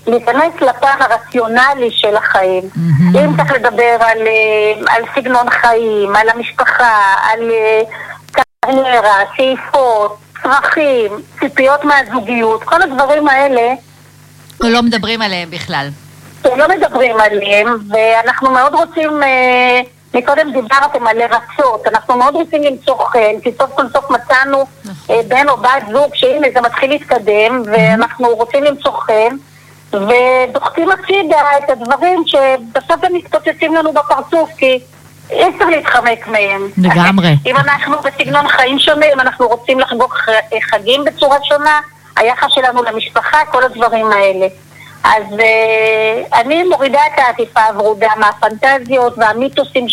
להיכנס 0.08 0.62
לפן 0.62 0.97
הרציונלי 0.99 1.91
של 1.91 2.16
החיים. 2.16 2.64
מהמם. 2.76 3.18
אם 3.18 3.38
צריך 3.38 3.51
לדבר 3.51 3.97
על, 3.99 4.18
אה, 4.28 4.95
על 4.95 5.03
סגנון 5.16 5.49
חיים, 5.49 6.16
על 6.16 6.30
המשפחה, 6.30 7.14
על 7.32 7.51
אה, 7.51 7.82
קריירה, 8.32 9.20
שאיפות, 9.36 10.18
צרכים, 10.43 11.12
ציפיות 11.39 11.86
מהזוגיות, 11.86 12.64
כל 12.64 12.82
הדברים 12.82 13.28
האלה 13.28 13.74
לא 14.62 14.82
מדברים 14.82 15.22
עליהם 15.22 15.51
בכלל. 15.51 15.89
שלא 16.43 16.68
מדברים 16.78 17.20
עליהם, 17.20 17.68
ואנחנו 17.89 18.51
מאוד 18.51 18.74
רוצים, 18.74 19.24
אה, 19.24 19.82
מקודם 20.14 20.51
דיברתם 20.53 21.08
על 21.08 21.18
לרצות, 21.18 21.88
אנחנו 21.88 22.18
מאוד 22.18 22.34
רוצים 22.34 22.64
למצוא 22.64 22.97
חן, 22.97 23.39
כי 23.43 23.51
סוף 23.58 23.72
כל 23.76 23.84
סוף 23.93 24.12
מצאנו 24.12 24.66
אה, 25.10 25.20
בן 25.28 25.49
או 25.49 25.58
בת 25.58 25.84
זוג 25.91 26.16
שהנה 26.16 26.47
זה 26.53 26.62
מתחיל 26.62 26.89
להתקדם, 26.89 27.64
ואנחנו 27.66 28.28
רוצים 28.28 28.64
למצוא 28.64 28.91
חן, 28.91 29.36
ודוחקים 29.93 30.89
הצידה 30.91 31.41
את 31.57 31.69
הדברים 31.69 32.23
שבסוף 32.25 33.01
גם 33.01 33.13
מתפוצצים 33.13 33.75
לנו 33.75 33.93
בפרצוף, 33.93 34.49
כי 34.57 34.79
אי 35.29 35.49
אפשר 35.49 35.65
להתחמק 35.65 36.27
מהם. 36.27 36.61
לגמרי. 36.77 37.35
אם 37.47 37.57
אנחנו 37.57 37.95
בסגנון 38.03 38.47
חיים 38.47 38.79
שונה, 38.79 39.05
אם 39.13 39.19
אנחנו 39.19 39.47
רוצים 39.47 39.79
לחגוג 39.79 40.13
חגים 40.71 41.05
בצורה 41.05 41.38
שונה, 41.43 41.79
היחס 42.17 42.47
שלנו 42.49 42.83
למשפחה, 42.83 43.38
כל 43.51 43.63
הדברים 43.63 44.05
האלה. 44.11 44.47
אז 45.03 45.23
אה, 45.39 46.41
אני 46.41 46.63
מורידה 46.63 46.99
את 47.13 47.19
העטיפה 47.19 47.63
הוורודה 47.63 48.07
מהפנטזיות 48.17 49.13
והמיתוסים 49.17 49.85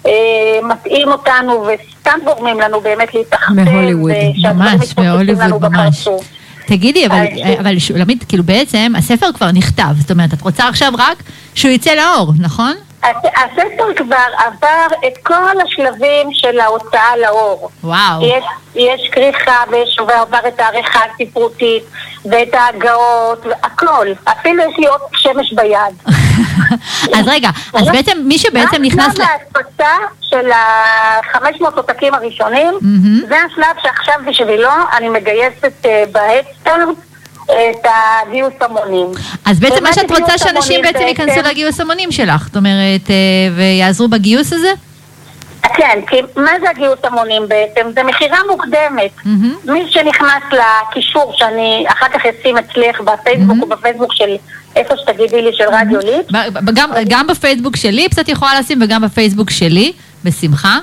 שמטעים 0.00 1.08
אותנו 1.08 1.66
וסתם 1.66 2.18
גורמים 2.24 2.60
לנו 2.60 2.80
באמת 2.80 3.14
להתאכזב. 3.14 3.52
מהוליווד. 3.54 4.12
ושהדברים 4.36 4.56
ממש, 4.58 4.94
לנו 5.38 5.60
ממש. 5.60 5.72
בפרצוף. 5.72 6.37
תגידי, 6.68 7.06
אבל, 7.06 7.16
אז- 7.44 7.60
אבל 7.60 7.78
שולמית, 7.78 8.24
כאילו 8.28 8.44
בעצם 8.44 8.92
הספר 8.98 9.26
כבר 9.34 9.52
נכתב, 9.52 9.94
זאת 10.00 10.10
אומרת, 10.10 10.34
את 10.34 10.42
רוצה 10.42 10.68
עכשיו 10.68 10.92
רק 10.98 11.22
שהוא 11.54 11.70
יצא 11.72 11.90
לאור, 11.94 12.32
נכון? 12.38 12.72
הס- 13.02 13.32
הספר 13.36 13.94
כבר 13.96 14.16
עבר 14.38 14.86
את 15.06 15.18
כל 15.22 15.60
השלבים 15.66 16.28
של 16.32 16.60
ההוצאה 16.60 17.16
לאור. 17.16 17.70
וואו. 17.84 18.22
יש, 18.22 18.44
יש 18.74 19.08
כריכה 19.12 19.62
ויש 19.70 19.98
ועבר 20.08 20.48
את 20.48 20.60
העריכה 20.60 21.00
הספרותית 21.14 21.82
ואת 22.24 22.54
ההגאות, 22.54 23.46
הכל. 23.62 24.06
אפילו 24.24 24.62
יש 24.62 24.78
לי 24.78 24.86
עוד 24.86 25.00
שמש 25.12 25.52
ביד. 25.52 25.94
אז 27.18 27.28
רגע, 27.28 27.48
אז 27.74 27.88
בעצם 27.94 28.18
מי 28.24 28.38
שבעצם 28.38 28.82
נכנס 28.82 29.18
ל... 29.18 29.22
רק 29.22 29.28
ההדפסה 29.28 29.92
של 30.22 30.50
ה-500 30.52 31.40
עותקים 31.76 32.14
הראשונים. 32.14 32.74
זה 33.28 33.36
השלב 33.46 33.82
שעכשיו 33.82 34.14
בשבילו 34.26 34.68
אני 34.96 35.08
מגייסת 35.08 35.86
אה, 35.86 36.04
בהדסטארט 36.12 36.96
את 37.50 37.86
הגיוס 37.86 38.52
המונים. 38.60 39.06
אז 39.44 39.60
בעצם 39.60 39.82
מה 39.84 39.92
שאת 39.92 40.10
רוצה 40.10 40.38
שאנשים 40.38 40.82
בעצם 40.82 40.98
בעצם? 40.98 41.08
ייכנסו 41.08 41.48
לגיוס 41.48 41.80
המונים 41.80 42.12
שלך, 42.12 42.46
זאת 42.46 42.56
אומרת, 42.56 43.10
אה, 43.10 43.14
ויעזרו 43.56 44.08
בגיוס 44.08 44.52
הזה? 44.52 44.72
כן, 45.76 46.00
כי 46.06 46.16
מה 46.36 46.50
זה 46.60 46.70
הגיוס 46.70 46.98
המונים 47.04 47.42
בעצם? 47.48 47.90
זה 47.94 48.02
מכירה 48.02 48.38
מוקדמת. 48.50 49.10
מהמם. 49.24 49.54
מי 49.64 49.90
שנכנס 49.90 50.42
לקישור 50.52 51.32
שאני 51.36 51.84
אחר 51.88 52.06
כך 52.08 52.20
אשים 52.26 52.56
אצלך 52.58 53.00
בפייסבוק 53.00 53.56
או 53.62 53.66
בפייסבוק 53.68 54.12
של 54.12 54.36
איפה 54.76 54.94
שתגידי 54.96 55.42
לי 55.42 55.50
של 55.52 55.64
רדיו 55.72 55.98
ב- 56.32 56.70
גם, 56.74 56.90
גם 57.08 57.26
בפייסבוק 57.26 57.76
של 57.76 57.90
ליפס 57.90 58.18
את 58.18 58.28
יכולה 58.28 58.60
לשים 58.60 58.78
וגם 58.82 59.02
בפייסבוק 59.02 59.50
שלי, 59.50 59.92
בשמחה. 60.24 60.78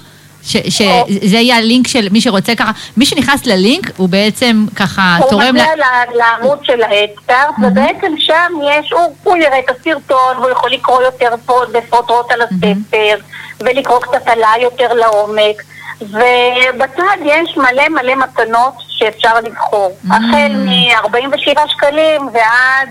שזה 0.46 1.38
יהיה 1.38 1.58
הלינק 1.58 1.88
של 1.88 2.08
מי 2.12 2.22
שרוצה 2.22 2.56
ככה, 2.56 2.72
מי 2.98 3.06
שנכנס 3.06 3.46
ללינק 3.46 3.92
הוא 3.98 4.10
בעצם 4.10 4.66
ככה 4.76 5.18
הוא 5.20 5.30
תורם 5.30 5.46
ל... 5.46 5.52
מגיע 5.52 5.76
ל- 5.76 6.18
לעמוד 6.18 6.60
של 6.64 6.82
ההדסטארט, 6.82 7.56
ובעצם 7.64 8.14
שם 8.18 8.54
יש, 8.72 8.92
הוא, 8.92 9.16
הוא 9.24 9.38
יראה 9.38 9.60
את 9.60 9.70
הסרטון, 9.70 10.38
והוא 10.38 10.50
יכול 10.50 10.72
לקרוא 10.72 11.02
יותר 11.02 11.30
בפרוטרוט 11.72 12.32
על 12.32 12.42
הספר, 12.42 13.18
ולקרוא 13.60 14.00
קצת 14.00 14.28
עליי 14.28 14.62
יותר 14.62 14.94
לעומק, 14.94 15.64
ובצד 16.02 17.18
יש 17.26 17.58
מלא 17.58 17.90
מלא 17.90 18.16
מתנות 18.16 18.74
שאפשר 18.90 19.40
לבחור, 19.44 19.98
החל 20.12 20.52
מ-47 20.56 21.60
שקלים 21.68 22.22
ועד 22.34 22.90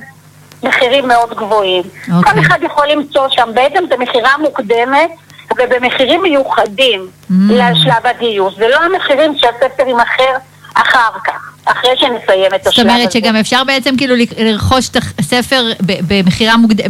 מחירים 0.63 1.09
מאוד 1.09 1.35
גבוהים. 1.35 1.83
אוקיי. 2.17 2.33
כל 2.33 2.41
אחד 2.41 2.59
יכול 2.63 2.87
למצוא 2.87 3.27
שם, 3.31 3.49
בעצם 3.55 3.85
זה 3.89 3.95
מכירה 3.99 4.31
מוקדמת. 4.39 5.11
ובמחירים 5.59 6.23
מיוחדים 6.23 7.09
Mm. 7.31 7.35
לשלב 7.49 8.07
הגיוס, 8.07 8.55
זה 8.57 8.69
לא 8.69 8.77
המחירים 8.77 9.35
שהספר 9.39 9.87
יימכר 9.87 10.37
אחר 10.75 11.11
כך, 11.25 11.53
אחרי 11.65 11.91
שנסיים 12.01 12.55
את 12.55 12.65
זאת 12.65 12.67
השלב 12.67 12.87
הזה. 12.87 12.97
אומרת 12.97 13.13
שגם 13.13 13.37
אפשר 13.37 13.65
בעצם 13.65 13.97
כאילו 13.97 14.15
לרכוש 14.39 14.89
את 14.89 14.97
הספר 15.19 15.73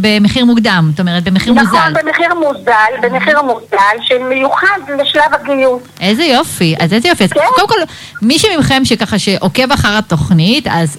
במחיר 0.01 0.45
מוקדם, 0.45 0.89
זאת 0.91 1.01
אומרת 1.01 1.25
במחיר 1.25 1.53
מוזל. 1.53 1.67
נכון, 1.67 1.93
במחיר 1.93 2.35
מוזל, 2.35 2.73
במחיר 3.03 3.43
מוזל, 3.43 3.97
שמיוחד 4.03 4.79
לשלב 5.01 5.23
הגיוס. 5.43 5.83
איזה 6.01 6.25
יופי, 6.25 6.75
אז 6.79 6.93
איזה 6.93 7.09
יופי. 7.09 7.25
אז 7.25 7.33
כן. 7.33 7.41
קודם 7.55 7.69
כל, 7.69 7.79
מי 8.23 8.39
שמכם 8.39 8.85
שככה 8.85 9.19
שעוקב 9.19 9.73
אחר 9.73 9.99
התוכנית, 9.99 10.67
אז 10.71 10.97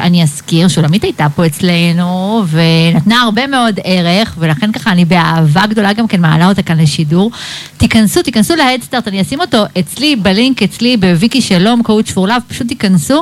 אני 0.00 0.22
אזכיר, 0.22 0.68
שולמית 0.68 1.02
הייתה 1.02 1.26
פה 1.36 1.46
אצלנו, 1.46 2.42
ונתנה 2.50 3.22
הרבה 3.22 3.46
מאוד 3.46 3.80
ערך, 3.84 4.34
ולכן 4.38 4.72
ככה 4.72 4.90
אני 4.90 5.04
באהבה 5.04 5.66
גדולה 5.66 5.92
גם 5.92 6.08
כן 6.08 6.20
מעלה 6.20 6.48
אותה 6.48 6.62
כאן 6.62 6.80
לשידור. 6.80 7.30
תיכנסו, 7.76 8.22
תיכנסו 8.22 8.56
להדסטארט, 8.56 9.08
אני 9.08 9.22
אשים 9.22 9.40
אותו 9.40 9.64
אצלי, 9.78 10.16
בלינק 10.16 10.62
אצלי, 10.62 10.96
בוויקי 10.96 11.42
שלום, 11.42 11.82
קואוצ' 11.82 12.10
פור 12.10 12.28
לאב, 12.28 12.42
פשוט 12.48 12.68
תיכנסו. 12.68 13.17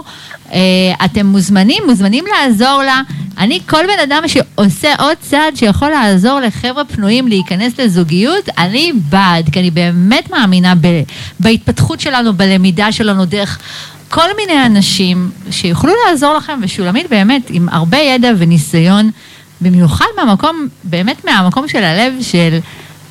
אה, 0.53 0.59
אתם 1.05 1.27
מוזמנים, 1.27 1.83
מוזמנים 1.89 2.25
לעזור 2.27 2.83
לה. 2.87 3.01
אני, 3.39 3.61
כל 3.69 3.83
בן 3.87 4.03
אדם 4.13 4.23
שעושה 4.29 4.95
עוד 4.99 5.17
צעד 5.21 5.57
שיכול 5.57 5.89
לעזור 5.91 6.41
לחבר'ה 6.41 6.85
פנויים 6.85 7.29
להיכנס 7.29 7.79
לזוגיות, 7.81 8.49
אני 8.59 8.93
בעד, 9.09 9.49
כי 9.53 9.61
אני 9.61 9.71
באמת 9.71 10.31
מאמינה 10.31 10.75
ב, 10.81 10.87
בהתפתחות 11.41 12.01
שלנו, 12.01 12.33
בלמידה 12.35 12.93
שלנו 12.93 13.25
דרך 13.25 13.59
כל 14.09 14.29
מיני 14.37 14.67
אנשים 14.67 15.31
שיוכלו 15.51 15.93
לעזור 16.09 16.35
לכם, 16.35 16.61
ושולמית 16.63 17.11
באמת 17.11 17.43
עם 17.51 17.69
הרבה 17.69 17.99
ידע 17.99 18.29
וניסיון, 18.39 19.11
במיוחד 19.61 20.05
מהמקום, 20.17 20.69
באמת 20.85 21.25
מהמקום 21.25 21.69
של 21.69 21.85
הלב 21.85 22.13
של 22.21 22.59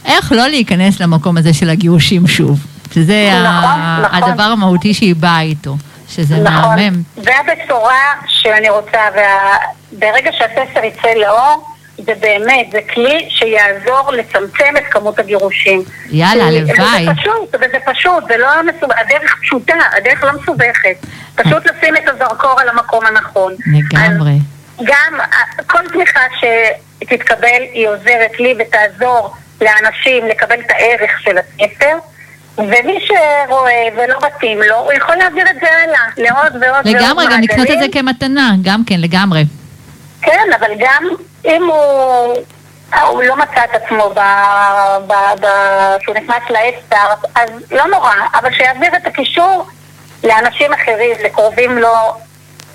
איך 0.06 0.32
לא 0.32 0.48
להיכנס 0.48 1.00
למקום 1.00 1.38
הזה 1.38 1.54
של 1.54 1.70
הגירושים 1.70 2.28
שוב. 2.28 2.60
שזה 2.94 3.30
נכון, 3.34 3.46
ה- 3.46 4.02
נכון. 4.14 4.30
הדבר 4.32 4.44
המהותי 4.44 4.94
שהיא 4.94 5.16
באה 5.16 5.42
איתו, 5.42 5.78
שזה 6.08 6.36
נכון. 6.36 6.76
מהמם. 6.76 7.02
זה 7.16 7.32
הבשורה 7.40 8.14
שאני 8.28 8.70
רוצה, 8.70 9.00
וברגע 9.92 10.32
שהספר 10.32 10.84
יצא 10.84 11.14
לאור, 11.14 11.68
זה 11.98 12.14
באמת, 12.20 12.72
זה 12.72 12.80
כלי 12.94 13.28
שיעזור 13.30 14.12
לצמצם 14.12 14.74
את 14.78 14.84
כמות 14.92 15.20
הגירושים. 15.20 15.84
יאללה, 16.10 16.44
הלוואי. 16.44 16.74
וזה 16.74 17.12
פשוט, 17.22 17.56
וזה 17.56 17.78
פשוט, 17.86 18.24
זה 18.28 18.38
לא 18.38 18.48
מסובך, 18.64 18.96
הדרך 18.98 19.36
פשוטה, 19.42 19.74
הדרך 19.98 20.24
לא 20.24 20.32
מסובכת. 20.42 20.98
פשוט 21.36 21.66
לשים 21.66 21.98
את 21.98 22.08
הזרקור 22.08 22.62
על 22.62 22.70
המקום 22.70 23.06
הנכון. 23.06 23.54
לגמרי. 23.68 24.32
גם 24.84 25.20
כל 25.68 25.90
תמיכה 25.94 26.20
שתתקבל 26.40 27.62
היא 27.74 27.88
עוזרת 27.88 28.40
לי 28.40 28.56
ותעזור 28.60 29.36
לאנשים 29.62 30.28
לקבל 30.28 30.60
את 30.60 30.70
הערך 30.70 31.12
של 31.20 31.38
הספר. 31.38 31.98
ומי 32.58 33.00
שרואה 33.08 33.88
ולא 33.98 34.20
מתאים 34.28 34.62
לו, 34.62 34.76
הוא 34.76 34.94
יכול 34.94 35.16
להעביר 35.16 35.50
את 35.50 35.56
זה 35.62 35.68
הלאה, 35.84 36.00
לעוד 36.18 36.64
ועוד 36.64 36.64
ועוד 36.64 36.88
לגמרי, 36.88 37.26
גם 37.26 37.42
לקנות 37.42 37.72
את 37.72 37.80
זה. 37.80 37.86
כמתנה, 37.92 38.52
גם 38.62 38.84
כן, 38.88 39.02
לגמרי. 39.02 39.44
כן, 40.22 40.48
אבל 40.60 40.72
גם 40.80 41.04
אם 41.46 41.64
הוא, 41.64 42.36
אה, 42.94 43.02
הוא 43.02 43.24
לא 43.24 43.36
מצא 43.36 43.64
את 43.64 43.82
עצמו 43.84 44.10
ב, 44.10 44.20
ב, 45.08 45.14
ב, 45.42 45.48
כשהוא 46.00 46.16
נכנס 46.16 46.50
לאדסטארט, 46.50 47.26
אז 47.36 47.50
לא 47.72 47.86
נורא, 47.88 48.14
אבל 48.40 48.54
שיעביר 48.54 48.96
את 48.98 49.08
הקישור 49.08 49.68
לאנשים 50.24 50.74
אחרים, 50.74 51.16
לקרובים 51.26 51.78
לו, 51.78 51.94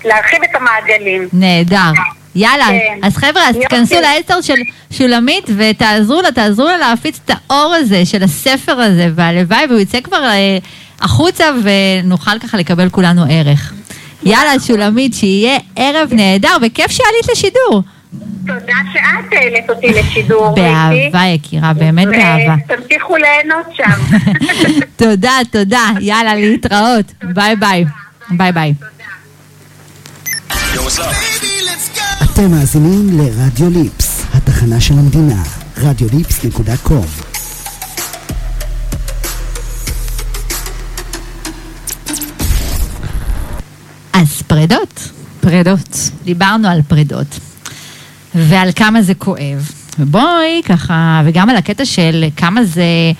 להרחיב 0.05 0.43
את 0.43 0.55
המעגלים. 0.55 1.29
נהדר. 1.33 1.91
יאללה, 2.35 2.67
כן. 2.67 2.99
אז 3.03 3.17
חבר'ה, 3.17 3.49
אז. 3.49 3.55
תיכנסו 3.55 3.95
לאסטר 3.95 4.41
של 4.41 4.55
שולמית 4.91 5.45
ותעזרו 5.57 6.21
לה, 6.21 6.31
תעזרו 6.31 6.65
לה 6.65 6.77
להפיץ 6.77 7.19
את 7.25 7.31
האור 7.49 7.73
הזה 7.73 8.05
של 8.05 8.23
הספר 8.23 8.71
הזה, 8.71 9.09
והלוואי 9.15 9.65
והוא 9.69 9.79
יצא 9.79 10.01
כבר 10.01 10.23
אה, 10.23 10.57
החוצה 11.01 11.45
ונוכל 11.63 12.39
ככה 12.39 12.57
לקבל 12.57 12.89
כולנו 12.89 13.25
ערך. 13.29 13.73
יאללה, 14.23 14.59
שולמית, 14.59 15.13
שיהיה 15.13 15.57
ערב 15.75 16.09
נהדר, 16.13 16.57
וכיף 16.61 16.91
שעלית 16.91 17.29
לשידור. 17.31 17.83
תודה 18.47 18.73
שאת 18.93 19.31
העלית 19.31 19.69
אותי 19.69 19.87
לשידור. 19.87 20.47
ויקי. 20.47 20.61
באהבה, 21.11 21.25
יקירה, 21.25 21.73
באמת 21.73 22.07
באהבה. 22.07 22.55
ותמשיכו 22.65 23.15
ליהנות 23.15 23.65
שם. 23.75 24.17
תודה, 25.05 25.37
תודה. 25.51 25.89
יאללה, 25.99 26.35
להתראות. 26.35 27.05
ביי 27.23 27.55
ביי. 27.55 27.85
ביי 28.31 28.51
ביי. 28.51 28.73
אתם 32.41 32.51
מאזינים 32.51 33.19
לרדיו 33.19 33.69
ליפס, 33.69 34.25
התחנה 34.33 34.81
של 34.81 34.93
המדינה, 34.93 35.43
רדיוליפס.קום. 35.77 37.05
אז 44.13 44.41
פרדות. 44.47 45.09
פרדות. 45.41 46.11
דיברנו 46.23 46.67
על 46.67 46.81
פרדות, 46.87 47.39
ועל 48.35 48.69
כמה 48.75 49.01
זה 49.01 49.13
כואב. 49.13 49.71
ובואי 49.99 50.61
ככה, 50.65 51.21
וגם 51.25 51.49
על 51.49 51.55
הקטע 51.55 51.85
של 51.85 52.25
כמה 52.37 52.63
זה 52.63 53.11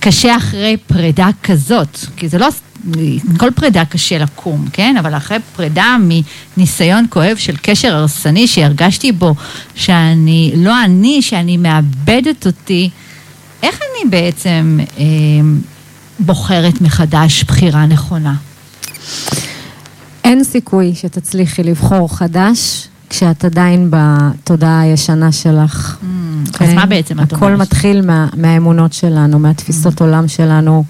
קשה 0.00 0.36
אחרי 0.36 0.76
פרידה 0.86 1.28
כזאת, 1.42 1.98
כי 2.16 2.28
זה 2.28 2.38
לא, 2.38 2.48
כל 3.36 3.50
פרידה 3.50 3.84
קשה 3.84 4.18
לקום, 4.18 4.64
כן? 4.72 4.96
אבל 4.96 5.16
אחרי 5.16 5.36
פרידה 5.56 5.96
מניסיון 6.56 7.06
כואב 7.10 7.36
של 7.36 7.56
קשר 7.62 7.94
הרסני 7.96 8.46
שהרגשתי 8.46 9.12
בו, 9.12 9.34
שאני, 9.74 10.52
לא 10.56 10.84
אני, 10.84 11.22
שאני 11.22 11.56
מאבדת 11.56 12.46
אותי, 12.46 12.90
איך 13.62 13.78
אני 13.80 14.10
בעצם 14.10 14.78
אה, 14.98 15.04
בוחרת 16.18 16.80
מחדש 16.80 17.44
בחירה 17.44 17.86
נכונה? 17.86 18.34
אין 20.24 20.44
סיכוי 20.44 20.94
שתצליחי 20.94 21.62
לבחור 21.62 22.16
חדש 22.16 22.88
כשאת 23.12 23.44
עדיין 23.44 23.88
בתודעה 23.90 24.80
הישנה 24.80 25.32
שלך. 25.32 25.96
אז 26.60 26.74
מה 26.74 26.86
בעצם 26.86 27.20
את 27.20 27.32
הכל 27.32 27.44
אומרת? 27.44 27.60
מתחיל 27.60 28.06
מה, 28.06 28.28
מהאמונות 28.36 28.92
שלנו, 28.92 29.38
מהתפיסות 29.38 30.00
עולם 30.00 30.28
שלנו, 30.28 30.84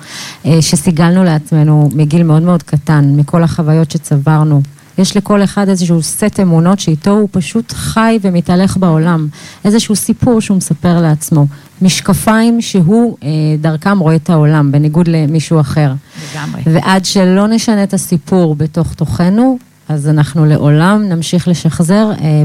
אה, 0.46 0.62
שסיגלנו 0.62 1.24
לעצמנו 1.24 1.88
מגיל 1.94 2.22
מאוד 2.22 2.42
מאוד 2.42 2.62
קטן, 2.62 3.12
מכל 3.16 3.42
החוויות 3.42 3.90
שצברנו. 3.90 4.62
יש 4.98 5.16
לכל 5.16 5.44
אחד 5.44 5.68
איזשהו 5.68 6.02
סט 6.02 6.40
אמונות 6.42 6.80
שאיתו 6.80 7.10
הוא 7.10 7.28
פשוט 7.32 7.72
חי 7.72 8.18
ומתהלך 8.22 8.76
בעולם. 8.76 9.28
איזשהו 9.64 9.96
סיפור 9.96 10.40
שהוא 10.40 10.56
מספר 10.56 11.00
לעצמו. 11.00 11.46
משקפיים 11.82 12.60
שהוא 12.60 13.16
אה, 13.22 13.28
דרכם 13.60 13.98
רואה 13.98 14.16
את 14.16 14.30
העולם, 14.30 14.72
בניגוד 14.72 15.08
למישהו 15.08 15.60
אחר. 15.60 15.92
לגמרי. 16.32 16.62
ועד 16.66 17.04
שלא 17.04 17.48
נשנה 17.48 17.82
את 17.82 17.94
הסיפור 17.94 18.54
בתוך 18.54 18.94
תוכנו, 18.94 19.58
אז 19.92 20.08
אנחנו 20.08 20.46
לעולם 20.46 21.08
נמשיך 21.08 21.48
לשחזר 21.48 22.10
אה, 22.20 22.42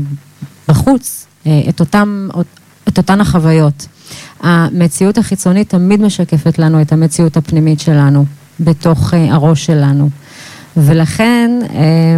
בחוץ 0.68 1.28
אה, 1.48 1.62
את, 1.70 1.80
אותם, 1.80 2.30
את 2.88 2.98
אותן 2.98 3.22
החוויות. 3.22 3.88
המציאות 4.40 5.18
החיצונית 5.18 5.70
תמיד 5.70 6.02
משקפת 6.02 6.60
לנו 6.60 6.82
את 6.82 6.92
המציאות 6.92 7.38
הפנימית 7.38 7.80
שלנו, 7.80 8.26
בתוך 8.60 9.14
אה, 9.14 9.34
הראש 9.34 9.66
שלנו. 9.66 10.10
ולכן 10.78 11.52
אה, 11.74 12.18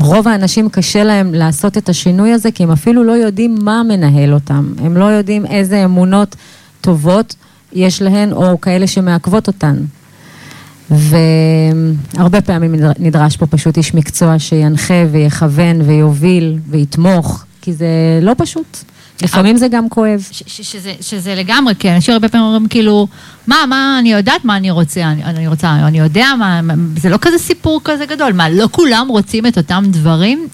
רוב 0.00 0.28
האנשים 0.28 0.68
קשה 0.68 1.04
להם 1.04 1.34
לעשות 1.34 1.78
את 1.78 1.88
השינוי 1.88 2.32
הזה, 2.32 2.50
כי 2.50 2.62
הם 2.62 2.70
אפילו 2.70 3.04
לא 3.04 3.12
יודעים 3.12 3.58
מה 3.62 3.82
מנהל 3.82 4.34
אותם. 4.34 4.72
הם 4.78 4.96
לא 4.96 5.04
יודעים 5.04 5.46
איזה 5.46 5.84
אמונות 5.84 6.36
טובות 6.80 7.34
יש 7.72 8.02
להן, 8.02 8.32
או 8.32 8.60
כאלה 8.60 8.86
שמעכבות 8.86 9.46
אותן. 9.46 9.76
והרבה 10.90 12.40
פעמים 12.40 12.74
נדר- 12.74 12.92
נדרש 12.98 13.36
פה 13.36 13.46
פשוט 13.46 13.76
איש 13.76 13.94
מקצוע 13.94 14.38
שינחה 14.38 14.94
ויכוון 15.12 15.80
ויוביל 15.80 16.58
ויתמוך, 16.70 17.44
כי 17.62 17.72
זה 17.72 17.86
לא 18.22 18.32
פשוט. 18.38 18.76
לפעמים 19.22 19.56
זה 19.56 19.68
גם 19.68 19.88
כואב. 19.88 20.20
ש- 20.30 20.42
ש- 20.46 20.72
שזה, 20.72 20.92
שזה 21.00 21.34
לגמרי, 21.34 21.74
כי 21.78 21.90
אנשים 21.94 22.14
הרבה 22.14 22.28
פעמים 22.28 22.46
אומרים 22.46 22.68
כאילו, 22.68 23.08
מה, 23.46 23.56
מה, 23.68 23.96
אני 23.98 24.12
יודעת 24.12 24.44
מה 24.44 24.56
אני 24.56 24.70
רוצה, 24.70 25.02
אני, 25.02 25.24
אני 25.24 25.48
רוצה, 25.48 25.70
אני 25.86 25.98
יודע 25.98 26.26
מה, 26.38 26.62
מה- 26.62 26.74
זה 26.96 27.08
לא 27.08 27.16
כזה 27.20 27.38
סיפור 27.38 27.80
כזה 27.84 28.06
גדול, 28.06 28.32
מה, 28.32 28.48
לא 28.50 28.68
כולם 28.70 29.06
רוצים 29.10 29.46
את 29.46 29.58
אותם 29.58 29.84
דברים? 29.90 30.46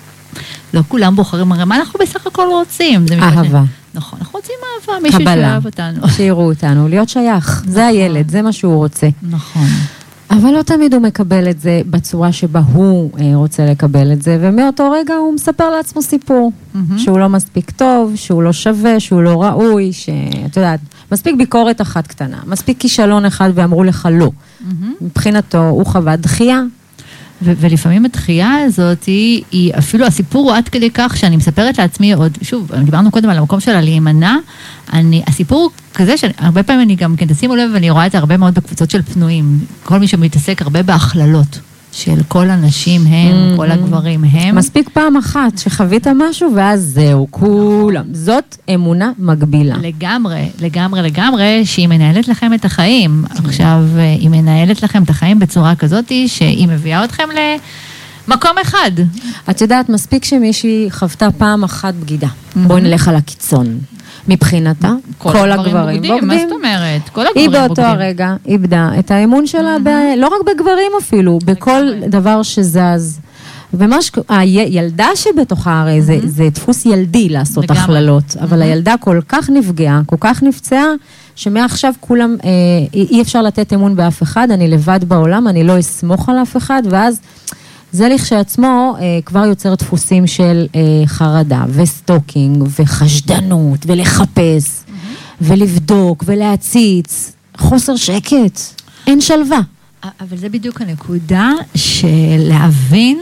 לא 0.74 0.82
כולם 0.88 1.16
בוחרים, 1.16 1.52
הרי 1.52 1.64
מה 1.64 1.76
אנחנו 1.76 2.00
בסך 2.02 2.26
הכל 2.26 2.46
רוצים? 2.50 3.04
אהבה. 3.22 3.62
נכון, 3.94 4.18
אנחנו 4.18 4.38
רוצים 4.38 4.54
אהבה, 4.80 5.02
מישהו. 5.02 5.20
שאוהב 5.20 5.66
אותנו. 5.66 6.08
שיראו 6.16 6.50
אותנו, 6.50 6.88
להיות 6.88 7.08
שייך. 7.08 7.64
זה 7.68 7.86
הילד, 7.86 8.30
זה 8.30 8.42
מה 8.42 8.52
שהוא 8.52 8.76
רוצה. 8.76 9.08
נכון. 9.22 9.66
אבל 10.30 10.50
לא 10.50 10.62
תמיד 10.62 10.94
הוא 10.94 11.02
מקבל 11.02 11.50
את 11.50 11.60
זה 11.60 11.80
בצורה 11.90 12.32
שבה 12.32 12.60
הוא 12.72 13.10
אה, 13.20 13.30
רוצה 13.34 13.66
לקבל 13.66 14.12
את 14.12 14.22
זה, 14.22 14.38
ומאותו 14.40 14.90
רגע 14.90 15.14
הוא 15.14 15.34
מספר 15.34 15.70
לעצמו 15.70 16.02
סיפור. 16.02 16.52
מהמם. 16.74 16.98
שהוא 16.98 17.18
לא 17.18 17.28
מספיק 17.28 17.70
טוב, 17.70 18.12
שהוא 18.16 18.42
לא 18.42 18.52
שווה, 18.52 19.00
שהוא 19.00 19.22
לא 19.22 19.42
ראוי, 19.42 19.92
שאת 19.92 20.56
יודעת, 20.56 20.80
מספיק 21.12 21.34
ביקורת 21.38 21.80
אחת 21.80 22.06
קטנה, 22.06 22.38
מספיק 22.46 22.80
כישלון 22.80 23.24
אחד 23.24 23.50
ואמרו 23.54 23.84
לך 23.84 24.08
לא. 24.12 24.30
מבחינתו 25.00 25.68
הוא 25.68 25.86
חווה 25.86 26.16
דחייה. 26.16 26.60
ו- 27.44 27.52
ולפעמים 27.60 28.04
הדחייה 28.04 28.54
הזאת 28.66 29.04
היא, 29.04 29.42
היא 29.52 29.72
אפילו, 29.78 30.06
הסיפור 30.06 30.50
הוא 30.50 30.56
עד 30.56 30.68
כדי 30.68 30.90
כך 30.94 31.16
שאני 31.16 31.36
מספרת 31.36 31.78
לעצמי 31.78 32.12
עוד, 32.12 32.38
שוב, 32.42 32.72
דיברנו 32.84 33.10
קודם 33.10 33.28
על 33.30 33.38
המקום 33.38 33.60
שלה 33.60 33.80
להימנע, 33.80 34.36
אני, 34.92 35.22
הסיפור 35.26 35.70
כזה 35.94 36.16
שהרבה 36.16 36.62
פעמים 36.62 36.82
אני 36.82 36.94
גם 36.94 37.16
כן, 37.16 37.26
תשימו 37.26 37.56
לב, 37.56 37.70
ואני 37.74 37.90
רואה 37.90 38.06
את 38.06 38.12
זה 38.12 38.18
הרבה 38.18 38.36
מאוד 38.36 38.54
בקבוצות 38.54 38.90
של 38.90 39.02
פנויים, 39.02 39.58
כל 39.82 39.98
מי 39.98 40.08
שמתעסק 40.08 40.62
הרבה 40.62 40.82
בהכללות. 40.82 41.58
של 41.94 42.22
כל 42.28 42.50
הנשים 42.50 43.06
הם, 43.06 43.56
כל 43.56 43.70
הגברים 43.70 44.24
הם. 44.24 44.56
מספיק 44.56 44.88
פעם 44.88 45.16
אחת 45.16 45.58
שחווית 45.58 46.06
משהו 46.06 46.52
ואז 46.56 46.80
זהו, 46.94 47.26
כולם. 47.30 48.04
זאת 48.12 48.56
אמונה 48.74 49.12
מגבילה. 49.18 49.76
לגמרי, 49.82 50.48
לגמרי, 50.60 51.02
לגמרי, 51.02 51.62
שהיא 51.64 51.88
מנהלת 51.88 52.28
לכם 52.28 52.54
את 52.54 52.64
החיים. 52.64 53.24
עכשיו, 53.44 53.84
אה, 53.96 54.16
היא 54.20 54.28
מנהלת 54.28 54.82
לכם 54.82 55.02
את 55.02 55.10
החיים 55.10 55.38
בצורה 55.38 55.74
כזאת 55.74 56.12
שהיא 56.26 56.68
מביאה 56.68 57.04
אתכם 57.04 57.28
למקום 58.28 58.52
אחד. 58.62 58.90
את 59.50 59.60
יודעת, 59.60 59.88
מספיק 59.88 60.24
שמישהי 60.24 60.86
חוותה 60.90 61.28
פעם 61.38 61.64
אחת 61.64 61.94
בגידה. 61.94 62.28
בואי 62.56 62.80
נלך 62.80 63.08
על 63.08 63.16
הקיצון. 63.16 63.78
מבחינתה, 64.28 64.92
כל 65.18 65.52
הגברים 65.52 66.02
בוגדים. 66.02 66.28
מה 66.28 66.38
זאת 66.38 66.52
אומרת? 66.52 67.08
כל 67.08 67.20
הגברים 67.20 67.36
היא 67.36 67.48
בוגדים. 67.48 67.66
באותו 67.66 67.82
הרגע 67.82 68.34
איבדה 68.46 68.90
את 68.98 69.10
האמון 69.10 69.46
שלה, 69.46 69.76
ב... 69.84 69.88
לא 70.16 70.26
רק 70.26 70.54
בגברים 70.54 70.92
אפילו, 70.98 71.38
בכל. 71.44 71.82
דבר 72.08 72.42
שזז. 72.42 73.20
ומה 73.74 74.02
ש... 74.02 74.10
הילדה 74.28 75.08
שבתוכה 75.14 75.80
הרי 75.80 76.02
זה, 76.02 76.18
זה 76.24 76.48
דפוס 76.52 76.86
ילדי 76.86 77.28
לעשות. 77.28 77.70
הכללות, 77.70 78.36
אבל 78.40 78.62
הילדה 78.62 78.94
כל 79.00 79.20
כך 79.28 79.50
נפגעה, 79.50 80.00
כל 80.06 80.16
כך 80.20 80.42
נפצעה, 80.42 80.86
שמעכשיו 81.36 81.92
כולם, 82.00 82.36
אה, 82.44 82.50
אי 82.94 83.22
אפשר 83.22 83.42
לתת 83.42 83.72
אמון 83.72 83.96
באף 83.96 84.22
אחד, 84.22 84.50
אני 84.50 84.68
לבד 84.68 85.04
בעולם, 85.04 85.48
אני 85.48 85.64
לא 85.64 85.78
אסמוך 85.78 86.28
על 86.28 86.36
אף 86.42 86.56
אחד, 86.56 86.82
ואז 86.90 87.20
זה 87.94 88.08
לכשעצמו 88.08 88.96
אה, 89.00 89.18
כבר 89.26 89.44
יוצר 89.44 89.74
דפוסים 89.74 90.26
של 90.26 90.66
אה, 90.74 90.80
חרדה 91.06 91.64
ו 91.68 91.79
stalking 91.79 92.64
וחשדנות 92.78 93.78
ולחפש 93.86 94.80
ולבדוק 95.40 96.24
ולהציץ, 96.26 97.32
חוסר 97.56 97.96
שקט, 97.96 98.60
אין 99.06 99.20
שלווה. 99.20 99.58
אבל 100.20 100.36
זה 100.36 100.48
בדיוק 100.48 100.80
הנקודה 100.80 101.50
של 101.74 102.08
להבין 102.38 103.20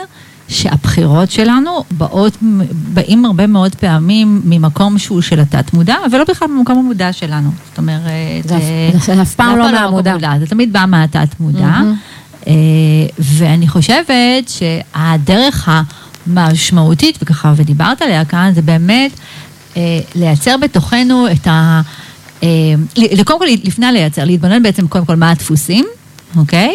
שהבחירות 0.49 1.31
שלנו 1.31 1.71
באות, 1.91 2.33
באים 2.73 3.25
הרבה 3.25 3.47
מאוד 3.47 3.75
פעמים 3.75 4.43
ממקום 4.45 4.99
שהוא 4.99 5.21
של 5.21 5.41
התת-מודע, 5.41 5.97
ולא 6.13 6.25
בכלל 6.29 6.49
ממקום 6.49 6.79
המודע 6.79 7.13
שלנו. 7.13 7.51
זאת 7.69 7.79
אומרת... 7.79 8.03
זה 8.49 8.57
אף- 8.57 8.63
אה, 8.63 9.15
זה 9.15 9.23
אף 9.23 9.35
פעם 9.35 9.59
לא 9.59 9.65
מהמקום 9.65 9.81
מהמודע. 9.85 10.11
המודע, 10.13 10.33
זה 10.41 10.47
תמיד 10.47 10.73
בא 10.73 10.85
מהתת-מודע. 10.89 11.61
מהמם. 11.61 11.89
אה, 11.89 11.95
ואני 13.19 13.69
חושבת 13.69 14.49
שהדרך 14.49 15.69
המשמעותית, 16.27 17.19
וככה, 17.23 17.53
ודיברת 17.57 18.03
עליה 18.03 18.25
כאן, 18.25 18.53
זה 18.55 18.63
באמת 18.63 19.11
אה, 19.77 20.01
לייצר 20.15 20.57
בתוכנו 20.57 21.27
את 21.33 21.47
ה... 21.47 21.81
אה, 22.43 22.49
קודם 23.25 23.39
כל, 23.39 23.47
לפני 23.65 23.87
לייצר, 23.93 24.25
להתבונן 24.25 24.63
בעצם 24.63 24.89
קודם 24.89 25.05
כל 25.05 25.17
מה 25.17 25.31
הדפוסים, 25.31 25.85
אוקיי? 26.37 26.75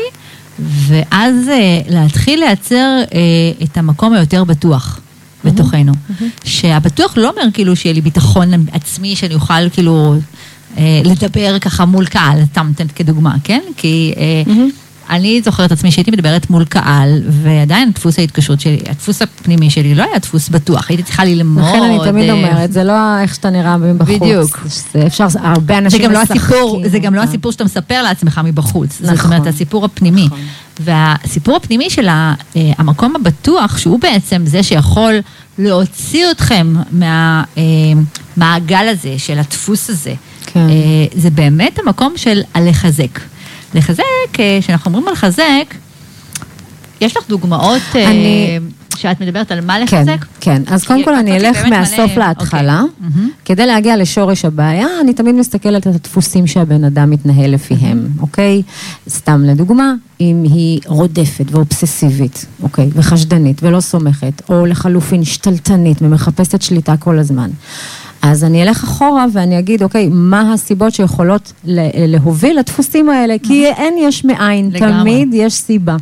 ואז 0.60 1.36
אה, 1.50 1.82
להתחיל 1.90 2.40
לייצר 2.40 3.00
אה, 3.14 3.20
את 3.64 3.78
המקום 3.78 4.14
היותר 4.14 4.44
בטוח 4.44 5.00
בתוכנו. 5.44 5.94
שהבטוח 6.44 7.18
לא 7.18 7.30
אומר 7.30 7.42
כאילו 7.54 7.76
שיהיה 7.76 7.94
לי 7.94 8.02
ביטחון 8.02 8.50
עצמי, 8.72 9.16
שאני 9.16 9.34
אוכל 9.36 9.70
כאילו 9.70 10.16
אה, 10.78 11.02
לדבר 11.06 11.60
ככה 11.60 11.86
מול 11.86 12.06
קהל, 12.06 12.46
סתם 12.46 12.68
נותנת 12.68 12.92
כדוגמה, 12.92 13.36
כן? 13.44 13.62
כי 13.78 14.14
אה, 14.18 14.54
אני 15.10 15.42
זוכרת 15.42 15.72
עצמי 15.72 15.92
שהייתי 15.92 16.12
מדברת 16.12 16.50
מול 16.50 16.66
קהל, 16.66 17.22
ועדיין 17.30 17.92
דפוס 17.92 18.20
ההתקשרות 18.20 18.60
שלי, 18.62 18.80
הדפוס 18.90 19.22
הפנימי 19.22 19.70
שלי 19.70 19.96
לא 19.96 20.04
היה 20.04 20.20
דפוס 20.20 20.50
בטוח, 20.50 20.90
הייתי 20.90 21.04
צריכה 21.04 21.26
ללמוד. 21.26 21.64
לכן 21.64 21.84
אני 21.84 21.98
תמיד 22.06 22.30
אה, 22.30 22.34
אומרת, 22.34 22.74
זה 22.74 22.84
לא 22.84 23.20
איך 23.22 23.36
שאתה 23.36 23.50
נראה 23.50 23.78
מבחוץ. 23.78 24.22
בדיוק. 24.22 24.68
אפשר, 25.08 25.28
הרבה 25.40 25.78
אנשים 25.78 26.12
לא 26.12 26.22
משחקים. 26.22 26.90
זה 26.90 27.00
גם 27.00 27.16
לא 27.16 27.22
הסיפור 27.22 27.52
שאתה 27.52 27.64
מספר 27.64 28.04
לעצמך 28.04 28.42
מבחוץ. 28.44 29.02
זאת 29.02 29.12
נכון. 29.12 29.34
אומרת, 29.34 29.48
הסיפור 29.48 29.86
הפנימי. 29.86 30.26
נכון. 30.26 30.40
והסיפור 30.80 31.56
הפנימי 31.56 31.90
של 31.90 32.08
אה, 32.08 32.34
המקום 32.56 33.16
הבטוח, 33.16 33.78
שהוא 33.78 34.00
בעצם 34.00 34.42
זה 34.46 34.64
שיכול 34.64 35.14
להוציא 35.58 36.32
אתכם 36.32 36.76
מהמעגל 36.92 38.88
הזה, 38.88 39.14
של 39.18 39.40
הדפוס 39.40 39.90
הזה, 39.90 40.14
כן. 40.46 40.60
אה, 40.60 41.06
זה 41.16 41.30
באמת 41.30 41.80
המקום 41.80 42.14
של 42.16 42.42
הלחזק. 42.54 43.20
לחזק, 43.74 44.04
אה, 44.40 44.60
כשאנחנו 44.62 44.90
אומרים 44.92 45.08
על 45.08 45.14
לחזק, 45.14 45.74
יש 47.02 47.18
לך 47.18 47.24
דוגמאות 47.30 47.82
אה, 47.96 48.10
אני- 48.12 48.60
שאת 48.98 49.22
מדברת 49.22 49.52
על 49.52 49.62
מה 49.66 49.78
כן, 49.88 49.98
לחזק? 50.02 50.26
כן. 50.42 50.62
אז 50.68 50.84
קודם 50.84 51.04
כל 51.04 51.16
אני 51.16 51.38
אלך 51.38 51.66
מהסוף 51.66 52.12
מלא- 52.12 52.20
להתחלה. 52.28 52.82
אוקיי. 52.82 52.96
מהמם. 53.16 53.30
כדי 53.46 53.66
להגיע 53.66 53.98
לשורש 53.98 54.46
הבעיה, 54.46 54.88
אני 55.02 55.14
תמיד 55.14 55.36
מסתכלת 55.36 55.88
על 55.88 55.94
הדפוסים 55.94 56.48
שהבן 56.48 56.84
אדם 56.84 57.10
מתנהל 57.10 57.54
לפיהם, 57.54 58.08
אוקיי? 58.20 58.62
סתם 59.10 59.44
לדוגמה, 59.44 59.94
אם 60.22 60.44
היא 60.44 60.80
רודפת 60.86 61.46
ואובססיבית, 61.52 62.46
אוקיי? 62.64 62.90
וחשדנית 62.94 63.64
ולא 63.64 63.80
סומכת, 63.80 64.42
או 64.50 64.66
לחלופין 64.66 65.24
שתלטנית 65.24 65.98
ומחפשת 66.02 66.62
שליטה 66.62 66.98
כל 66.98 67.20
הזמן. 67.20 67.50
אז 68.22 68.44
אני 68.44 68.64
אלך 68.64 68.84
אחורה 68.84 69.26
ואני 69.34 69.60
אגיד, 69.60 69.84
אוקיי, 69.84 70.10
מה 70.12 70.54
הסיבות 70.54 70.94
שיכולות 70.94 71.54
להוביל 72.08 72.60
לדפוסים 72.60 73.10
האלה? 73.10 73.36
כי 73.44 73.66
אין 73.66 73.94
יש 74.00 74.26
מאין, 74.26 74.70
לגמרי. 74.74 75.00
תמיד 75.02 75.30
יש 75.34 75.54
סיבה. 75.54 75.96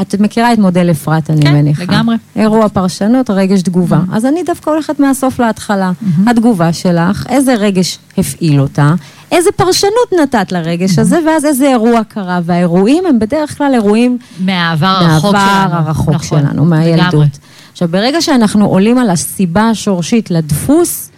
את 0.00 0.14
מכירה 0.20 0.52
את 0.52 0.58
מודל 0.58 0.90
אפרת, 0.90 1.30
אני 1.30 1.42
כן, 1.42 1.52
מניחה. 1.52 1.82
לגמרי. 1.82 2.16
אירוע 2.36 2.68
פרשנות, 2.68 3.30
רגש 3.30 3.62
תגובה. 3.62 4.00
אז 4.12 4.26
אני 4.26 4.42
דווקא 4.42 4.70
הולכת 4.70 5.00
מהסוף 5.00 5.40
להתחלה. 5.40 5.92
התגובה 6.26 6.72
שלך, 6.72 7.26
איזה 7.28 7.54
רגש 7.54 7.98
הפעיל 8.18 8.60
אותה, 8.60 8.94
איזה 9.32 9.52
פרשנות 9.52 10.12
נתת 10.22 10.52
לרגש 10.52 10.98
הזה, 10.98 11.18
ואז 11.26 11.44
איזה 11.44 11.68
אירוע 11.68 12.04
קרה. 12.04 12.40
והאירועים 12.44 13.04
הם 13.08 13.18
בדרך 13.18 13.58
כלל 13.58 13.74
אירועים 13.74 14.18
מהעבר 14.40 14.86
הרחוק 14.86 15.30
שלנו. 15.30 15.42
מהעבר 15.44 15.76
הרחוק 15.76 16.14
נכון, 16.14 16.40
שלנו, 16.40 16.64
לגמרי. 16.64 16.78
מהילדות. 16.78 17.38
עכשיו, 17.72 17.88
ברגע 17.88 18.22
שאנחנו 18.22 18.66
עולים 18.66 18.98
על 18.98 19.10
הסיבה 19.10 19.68
השורשית 19.68 20.30
לדפוס, 20.30 21.10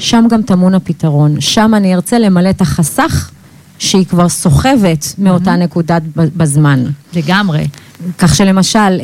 שם 0.00 0.24
גם 0.30 0.42
טמון 0.42 0.74
הפתרון. 0.74 1.40
שם 1.40 1.72
אני 1.76 1.94
ארצה 1.94 2.18
למלא 2.18 2.50
את 2.50 2.60
החסך 2.60 3.30
שהיא 3.78 4.06
כבר 4.06 4.28
סוחבת 4.28 5.14
מאותה 5.18 5.56
נקודת 5.56 6.02
ב- 6.16 6.28
בזמן. 6.36 6.84
לגמרי. 7.14 7.68
כך 8.18 8.34
שלמשל, 8.34 8.78
אה, 8.78 8.86
אה, 8.88 8.98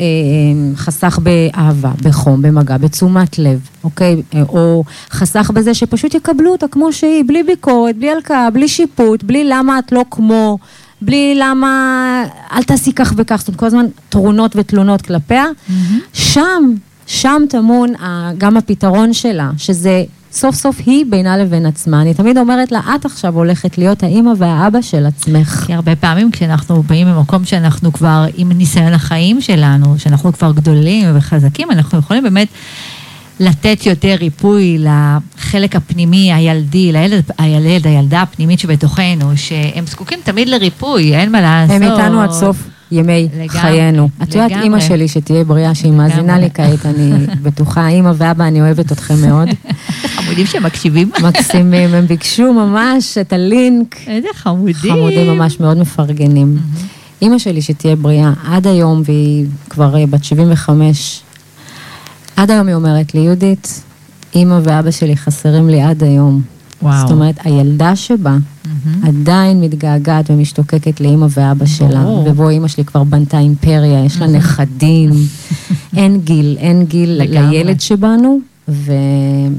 חסך 0.75 1.19
באהבה, 1.23 1.91
בחום, 2.03 2.41
במגע, 2.41 2.77
בתשומת 2.77 3.39
לב, 3.39 3.59
אוקיי? 3.83 4.21
אה, 4.35 4.41
או 4.49 4.83
חסך 5.11 5.51
בזה 5.53 5.73
שפשוט 5.73 6.13
יקבלו 6.13 6.51
אותה 6.51 6.67
כמו 6.67 6.93
שהיא, 6.93 7.23
בלי 7.27 7.43
ביקורת, 7.43 7.97
בלי 7.97 8.11
הלקאה, 8.11 8.49
בלי 8.49 8.67
שיפוט, 8.67 9.23
בלי 9.23 9.43
למה 9.43 9.79
את 9.79 9.91
לא 9.91 10.05
כמו, 10.11 10.57
בלי 11.01 11.35
למה, 11.39 12.23
אל 12.53 12.63
תעשי 12.63 12.93
כך 12.93 13.13
וכך, 13.17 13.35
זאת 13.39 13.47
אומרת, 13.47 13.59
כל 13.59 13.65
הזמן 13.65 13.85
תרונות 14.09 14.55
ותלונות 14.55 15.01
כלפיה. 15.01 15.45
שם, 16.13 16.73
שם 17.07 17.41
טמון 17.49 17.95
ה- 17.95 18.31
גם 18.37 18.57
הפתרון 18.57 19.13
שלה, 19.13 19.51
שזה 19.57 20.03
סוף 20.37 20.55
סוף 20.55 20.81
היא 20.85 21.05
בינה 21.09 21.37
לבין 21.37 21.65
עצמה. 21.65 22.01
אני 22.01 22.13
תמיד 22.13 22.37
אומרת 22.37 22.71
לה, 22.71 22.81
את 22.95 23.05
עכשיו 23.05 23.35
הולכת 23.35 23.77
להיות 23.77 24.03
האימא 24.03 24.31
והאבא 24.37 24.81
של 24.81 25.05
עצמך. 25.05 25.63
כי 25.67 25.73
הרבה 25.73 25.95
פעמים 25.95 26.31
כשאנחנו 26.31 26.83
באים 26.83 27.07
ממקום 27.07 27.45
שאנחנו 27.45 27.93
כבר 27.93 28.25
עם 28.35 28.51
ניסיון 28.51 28.93
החיים 28.93 29.41
שלנו, 29.41 29.99
שאנחנו 29.99 30.33
כבר 30.33 30.51
גדולים 30.51 31.17
וחזקים, 31.17 31.71
אנחנו 31.71 31.99
יכולים 31.99 32.23
באמת 32.23 32.47
לתת 33.39 33.85
יותר 33.85 34.15
ריפוי 34.19 34.77
לחלק 34.77 35.75
הפנימי, 35.75 36.33
הילדי, 36.33 36.91
לילד, 36.91 37.23
הילד, 37.37 37.87
הילדה 37.87 38.21
הפנימית 38.21 38.59
שבתוכנו, 38.59 39.31
שהם 39.35 39.87
זקוקים 39.87 40.19
תמיד 40.23 40.49
לריפוי, 40.49 41.15
אין 41.15 41.31
מה 41.31 41.41
לעשות. 41.41 41.75
הם 41.75 41.83
איתנו 41.83 42.21
עד 42.21 42.31
סוף 42.31 42.57
ימי 42.91 43.27
לגמרי, 43.33 43.49
חיינו. 43.49 44.09
את 44.23 44.35
יודעת. 44.35 44.51
אימא 44.63 44.79
שלי, 44.79 45.07
שתהיה 45.07 45.43
בריאה, 45.43 45.75
שהיא 45.75 45.91
לגמרי. 45.91 46.07
מאזינה 46.07 46.39
לי 46.39 46.49
כעת, 46.53 46.85
אני 46.85 47.11
בטוחה, 47.43 47.87
אימא 47.87 48.11
ואבא, 48.15 48.47
אני 48.47 48.61
אוהבת 48.61 48.91
אתכם 48.91 49.15
מאוד. 49.27 49.49
חמודים 50.05 50.45
שמקשיבים. 50.45 51.11
מקסימים, 51.23 51.93
הם 51.93 52.05
ביקשו 52.07 52.53
ממש 52.53 53.17
את 53.17 53.33
הלינק. 53.33 53.95
איזה 54.07 54.27
חמודים. 54.33 54.75
חמודים 54.75 55.27
ממש 55.37 55.59
מאוד 55.59 55.77
מפרגנים. 55.77 56.57
אימא 57.21 57.37
שלי 57.37 57.61
שתהיה 57.61 57.95
בריאה 57.95 58.33
עד 58.45 58.67
היום, 58.67 59.01
והיא 59.05 59.45
כבר 59.69 59.97
אה, 59.97 60.05
בת 60.05 60.23
75, 60.23 61.21
עד 62.35 62.51
היום 62.51 62.67
היא 62.67 62.75
אומרת 62.75 63.13
לי, 63.13 63.19
יהודית, 63.19 63.81
אימא 64.35 64.59
ואבא 64.63 64.91
שלי 64.91 65.17
חסרים 65.17 65.69
לי 65.69 65.81
עד 65.81 66.03
היום. 66.03 66.56
וואו. 66.81 67.01
זאת 67.01 67.11
אומרת, 67.11 67.35
הילדה 67.43 67.95
שבה 67.95 68.37
עדיין 69.03 69.61
מתגעגעת 69.61 70.29
ומשתוקקת 70.29 71.01
לאימא 71.01 71.27
ואבא 71.29 71.65
שלה. 71.65 72.03
ברור. 72.03 72.27
ובו 72.29 72.49
אימא 72.49 72.67
שלי 72.67 72.85
כבר 72.85 73.03
בנתה 73.03 73.39
אימפריה, 73.39 74.05
יש 74.05 74.17
לה 74.17 74.27
נכדים. 74.27 75.11
אין 75.97 76.19
גיל, 76.23 76.55
אין 76.59 76.85
גיל 76.85 77.09
לגמרי. 77.09 77.49
לילד 77.49 77.81
שבנו, 77.81 78.39
והוא 78.67 79.57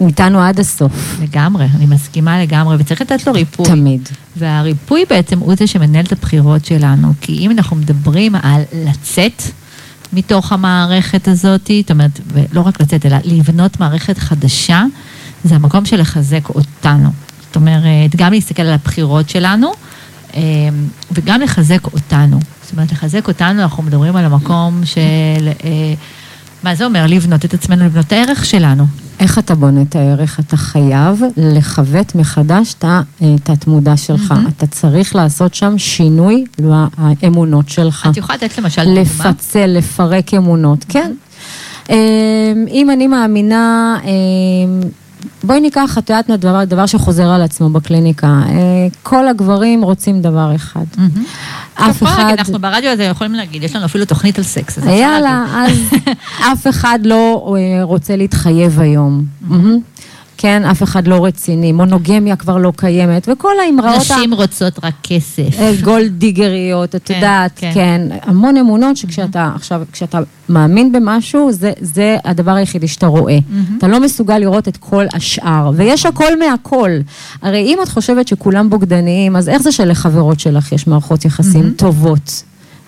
איתנו 0.00 0.40
עד 0.40 0.60
הסוף. 0.60 1.18
לגמרי, 1.22 1.66
אני 1.76 1.86
מסכימה 1.86 2.42
לגמרי, 2.42 2.76
וצריך 2.78 3.00
לתת 3.00 3.26
לו 3.26 3.32
ריפוי. 3.32 3.66
תמיד. 3.66 4.08
והריפוי 4.36 5.04
בעצם 5.10 5.38
הוא 5.38 5.54
זה 5.54 5.66
שמנהל 5.66 6.04
את 6.04 6.12
הבחירות 6.12 6.64
שלנו, 6.64 7.12
כי 7.20 7.32
אם 7.32 7.50
אנחנו 7.50 7.76
מדברים 7.76 8.34
על 8.34 8.62
לצאת 8.84 9.42
מתוך 10.12 10.52
המערכת 10.52 11.28
הזאת, 11.28 11.70
זאת 11.80 11.90
אומרת, 11.90 12.20
ולא 12.32 12.60
רק 12.60 12.80
לצאת, 12.80 13.06
אלא 13.06 13.16
לבנות 13.24 13.80
מערכת 13.80 14.18
חדשה, 14.18 14.84
זה 15.44 15.54
המקום 15.54 15.84
של 15.84 16.00
לחזק 16.00 16.48
אותנו. 16.48 17.10
זאת 17.46 17.56
אומרת, 17.56 18.16
גם 18.16 18.32
להסתכל 18.32 18.62
על 18.62 18.72
הבחירות 18.72 19.28
שלנו, 19.28 19.72
אה, 20.34 20.40
וגם 21.12 21.40
לחזק 21.40 21.84
אותנו. 21.84 22.38
זאת 22.62 22.72
אומרת, 22.72 22.92
לחזק 22.92 23.28
אותנו, 23.28 23.62
אנחנו 23.62 23.82
מדברים 23.82 24.16
על 24.16 24.24
המקום 24.24 24.80
של, 24.84 25.48
אה, 25.64 25.94
מה 26.62 26.74
זה 26.74 26.84
אומר? 26.84 27.06
לבנות 27.06 27.44
את 27.44 27.54
עצמנו, 27.54 27.84
לבנות 27.84 28.06
את 28.06 28.12
הערך 28.12 28.44
שלנו. 28.44 28.86
איך 29.20 29.38
אתה 29.38 29.54
בונה 29.54 29.82
את 29.82 29.96
הערך? 29.96 30.40
אתה 30.40 30.56
חייב 30.56 31.22
לכבט 31.36 32.14
מחדש 32.14 32.74
את 32.78 32.84
התת-מודע 33.20 33.96
שלך. 33.96 34.32
מהמם. 34.32 34.46
אתה 34.46 34.66
צריך 34.66 35.14
לעשות 35.14 35.54
שם 35.54 35.78
שינוי 35.78 36.44
לאמונות 36.58 37.68
שלך. 37.68 38.08
את 38.10 38.16
יכולה 38.16 38.38
לתת 38.42 38.58
למשל 38.58 38.84
דוגמה? 38.84 39.00
לפצל, 39.02 39.66
לפרק 39.66 40.34
אמונות, 40.34 40.84
כן. 40.88 41.12
אמ, 41.90 41.96
אם 42.68 42.90
אני 42.90 43.06
מאמינה, 43.06 43.96
אמ, 44.04 44.80
בואי 45.44 45.60
ניקח, 45.60 45.98
את 45.98 46.10
יודעת, 46.10 46.30
דבר, 46.30 46.64
דבר 46.64 46.86
שחוזר 46.86 47.28
על 47.28 47.42
עצמו 47.42 47.70
בקליניקה. 47.70 48.26
אה, 48.26 48.52
כל 49.02 49.28
הגברים 49.28 49.82
רוצים 49.82 50.22
דבר 50.22 50.54
אחד. 50.54 50.84
אף 51.74 52.02
אחד... 52.02 52.34
אנחנו 52.38 52.58
ברדיו 52.58 52.90
הזה 52.90 53.04
יכולים 53.04 53.34
להגיד, 53.34 53.62
יש 53.62 53.76
לנו 53.76 53.84
אפילו 53.84 54.04
תוכנית 54.04 54.38
על 54.38 54.44
סקס. 54.44 54.78
יאללה, 54.86 55.44
אז 55.52 55.78
אף 56.52 56.66
אחד 56.66 56.98
לא 57.04 57.54
אה, 57.56 57.82
רוצה 57.82 58.16
להתחייב 58.16 58.80
היום. 58.80 59.24
כן, 60.40 60.64
אף 60.64 60.82
אחד 60.82 61.06
לא 61.06 61.24
רציני, 61.24 61.72
מונוגמיה 61.72 62.36
כבר 62.36 62.56
לא 62.56 62.72
קיימת, 62.76 63.28
וכל. 63.32 63.52
האמרות 63.66 63.94
ה... 63.94 63.98
נשים 63.98 64.34
רוצות 64.34 64.84
רק 64.84 64.94
כסף. 65.02 65.58
אה, 65.58 65.72
גולדיגריות, 65.82 66.94
את 66.94 67.02
כן, 67.04 67.14
יודעת, 67.14 67.52
כן. 67.56 67.70
כן, 67.74 68.00
המון 68.22 68.56
אמונות 68.56 68.96
שכשאתה, 68.96 69.52
עכשיו, 69.54 69.82
כשאתה 69.92 70.18
מאמין 70.48 70.92
במשהו, 70.92 71.52
זה, 71.52 71.72
זה 71.80 72.16
הדבר 72.24 72.50
היחידי 72.50 72.88
שאתה 72.88 73.06
רואה. 73.06 73.38
אתה 73.78 73.88
לא 73.88 74.00
מסוגל 74.00 74.38
לראות 74.38 74.68
את 74.68 74.76
כל 74.76 75.04
השאר, 75.12 75.70
ויש 75.74 76.06
הכל 76.06 76.38
מהכל. 76.38 76.90
הרי 77.42 77.60
אם 77.60 77.78
את 77.82 77.88
חושבת 77.88 78.28
שכולם 78.28 78.70
בוגדניים, 78.70 79.36
אז 79.36 79.48
איך 79.48 79.62
זה 79.62 79.72
שלחברות 79.72 80.40
שלך 80.40 80.72
יש 80.72 80.86
מערכות 80.86 81.24
יחסים 81.24 81.70
טובות, 81.76 82.42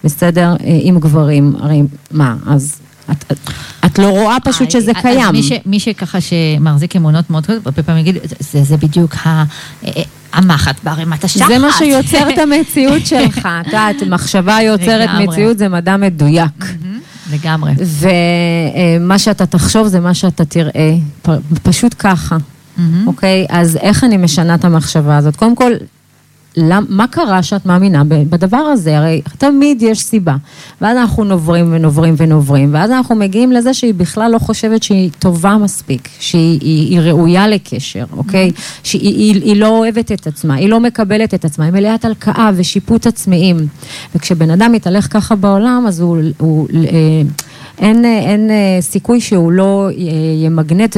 בסדר? 0.05 0.49
אה, 0.49 0.79
עם 0.83 0.99
גברים, 0.99 1.55
הרי 1.61 1.83
מה, 2.11 2.37
אז... 2.47 2.81
את, 3.11 3.33
את, 3.33 3.51
את 3.93 3.99
לא 3.99 4.09
רואה 4.09 4.37
פשוט 4.45 4.71
שזה 4.71 4.93
קיים. 4.95 5.33
מי, 5.33 5.43
ש, 5.43 5.53
מי 5.67 5.81
שככה 5.81 6.19
שמחזיק 6.21 6.97
אמונות 6.97 7.31
מאוד 7.31 7.45
גדולות, 7.45 7.67
הרבה 7.67 7.83
פעמים 7.83 8.07
יגיד, 8.07 8.23
זה, 8.41 8.65
זה 8.65 8.77
בדיוק 8.77 9.15
ה, 9.27 9.45
אה, 9.87 10.03
המחט 10.33 10.77
בערימת 10.85 11.25
השחת. 11.25 11.49
זה 11.49 11.59
מה 11.59 11.73
שיוצר 11.73 12.31
את 12.31 12.39
המציאות 12.45 13.07
שלך. 13.07 13.49
את 13.61 13.67
יודעת, 13.67 13.97
מחשבה 14.03 14.59
יוצרת. 14.63 15.11
מציאות, 15.29 15.59
זה 15.59 15.69
מדע 15.69 15.97
מדויק. 15.97 16.65
מהמם, 16.83 17.01
לגמרי. 17.33 17.73
ומה 19.01 19.19
שאתה 19.19 19.47
תחשוב 19.47 19.87
זה 19.87 20.01
מה 20.01 20.15
שאתה 20.15 20.45
תראה, 20.45 20.95
פשוט 21.63 21.95
ככה, 21.99 22.37
מהמם. 22.77 23.07
אוקיי? 23.09 23.47
אז 23.49 23.77
איך 23.77 24.05
אני 24.05 24.17
משנה 24.17 24.55
את 24.55 24.65
המחשבה 24.65 25.17
הזאת? 25.17 25.37
קודם 25.37 25.57
כל, 25.57 25.73
למ, 26.57 26.85
מה 26.89 27.07
קרה 27.07 27.43
שאת 27.43 27.67
מאמינה 27.67 28.03
בדבר 28.05 28.57
הזה? 28.57 28.99
הרי 28.99 29.23
תמיד 29.39 29.83
יש 29.83 30.03
סיבה. 30.03 30.37
ואז 30.81 30.97
אנחנו 30.97 31.25
נוברים 31.25 31.73
ונוברים 31.73 32.15
ונוברים, 32.17 32.75
ואז 32.75 32.91
אנחנו 32.91 33.15
מגיעים 33.15 33.53
לזה 33.53 33.75
שהיא 33.75 33.95
בכלל 33.95 34.31
לא 34.31 34.39
חושבת 34.39 34.83
שהיא 34.83 35.11
טובה 35.19 35.57
מספיק, 35.57 36.09
שהיא 36.19 36.59
היא, 36.61 36.89
היא 36.91 37.01
ראויה 37.01 37.49
לקשר, 37.49 38.05
אוקיי? 38.17 38.51
שהיא 38.83 39.01
היא, 39.03 39.43
היא 39.43 39.57
לא 39.57 39.69
אוהבת 39.69 40.13
את 40.13 40.27
עצמה, 40.27 40.55
היא 40.55 40.69
לא 40.69 40.81
מקבלת 40.81 41.35
את 41.35 41.45
עצמה, 41.45 41.65
היא 41.65 41.73
מלאת 41.73 42.05
הלקאה 42.05 42.51
ושיפוט 42.57 43.07
עצמיים. 43.07 43.57
וכשבן 44.15 44.51
אדם 44.51 44.73
מתהלך 44.73 45.13
ככה 45.13 45.37
בעולם, 45.37 45.85
אז 45.89 46.01
הוא... 46.01 46.19
הוא 46.39 46.69
אה, 46.75 47.23
אין, 47.81 48.05
אה, 48.05 48.19
אין 48.19 48.51
אה, 48.51 48.79
סיכוי 48.81 49.21
שהוא 49.21 49.53
לא 49.53 49.89
אה, 49.89 49.95
ימגנט 50.45 50.97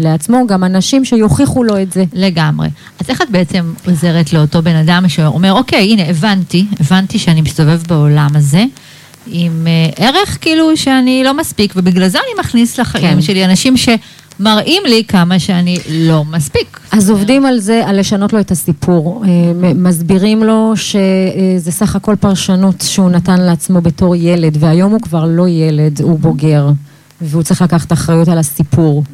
לעצמו 0.00 0.46
גם 0.46 0.64
אנשים 0.64 1.04
שיוכיחו 1.04 1.64
לו 1.64 1.82
את 1.82 1.92
זה. 1.92 2.04
לגמרי. 2.12 2.68
אז 3.00 3.10
איך 3.10 3.22
את 3.22 3.30
בעצם 3.30 3.72
עוזרת 3.86 4.32
לאותו 4.32 4.62
בן 4.62 4.76
אדם 4.76 5.08
שאומר, 5.08 5.52
אוקיי, 5.52 5.92
הנה, 5.92 6.02
הבנתי, 6.02 6.66
הבנתי 6.80 7.18
שאני 7.18 7.40
מסתובב 7.40 7.82
בעולם 7.88 8.30
הזה. 8.34 8.64
עם 9.26 9.66
ערך 9.96 10.38
כאילו 10.40 10.76
שאני 10.76 11.22
לא 11.24 11.34
מספיק, 11.34 11.72
ובגלל 11.76 12.08
זה 12.08 12.18
אני 12.18 12.40
מכניס 12.40 12.78
לחיים 12.78 13.14
כן. 13.14 13.22
שלי 13.22 13.44
אנשים 13.44 13.74
שמראים 14.38 14.82
לי 14.86 15.04
כמה 15.08 15.38
שאני 15.38 15.78
לא 15.90 16.24
מספיק. 16.24 16.80
אז 16.92 17.10
עובדים 17.10 17.46
על 17.46 17.58
זה, 17.58 17.82
על 17.86 18.00
לשנות 18.00 18.32
לו 18.32 18.40
את 18.40 18.50
הסיפור. 18.50 19.24
אה, 19.24 19.72
מסבירים 19.74 20.44
לו 20.44 20.72
שזה 20.76 21.72
סך 21.72 21.96
הכל 21.96 22.16
פרשנות 22.20 22.80
שהוא 22.80 23.10
נתן 23.10 23.40
לעצמו 23.40 23.80
בתור 23.80 24.16
ילד, 24.16 24.56
והיום 24.60 24.92
הוא 24.92 25.00
כבר 25.00 25.24
לא 25.24 25.48
ילד, 25.48 26.00
הוא 26.02 26.18
בוגר. 26.18 26.68
והוא 27.20 27.42
צריך 27.42 27.62
לקחת 27.62 27.92
אחריות 27.92 28.28
על 28.28 28.38
הסיפור. 28.38 29.04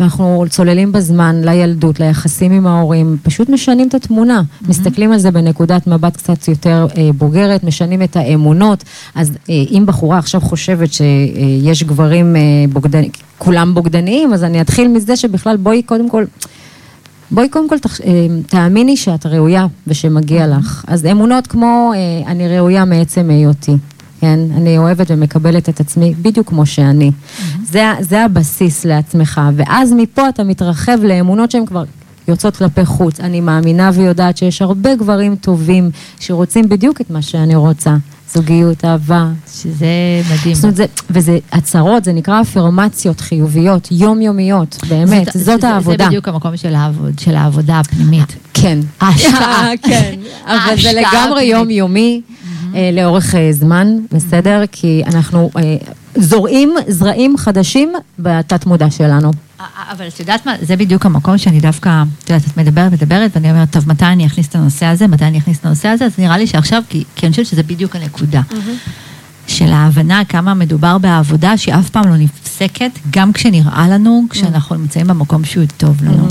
ואנחנו 0.00 0.44
צוללים 0.50 0.92
בזמן 0.92 1.40
לילדות, 1.44 2.00
ליחסים 2.00 2.52
עם 2.52 2.66
ההורים, 2.66 3.16
פשוט 3.22 3.48
משנים 3.48 3.88
את 3.88 3.94
התמונה. 3.94 4.42
מסתכלים 4.68 5.12
על 5.12 5.18
זה 5.18 5.30
בנקודת 5.30 5.86
מבט 5.86 6.16
קצת 6.16 6.48
יותר 6.48 6.86
אה, 6.96 7.10
בוגרת, 7.18 7.64
משנים 7.64 8.02
את 8.02 8.16
האמונות. 8.16 8.84
אז 9.14 9.32
אה, 9.50 9.54
אם 9.70 9.82
בחורה 9.86 10.18
עכשיו 10.18 10.40
חושבת 10.40 10.88
שיש 10.92 11.82
גברים 11.82 12.36
אה, 12.36 12.40
בוגדניים, 12.72 13.10
כולם 13.38 13.74
בוגדניים, 13.74 14.32
אז 14.32 14.44
אני 14.44 14.60
אתחיל 14.60 14.88
מזה 14.88 15.16
שבכלל 15.16 15.56
בואי 15.56 15.82
קודם 15.82 16.08
כל... 16.08 16.24
בואי 17.30 17.48
קודם 17.48 17.68
כל 17.68 17.78
תחש... 17.78 18.00
אה, 18.00 18.26
תאמיני 18.46 18.96
שאת 18.96 19.26
ראויה 19.26 19.66
ושמגיע 19.86 20.46
לך. 20.46 20.84
אז 20.88 21.06
אמונות 21.06 21.46
כמו 21.46 21.92
אה, 21.94 22.30
אני 22.30 22.58
ראויה 22.58 22.84
מעצם 22.84 23.30
היותי. 23.30 23.72
כן, 24.20 24.38
אני 24.56 24.78
אוהבת 24.78 25.06
ומקבלת 25.10 25.68
את 25.68 25.80
עצמי 25.80 26.14
בדיוק 26.22 26.48
כמו 26.48 26.66
שאני. 26.66 27.10
זה, 27.70 27.88
ה- 27.88 28.02
זה 28.02 28.24
הבסיס 28.24 28.84
לעצמך, 28.84 29.40
ואז 29.56 29.92
מפה 29.96 30.28
אתה 30.28 30.44
מתרחב 30.44 30.98
לאמונות 31.02 31.50
שהן 31.50 31.66
כבר 31.66 31.84
יוצאות 32.28 32.56
כלפי 32.56 32.84
חוץ. 32.84 33.20
אני 33.20 33.40
מאמינה 33.40 33.90
ויודעת 33.94 34.36
שיש 34.36 34.62
הרבה 34.62 34.94
גברים 34.96 35.36
טובים 35.36 35.90
שרוצים 36.20 36.68
בדיוק 36.68 37.00
את 37.00 37.10
מה 37.10 37.22
שאני 37.22 37.54
רוצה. 37.54 37.96
זוגיות, 38.34 38.84
אהבה. 38.84 39.28
שזה 39.54 39.86
מדהים. 40.32 40.54
זאת 40.54 40.64
אומרת, 40.64 40.76
זה, 40.76 40.84
וזה 41.10 41.38
הצהרות, 41.52 42.04
זה 42.04 42.12
נקרא 42.12 42.40
אפרמציות 42.40 43.20
חיוביות, 43.20 43.88
יומיומיות, 43.90 44.78
באמת, 44.88 45.28
זה- 45.34 45.44
זאת 45.44 45.60
זה- 45.60 45.68
העבודה. 45.68 46.04
זה 46.04 46.08
בדיוק 46.08 46.28
המקום 46.28 46.56
של 46.56 46.74
העבוד, 46.74 47.18
של 47.18 47.34
העבודה 47.36 47.80
הפנימית. 47.80 48.36
כן. 48.54 48.78
ההשקעה. 49.00 49.68
כן. 49.88 50.14
אבל 50.46 50.82
זה 50.82 50.92
לגמרי. 50.92 51.42
יומיומי, 51.44 52.20
לאורך 52.92 53.34
אה, 53.34 53.52
זמן, 53.52 53.88
בסדר? 54.12 54.62
כי 54.72 55.02
אנחנו 55.06 55.50
אה, 55.56 55.76
זורעים 56.16 56.74
זרעים 56.88 57.36
חדשים 57.36 57.92
בתת 58.18 58.66
מודע 58.66 58.90
שלנו. 58.90 59.30
אבל 59.90 60.08
את 60.08 60.20
יודעת 60.20 60.46
מה, 60.46 60.54
זה 60.62 60.76
בדיוק 60.76 61.06
המקום 61.06 61.38
שאני 61.38 61.60
דווקא, 61.60 62.02
את 62.24 62.30
יודעת, 62.30 62.48
את 62.48 62.56
מדברת, 62.56 62.92
מדברת, 62.92 63.30
ואני 63.34 63.50
אומרת, 63.50 63.70
טוב, 63.70 63.88
מתי 63.88 64.04
אני 64.04 64.26
אכניס 64.26 64.48
את 64.48 64.54
הנושא 64.54 64.86
הזה, 64.86 65.06
מתי 65.06 65.24
אני 65.24 65.38
אכניס 65.38 65.58
את 65.58 65.66
הנושא 65.66 65.88
הזה, 65.88 66.04
אז 66.04 66.12
נראה 66.18 66.38
לי 66.38 66.46
שעכשיו, 66.46 66.82
כי, 66.88 67.04
כי 67.16 67.26
אני 67.26 67.30
חושבת 67.30 67.46
שזה 67.46 67.62
בדיוק 67.62 67.96
הנקודה. 67.96 68.40
של 69.46 69.72
ההבנה 69.72 70.24
כמה 70.24 70.54
מדובר 70.54 70.98
בעבודה 70.98 71.56
שהיא 71.56 71.74
אף 71.74 71.90
פעם 71.90 72.08
לא 72.08 72.16
נפסקת, 72.16 72.90
גם 73.10 73.32
כשנראה 73.32 73.88
לנו, 73.88 74.22
כשאנחנו 74.30 74.76
נמצאים 74.76 75.06
במקום 75.06 75.44
שהוא 75.44 75.64
טוב 75.76 76.04
לנו. 76.04 76.28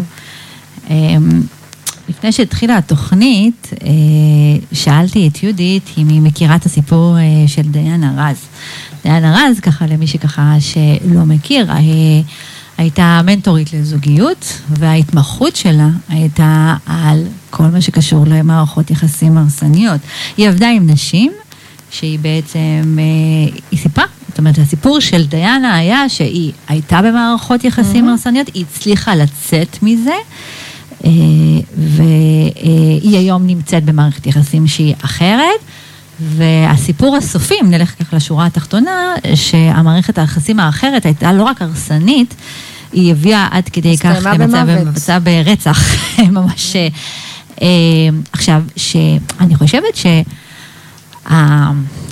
לפני 2.09 2.31
שהתחילה 2.31 2.77
התוכנית, 2.77 3.69
אה, 3.83 3.87
שאלתי 4.73 5.27
את 5.27 5.43
יהודית 5.43 5.83
אם 5.97 6.09
היא 6.09 6.21
מכירה 6.21 6.55
את 6.55 6.65
הסיפור 6.65 7.17
אה, 7.17 7.47
של 7.47 7.61
דיאנה 7.61 8.13
רז. 8.17 8.37
דיאנה 9.03 9.35
רז, 9.37 9.59
ככה 9.59 9.85
למי 9.85 10.07
שככה 10.07 10.55
שלא 10.59 11.23
מכיר, 11.25 11.71
אה, 11.71 11.77
הייתה 12.77 13.21
מנטורית 13.25 13.73
לזוגיות, 13.73 14.59
וההתמחות 14.69 15.55
שלה 15.55 15.89
הייתה 16.09 16.75
על 16.85 17.23
כל 17.49 17.63
מה 17.63 17.81
שקשור 17.81 18.25
למערכות 18.27 18.91
יחסים 18.91 19.37
הרסניות. 19.37 20.01
היא 20.37 20.49
עבדה 20.49 20.69
עם 20.69 20.89
נשים 20.89 21.31
שהיא 21.91 22.19
בעצם, 22.19 22.97
היא 23.71 23.79
סיפרה, 23.79 24.05
זאת 24.29 24.37
אומרת, 24.37 24.57
הסיפור 24.57 24.99
של 24.99 25.25
דיאנה 25.25 25.75
היה 25.75 26.09
שהיא 26.09 26.51
הייתה 26.67 27.01
במערכות 27.01 27.63
יחסים 27.63 28.09
הרסניות, 28.09 28.47
היא 28.53 28.65
הצליחה 28.69 29.15
לצאת 29.15 29.77
מזה. 29.81 30.15
אה, 31.05 31.09
והיא 31.77 33.17
היום 33.17 33.47
נמצאת 33.47 33.85
במערכת 33.85 34.27
יחסים 34.27 34.67
שהיא 34.67 34.95
אחרת. 35.01 35.59
והסיפור 36.19 37.15
הסופי, 37.15 37.53
אם 37.61 37.71
נלך 37.71 37.93
ככה 37.99 38.15
לשורה 38.15 38.45
התחתונה, 38.45 39.13
שהמערכת 39.35 40.17
היחסים 40.17 40.59
האחרת 40.59 41.05
הייתה 41.05 41.33
לא 41.33 41.43
רק 41.43 41.61
הרסנית, 41.61 42.35
היא 42.93 43.11
הביאה 43.11 43.47
עד 43.51 43.69
כדי 43.69 43.97
כך 43.97 44.15
למצב, 44.25 44.65
למצב 44.69 45.21
רצח, 45.45 45.95
ממש. 46.31 46.75
אה, 47.61 47.67
עכשיו, 48.31 48.63
שאני 48.75 49.55
חושבת 49.55 49.95
ש... 49.95 50.05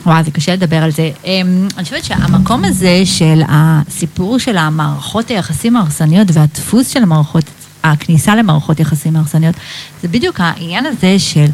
וואי, 0.06 0.24
זה 0.24 0.32
קשה 0.32 0.54
לדבר 0.54 0.84
על 0.84 0.92
זה. 0.92 1.12
אה, 1.26 1.42
אני 1.78 1.84
חושבת 1.84 2.04
שהמקום 2.04 2.66
הזה 2.66 3.02
של 3.06 3.42
הסיפור 3.48 4.38
של 4.38 4.58
המערכות 4.58 5.30
היחסים 5.30 5.76
ההרסניות 5.76 6.28
והדפוס 6.34 6.88
של 6.88 7.04
המערכות 7.04 7.44
הכניסה 7.84 8.36
למערכות 8.36 8.80
יחסים 8.80 9.16
הרסניות, 9.16 9.56
זה 10.02 10.08
בדיוק 10.08 10.40
העניין 10.40 10.86
הזה 10.86 11.20
של 11.20 11.46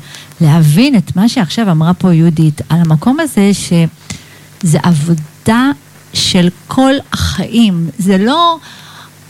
להבין 0.41 0.95
את 0.95 1.15
מה 1.15 1.29
שעכשיו 1.29 1.71
אמרה 1.71 1.93
פה 1.93 2.13
יהודית, 2.13 2.61
על 2.69 2.79
המקום 2.79 3.19
הזה 3.19 3.51
שזה 3.53 4.77
עבודה 4.83 5.71
של 6.13 6.49
כל 6.67 6.93
החיים, 7.13 7.89
זה 7.97 8.17
לא... 8.17 8.57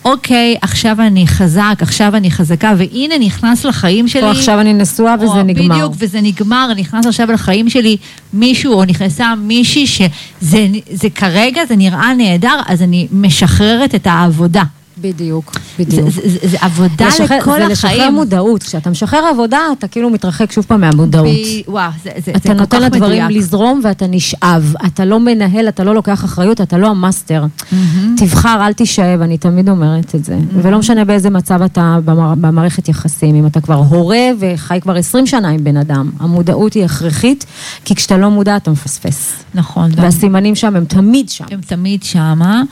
אוקיי, 0.05 0.55
עכשיו 0.61 1.01
אני 1.01 1.27
חזק, 1.27 1.75
עכשיו 1.79 2.15
אני 2.15 2.31
חזקה, 2.31 2.73
והנה 2.77 3.17
נכנס 3.17 3.65
לחיים 3.65 4.07
שלי... 4.07 4.23
או 4.23 4.27
עכשיו 4.27 4.59
אני 4.61 4.73
נשואה 4.73 5.15
וזה 5.15 5.25
או, 5.25 5.43
נגמר. 5.43 5.75
בדיוק, 5.75 5.93
וזה 5.97 6.21
נגמר, 6.21 6.73
נכנס 6.77 7.05
עכשיו 7.05 7.31
לחיים 7.31 7.69
שלי 7.69 7.97
מישהו, 8.33 8.73
או 8.73 8.85
נכנסה 8.85 9.35
מישהי 9.35 9.87
שזה 9.87 11.09
כרגע, 11.15 11.65
זה 11.65 11.75
נראה 11.75 12.13
נהדר, 12.13 12.59
אז 12.67 12.81
אני 12.81 13.07
משחררת 13.11 13.95
את 13.95 14.07
העבודה. 14.07 14.63
בדיוק, 15.01 15.55
בדיוק. 15.79 16.09
זה, 16.09 16.21
זה, 16.29 16.47
זה 16.47 16.57
עבודה 16.61 17.07
לשחרר, 17.07 17.37
לכל 17.37 17.51
זה 17.51 17.55
החיים. 17.57 17.67
זה 17.67 17.71
לשחרר 17.73 18.09
מודעות. 18.11 18.63
כשאתה 18.63 18.89
משחרר 18.89 19.25
עבודה, 19.31 19.59
אתה 19.77 19.87
כאילו 19.87 20.09
מתרחק 20.09 20.51
שוב 20.51 20.65
פעם 20.65 20.81
מהמודעות. 20.81 21.27
ב... 21.27 21.69
וואו, 21.71 21.91
זה, 22.03 22.09
זה, 22.25 22.31
אתה 22.31 22.39
זה 22.47 22.53
נותן 22.53 22.81
לדברים 22.81 23.23
מדויק. 23.23 23.37
לזרום 23.37 23.81
ואתה 23.83 24.07
נשאב. 24.07 24.73
אתה 24.85 25.05
לא 25.05 25.19
מנהל, 25.19 25.67
אתה 25.67 25.83
לא 25.83 25.95
לוקח 25.95 26.25
אחריות, 26.25 26.61
אתה 26.61 26.77
לא 26.77 26.87
המאסטר. 26.87 27.45
Mm-hmm. 27.45 27.75
תבחר, 28.17 28.61
אל 28.65 28.73
תישאב, 28.73 29.21
אני 29.21 29.37
תמיד 29.37 29.69
אומרת 29.69 30.15
את 30.15 30.25
זה. 30.25 30.37
Mm-hmm. 30.37 30.55
ולא 30.61 30.79
משנה 30.79 31.05
באיזה 31.05 31.29
מצב 31.29 31.61
אתה 31.61 31.97
במער, 32.05 32.33
במערכת 32.35 32.89
יחסים. 32.89 33.35
אם 33.35 33.45
אתה 33.45 33.61
כבר 33.61 33.75
הורה 33.75 34.29
וחי 34.39 34.79
כבר 34.81 34.95
20 34.95 35.27
שנה 35.27 35.49
עם 35.49 35.63
בן 35.63 35.77
אדם, 35.77 36.09
המודעות 36.19 36.73
היא 36.73 36.85
הכרחית, 36.85 37.45
כי 37.85 37.95
כשאתה 37.95 38.17
לא 38.17 38.29
מודע 38.29 38.57
אתה 38.57 38.71
מפספס. 38.71 39.33
נכון. 39.53 39.91
והסימנים 39.95 40.55
שם 40.55 40.75
הם 40.75 40.85
תמיד 40.85 41.29
שם. 41.29 41.45
הם 41.51 41.59
תמיד 41.61 42.03
שמה. 42.03 42.63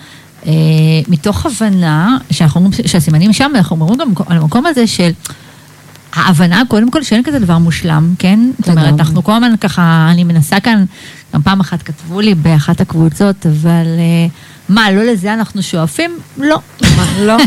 אה, 0.47 0.51
מתוך 1.07 1.45
הבנה 1.45 2.17
שאנחנו 2.31 2.61
אומרים 2.61 2.87
שהסימנים 2.87 3.33
שם, 3.33 3.51
אנחנו 3.55 3.75
אומרים 3.75 3.99
גם 3.99 4.11
על 4.27 4.37
המקום 4.37 4.65
הזה 4.65 4.87
של 4.87 5.11
ההבנה, 6.13 6.61
קודם 6.67 6.91
כל 6.91 7.03
שאין 7.03 7.23
כזה 7.23 7.39
דבר 7.39 7.57
מושלם, 7.57 8.13
כן? 8.19 8.39
זאת 8.59 8.69
אומרת, 8.69 8.93
אנחנו 8.99 9.23
כל 9.23 9.31
הזמן 9.31 9.57
ככה, 9.61 10.07
אני 10.11 10.23
מנסה 10.23 10.59
כאן, 10.59 10.85
גם 11.33 11.41
פעם 11.41 11.59
אחת 11.59 11.81
כתבו 11.81 12.21
לי 12.21 12.35
באחת 12.35 12.81
הקבוצות, 12.81 13.45
אבל 13.45 13.85
אה, 13.97 14.27
מה, 14.69 14.91
לא 14.91 15.03
לזה 15.03 15.33
אנחנו 15.33 15.63
שואפים? 15.63 16.19
לא. 16.37 16.59
לא. 17.19 17.37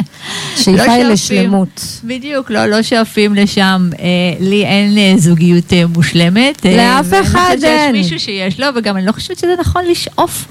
שאיפה 0.62 0.92
היא 0.92 1.04
לשלמות. 1.04 2.00
בדיוק, 2.04 2.50
לא, 2.50 2.66
לא 2.66 2.82
שואפים 2.82 3.34
לשם. 3.34 3.90
אה, 3.98 4.06
לי 4.40 4.64
אין 4.64 5.18
זוגיות 5.18 5.72
מושלמת. 5.94 6.66
לאף 6.76 7.12
אחד 7.22 7.56
אין. 7.62 7.94
ויש 7.94 8.04
מישהו 8.04 8.20
שיש 8.20 8.60
לו, 8.60 8.66
וגם 8.76 8.96
אני 8.96 9.06
לא 9.06 9.12
חושבת 9.12 9.38
שזה 9.38 9.54
נכון 9.60 9.84
לשאוף. 9.90 10.46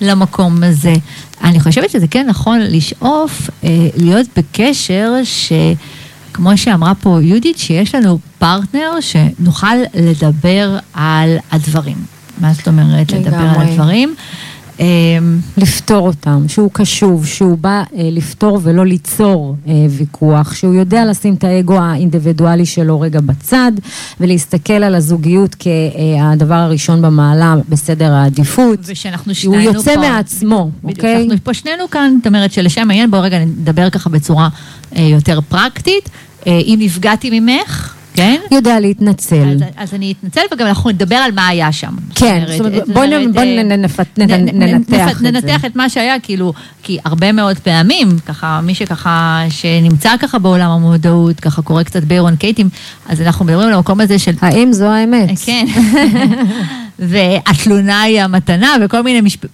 למקום 0.00 0.62
הזה. 0.62 0.92
אני 1.44 1.60
חושבת 1.60 1.90
שזה 1.90 2.06
כן 2.06 2.26
נכון 2.28 2.60
לשאוף, 2.60 3.50
אה, 3.64 3.88
להיות 3.96 4.26
בקשר 4.36 5.12
שכמו 5.24 6.56
שאמרה 6.56 6.94
פה 6.94 7.18
יהודית, 7.22 7.58
שיש 7.58 7.94
לנו 7.94 8.18
פרטנר 8.38 8.90
שנוכל 9.00 9.76
לדבר 9.94 10.78
על 10.94 11.36
הדברים. 11.50 11.96
מה 12.40 12.52
זאת 12.52 12.68
אומרת 12.68 13.12
לדבר 13.12 13.36
על 13.36 13.68
הדברים? 13.68 14.14
אמ, 14.80 15.38
לפתור 15.56 16.06
אותם, 16.06 16.44
שהוא 16.48 16.70
קשוב, 16.72 17.26
שהוא 17.26 17.58
בא 17.58 17.82
אה, 17.96 18.08
לפתור 18.12 18.60
ולא 18.62 18.86
ליצור 18.86 19.56
אה, 19.68 19.72
ויכוח, 19.90 20.54
שהוא 20.54 20.74
יודע 20.74 21.04
לשים 21.04 21.34
את 21.34 21.44
האגו 21.44 21.78
האינדיבידואלי 21.78 22.66
שלו 22.66 23.00
רגע 23.00 23.20
בצד 23.20 23.72
ולהסתכל 24.20 24.72
על 24.72 24.94
הזוגיות 24.94 25.56
כהדבר 25.58 26.54
הראשון 26.54 27.02
במעלה 27.02 27.54
בסדר 27.68 28.12
העדיפות. 28.12 28.78
ושאנחנו 28.84 29.34
שנינו 29.34 29.56
פה... 29.56 29.68
הוא 29.68 29.76
יוצא 29.76 29.94
פה, 29.94 30.00
מעצמו, 30.00 30.70
בדיוק, 30.84 30.98
אוקיי? 30.98 31.22
אנחנו 31.22 31.36
פה 31.44 31.54
שנינו 31.54 31.90
כאן, 31.90 32.14
זאת 32.18 32.26
אומרת 32.26 32.52
שלשם 32.52 32.90
העניין, 32.90 33.10
בואו 33.10 33.22
רגע 33.22 33.38
נדבר 33.38 33.90
ככה 33.90 34.10
בצורה 34.10 34.48
אה, 34.96 35.02
יותר 35.02 35.40
פרקטית. 35.48 36.08
אה, 36.46 36.60
אם 36.64 36.76
נפגעתי 36.80 37.40
ממך, 37.40 37.94
כן? 38.18 38.40
יודע 38.50 38.80
להתנצל. 38.80 39.48
אז, 39.48 39.62
אז 39.76 39.94
אני 39.94 40.14
אתנצל 40.20 40.40
וגם 40.52 40.66
אנחנו 40.66 40.90
נדבר 40.90 41.16
על 41.16 41.32
מה 41.32 41.48
היה 41.48 41.72
שם. 41.72 41.96
כן, 42.14 42.44
זאת 42.48 42.60
אומרת, 42.60 42.88
בואי 42.88 43.28
בוא 43.28 43.42
ננתח 43.44 44.00
את 44.00 45.18
זה. 45.18 45.30
ננתח 45.30 45.64
את 45.64 45.76
מה 45.76 45.88
שהיה, 45.88 46.20
כאילו, 46.20 46.52
כי 46.82 46.98
הרבה 47.04 47.32
מאוד 47.32 47.58
פעמים, 47.58 48.08
ככה, 48.26 48.60
מי 48.62 48.74
שככה, 48.74 49.42
שנמצא 49.50 50.16
ככה 50.20 50.38
בעולם 50.38 50.70
המודעות, 50.70 51.40
ככה 51.40 51.62
קורא 51.62 51.82
קצת 51.82 52.02
ביירון 52.02 52.36
קייטים, 52.36 52.68
אז 53.08 53.20
אנחנו 53.20 53.44
מדברים 53.44 53.68
על 53.68 53.74
המקום 53.74 54.00
הזה 54.00 54.18
של... 54.18 54.32
האם 54.40 54.72
זו 54.72 54.86
האמת? 54.86 55.30
כן. 55.44 55.66
והתלונה 56.98 58.02
היא 58.02 58.22
המתנה, 58.22 58.76
וכל 58.84 59.02
מיני 59.02 59.20
משפ... 59.20 59.44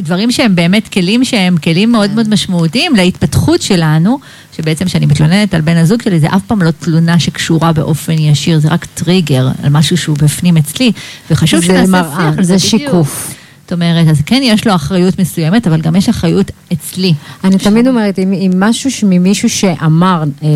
דברים 0.00 0.30
שהם 0.30 0.54
באמת 0.54 0.88
כלים 0.88 1.24
שהם 1.24 1.56
כלים 1.56 1.92
מאוד 1.92 2.10
מאוד 2.10 2.28
משמעותיים 2.28 2.96
להתפתחות 2.96 3.62
שלנו, 3.62 4.18
שבעצם 4.56 4.84
כשאני 4.84 5.06
מתלוננת 5.06 5.54
על 5.54 5.60
בן 5.60 5.76
הזוג 5.76 6.02
שלי, 6.02 6.20
זה 6.20 6.26
אף 6.26 6.42
פעם 6.46 6.62
לא 6.62 6.70
תלונה 6.70 7.18
שקשורה 7.18 7.72
באופן 7.72 8.12
ישיר, 8.12 8.58
זה 8.58 8.68
רק 8.68 8.84
טריגר 8.84 9.48
על 9.62 9.70
משהו 9.70 9.96
שהוא 9.96 10.16
בפנים 10.22 10.56
אצלי, 10.56 10.92
וחשוב 11.30 11.62
שנעשה 11.62 11.90
מראה, 11.90 12.30
שיח, 12.32 12.42
זה, 12.42 12.42
זה 12.42 12.58
שיקוף. 12.58 13.34
זאת 13.64 13.72
אומרת, 13.72 14.08
אז 14.08 14.20
כן 14.26 14.40
יש 14.42 14.66
לו 14.66 14.74
אחריות 14.74 15.18
מסוימת, 15.18 15.66
אבל 15.66 15.80
גם 15.80 15.96
יש 15.96 16.08
אחריות 16.08 16.50
אצלי. 16.72 17.14
אני 17.44 17.58
תמיד 17.58 17.88
אומרת, 17.88 18.18
אם, 18.18 18.32
אם 18.32 18.50
משהו 18.56 18.90
ממישהו 19.08 19.50
שאמר, 19.50 20.24
אה, 20.42 20.48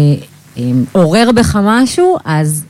אה, 0.59 0.62
עורר 0.93 1.30
בך 1.34 1.59
משהו, 1.62 2.16
אז 2.24 2.64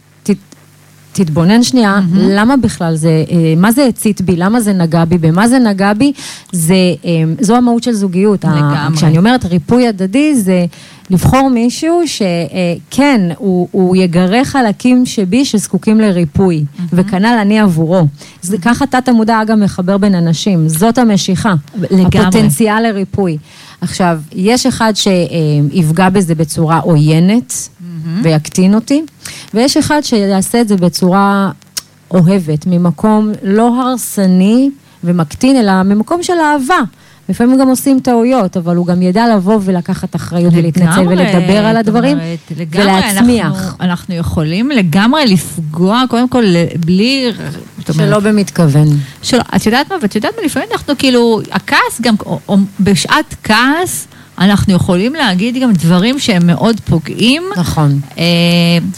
תתבונן 1.24 1.62
שנייה, 1.62 1.98
mm-hmm. 1.98 2.18
למה 2.18 2.56
בכלל 2.56 2.96
זה, 2.96 3.24
אה, 3.30 3.54
מה 3.56 3.72
זה 3.72 3.84
הצית 3.86 4.20
בי, 4.20 4.36
למה 4.36 4.60
זה 4.60 4.72
נגע 4.72 5.04
בי, 5.04 5.18
במה 5.18 5.48
זה 5.48 5.58
נגע 5.58 5.92
בי, 5.92 6.12
זה, 6.52 6.74
אה, 7.04 7.10
זו 7.40 7.56
המהות 7.56 7.82
של 7.82 7.92
זוגיות. 7.92 8.44
לגמרי. 8.44 8.96
כשאני 8.96 9.18
אומרת 9.18 9.44
ריפוי 9.44 9.88
הדדי, 9.88 10.34
זה 10.34 10.66
לבחור 11.10 11.50
מישהו 11.50 12.02
שכן, 12.06 13.20
אה, 13.30 13.34
הוא, 13.38 13.68
הוא 13.70 13.96
יגרה 13.96 14.44
חלקים 14.44 15.06
שבי 15.06 15.44
שזקוקים 15.44 16.00
לריפוי, 16.00 16.64
mm-hmm. 16.64 16.82
וכנ"ל 16.92 17.38
אני 17.42 17.60
עבורו. 17.60 18.06
זה, 18.42 18.58
ככה 18.58 18.86
תת 18.86 19.08
המודע 19.08 19.42
אגב 19.42 19.54
מחבר 19.54 19.98
בין 19.98 20.14
אנשים, 20.14 20.68
זאת 20.68 20.98
המשיכה. 20.98 21.54
לגמרי. 21.90 22.18
הפוטנציאל 22.18 22.82
לריפוי. 22.88 23.38
עכשיו, 23.80 24.20
יש 24.32 24.66
אחד 24.66 24.92
שיפגע 24.94 26.08
בזה 26.08 26.34
בצורה 26.34 26.78
עוינת, 26.78 27.50
mm-hmm. 27.52 28.08
ויקטין 28.22 28.74
אותי, 28.74 29.02
ויש 29.54 29.76
אחד 29.76 30.00
שיעשה 30.02 30.60
את 30.60 30.68
זה 30.68 30.76
בצורה 30.76 31.50
אוהבת, 32.10 32.66
ממקום 32.66 33.32
לא 33.42 33.80
הרסני 33.80 34.70
ומקטין, 35.04 35.56
אלא 35.56 35.82
ממקום 35.82 36.22
של 36.22 36.32
אהבה. 36.32 36.80
לפעמים 37.28 37.60
גם 37.60 37.68
עושים 37.68 38.00
טעויות, 38.00 38.56
אבל 38.56 38.76
הוא 38.76 38.86
גם 38.86 39.02
ידע 39.02 39.36
לבוא 39.36 39.58
ולקחת 39.64 40.16
אחריות 40.16 40.52
ולהתנצל 40.56 41.08
ולדבר 41.08 41.66
על 41.66 41.76
הדברים 41.76 42.18
לגמרי, 42.56 42.86
ולהצמיח. 42.86 43.46
אנחנו, 43.46 43.84
אנחנו 43.84 44.14
יכולים 44.14 44.70
לגמרי 44.70 45.26
לפגוע, 45.26 46.02
קודם 46.10 46.28
כל, 46.28 46.44
בלי... 46.86 47.32
שלא 47.92 48.20
במתכוון. 48.20 48.88
שלא, 49.22 49.42
את 49.56 49.66
יודעת 49.66 49.92
מה? 49.92 49.96
ואת 50.02 50.14
יודעת 50.14 50.32
מה? 50.38 50.46
לפעמים 50.46 50.68
אנחנו 50.72 50.94
כאילו, 50.98 51.40
הכעס 51.50 52.00
גם, 52.00 52.14
או, 52.26 52.40
או 52.48 52.56
בשעת 52.80 53.34
כעס, 53.44 54.08
אנחנו 54.38 54.74
יכולים 54.74 55.14
להגיד 55.14 55.56
גם 55.62 55.72
דברים 55.72 56.18
שהם 56.18 56.46
מאוד 56.46 56.80
פוגעים. 56.80 57.42
נכון. 57.56 58.00
אה, 58.18 58.24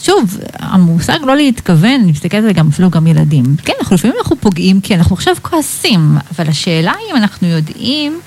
שוב, 0.03 0.39
המושג 0.59 1.19
לא 1.23 1.37
להתכוון, 1.37 2.01
אני 2.03 2.13
מסתכלת 2.13 2.35
על 2.35 2.43
זה 2.43 2.53
גם 2.53 2.69
אפילו 2.69 2.91
גם 2.91 3.07
ילדים. 3.07 3.45
כן, 3.65 3.73
אנחנו 3.81 3.95
לפעמים 3.95 4.17
אנחנו 4.19 4.37
פוגעים 4.41 4.81
כי 4.81 4.95
אנחנו 4.95 5.17
עכשיו 5.17 5.37
כועסים, 5.43 6.17
אבל 6.35 6.49
השאלה 6.49 6.93
היא 6.93 7.13
אם 7.13 7.17
אנחנו 7.17 7.49
יודעים... 7.49 8.21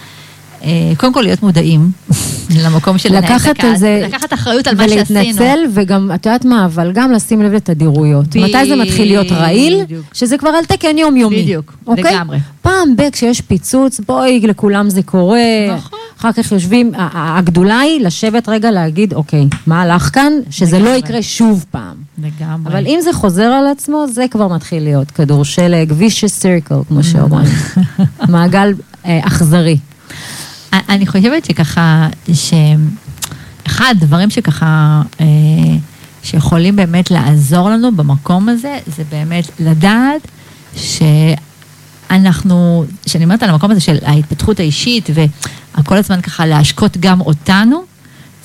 אה, 0.63 0.69
קודם 0.97 1.13
כל 1.13 1.21
להיות 1.21 1.43
מודעים 1.43 1.91
למקום 2.63 2.97
של 2.97 3.09
לנהל 3.09 3.37
את 3.37 3.47
הכעס, 3.47 3.81
לקחת 3.81 4.33
אחריות 4.33 4.67
על 4.67 4.75
מה 4.75 4.89
שעשינו. 4.89 5.19
ולהתנצל, 5.19 5.59
וגם, 5.73 6.11
את 6.15 6.25
יודעת 6.25 6.45
מה, 6.45 6.65
אבל 6.65 6.91
גם 6.93 7.11
לשים 7.11 7.41
לב 7.41 7.53
לתדירויות. 7.53 8.35
מתי 8.35 8.67
זה 8.67 8.75
מתחיל 8.75 9.07
להיות 9.07 9.31
רעיל? 9.31 9.81
שזה 10.13 10.37
כבר 10.37 10.49
על 10.49 10.65
תקן 10.65 10.97
יומיומי. 10.97 11.43
בדיוק, 11.43 11.73
אוקיי? 11.87 12.15
לגמרי. 12.15 12.37
פעם 12.61 12.95
ב- 12.95 13.09
כשיש 13.09 13.41
פיצוץ, 13.41 13.99
בואי, 13.99 14.39
לכולם 14.39 14.89
זה 14.89 15.03
קורה. 15.03 15.39
נכון. 15.75 15.99
אחר 16.19 16.31
כך 16.31 16.51
יושבים, 16.51 16.91
הגדולה 16.97 17.79
היא 17.79 18.01
לשבת 18.01 18.49
רגע 18.49 18.71
להגיד, 18.71 19.13
אוקיי, 19.13 19.47
מה 19.67 19.81
הלך 19.81 20.09
כאן? 20.13 20.33
שזה 20.49 20.79
לא 20.79 20.89
יקרה 20.89 21.21
שוב 21.21 21.65
פעם. 21.71 21.95
לגמרי. 22.17 22.73
אבל 22.73 22.87
אם 22.87 22.99
זה 23.03 23.13
חוזר 23.13 23.43
על 23.43 23.67
עצמו, 23.67 24.05
זה 24.13 24.25
כבר 24.31 24.47
מתחיל 24.47 24.83
להיות 24.83 25.11
כדור 25.11 25.45
שלג, 25.45 25.91
vicious 25.91 26.43
circle, 26.43 26.87
כמו 26.87 27.03
שאומרים. 27.03 27.47
מעגל 28.29 28.73
אה, 29.05 29.19
אכזרי. 29.23 29.77
אני 30.73 31.07
חושבת 31.07 31.45
שככה, 31.45 32.07
שאחד 32.33 33.95
הדברים 34.01 34.29
שככה, 34.29 35.01
אה, 35.19 35.25
שיכולים 36.23 36.75
באמת 36.75 37.11
לעזור 37.11 37.69
לנו 37.69 37.95
במקום 37.95 38.49
הזה, 38.49 38.79
זה 38.87 39.03
באמת 39.09 39.45
לדעת 39.59 40.21
שאנחנו, 42.09 42.85
שאני 43.07 43.23
אומרת 43.23 43.43
על 43.43 43.49
המקום 43.49 43.71
הזה 43.71 43.79
של 43.79 43.97
ההתפתחות 44.05 44.59
האישית 44.59 45.09
וכל 45.77 45.97
הזמן 45.97 46.21
ככה 46.21 46.45
להשקות 46.45 46.97
גם 46.97 47.21
אותנו, 47.21 47.83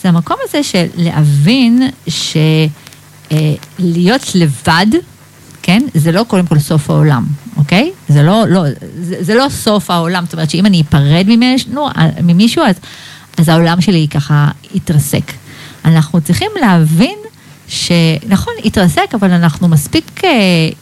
זה 0.03 0.09
המקום 0.09 0.37
הזה 0.49 0.63
של 0.63 0.87
להבין 0.97 1.91
שלהיות 2.09 3.33
אה, 4.23 4.31
לבד, 4.35 4.87
כן? 5.63 5.83
זה 5.95 6.13
לא 6.13 6.25
קודם 6.29 6.47
כל 6.47 6.59
סוף 6.59 6.91
העולם, 6.91 7.27
אוקיי? 7.59 7.91
זה 8.09 8.23
לא, 8.23 8.45
לא, 8.49 8.65
זה, 9.01 9.17
זה 9.21 9.35
לא 9.35 9.49
סוף 9.49 9.91
העולם, 9.91 10.25
זאת 10.25 10.33
אומרת 10.33 10.51
שאם 10.51 10.67
אני 10.67 10.81
אפרד 10.81 11.25
ממישהו, 11.29 11.89
ממישהו 12.23 12.63
אז, 12.63 12.75
אז 13.39 13.49
העולם 13.49 13.81
שלי 13.81 14.07
ככה 14.11 14.49
יתרסק. 14.75 15.33
אנחנו 15.85 16.21
צריכים 16.21 16.51
להבין 16.61 17.19
שנכון, 17.69 18.55
יתרסק, 18.65 19.15
אבל 19.15 19.31
אנחנו 19.31 19.69
מספיק 19.69 20.25
אה, 20.25 20.31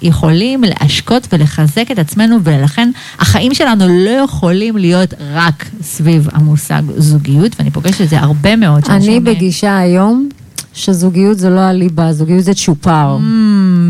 יכולים 0.02 0.64
להשקות 0.64 1.28
ולחזק 1.32 1.90
את 1.92 1.98
עצמנו, 1.98 2.36
ולכן 2.44 2.90
החיים 3.18 3.54
שלנו 3.54 3.84
לא 3.88 4.10
יכולים 4.10 4.76
להיות 4.76 5.14
רק 5.34 5.66
סביב 5.82 6.28
המושג 6.32 6.82
זוגיות, 6.96 7.52
ואני 7.58 7.70
פוגשת 7.70 8.00
את 8.00 8.08
זה 8.08 8.18
הרבה 8.18 8.56
מאוד. 8.56 8.82
אני 8.88 9.20
בגישה 9.20 9.78
היום 9.78 10.28
שזוגיות 10.76 11.38
זה 11.38 11.50
לא 11.50 11.60
הליבה, 11.60 12.12
זוגיות 12.12 12.44
זה 12.44 12.54
צ'ופר. 12.54 13.16
Mm, 13.18 13.22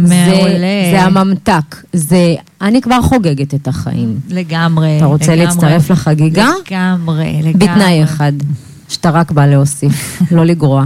מעולה. 0.09 0.91
זה 0.91 1.03
הממתק. 1.03 1.77
זה, 1.93 2.35
אני 2.61 2.81
כבר 2.83 3.03
חוגגת 3.03 3.55
את 3.55 3.69
החיים. 3.69 4.21
לגמרי, 4.29 4.97
אתה 4.97 5.05
רוצה 5.05 5.33
לגמרי. 5.35 5.47
להצטרף 5.47 5.91
לחגיגה? 5.91 6.49
לגמרי, 6.67 7.41
לגמרי. 7.43 7.53
בתנאי 7.53 8.05
אחד, 8.05 8.33
שאתה 8.89 9.11
רק 9.11 9.31
בא 9.31 9.47
להוסיף, 9.47 10.19
לא 10.37 10.45
לגרוע. 10.45 10.85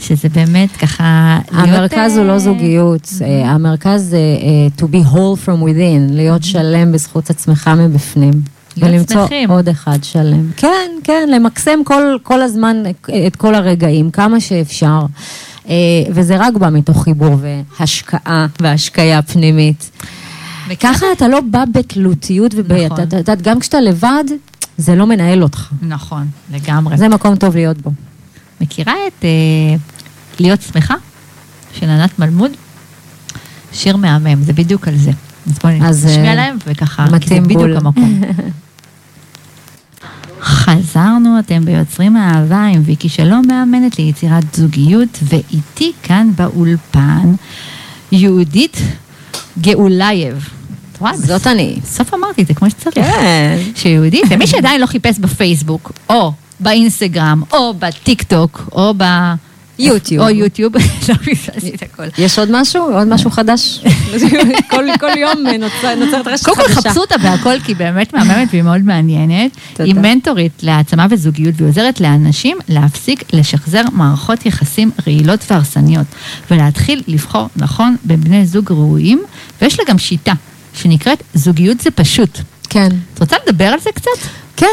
שזה 0.00 0.28
באמת 0.28 0.76
ככה... 0.76 1.38
המרכז 1.50 2.16
הוא 2.16 2.26
לא 2.26 2.32
אה, 2.32 2.38
זוגיות, 2.38 3.08
אה, 3.22 3.50
המרכז 3.50 4.02
זה 4.10 4.16
אה, 4.16 4.84
to 4.84 4.88
be 4.90 5.14
whole 5.14 5.46
from 5.46 5.62
within, 5.62 6.12
להיות 6.12 6.44
שלם 6.44 6.92
בזכות 6.92 7.30
עצמך 7.30 7.70
מבפנים. 7.78 8.57
ולמצוא 8.80 9.26
עוד 9.48 9.68
אחד 9.68 9.98
שלם. 10.04 10.50
כן, 10.56 10.90
כן, 11.04 11.28
למקסם 11.32 11.84
כל, 11.84 12.16
כל 12.22 12.42
הזמן 12.42 12.82
את 13.26 13.36
כל 13.36 13.54
הרגעים, 13.54 14.10
כמה 14.10 14.40
שאפשר. 14.40 15.00
וזה 16.10 16.36
רק 16.36 16.54
בא 16.54 16.70
מתוך 16.70 17.04
חיבור 17.04 17.36
והשקעה 17.40 18.46
והשקיה 18.60 19.22
פנימית. 19.22 19.90
וככה 20.68 21.06
אתה 21.12 21.28
לא 21.28 21.40
בא 21.40 21.64
בתלותיות, 21.72 22.54
נכון. 22.54 23.02
אתה, 23.02 23.20
אתה, 23.20 23.34
גם 23.34 23.60
כשאתה 23.60 23.80
לבד, 23.80 24.24
זה 24.78 24.94
לא 24.94 25.06
מנהל 25.06 25.42
אותך. 25.42 25.72
נכון, 25.82 26.26
לגמרי. 26.52 26.96
זה 26.96 27.08
מקום 27.08 27.36
טוב 27.36 27.56
להיות 27.56 27.78
בו. 27.78 27.90
מכירה 28.60 28.94
את 29.06 29.24
אה, 29.24 29.76
להיות 30.40 30.62
שמחה 30.62 30.94
של 31.72 31.90
ענת 31.90 32.18
מלמוד? 32.18 32.50
שיר 33.72 33.96
מהמם, 33.96 34.42
זה 34.42 34.52
בדיוק 34.52 34.88
על 34.88 34.96
זה. 34.96 35.10
אז 35.46 35.58
בואי 35.58 35.80
נשמיע 35.80 36.30
אה, 36.30 36.34
להם 36.34 36.56
וככה, 36.66 37.06
כי 37.20 37.28
זה 37.28 37.40
בדיוק 37.40 37.62
המקום. 37.76 38.20
חזרנו, 40.40 41.38
אתם 41.38 41.64
ביוצרים 41.64 42.16
אהבה 42.16 42.64
עם 42.64 42.82
ויקי 42.84 43.08
שלום 43.08 43.42
מאמנת 43.48 43.98
ליצירת 43.98 44.54
זוגיות, 44.54 45.18
ואיתי 45.22 45.92
כאן 46.02 46.30
באולפן 46.36 47.34
יהודית 48.12 48.76
גאולייב. 49.60 50.48
זאת 51.14 51.46
אני. 51.46 51.76
סוף 51.84 51.99
סוף 51.99 52.14
אמרתי 52.14 52.42
את 52.42 52.46
זה 52.46 52.54
כמו 52.54 52.70
שצריך. 52.70 53.06
כן. 53.06 53.58
שיהודית, 53.74 54.24
ומי 54.30 54.46
שעדיין 54.46 54.80
לא 54.80 54.86
חיפש 54.86 55.18
בפייסבוק, 55.18 55.92
או 56.10 56.32
באינסטגרם, 56.60 57.42
או 57.52 57.74
בטיק 57.78 58.22
טוק, 58.22 58.68
או 58.72 58.94
ב... 58.96 59.04
יוטיוב. 59.78 60.24
או 60.24 60.30
יוטיוב, 60.30 60.76
לא 61.08 61.14
פספסתי 61.14 61.74
את 61.74 61.82
הכל. 61.82 62.02
יש 62.18 62.38
עוד 62.38 62.48
משהו? 62.52 62.82
עוד 62.82 63.08
משהו 63.08 63.30
חדש? 63.30 63.80
כל 65.00 65.16
יום 65.16 65.46
נוצרת 65.58 66.26
רשת 66.26 66.44
חדשה. 66.44 66.44
קודם 66.44 66.56
כל 66.56 66.68
חפשו 66.68 67.00
אותה 67.00 67.18
בהכל, 67.18 67.60
כי 67.60 67.72
היא 67.72 67.76
באמת 67.76 68.14
מהממת 68.14 68.48
והיא 68.50 68.62
מאוד 68.62 68.80
מעניינת. 68.80 69.50
היא 69.78 69.94
מנטורית 69.94 70.52
להעצמה 70.62 71.06
וזוגיות, 71.10 71.54
והיא 71.56 71.68
עוזרת 71.68 72.00
לאנשים 72.00 72.58
להפסיק 72.68 73.22
לשחזר 73.32 73.82
מערכות 73.92 74.46
יחסים 74.46 74.90
רעילות 75.06 75.40
והרסניות, 75.50 76.06
ולהתחיל 76.50 77.02
לבחור 77.08 77.48
נכון 77.56 77.96
בין 78.04 78.20
בני 78.20 78.46
זוג 78.46 78.72
ראויים, 78.72 79.22
ויש 79.62 79.78
לה 79.78 79.84
גם 79.88 79.98
שיטה, 79.98 80.32
שנקראת 80.74 81.22
זוגיות 81.34 81.80
זה 81.80 81.90
פשוט. 81.90 82.38
כן. 82.70 82.88
את 83.14 83.20
רוצה 83.20 83.36
לדבר 83.46 83.64
על 83.64 83.80
זה 83.80 83.90
קצת? 83.94 84.10
כן, 84.56 84.66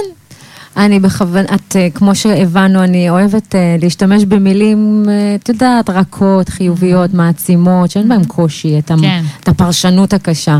אני 0.77 0.99
בכוונה, 0.99 1.55
את, 1.55 1.75
אה, 1.75 1.87
כמו 1.93 2.15
שהבנו, 2.15 2.83
אני 2.83 3.09
אוהבת 3.09 3.55
אה, 3.55 3.75
להשתמש 3.81 4.25
במילים, 4.25 5.05
אה, 5.09 5.35
את 5.35 5.49
יודעת, 5.49 5.89
רכות, 5.89 6.49
חיוביות, 6.49 7.13
מעצימות, 7.13 7.91
שאין 7.91 8.09
בהן 8.09 8.23
קושי, 8.23 8.79
את, 8.79 8.91
כן. 9.01 9.23
את 9.39 9.47
הפרשנות 9.47 10.13
הקשה. 10.13 10.59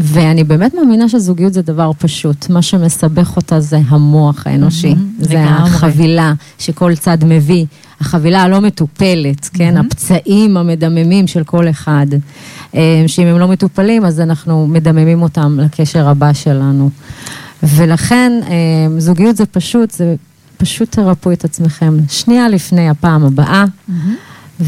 ואני 0.00 0.44
באמת 0.44 0.74
מאמינה 0.74 1.08
שזוגיות 1.08 1.52
זה 1.52 1.62
דבר 1.62 1.90
פשוט. 1.98 2.50
מה 2.50 2.62
שמסבך 2.62 3.36
אותה 3.36 3.60
זה 3.60 3.78
המוח 3.88 4.46
האנושי. 4.46 4.92
Mm-hmm, 4.92 5.24
זה 5.24 5.34
לגמרי. 5.34 5.48
החבילה 5.48 6.32
שכל 6.58 6.94
צד 6.96 7.18
מביא, 7.24 7.66
החבילה 8.00 8.42
הלא 8.42 8.60
מטופלת, 8.60 9.50
כן? 9.52 9.76
Mm-hmm. 9.76 9.80
הפצעים 9.80 10.56
המדממים 10.56 11.26
של 11.26 11.44
כל 11.44 11.68
אחד. 11.68 12.06
שאם 13.06 13.26
הם 13.26 13.38
לא 13.38 13.48
מטופלים, 13.48 14.04
אז 14.04 14.20
אנחנו 14.20 14.66
מדממים 14.66 15.22
אותם 15.22 15.58
לקשר 15.60 16.08
הבא 16.08 16.32
שלנו. 16.32 16.90
ולכן 17.64 18.32
אה, 18.46 19.00
זוגיות 19.00 19.36
זה 19.36 19.46
פשוט, 19.46 19.90
זה 19.90 20.14
פשוט 20.56 20.90
תרפו 20.90 21.32
את 21.32 21.44
עצמכם 21.44 21.96
שנייה 22.08 22.48
לפני 22.48 22.88
הפעם 22.88 23.24
הבאה, 23.24 23.64
mm-hmm. 23.64 24.62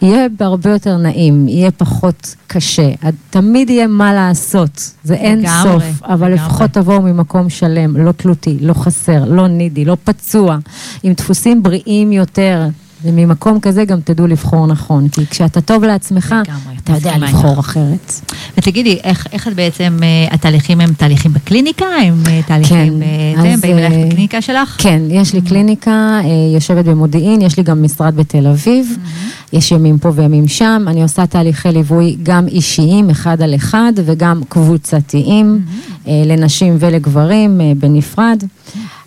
ויהיה 0.00 0.26
בהרבה 0.38 0.70
יותר 0.70 0.96
נעים, 0.96 1.48
יהיה 1.48 1.70
פחות 1.70 2.34
קשה. 2.46 2.90
תמיד 3.30 3.70
יהיה 3.70 3.86
מה 3.86 4.14
לעשות, 4.14 4.90
זה 5.04 5.14
אין 5.14 5.38
לגמרי, 5.38 5.72
סוף, 5.72 6.02
אבל 6.02 6.32
לגמרי. 6.32 6.34
לפחות 6.34 6.70
תבואו 6.70 7.02
ממקום 7.02 7.50
שלם, 7.50 7.96
לא 7.96 8.12
תלותי, 8.12 8.58
לא 8.60 8.74
חסר, 8.74 9.24
לא 9.24 9.48
נידי, 9.48 9.84
לא 9.84 9.96
פצוע, 10.04 10.58
עם 11.02 11.12
דפוסים 11.12 11.62
בריאים 11.62 12.12
יותר. 12.12 12.68
וממקום 13.04 13.60
כזה 13.60 13.84
גם 13.84 14.00
תדעו 14.00 14.26
לבחור 14.26 14.66
נכון, 14.66 15.08
כי 15.08 15.26
כשאתה 15.26 15.60
טוב 15.60 15.84
לעצמך, 15.84 16.34
לגמרי, 16.48 16.76
אתה 16.84 16.92
יודע 16.92 17.16
לבחור 17.18 17.60
אחרת. 17.60 18.12
ותגידי, 18.58 18.98
איך, 19.04 19.26
איך 19.32 19.48
את 19.48 19.54
בעצם, 19.54 19.98
אה, 20.02 20.34
התהליכים 20.34 20.80
הם 20.80 20.92
תהליכים 20.92 21.32
בקליניקה? 21.32 21.84
הם 21.84 22.22
אה, 22.28 22.40
תהליכים, 22.46 23.00
כן, 23.00 23.40
אתם 23.40 23.60
באים 23.60 23.78
אליך 23.78 23.92
לקליניקה 23.92 24.40
שלך? 24.40 24.76
כן, 24.78 25.02
יש 25.08 25.32
לי 25.32 25.40
mm-hmm. 25.40 25.48
קליניקה, 25.48 26.20
יושבת 26.54 26.84
במודיעין, 26.84 27.42
יש 27.42 27.56
לי 27.56 27.62
גם 27.62 27.82
משרד 27.82 28.16
בתל 28.16 28.46
אביב, 28.46 28.86
mm-hmm. 28.90 29.56
יש 29.56 29.70
ימים 29.70 29.98
פה 29.98 30.12
וימים 30.14 30.48
שם, 30.48 30.84
אני 30.86 31.02
עושה 31.02 31.26
תהליכי 31.26 31.68
ליווי 31.72 32.16
גם 32.22 32.48
אישיים, 32.48 33.10
אחד 33.10 33.42
על 33.42 33.54
אחד, 33.54 33.92
וגם 33.96 34.40
קבוצתיים, 34.48 35.60
mm-hmm. 35.66 36.08
לנשים 36.26 36.76
ולגברים 36.80 37.60
בנפרד. 37.78 38.44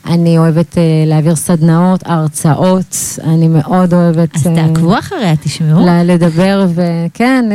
אני 0.08 0.38
אוהבת 0.38 0.74
uh, 0.74 0.78
להעביר 1.06 1.36
סדנאות, 1.36 2.04
הרצאות, 2.06 2.96
אני 3.24 3.48
מאוד 3.48 3.94
אוהבת... 3.94 4.36
אז 4.36 4.48
uh, 4.48 4.50
תעקבו 4.56 5.00
אחריה, 5.00 5.36
תשמעו. 5.36 5.86
לדבר, 6.06 6.68
וכן, 6.76 7.46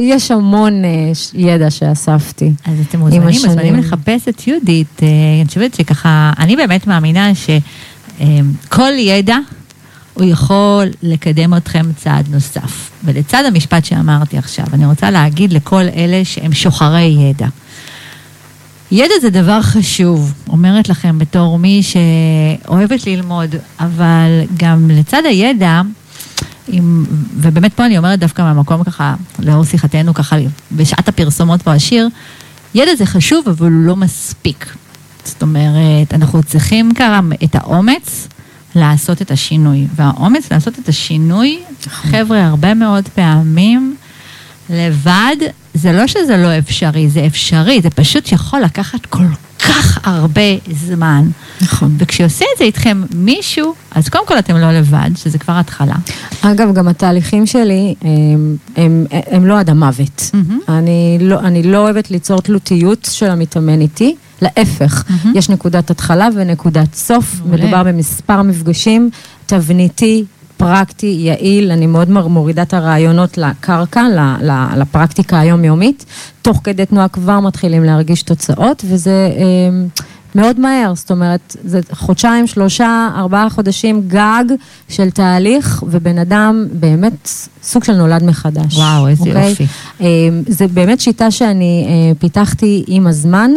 יש 0.00 0.30
המון 0.30 0.72
uh, 0.84 0.86
ידע 1.34 1.70
שאספתי. 1.70 2.52
אז 2.64 2.74
אתם 2.88 2.98
מוזמנים, 2.98 3.22
מוזמנים 3.22 3.76
לחפש 3.76 4.28
את 4.28 4.46
יהודית. 4.46 4.86
Uh, 4.98 5.02
אני 5.40 5.48
חושבת 5.48 5.74
שככה, 5.74 6.32
אני 6.38 6.56
באמת 6.56 6.86
מאמינה 6.86 7.32
שכל 7.34 8.92
uh, 8.96 9.00
ידע... 9.00 9.36
הוא 10.14 10.24
יכול 10.24 10.86
לקדם 11.02 11.54
אתכם 11.54 11.86
צעד 11.96 12.28
נוסף. 12.30 12.90
ולצד 13.04 13.44
המשפט 13.46 13.84
שאמרתי 13.84 14.38
עכשיו, 14.38 14.64
אני 14.72 14.86
רוצה 14.86 15.10
להגיד 15.10 15.52
לכל 15.52 15.82
אלה 15.96 16.24
שהם 16.24 16.52
שוחרי 16.52 17.16
ידע. 17.20 17.46
ידע 18.92 19.14
זה 19.20 19.30
דבר 19.30 19.62
חשוב, 19.62 20.32
אומרת 20.48 20.88
לכם 20.88 21.18
בתור 21.18 21.58
מי 21.58 21.82
שאוהבת 21.82 23.06
ללמוד, 23.06 23.54
אבל 23.80 24.42
גם 24.56 24.90
לצד 24.90 25.22
הידע, 25.24 25.82
עם, 26.68 27.04
ובאמת 27.36 27.74
פה 27.74 27.86
אני 27.86 27.98
אומרת 27.98 28.18
דווקא 28.18 28.42
מהמקום 28.42 28.84
ככה, 28.84 29.14
לאור 29.38 29.64
שיחתנו 29.64 30.14
ככה, 30.14 30.36
בשעת 30.72 31.08
הפרסומות 31.08 31.66
והשיר, 31.66 32.08
ידע 32.74 32.94
זה 32.94 33.06
חשוב, 33.06 33.48
אבל 33.48 33.66
הוא 33.72 33.86
לא 33.86 33.96
מספיק. 33.96 34.66
זאת 35.24 35.42
אומרת, 35.42 36.14
אנחנו 36.14 36.42
צריכים 36.42 36.90
גם 36.94 37.32
את 37.44 37.54
האומץ 37.54 38.28
לעשות 38.74 39.22
את 39.22 39.30
השינוי. 39.30 39.86
והאומץ 39.96 40.52
לעשות 40.52 40.78
את 40.78 40.88
השינוי, 40.88 41.58
נכון. 41.86 42.10
חבר'ה, 42.10 42.46
הרבה 42.46 42.74
מאוד 42.74 43.08
פעמים 43.14 43.96
לבד, 44.70 45.36
זה 45.74 45.92
לא 45.92 46.06
שזה 46.06 46.36
לא 46.36 46.58
אפשרי, 46.58 47.08
זה 47.08 47.26
אפשרי, 47.26 47.80
זה 47.82 47.90
פשוט 47.90 48.32
יכול 48.32 48.60
לקחת 48.60 49.06
כל 49.06 49.24
כך 49.58 49.98
הרבה 50.04 50.42
זמן. 50.86 51.28
נכון. 51.60 51.96
וכשעושה 51.98 52.44
את 52.54 52.58
זה 52.58 52.64
איתכם 52.64 53.02
מישהו, 53.14 53.74
אז 53.90 54.08
קודם 54.08 54.26
כל 54.26 54.38
אתם 54.38 54.56
לא 54.56 54.72
לבד, 54.72 55.10
שזה 55.16 55.38
כבר 55.38 55.52
התחלה. 55.58 55.94
אגב, 56.42 56.74
גם 56.74 56.88
התהליכים 56.88 57.46
שלי 57.46 57.94
הם, 58.02 58.56
הם, 58.76 59.06
הם 59.10 59.46
לא 59.46 59.58
עד 59.58 59.70
המוות. 59.70 60.30
מהמם. 60.34 60.58
אני 60.68 61.18
לא, 61.20 61.40
אני 61.40 61.62
לא 61.62 61.78
אוהבת 61.78 62.10
ליצור 62.10 62.40
תלותיות 62.40 63.08
של 63.12 63.30
המתאמן 63.30 63.80
איתי, 63.80 64.14
להפך, 64.42 65.04
מהמם. 65.08 65.36
יש 65.36 65.48
נקודת 65.48 65.90
התחלה 65.90 66.28
ונקודת 66.36 66.94
סוף, 66.94 67.40
מעולה. 67.44 67.62
מדובר 67.64 67.82
במספר 67.82 68.42
מפגשים, 68.42 69.10
תבניתי, 69.46 70.24
פרקטי, 70.60 71.16
יעיל, 71.18 71.70
אני 71.70 71.86
מאוד 71.86 72.10
מורידה 72.10 72.62
את 72.62 72.74
הרעיונות 72.74 73.38
לקרקע, 73.38 74.02
לפרקטיקה 74.76 75.40
היומיומית, 75.40 76.04
תוך 76.42 76.60
כדי 76.64 76.86
תנועה 76.86 77.08
כבר 77.08 77.40
מתחילים 77.40 77.84
להרגיש 77.84 78.22
תוצאות, 78.22 78.84
וזה... 78.88 79.30
אמ, 79.36 79.88
מאוד 80.34 80.60
מהר, 80.60 80.94
זאת 80.94 81.10
אומרת, 81.10 81.56
זה 81.64 81.80
חודשיים, 81.92 82.46
שלושה, 82.46 83.08
ארבעה 83.16 83.50
חודשים 83.50 84.02
גג 84.08 84.44
של 84.88 85.10
תהליך, 85.10 85.84
ובן 85.86 86.18
אדם 86.18 86.66
באמת 86.72 87.28
סוג 87.62 87.84
של 87.84 87.92
נולד 87.92 88.24
מחדש. 88.24 88.76
וואו, 88.76 89.08
איזה 89.08 89.24
אוקיי? 89.24 89.50
יופי. 89.50 89.66
אה, 90.00 90.06
זה 90.46 90.66
באמת 90.68 91.00
שיטה 91.00 91.30
שאני 91.30 91.86
אה, 91.88 92.14
פיתחתי 92.18 92.84
עם 92.86 93.06
הזמן. 93.06 93.50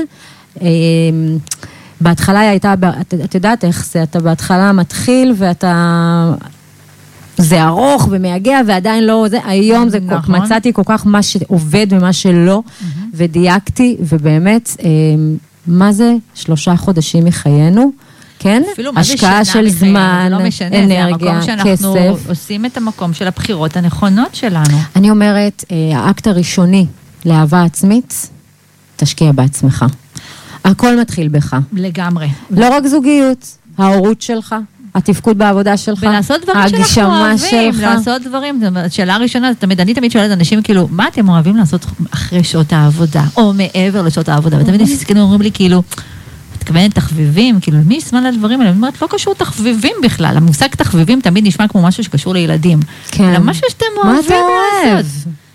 אה, 0.61 0.67
בהתחלה 2.01 2.39
היא 2.39 2.49
הייתה, 2.49 2.73
את 3.23 3.35
יודעת 3.35 3.65
איך 3.65 3.85
זה, 3.85 4.03
אתה 4.03 4.19
בהתחלה 4.19 4.71
מתחיל 4.71 5.33
ואתה... 5.37 6.33
זה 7.37 7.63
ארוך 7.63 8.07
ומייגע 8.11 8.59
ועדיין 8.67 9.03
לא 9.03 9.25
זה, 9.29 9.39
היום 9.45 9.89
זה, 9.89 9.99
כל, 9.99 10.15
נכון. 10.15 10.35
מצאתי 10.35 10.73
כל 10.73 10.81
כך 10.85 11.07
מה 11.07 11.23
שעובד 11.23 11.87
ומה 11.89 12.13
שלא, 12.13 12.61
ודייקתי, 13.13 13.97
ובאמת, 13.99 14.75
אה, 14.83 14.89
מה 15.67 15.91
זה 15.91 16.13
שלושה 16.35 16.75
חודשים 16.75 17.25
מחיינו, 17.25 17.91
כן? 18.39 18.63
זה 18.77 18.83
השקעה 18.95 19.45
של 19.45 19.65
מחיינו, 19.65 19.69
זמן, 19.69 20.27
זה 20.29 20.37
לא 20.37 20.47
משנה, 20.47 20.69
זה 20.69 20.83
אנרגיה, 20.83 21.31
המקום 21.31 21.41
שאנחנו 21.45 21.71
כסף. 21.71 22.29
עושים 22.29 22.65
את 22.65 22.77
המקום 22.77 23.13
של 23.13 23.27
הבחירות 23.27 23.77
הנכונות 23.77 24.35
שלנו. 24.35 24.77
אני 24.95 25.09
אומרת, 25.09 25.65
אה, 25.71 25.99
האקט 25.99 26.27
הראשוני 26.27 26.85
לאהבה 27.25 27.63
עצמית, 27.63 28.29
תשקיע 28.95 29.31
בעצמך. 29.31 29.85
הכל 30.65 30.99
מתחיל 30.99 31.27
בך. 31.27 31.55
לגמרי. 31.73 32.27
לא 32.51 32.69
רק 32.69 32.87
זוגיות, 32.87 33.57
ההורות 33.77 34.21
שלך, 34.21 34.55
התפקוד 34.95 35.37
בעבודה 35.37 35.77
שלך, 35.77 36.03
ולעשות 36.03 36.41
דברים 36.41 36.61
שאנחנו 36.61 36.81
ההגשמה 36.81 37.29
אוהבים, 37.29 37.73
שלך. 37.73 37.81
לעשות 37.81 38.21
דברים, 38.21 38.61
שאלה 38.89 39.17
ראשונה, 39.17 39.51
תמיד, 39.59 39.81
אני 39.81 39.93
תמיד 39.93 40.11
שואלת 40.11 40.31
אנשים, 40.31 40.61
כאילו, 40.61 40.87
מה 40.91 41.07
אתם 41.07 41.29
אוהבים 41.29 41.55
לעשות 41.55 41.85
אחרי 42.11 42.43
שעות 42.43 42.73
העבודה, 42.73 43.23
או 43.37 43.53
מעבר 43.53 44.01
לשעות 44.01 44.29
העבודה, 44.29 44.57
ותמיד 44.57 44.81
אוקיי. 44.81 44.95
מסתכלים 44.95 45.17
אומרים 45.21 45.41
לי, 45.41 45.51
כאילו, 45.51 45.83
מתכוונת 46.55 46.95
תחביבים, 46.95 47.59
כאילו, 47.59 47.77
יש 47.91 48.03
זמן 48.03 48.23
לדברים 48.23 48.59
האלה? 48.59 48.69
אני 48.69 48.77
אומרת, 48.77 49.01
לא 49.01 49.07
קשור 49.11 49.35
תחביבים 49.35 49.95
בכלל, 50.03 50.37
המושג 50.37 50.67
תחביבים 50.67 51.21
תמיד 51.21 51.47
נשמע 51.47 51.67
כמו 51.67 51.81
משהו 51.81 52.03
שקשור 52.03 52.33
לילדים. 52.33 52.79
כן. 53.11 53.23
אלא 53.23 53.39
משהו 53.39 53.63
שאתם 53.69 53.85
אוהבים? 54.03 54.45
לעשות. 54.85 55.05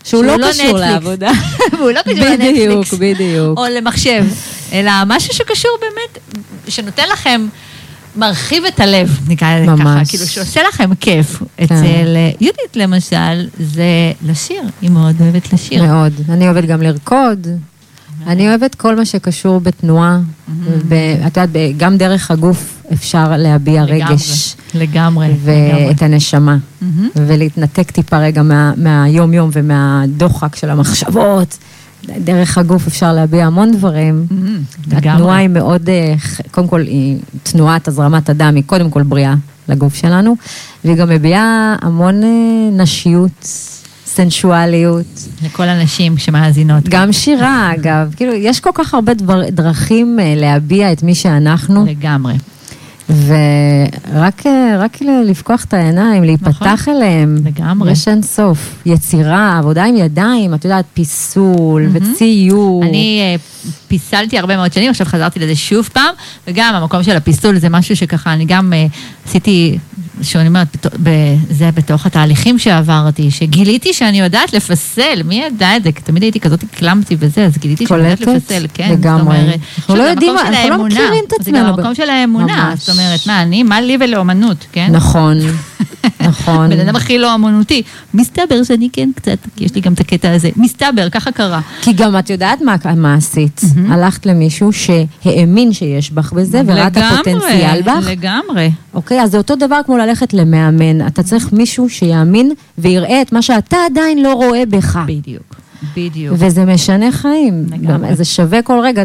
שהוא 0.05 0.25
לא 0.25 0.33
קשור 0.33 0.49
נטפליקס. 0.49 0.81
לעבודה. 0.81 1.31
והוא 1.79 1.91
לא 1.91 2.01
קשור 2.03 2.15
בדיוק, 2.15 2.29
לנטפליקס. 2.29 2.95
בדיוק. 2.95 3.59
או 3.59 3.65
למחשב, 3.77 4.25
אלא 4.73 4.93
משהו 5.07 5.35
שקשור 5.35 5.71
באמת, 5.81 6.43
שנותן 6.69 7.05
לכם, 7.13 7.47
מרחיב 8.17 8.63
את 8.65 8.81
הלב, 8.81 9.19
נקרא 9.29 9.59
לזה 9.59 9.73
ככה. 9.83 10.03
כאילו 10.09 10.27
שעושה 10.27 10.61
לכם 10.69 10.91
כיף. 11.01 11.43
אצל 11.65 11.75
אה, 12.17 12.31
יהודית 12.41 12.77
למשל, 12.77 13.49
זה 13.61 13.85
לשיר, 14.27 14.63
היא 14.83 14.91
מאוד 14.91 15.17
אוהבת 15.21 15.53
לשיר. 15.53 15.85
מאוד. 15.87 16.13
אני 16.29 16.45
אוהבת 16.49 16.65
גם 16.65 16.83
לרקוד. 16.83 17.47
אני 18.27 18.49
אוהבת 18.49 18.75
כל 18.75 18.97
מה 18.97 19.05
שקשור 19.05 19.61
בתנועה, 19.61 20.19
ואת 20.89 21.37
יודעת, 21.37 21.49
ב- 21.53 21.73
גם 21.77 21.97
דרך 21.97 22.31
הגוף 22.31 22.83
אפשר 22.93 23.37
להביע 23.37 23.83
רגש. 23.85 24.57
לגמרי, 24.75 25.29
לגמרי. 25.29 25.87
ואת 25.89 26.03
הנשמה, 26.03 26.57
מהמם. 26.83 27.09
ולהתנתק 27.17 27.91
טיפה 27.91 28.19
רגע 28.19 28.43
מה- 28.43 28.73
מהיום-יום 28.77 29.51
ומהדוחק 29.53 30.57
של 30.57 30.71
המחשבות. 30.71 31.59
דרך 32.05 32.59
הגוף 32.59 32.87
אפשר 32.87 33.13
להביע 33.13 33.47
המון 33.47 33.73
דברים. 33.73 34.27
מהמם, 34.31 34.63
התנועה. 34.93 35.37
היא 35.37 35.49
מאוד, 35.49 35.89
אה, 35.89 36.15
קודם 36.51 36.69
כל, 36.69 36.81
היא 36.81 37.17
תנועת 37.43 37.89
הזרמת 37.89 38.31
הדם 38.31 38.53
היא 38.57 38.65
קודם 38.67 38.91
כל 38.91 39.03
בריאה 39.03 39.35
לגוף 39.69 39.95
שלנו, 39.95 40.37
והיא 40.85 40.97
גם 40.97 41.09
מביעה 41.09 41.77
המון 41.83 42.23
אה, 42.23 42.29
נשיות, 42.73 43.47
סנשואליות, 44.07 45.29
לכל 45.45 45.69
הנשים 45.69 46.19
שמאזינות. 46.19 46.89
גם 46.89 47.13
שירה 47.13 47.73
אגב, 47.75 48.15
כאילו, 48.17 48.33
יש 48.33 48.61
כל 48.61 48.71
כך 48.75 48.95
הרבה 48.95 49.15
דבר, 49.15 49.43
דרכים 49.51 50.21
אה, 50.21 50.35
להביע 50.37 50.93
את 50.93 51.03
מי 51.03 51.15
שאנחנו, 51.15 51.87
לגמרי. 51.87 52.35
ורק 53.11 54.43
רק 54.79 55.03
ל- 55.03 55.23
לפקוח 55.31 55.65
את 55.65 55.75
העיניים, 55.75 56.25
להיפתח 56.25 56.89
אליהם. 56.89 57.35
נכון. 57.35 57.47
לגמרי. 57.47 57.93
יש 57.93 58.09
אין 58.09 58.23
סוף. 58.23 58.75
יצירה, 58.87 59.59
עבודה 59.59 59.85
עם 59.85 59.97
ידיים, 59.97 60.55
את 60.55 60.65
יודעת, 60.65 60.85
פיסול 60.95 61.89
וציור. 61.93 62.83
אני 62.85 63.21
אה, 63.23 63.37
פיסלתי 63.89 64.39
הרבה 64.39 64.57
מאוד 64.57 64.73
שנים, 64.73 64.91
עכשיו 64.91 65.07
חזרתי 65.07 65.39
לזה 65.41 65.57
שוב 65.57 65.89
פעם, 65.93 66.15
וגם 66.47 66.75
המקום 66.75 67.03
של 67.03 67.17
הפיסול 67.17 67.59
זה 67.59 67.69
משהו 67.69 67.97
שככה, 67.97 68.33
אני 68.33 68.45
גם 68.45 68.73
אה, 68.73 68.87
עשיתי, 69.27 69.79
שאני 70.23 70.49
אומרת, 70.49 70.87
זה 71.51 71.71
בתוך 71.75 72.07
התהליכים 72.07 72.59
שעברתי, 72.59 73.31
שגיליתי 73.31 73.93
שאני 73.93 74.21
יודעת 74.21 74.53
לפסל, 74.53 75.23
מי 75.25 75.43
ידע 75.47 75.77
את 75.77 75.83
זה? 75.83 75.93
כי 75.93 76.03
תמיד 76.03 76.23
הייתי 76.23 76.41
כזאת 76.41 76.65
קלמתי 76.71 77.17
וזה, 77.19 77.45
אז 77.45 77.59
גיליתי 77.59 77.87
שאני 77.87 78.01
יודעת? 78.01 78.21
לפסל, 78.21 78.67
כן, 78.75 78.91
לגמרי. 78.93 79.37
זאת 79.39 79.47
אומרת, 79.47 79.61
אנחנו 79.79 79.97
לא 79.97 80.03
יודעים 80.03 80.35
אנחנו 80.39 80.77
לא. 80.77 80.85
מכירים 80.87 81.25
את 81.25 81.45
זה 81.45 81.51
גם 81.51 81.57
עצמנו 81.57 81.69
המקום 81.69 81.95
של 81.95 82.11
האמונה. 82.11 82.73
זאת 82.77 82.89
אומרת, 82.89 83.27
מה, 83.27 83.43
אני, 83.43 83.63
מה 83.63 83.81
לי 83.81 83.97
ולאומנות, 84.01 84.67
כן? 84.73 84.89
נכון, 84.93 85.39
נכון. 86.21 86.71
בן 86.71 86.81
אדם 86.81 86.97
הכי 86.97 87.19
לא 87.19 87.35
אמנותי. 87.35 87.83
מסתבר 88.15 88.63
שאני 88.65 88.89
כן 88.93 89.11
קצת, 89.15 89.39
כי 89.57 89.65
יש 89.65 89.75
לי 89.75 89.81
גם 89.81 89.93
את 89.93 90.01
הקטע 90.01 90.33
הזה. 90.33 90.51
מסתבר, 90.57 91.09
ככה 91.11 91.33
קרה. 91.33 91.61
כי 91.83 91.93
גם 91.93 92.19
את 92.19 92.31
יודעת 92.31 92.61
מה, 92.61 92.77
מה 92.97 93.15
עשית. 93.15 93.61
הלכת 93.89 94.27
למישהו 94.27 94.71
שהאמין 94.73 95.73
שיש 95.73 96.11
בך 96.11 96.33
בזה, 96.33 96.63
וראה 96.67 96.87
את 96.87 96.97
הפוטנציאל 96.97 97.83
בך. 97.83 98.07
לגמרי. 98.11 98.71
אוקיי, 98.95 99.23
אז 99.23 99.31
זה 99.31 99.39
אותו 99.39 99.57
דבר 99.57 99.81
כמו 99.87 99.99
ללכת 99.99 100.35
למאמן. 100.35 101.07
אתה 101.07 101.23
צריך 101.23 101.53
מישהו 101.53 101.89
שיאמין 101.89 102.53
ויראה 102.79 103.23
את 103.23 103.33
מה 103.33 103.43
שאתה 103.43 103.77
עדיין 103.91 104.23
לא 104.23 104.33
רואה 104.33 104.63
בך. 104.69 104.99
בדיוק, 105.07 105.55
בדיוק. 105.97 106.37
וזה 106.39 106.65
משנה 106.65 107.13
חיים. 107.13 107.67
לגמרי. 107.71 108.15
זה 108.15 108.25
שווה 108.25 108.63
כל 108.63 108.81
רגע. 108.83 109.03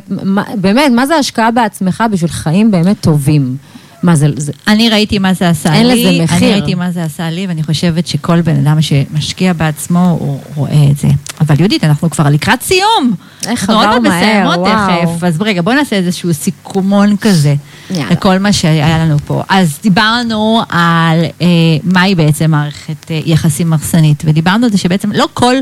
באמת, 0.56 0.92
מה 0.96 1.06
זה 1.06 1.16
השקעה 1.16 1.52
בעצמך 1.52 2.04
בשביל 2.12 2.32
חיים 2.32 2.72
באמת 2.72 3.02
טובים? 3.02 3.58
מה 4.04 4.16
זה, 4.16 4.28
זה 4.38 4.52
אני 4.68 4.90
ראיתי 4.90 5.20
מה 5.20 5.34
זה 5.34 5.50
עשה 5.50 5.74
אין 5.74 5.88
לי, 5.88 6.06
לזה 6.06 6.24
מחיר. 6.24 6.38
אני 6.38 6.52
ראיתי 6.52 6.76
מה 6.76 6.92
זה 6.92 7.04
עשה 7.04 7.30
לי, 7.30 7.48
ואני 7.48 7.64
חושבת 7.64 8.08
שכל 8.08 8.42
בן 8.42 8.56
אדם 8.56 8.82
שמשקיע 8.82 9.54
בעצמו, 9.54 10.18
הוא 10.20 10.40
רואה 10.56 10.92
את 10.92 10.98
זה. 10.98 11.08
אבל 11.42 11.56
יהודית, 11.60 11.84
אנחנו 11.84 12.10
כבר 12.10 12.30
לקראת 12.30 12.62
סיום. 12.62 13.14
איך 13.48 13.62
אנחנו 13.62 13.74
עוד 13.74 13.86
עבר 13.86 14.00
מעט 14.00 14.12
מהר, 14.12 14.20
מסיימות 14.20 14.58
וואו. 14.58 15.16
תכף, 15.16 15.24
אז 15.24 15.42
רגע, 15.42 15.62
בואו 15.62 15.76
נעשה 15.76 15.96
איזשהו 15.96 16.34
סיכומון 16.34 17.18
כזה. 17.18 17.56
יאללה. 17.92 18.12
לכל 18.12 18.40
מה 18.40 18.54
שהיה 18.54 18.98
לנו 19.00 19.18
פה. 19.26 19.44
אז 19.50 19.80
דיברנו 19.84 20.62
על 20.70 21.26
אה, 21.42 21.48
מהי 21.84 22.16
בעצם 22.16 22.52
מערכת 22.52 23.12
אה, 23.12 23.20
יחסים 23.26 23.74
הרסנית, 23.74 24.24
ודיברנו 24.26 24.66
על 24.66 24.72
זה 24.72 24.78
שבעצם 24.78 25.12
לא 25.12 25.28
כל 25.34 25.56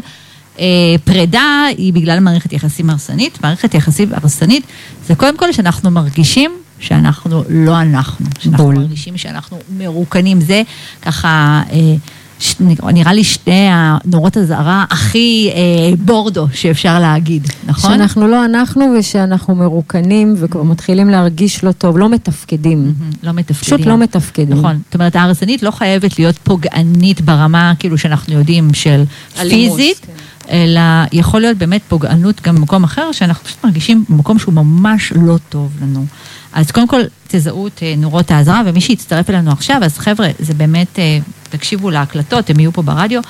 פרידה 1.04 1.66
היא 1.78 1.94
בגלל 1.94 2.20
מערכת 2.20 2.54
יחסים 2.54 2.90
הרסנית. 2.90 3.40
מערכת 3.44 3.74
יחסים 3.74 4.10
הרסנית 4.14 4.64
זה 5.08 5.16
קודם 5.16 5.38
כל 5.38 5.52
שאנחנו 5.54 5.92
מרגישים 5.92 6.52
שאנחנו 6.80 7.44
לא 7.50 7.82
אנחנו. 7.82 8.26
שאנחנו 8.40 8.64
בול. 8.64 8.76
מרגישים 8.76 9.18
שאנחנו 9.18 9.58
מרוקנים. 9.78 10.42
זה 10.42 10.62
ככה... 11.02 11.62
אה, 11.72 11.96
ש- 12.40 12.56
נראה 12.94 13.14
לי 13.14 13.24
שתי 13.24 13.52
הנורות 13.72 14.38
אזהרה 14.38 14.86
הכי 14.90 15.50
אה, 15.54 15.60
בורדו 16.06 16.48
שאפשר 16.54 17.00
להגיד, 17.00 17.48
נכון? 17.66 17.92
שאנחנו 17.92 18.28
לא 18.28 18.46
אנחנו 18.46 18.94
ושאנחנו 19.00 19.56
מרוקנים 19.56 20.36
וכבר 20.38 20.64
מתחילים 20.64 21.10
להרגיש 21.10 21.64
לא 21.64 21.72
טוב, 21.72 21.98
לא 21.98 22.10
מתפקדים. 22.10 22.80
מהמם, 22.80 23.12
לא 23.24 23.32
מתפקדים. 23.32 23.62
פשוט 23.78 23.86
לא 23.88 23.98
מתפקדים. 23.98 24.58
נכון. 24.58 24.80
זאת 24.86 24.94
אומרת, 24.96 25.16
ההרסנית 25.16 25.64
לא 25.64 25.72
חייבת 25.72 26.20
להיות 26.20 26.38
פוגענית 26.44 27.22
ברמה, 27.22 27.74
כאילו, 27.80 27.98
שאנחנו 27.98 28.34
יודעים, 28.34 28.74
של 28.74 29.04
אלימות, 29.40 29.78
פיזית, 29.78 30.00
כן. 30.06 30.12
אלא 30.50 30.82
יכול 31.12 31.42
להיות 31.42 31.58
באמת 31.58 31.82
פוגענות 31.88 32.42
גם 32.42 32.56
במקום 32.56 32.84
אחר, 32.84 33.12
שאנחנו 33.12 33.46
פשוט 33.46 33.64
מרגישים 33.64 34.06
במקום 34.10 34.40
שהוא 34.40 34.54
ממש 34.54 35.14
לא 35.16 35.38
טוב 35.50 35.72
לנו. 35.82 36.06
אז 36.54 36.72
קודם 36.72 36.88
כל, 36.88 37.02
תזהו 37.28 37.68
את 37.68 37.84
אה, 37.84 37.94
נורות 37.98 38.32
האזהרה, 38.32 38.62
ומי 38.66 38.82
שיצטרף 38.82 39.30
אלינו 39.30 39.52
עכשיו, 39.52 39.80
אז 39.84 39.98
חבר'ה, 39.98 40.28
זה 40.40 40.54
באמת, 40.54 41.00
אה, 41.00 41.20
תקשיבו 41.50 41.90
להקלטות, 41.90 42.50
הם 42.50 42.60
יהיו 42.60 42.74
פה 42.74 42.82
ברדיו, 42.82 43.22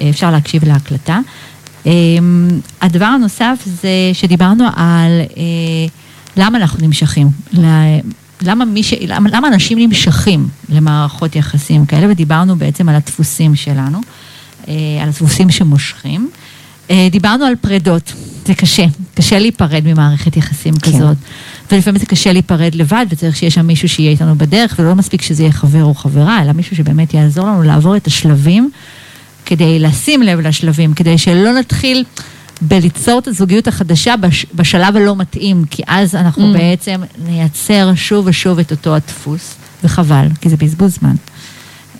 אה, 0.00 0.10
אפשר 0.10 0.30
להקשיב 0.30 0.64
להקלטה. 0.64 1.18
הדבר 2.80 3.04
הנוסף 3.04 3.58
זה 3.64 3.88
שדיברנו 4.12 4.64
על 4.76 5.20
למה 6.36 6.58
אנחנו 6.58 6.86
נמשכים. 6.86 7.28
למה, 8.42 8.64
ש... 8.82 8.94
למה, 9.06 9.30
למה 9.32 9.48
אנשים 9.48 9.78
נמשכים 9.78 10.48
למערכות 10.68 11.36
יחסים 11.36 11.86
כאלה, 11.86 12.06
ודיברנו 12.10 12.56
בעצם 12.56 12.88
על 12.88 12.94
הדפוסים 12.94 13.56
שלנו, 13.56 14.00
על 14.66 15.08
הדפוסים 15.08 15.50
שמושכים. 15.50 16.30
אה, 16.90 17.08
דיברנו 17.10 17.44
על 17.44 17.54
פרדות, 17.60 18.12
זה 18.46 18.54
קשה, 18.54 18.84
קשה 19.14 19.38
להיפרד 19.38 19.82
ממערכת 19.84 20.36
יחסים 20.36 20.74
כן. 20.74 20.92
כזאת. 20.92 21.16
ולפעמים 21.72 22.00
זה 22.00 22.06
קשה 22.06 22.32
להיפרד 22.32 22.74
לבד, 22.74 23.06
וצריך 23.10 23.36
שיהיה 23.36 23.50
שם 23.50 23.66
מישהו 23.66 23.88
שיהיה 23.88 24.10
איתנו 24.10 24.38
בדרך, 24.38 24.74
ולא 24.78 24.94
מספיק 24.94 25.22
שזה 25.22 25.42
יהיה 25.42 25.52
חבר 25.52 25.84
או 25.84 25.94
חברה, 25.94 26.42
אלא 26.42 26.52
מישהו 26.52 26.76
שבאמת 26.76 27.14
יעזור 27.14 27.46
לנו 27.46 27.62
לעבור 27.62 27.96
את 27.96 28.06
השלבים, 28.06 28.70
כדי 29.46 29.78
לשים 29.78 30.22
לב 30.22 30.40
לשלבים, 30.40 30.94
כדי 30.94 31.18
שלא 31.18 31.52
נתחיל 31.52 32.04
בליצור 32.60 33.18
את 33.18 33.28
הזוגיות 33.28 33.68
החדשה 33.68 34.16
בש, 34.16 34.46
בשלב 34.54 34.96
הלא 34.96 35.16
מתאים, 35.16 35.64
כי 35.70 35.82
אז 35.86 36.14
אנחנו 36.14 36.54
Mm. 36.54 36.58
בעצם 36.58 37.00
נייצר 37.24 37.92
שוב 37.94 38.26
ושוב 38.26 38.58
את 38.58 38.70
אותו 38.70 38.94
הדפוס, 38.94 39.54
וחבל, 39.84 40.26
כי 40.40 40.48
זה 40.48 40.56
בזבוז 40.56 40.94
זמן. 41.00 41.14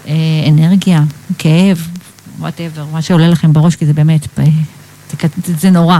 אה, 0.09 0.15
אנרגיה, 0.49 1.03
כאב, 1.39 1.89
whatever, 2.39 2.85
מה 2.93 3.03
שעולה 3.03 3.29
לכם 3.29 3.53
בראש, 3.53 3.77
כי 3.77 3.87
זה 3.87 3.93
באמת, 3.93 4.39
אה, 4.39 4.45
זה, 5.45 5.71
נורא 5.71 5.99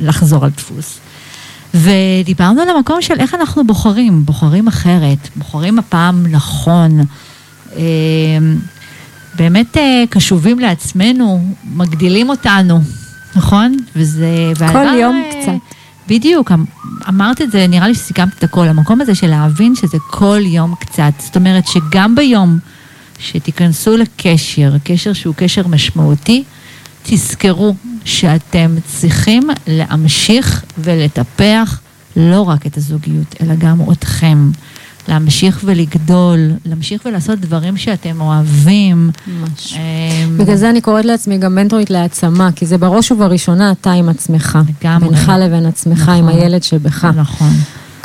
לחזור 0.00 0.44
על 0.44 0.50
דפוס. 0.50 0.98
ודיברנו 1.74 2.60
על 2.62 2.68
המקום 2.68 3.02
של 3.02 3.14
איך 3.20 3.34
אנחנו 3.34 3.66
בוחרים, 3.66 4.24
בוחרים 4.26 4.68
אחרת, 4.68 5.28
בוחרים 5.36 5.78
הפעם 5.78 6.26
נכון, 6.26 7.00
אה, 7.76 7.82
באמת 9.34 9.76
אה, 9.76 10.04
קשובים 10.10 10.58
לעצמנו, 10.58 11.54
מגדילים 11.74 12.28
אותנו, 12.28 12.80
נכון? 13.36 13.76
וזה... 13.96 14.52
והדבר, 14.56 14.94
יום 15.00 15.16
אה, 15.16 15.42
קצת. 15.42 15.76
בדיוק, 16.08 16.52
אמ- 16.52 16.64
אמרת 17.08 17.42
את 17.42 17.50
זה, 17.50 17.66
נראה 17.66 17.88
לי 17.88 17.94
שסיכמת 17.94 18.38
את 18.38 18.44
הכל, 18.44 18.68
המקום 18.68 19.00
הזה 19.00 19.14
של 19.14 19.26
להבין 19.26 19.74
שזה 19.74 19.98
כל 20.10 20.38
יום 20.42 20.74
קצת. 20.80 21.12
זאת 21.18 21.36
אומרת 21.36 21.66
שגם 21.66 22.14
ביום 22.14 22.58
שתיכנסו 23.18 23.96
לקשר, 23.96 24.72
קשר 24.84 25.12
שהוא 25.12 25.34
קשר 25.34 25.66
משמעותי, 25.66 26.44
תזכרו 27.02 27.74
שאתם 28.04 28.76
צריכים 28.86 29.48
להמשיך 29.66 30.64
ולטפח 30.78 31.80
לא 32.16 32.40
רק 32.40 32.66
את 32.66 32.76
הזוגיות, 32.76 33.34
אלא 33.40 33.54
גם 33.54 33.80
אתכם. 33.92 34.50
להמשיך 35.08 35.60
ולגדול, 35.64 36.50
להמשיך 36.64 37.02
ולעשות 37.04 37.40
דברים 37.40 37.76
שאתם 37.76 38.20
אוהבים. 38.20 39.10
ממש. 39.26 39.74
אמ, 39.74 40.38
בגלל 40.38 40.56
זה 40.56 40.70
אני 40.70 40.80
קוראת 40.80 41.04
לעצמי 41.04 41.38
גם 41.38 41.54
מנטורית 41.54 41.90
להעצמה, 41.90 42.52
כי 42.52 42.66
זה 42.66 42.78
בראש 42.78 43.12
ובראשונה 43.12 43.72
אתה 43.72 43.92
עם 43.92 44.08
עצמך. 44.08 44.58
לגמרי. 44.82 45.08
בינך 45.08 45.32
לבין 45.40 45.66
עצמך, 45.66 45.98
נכון. 45.98 46.14
עם 46.14 46.28
הילד 46.28 46.62
שבך. 46.62 47.04
נכון, 47.04 47.52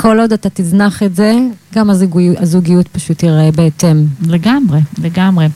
כל 0.01 0.19
עוד 0.19 0.33
אתה 0.33 0.49
תזנח 0.53 1.03
את 1.03 1.15
זה, 1.15 1.35
גם 1.75 1.89
הזוגיות, 1.89 2.37
הזוגיות 2.39 2.87
פשוט 2.87 3.17
תיראה 3.17 3.51
בהתאם. 3.51 4.05
לגמרי, 4.27 4.79
לגמרי. 5.03 5.47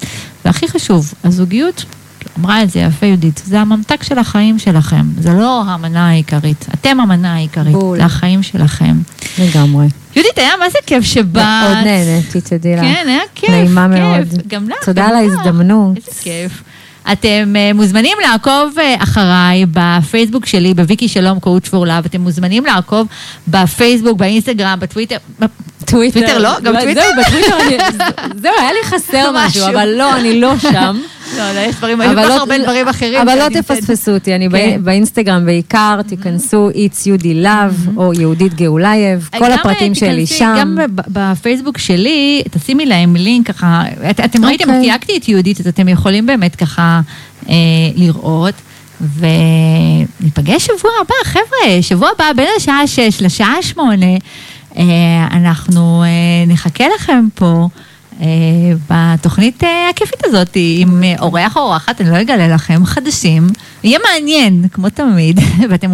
והכי 0.46 0.68
חשוב, 0.68 1.14
הזוגיות, 1.24 1.86
אמרה 2.40 2.64
את 2.64 2.70
זה 2.70 2.80
יפה 2.80 3.06
יהודית, 3.06 3.42
זה 3.46 3.60
הממתק 3.60 4.04
של 4.04 4.18
החיים 4.18 4.60
שלכם, 4.60 5.06
זה 5.20 5.34
לא 5.34 5.64
המנה 5.68 6.10
העיקרית, 6.10 6.66
אתם 6.74 7.00
המנה 7.00 7.36
העיקרית, 7.36 7.74
בול. 7.74 7.98
זה 7.98 8.06
החיים 8.06 8.44
שלכם. 8.44 8.98
לגמרי. 9.40 9.88
יהודית, 10.16 10.38
היה 10.38 10.52
מה 10.60 10.70
זה 10.70 10.78
כיף 10.86 11.04
שבאת. 11.04 11.44
מאוד 11.44 11.78
נהניתי, 11.86 12.42
תדעי 12.42 12.76
לך. 12.76 12.82
כן, 12.82 13.06
היה 13.08 13.20
כיף. 13.36 13.50
נעימה 13.50 13.88
כיף. 13.88 14.00
מאוד. 14.00 14.48
גם 14.48 14.70
לך. 14.70 14.86
תודה 14.86 15.08
על. 15.08 15.16
ההזדמנות. 15.16 15.98
איזה 15.98 16.12
כיף. 16.22 16.64
אתם 17.12 17.54
uh, 17.56 17.74
מוזמנים 17.74 18.18
לעקוב 18.30 18.74
uh, 18.78 19.04
אחריי 19.04 19.66
בפייסבוק 19.72 20.46
שלי, 20.46 20.74
בוויקי 20.74 21.08
שלום 21.08 21.40
coach 21.40 21.70
for 21.70 21.86
love, 21.86 22.06
אתם 22.06 22.22
מוזמנים 22.22 22.66
לעקוב 22.66 23.08
בפייסבוק, 23.48 24.18
באינסטגרם, 24.18 24.80
בטוויטר, 24.80 25.18
טוויטר. 25.86 26.38
לא? 26.38 26.60
גם 26.60 26.80
טוויטר? 26.80 27.02
זהו, 27.02 27.24
בטוויטר 27.24 27.58
אני... 27.60 27.78
זהו, 28.42 28.52
היה 28.60 28.74
לי 28.74 28.80
חסר 28.84 29.32
משהו. 29.34 29.68
אבל 29.68 29.90
לא, 29.90 30.16
אני 30.16 30.42
לא 30.42 30.60
שם. 30.60 30.98
לא, 31.38 31.52
לא, 31.52 31.60
יש 31.60 31.76
דברים, 31.76 32.02
היו 32.02 32.10
כל 32.12 32.20
אבל 32.20 32.24
כך 32.24 32.30
לא- 32.30 32.40
הרבה 32.40 32.58
דברים 32.58 32.88
אחרים. 32.88 33.22
אבל 33.22 33.36
לא 33.38 33.62
תפספסו 33.62 34.12
אותי, 34.12 34.36
אני 34.36 34.46
כן. 34.46 34.52
באי- 34.52 34.78
באינסטגרם 34.78 35.46
בעיקר, 35.46 36.00
תיכנסו 36.08 36.70
יהודית 36.70 37.34
love, 37.34 37.88
או 37.98 38.14
יהודית 38.14 38.54
גאולייב, 38.54 39.30
כל 39.40 39.46
גם, 39.46 39.52
הפרטים 39.52 39.92
אה, 39.92 39.96
שלי 39.96 40.26
שם. 40.28 40.56
גם 40.60 40.78
בפייסבוק 40.98 41.78
שלי, 41.78 42.42
תשימי 42.52 42.86
להם 42.86 43.16
לינק 43.16 43.48
ככה, 43.48 43.84
את, 44.10 44.20
אתם 44.20 44.46
ראיתם, 44.46 44.64
אוקיי. 44.70 44.82
תייגתי 44.82 45.18
את 45.18 45.30
יהודית, 45.30 45.60
אז 45.60 45.68
אתם 45.68 45.88
יכולים 45.90 46.26
באמת 46.26 46.56
ככה 46.56 47.02
אה, 47.50 47.54
לראות. 47.96 48.54
וניפגש 50.22 50.66
שבוע 50.66 50.92
הבא, 51.02 51.14
חבר'ה, 51.24 51.82
שבוע 51.82 52.10
הבא 52.16 52.34
בין 52.36 52.48
השעה 52.58 52.88
6 52.88 53.22
לשעה 53.22 53.56
8, 53.62 54.06
אה, 54.78 54.84
אנחנו 55.32 56.04
אה, 56.04 56.08
נחכה 56.48 56.84
לכם 56.96 57.26
פה. 57.36 57.68
אה, 58.22 58.28
בתוכנית 58.90 59.64
אה, 59.64 59.90
הכיפית 59.90 60.26
הזאת, 60.26 60.58
עם 60.78 61.04
אה, 61.04 61.16
אורח 61.20 61.58
או 61.58 61.62
אורחת, 61.62 62.02
אני 62.02 62.10
לא 62.10 62.22
אגלה 62.22 62.48
לכם, 62.48 62.86
חדשים. 62.86 63.48
יהיה 63.84 64.00
מעניין, 64.10 64.66
כמו 64.72 64.90
תמיד, 64.90 65.40
ואתם 65.70 65.92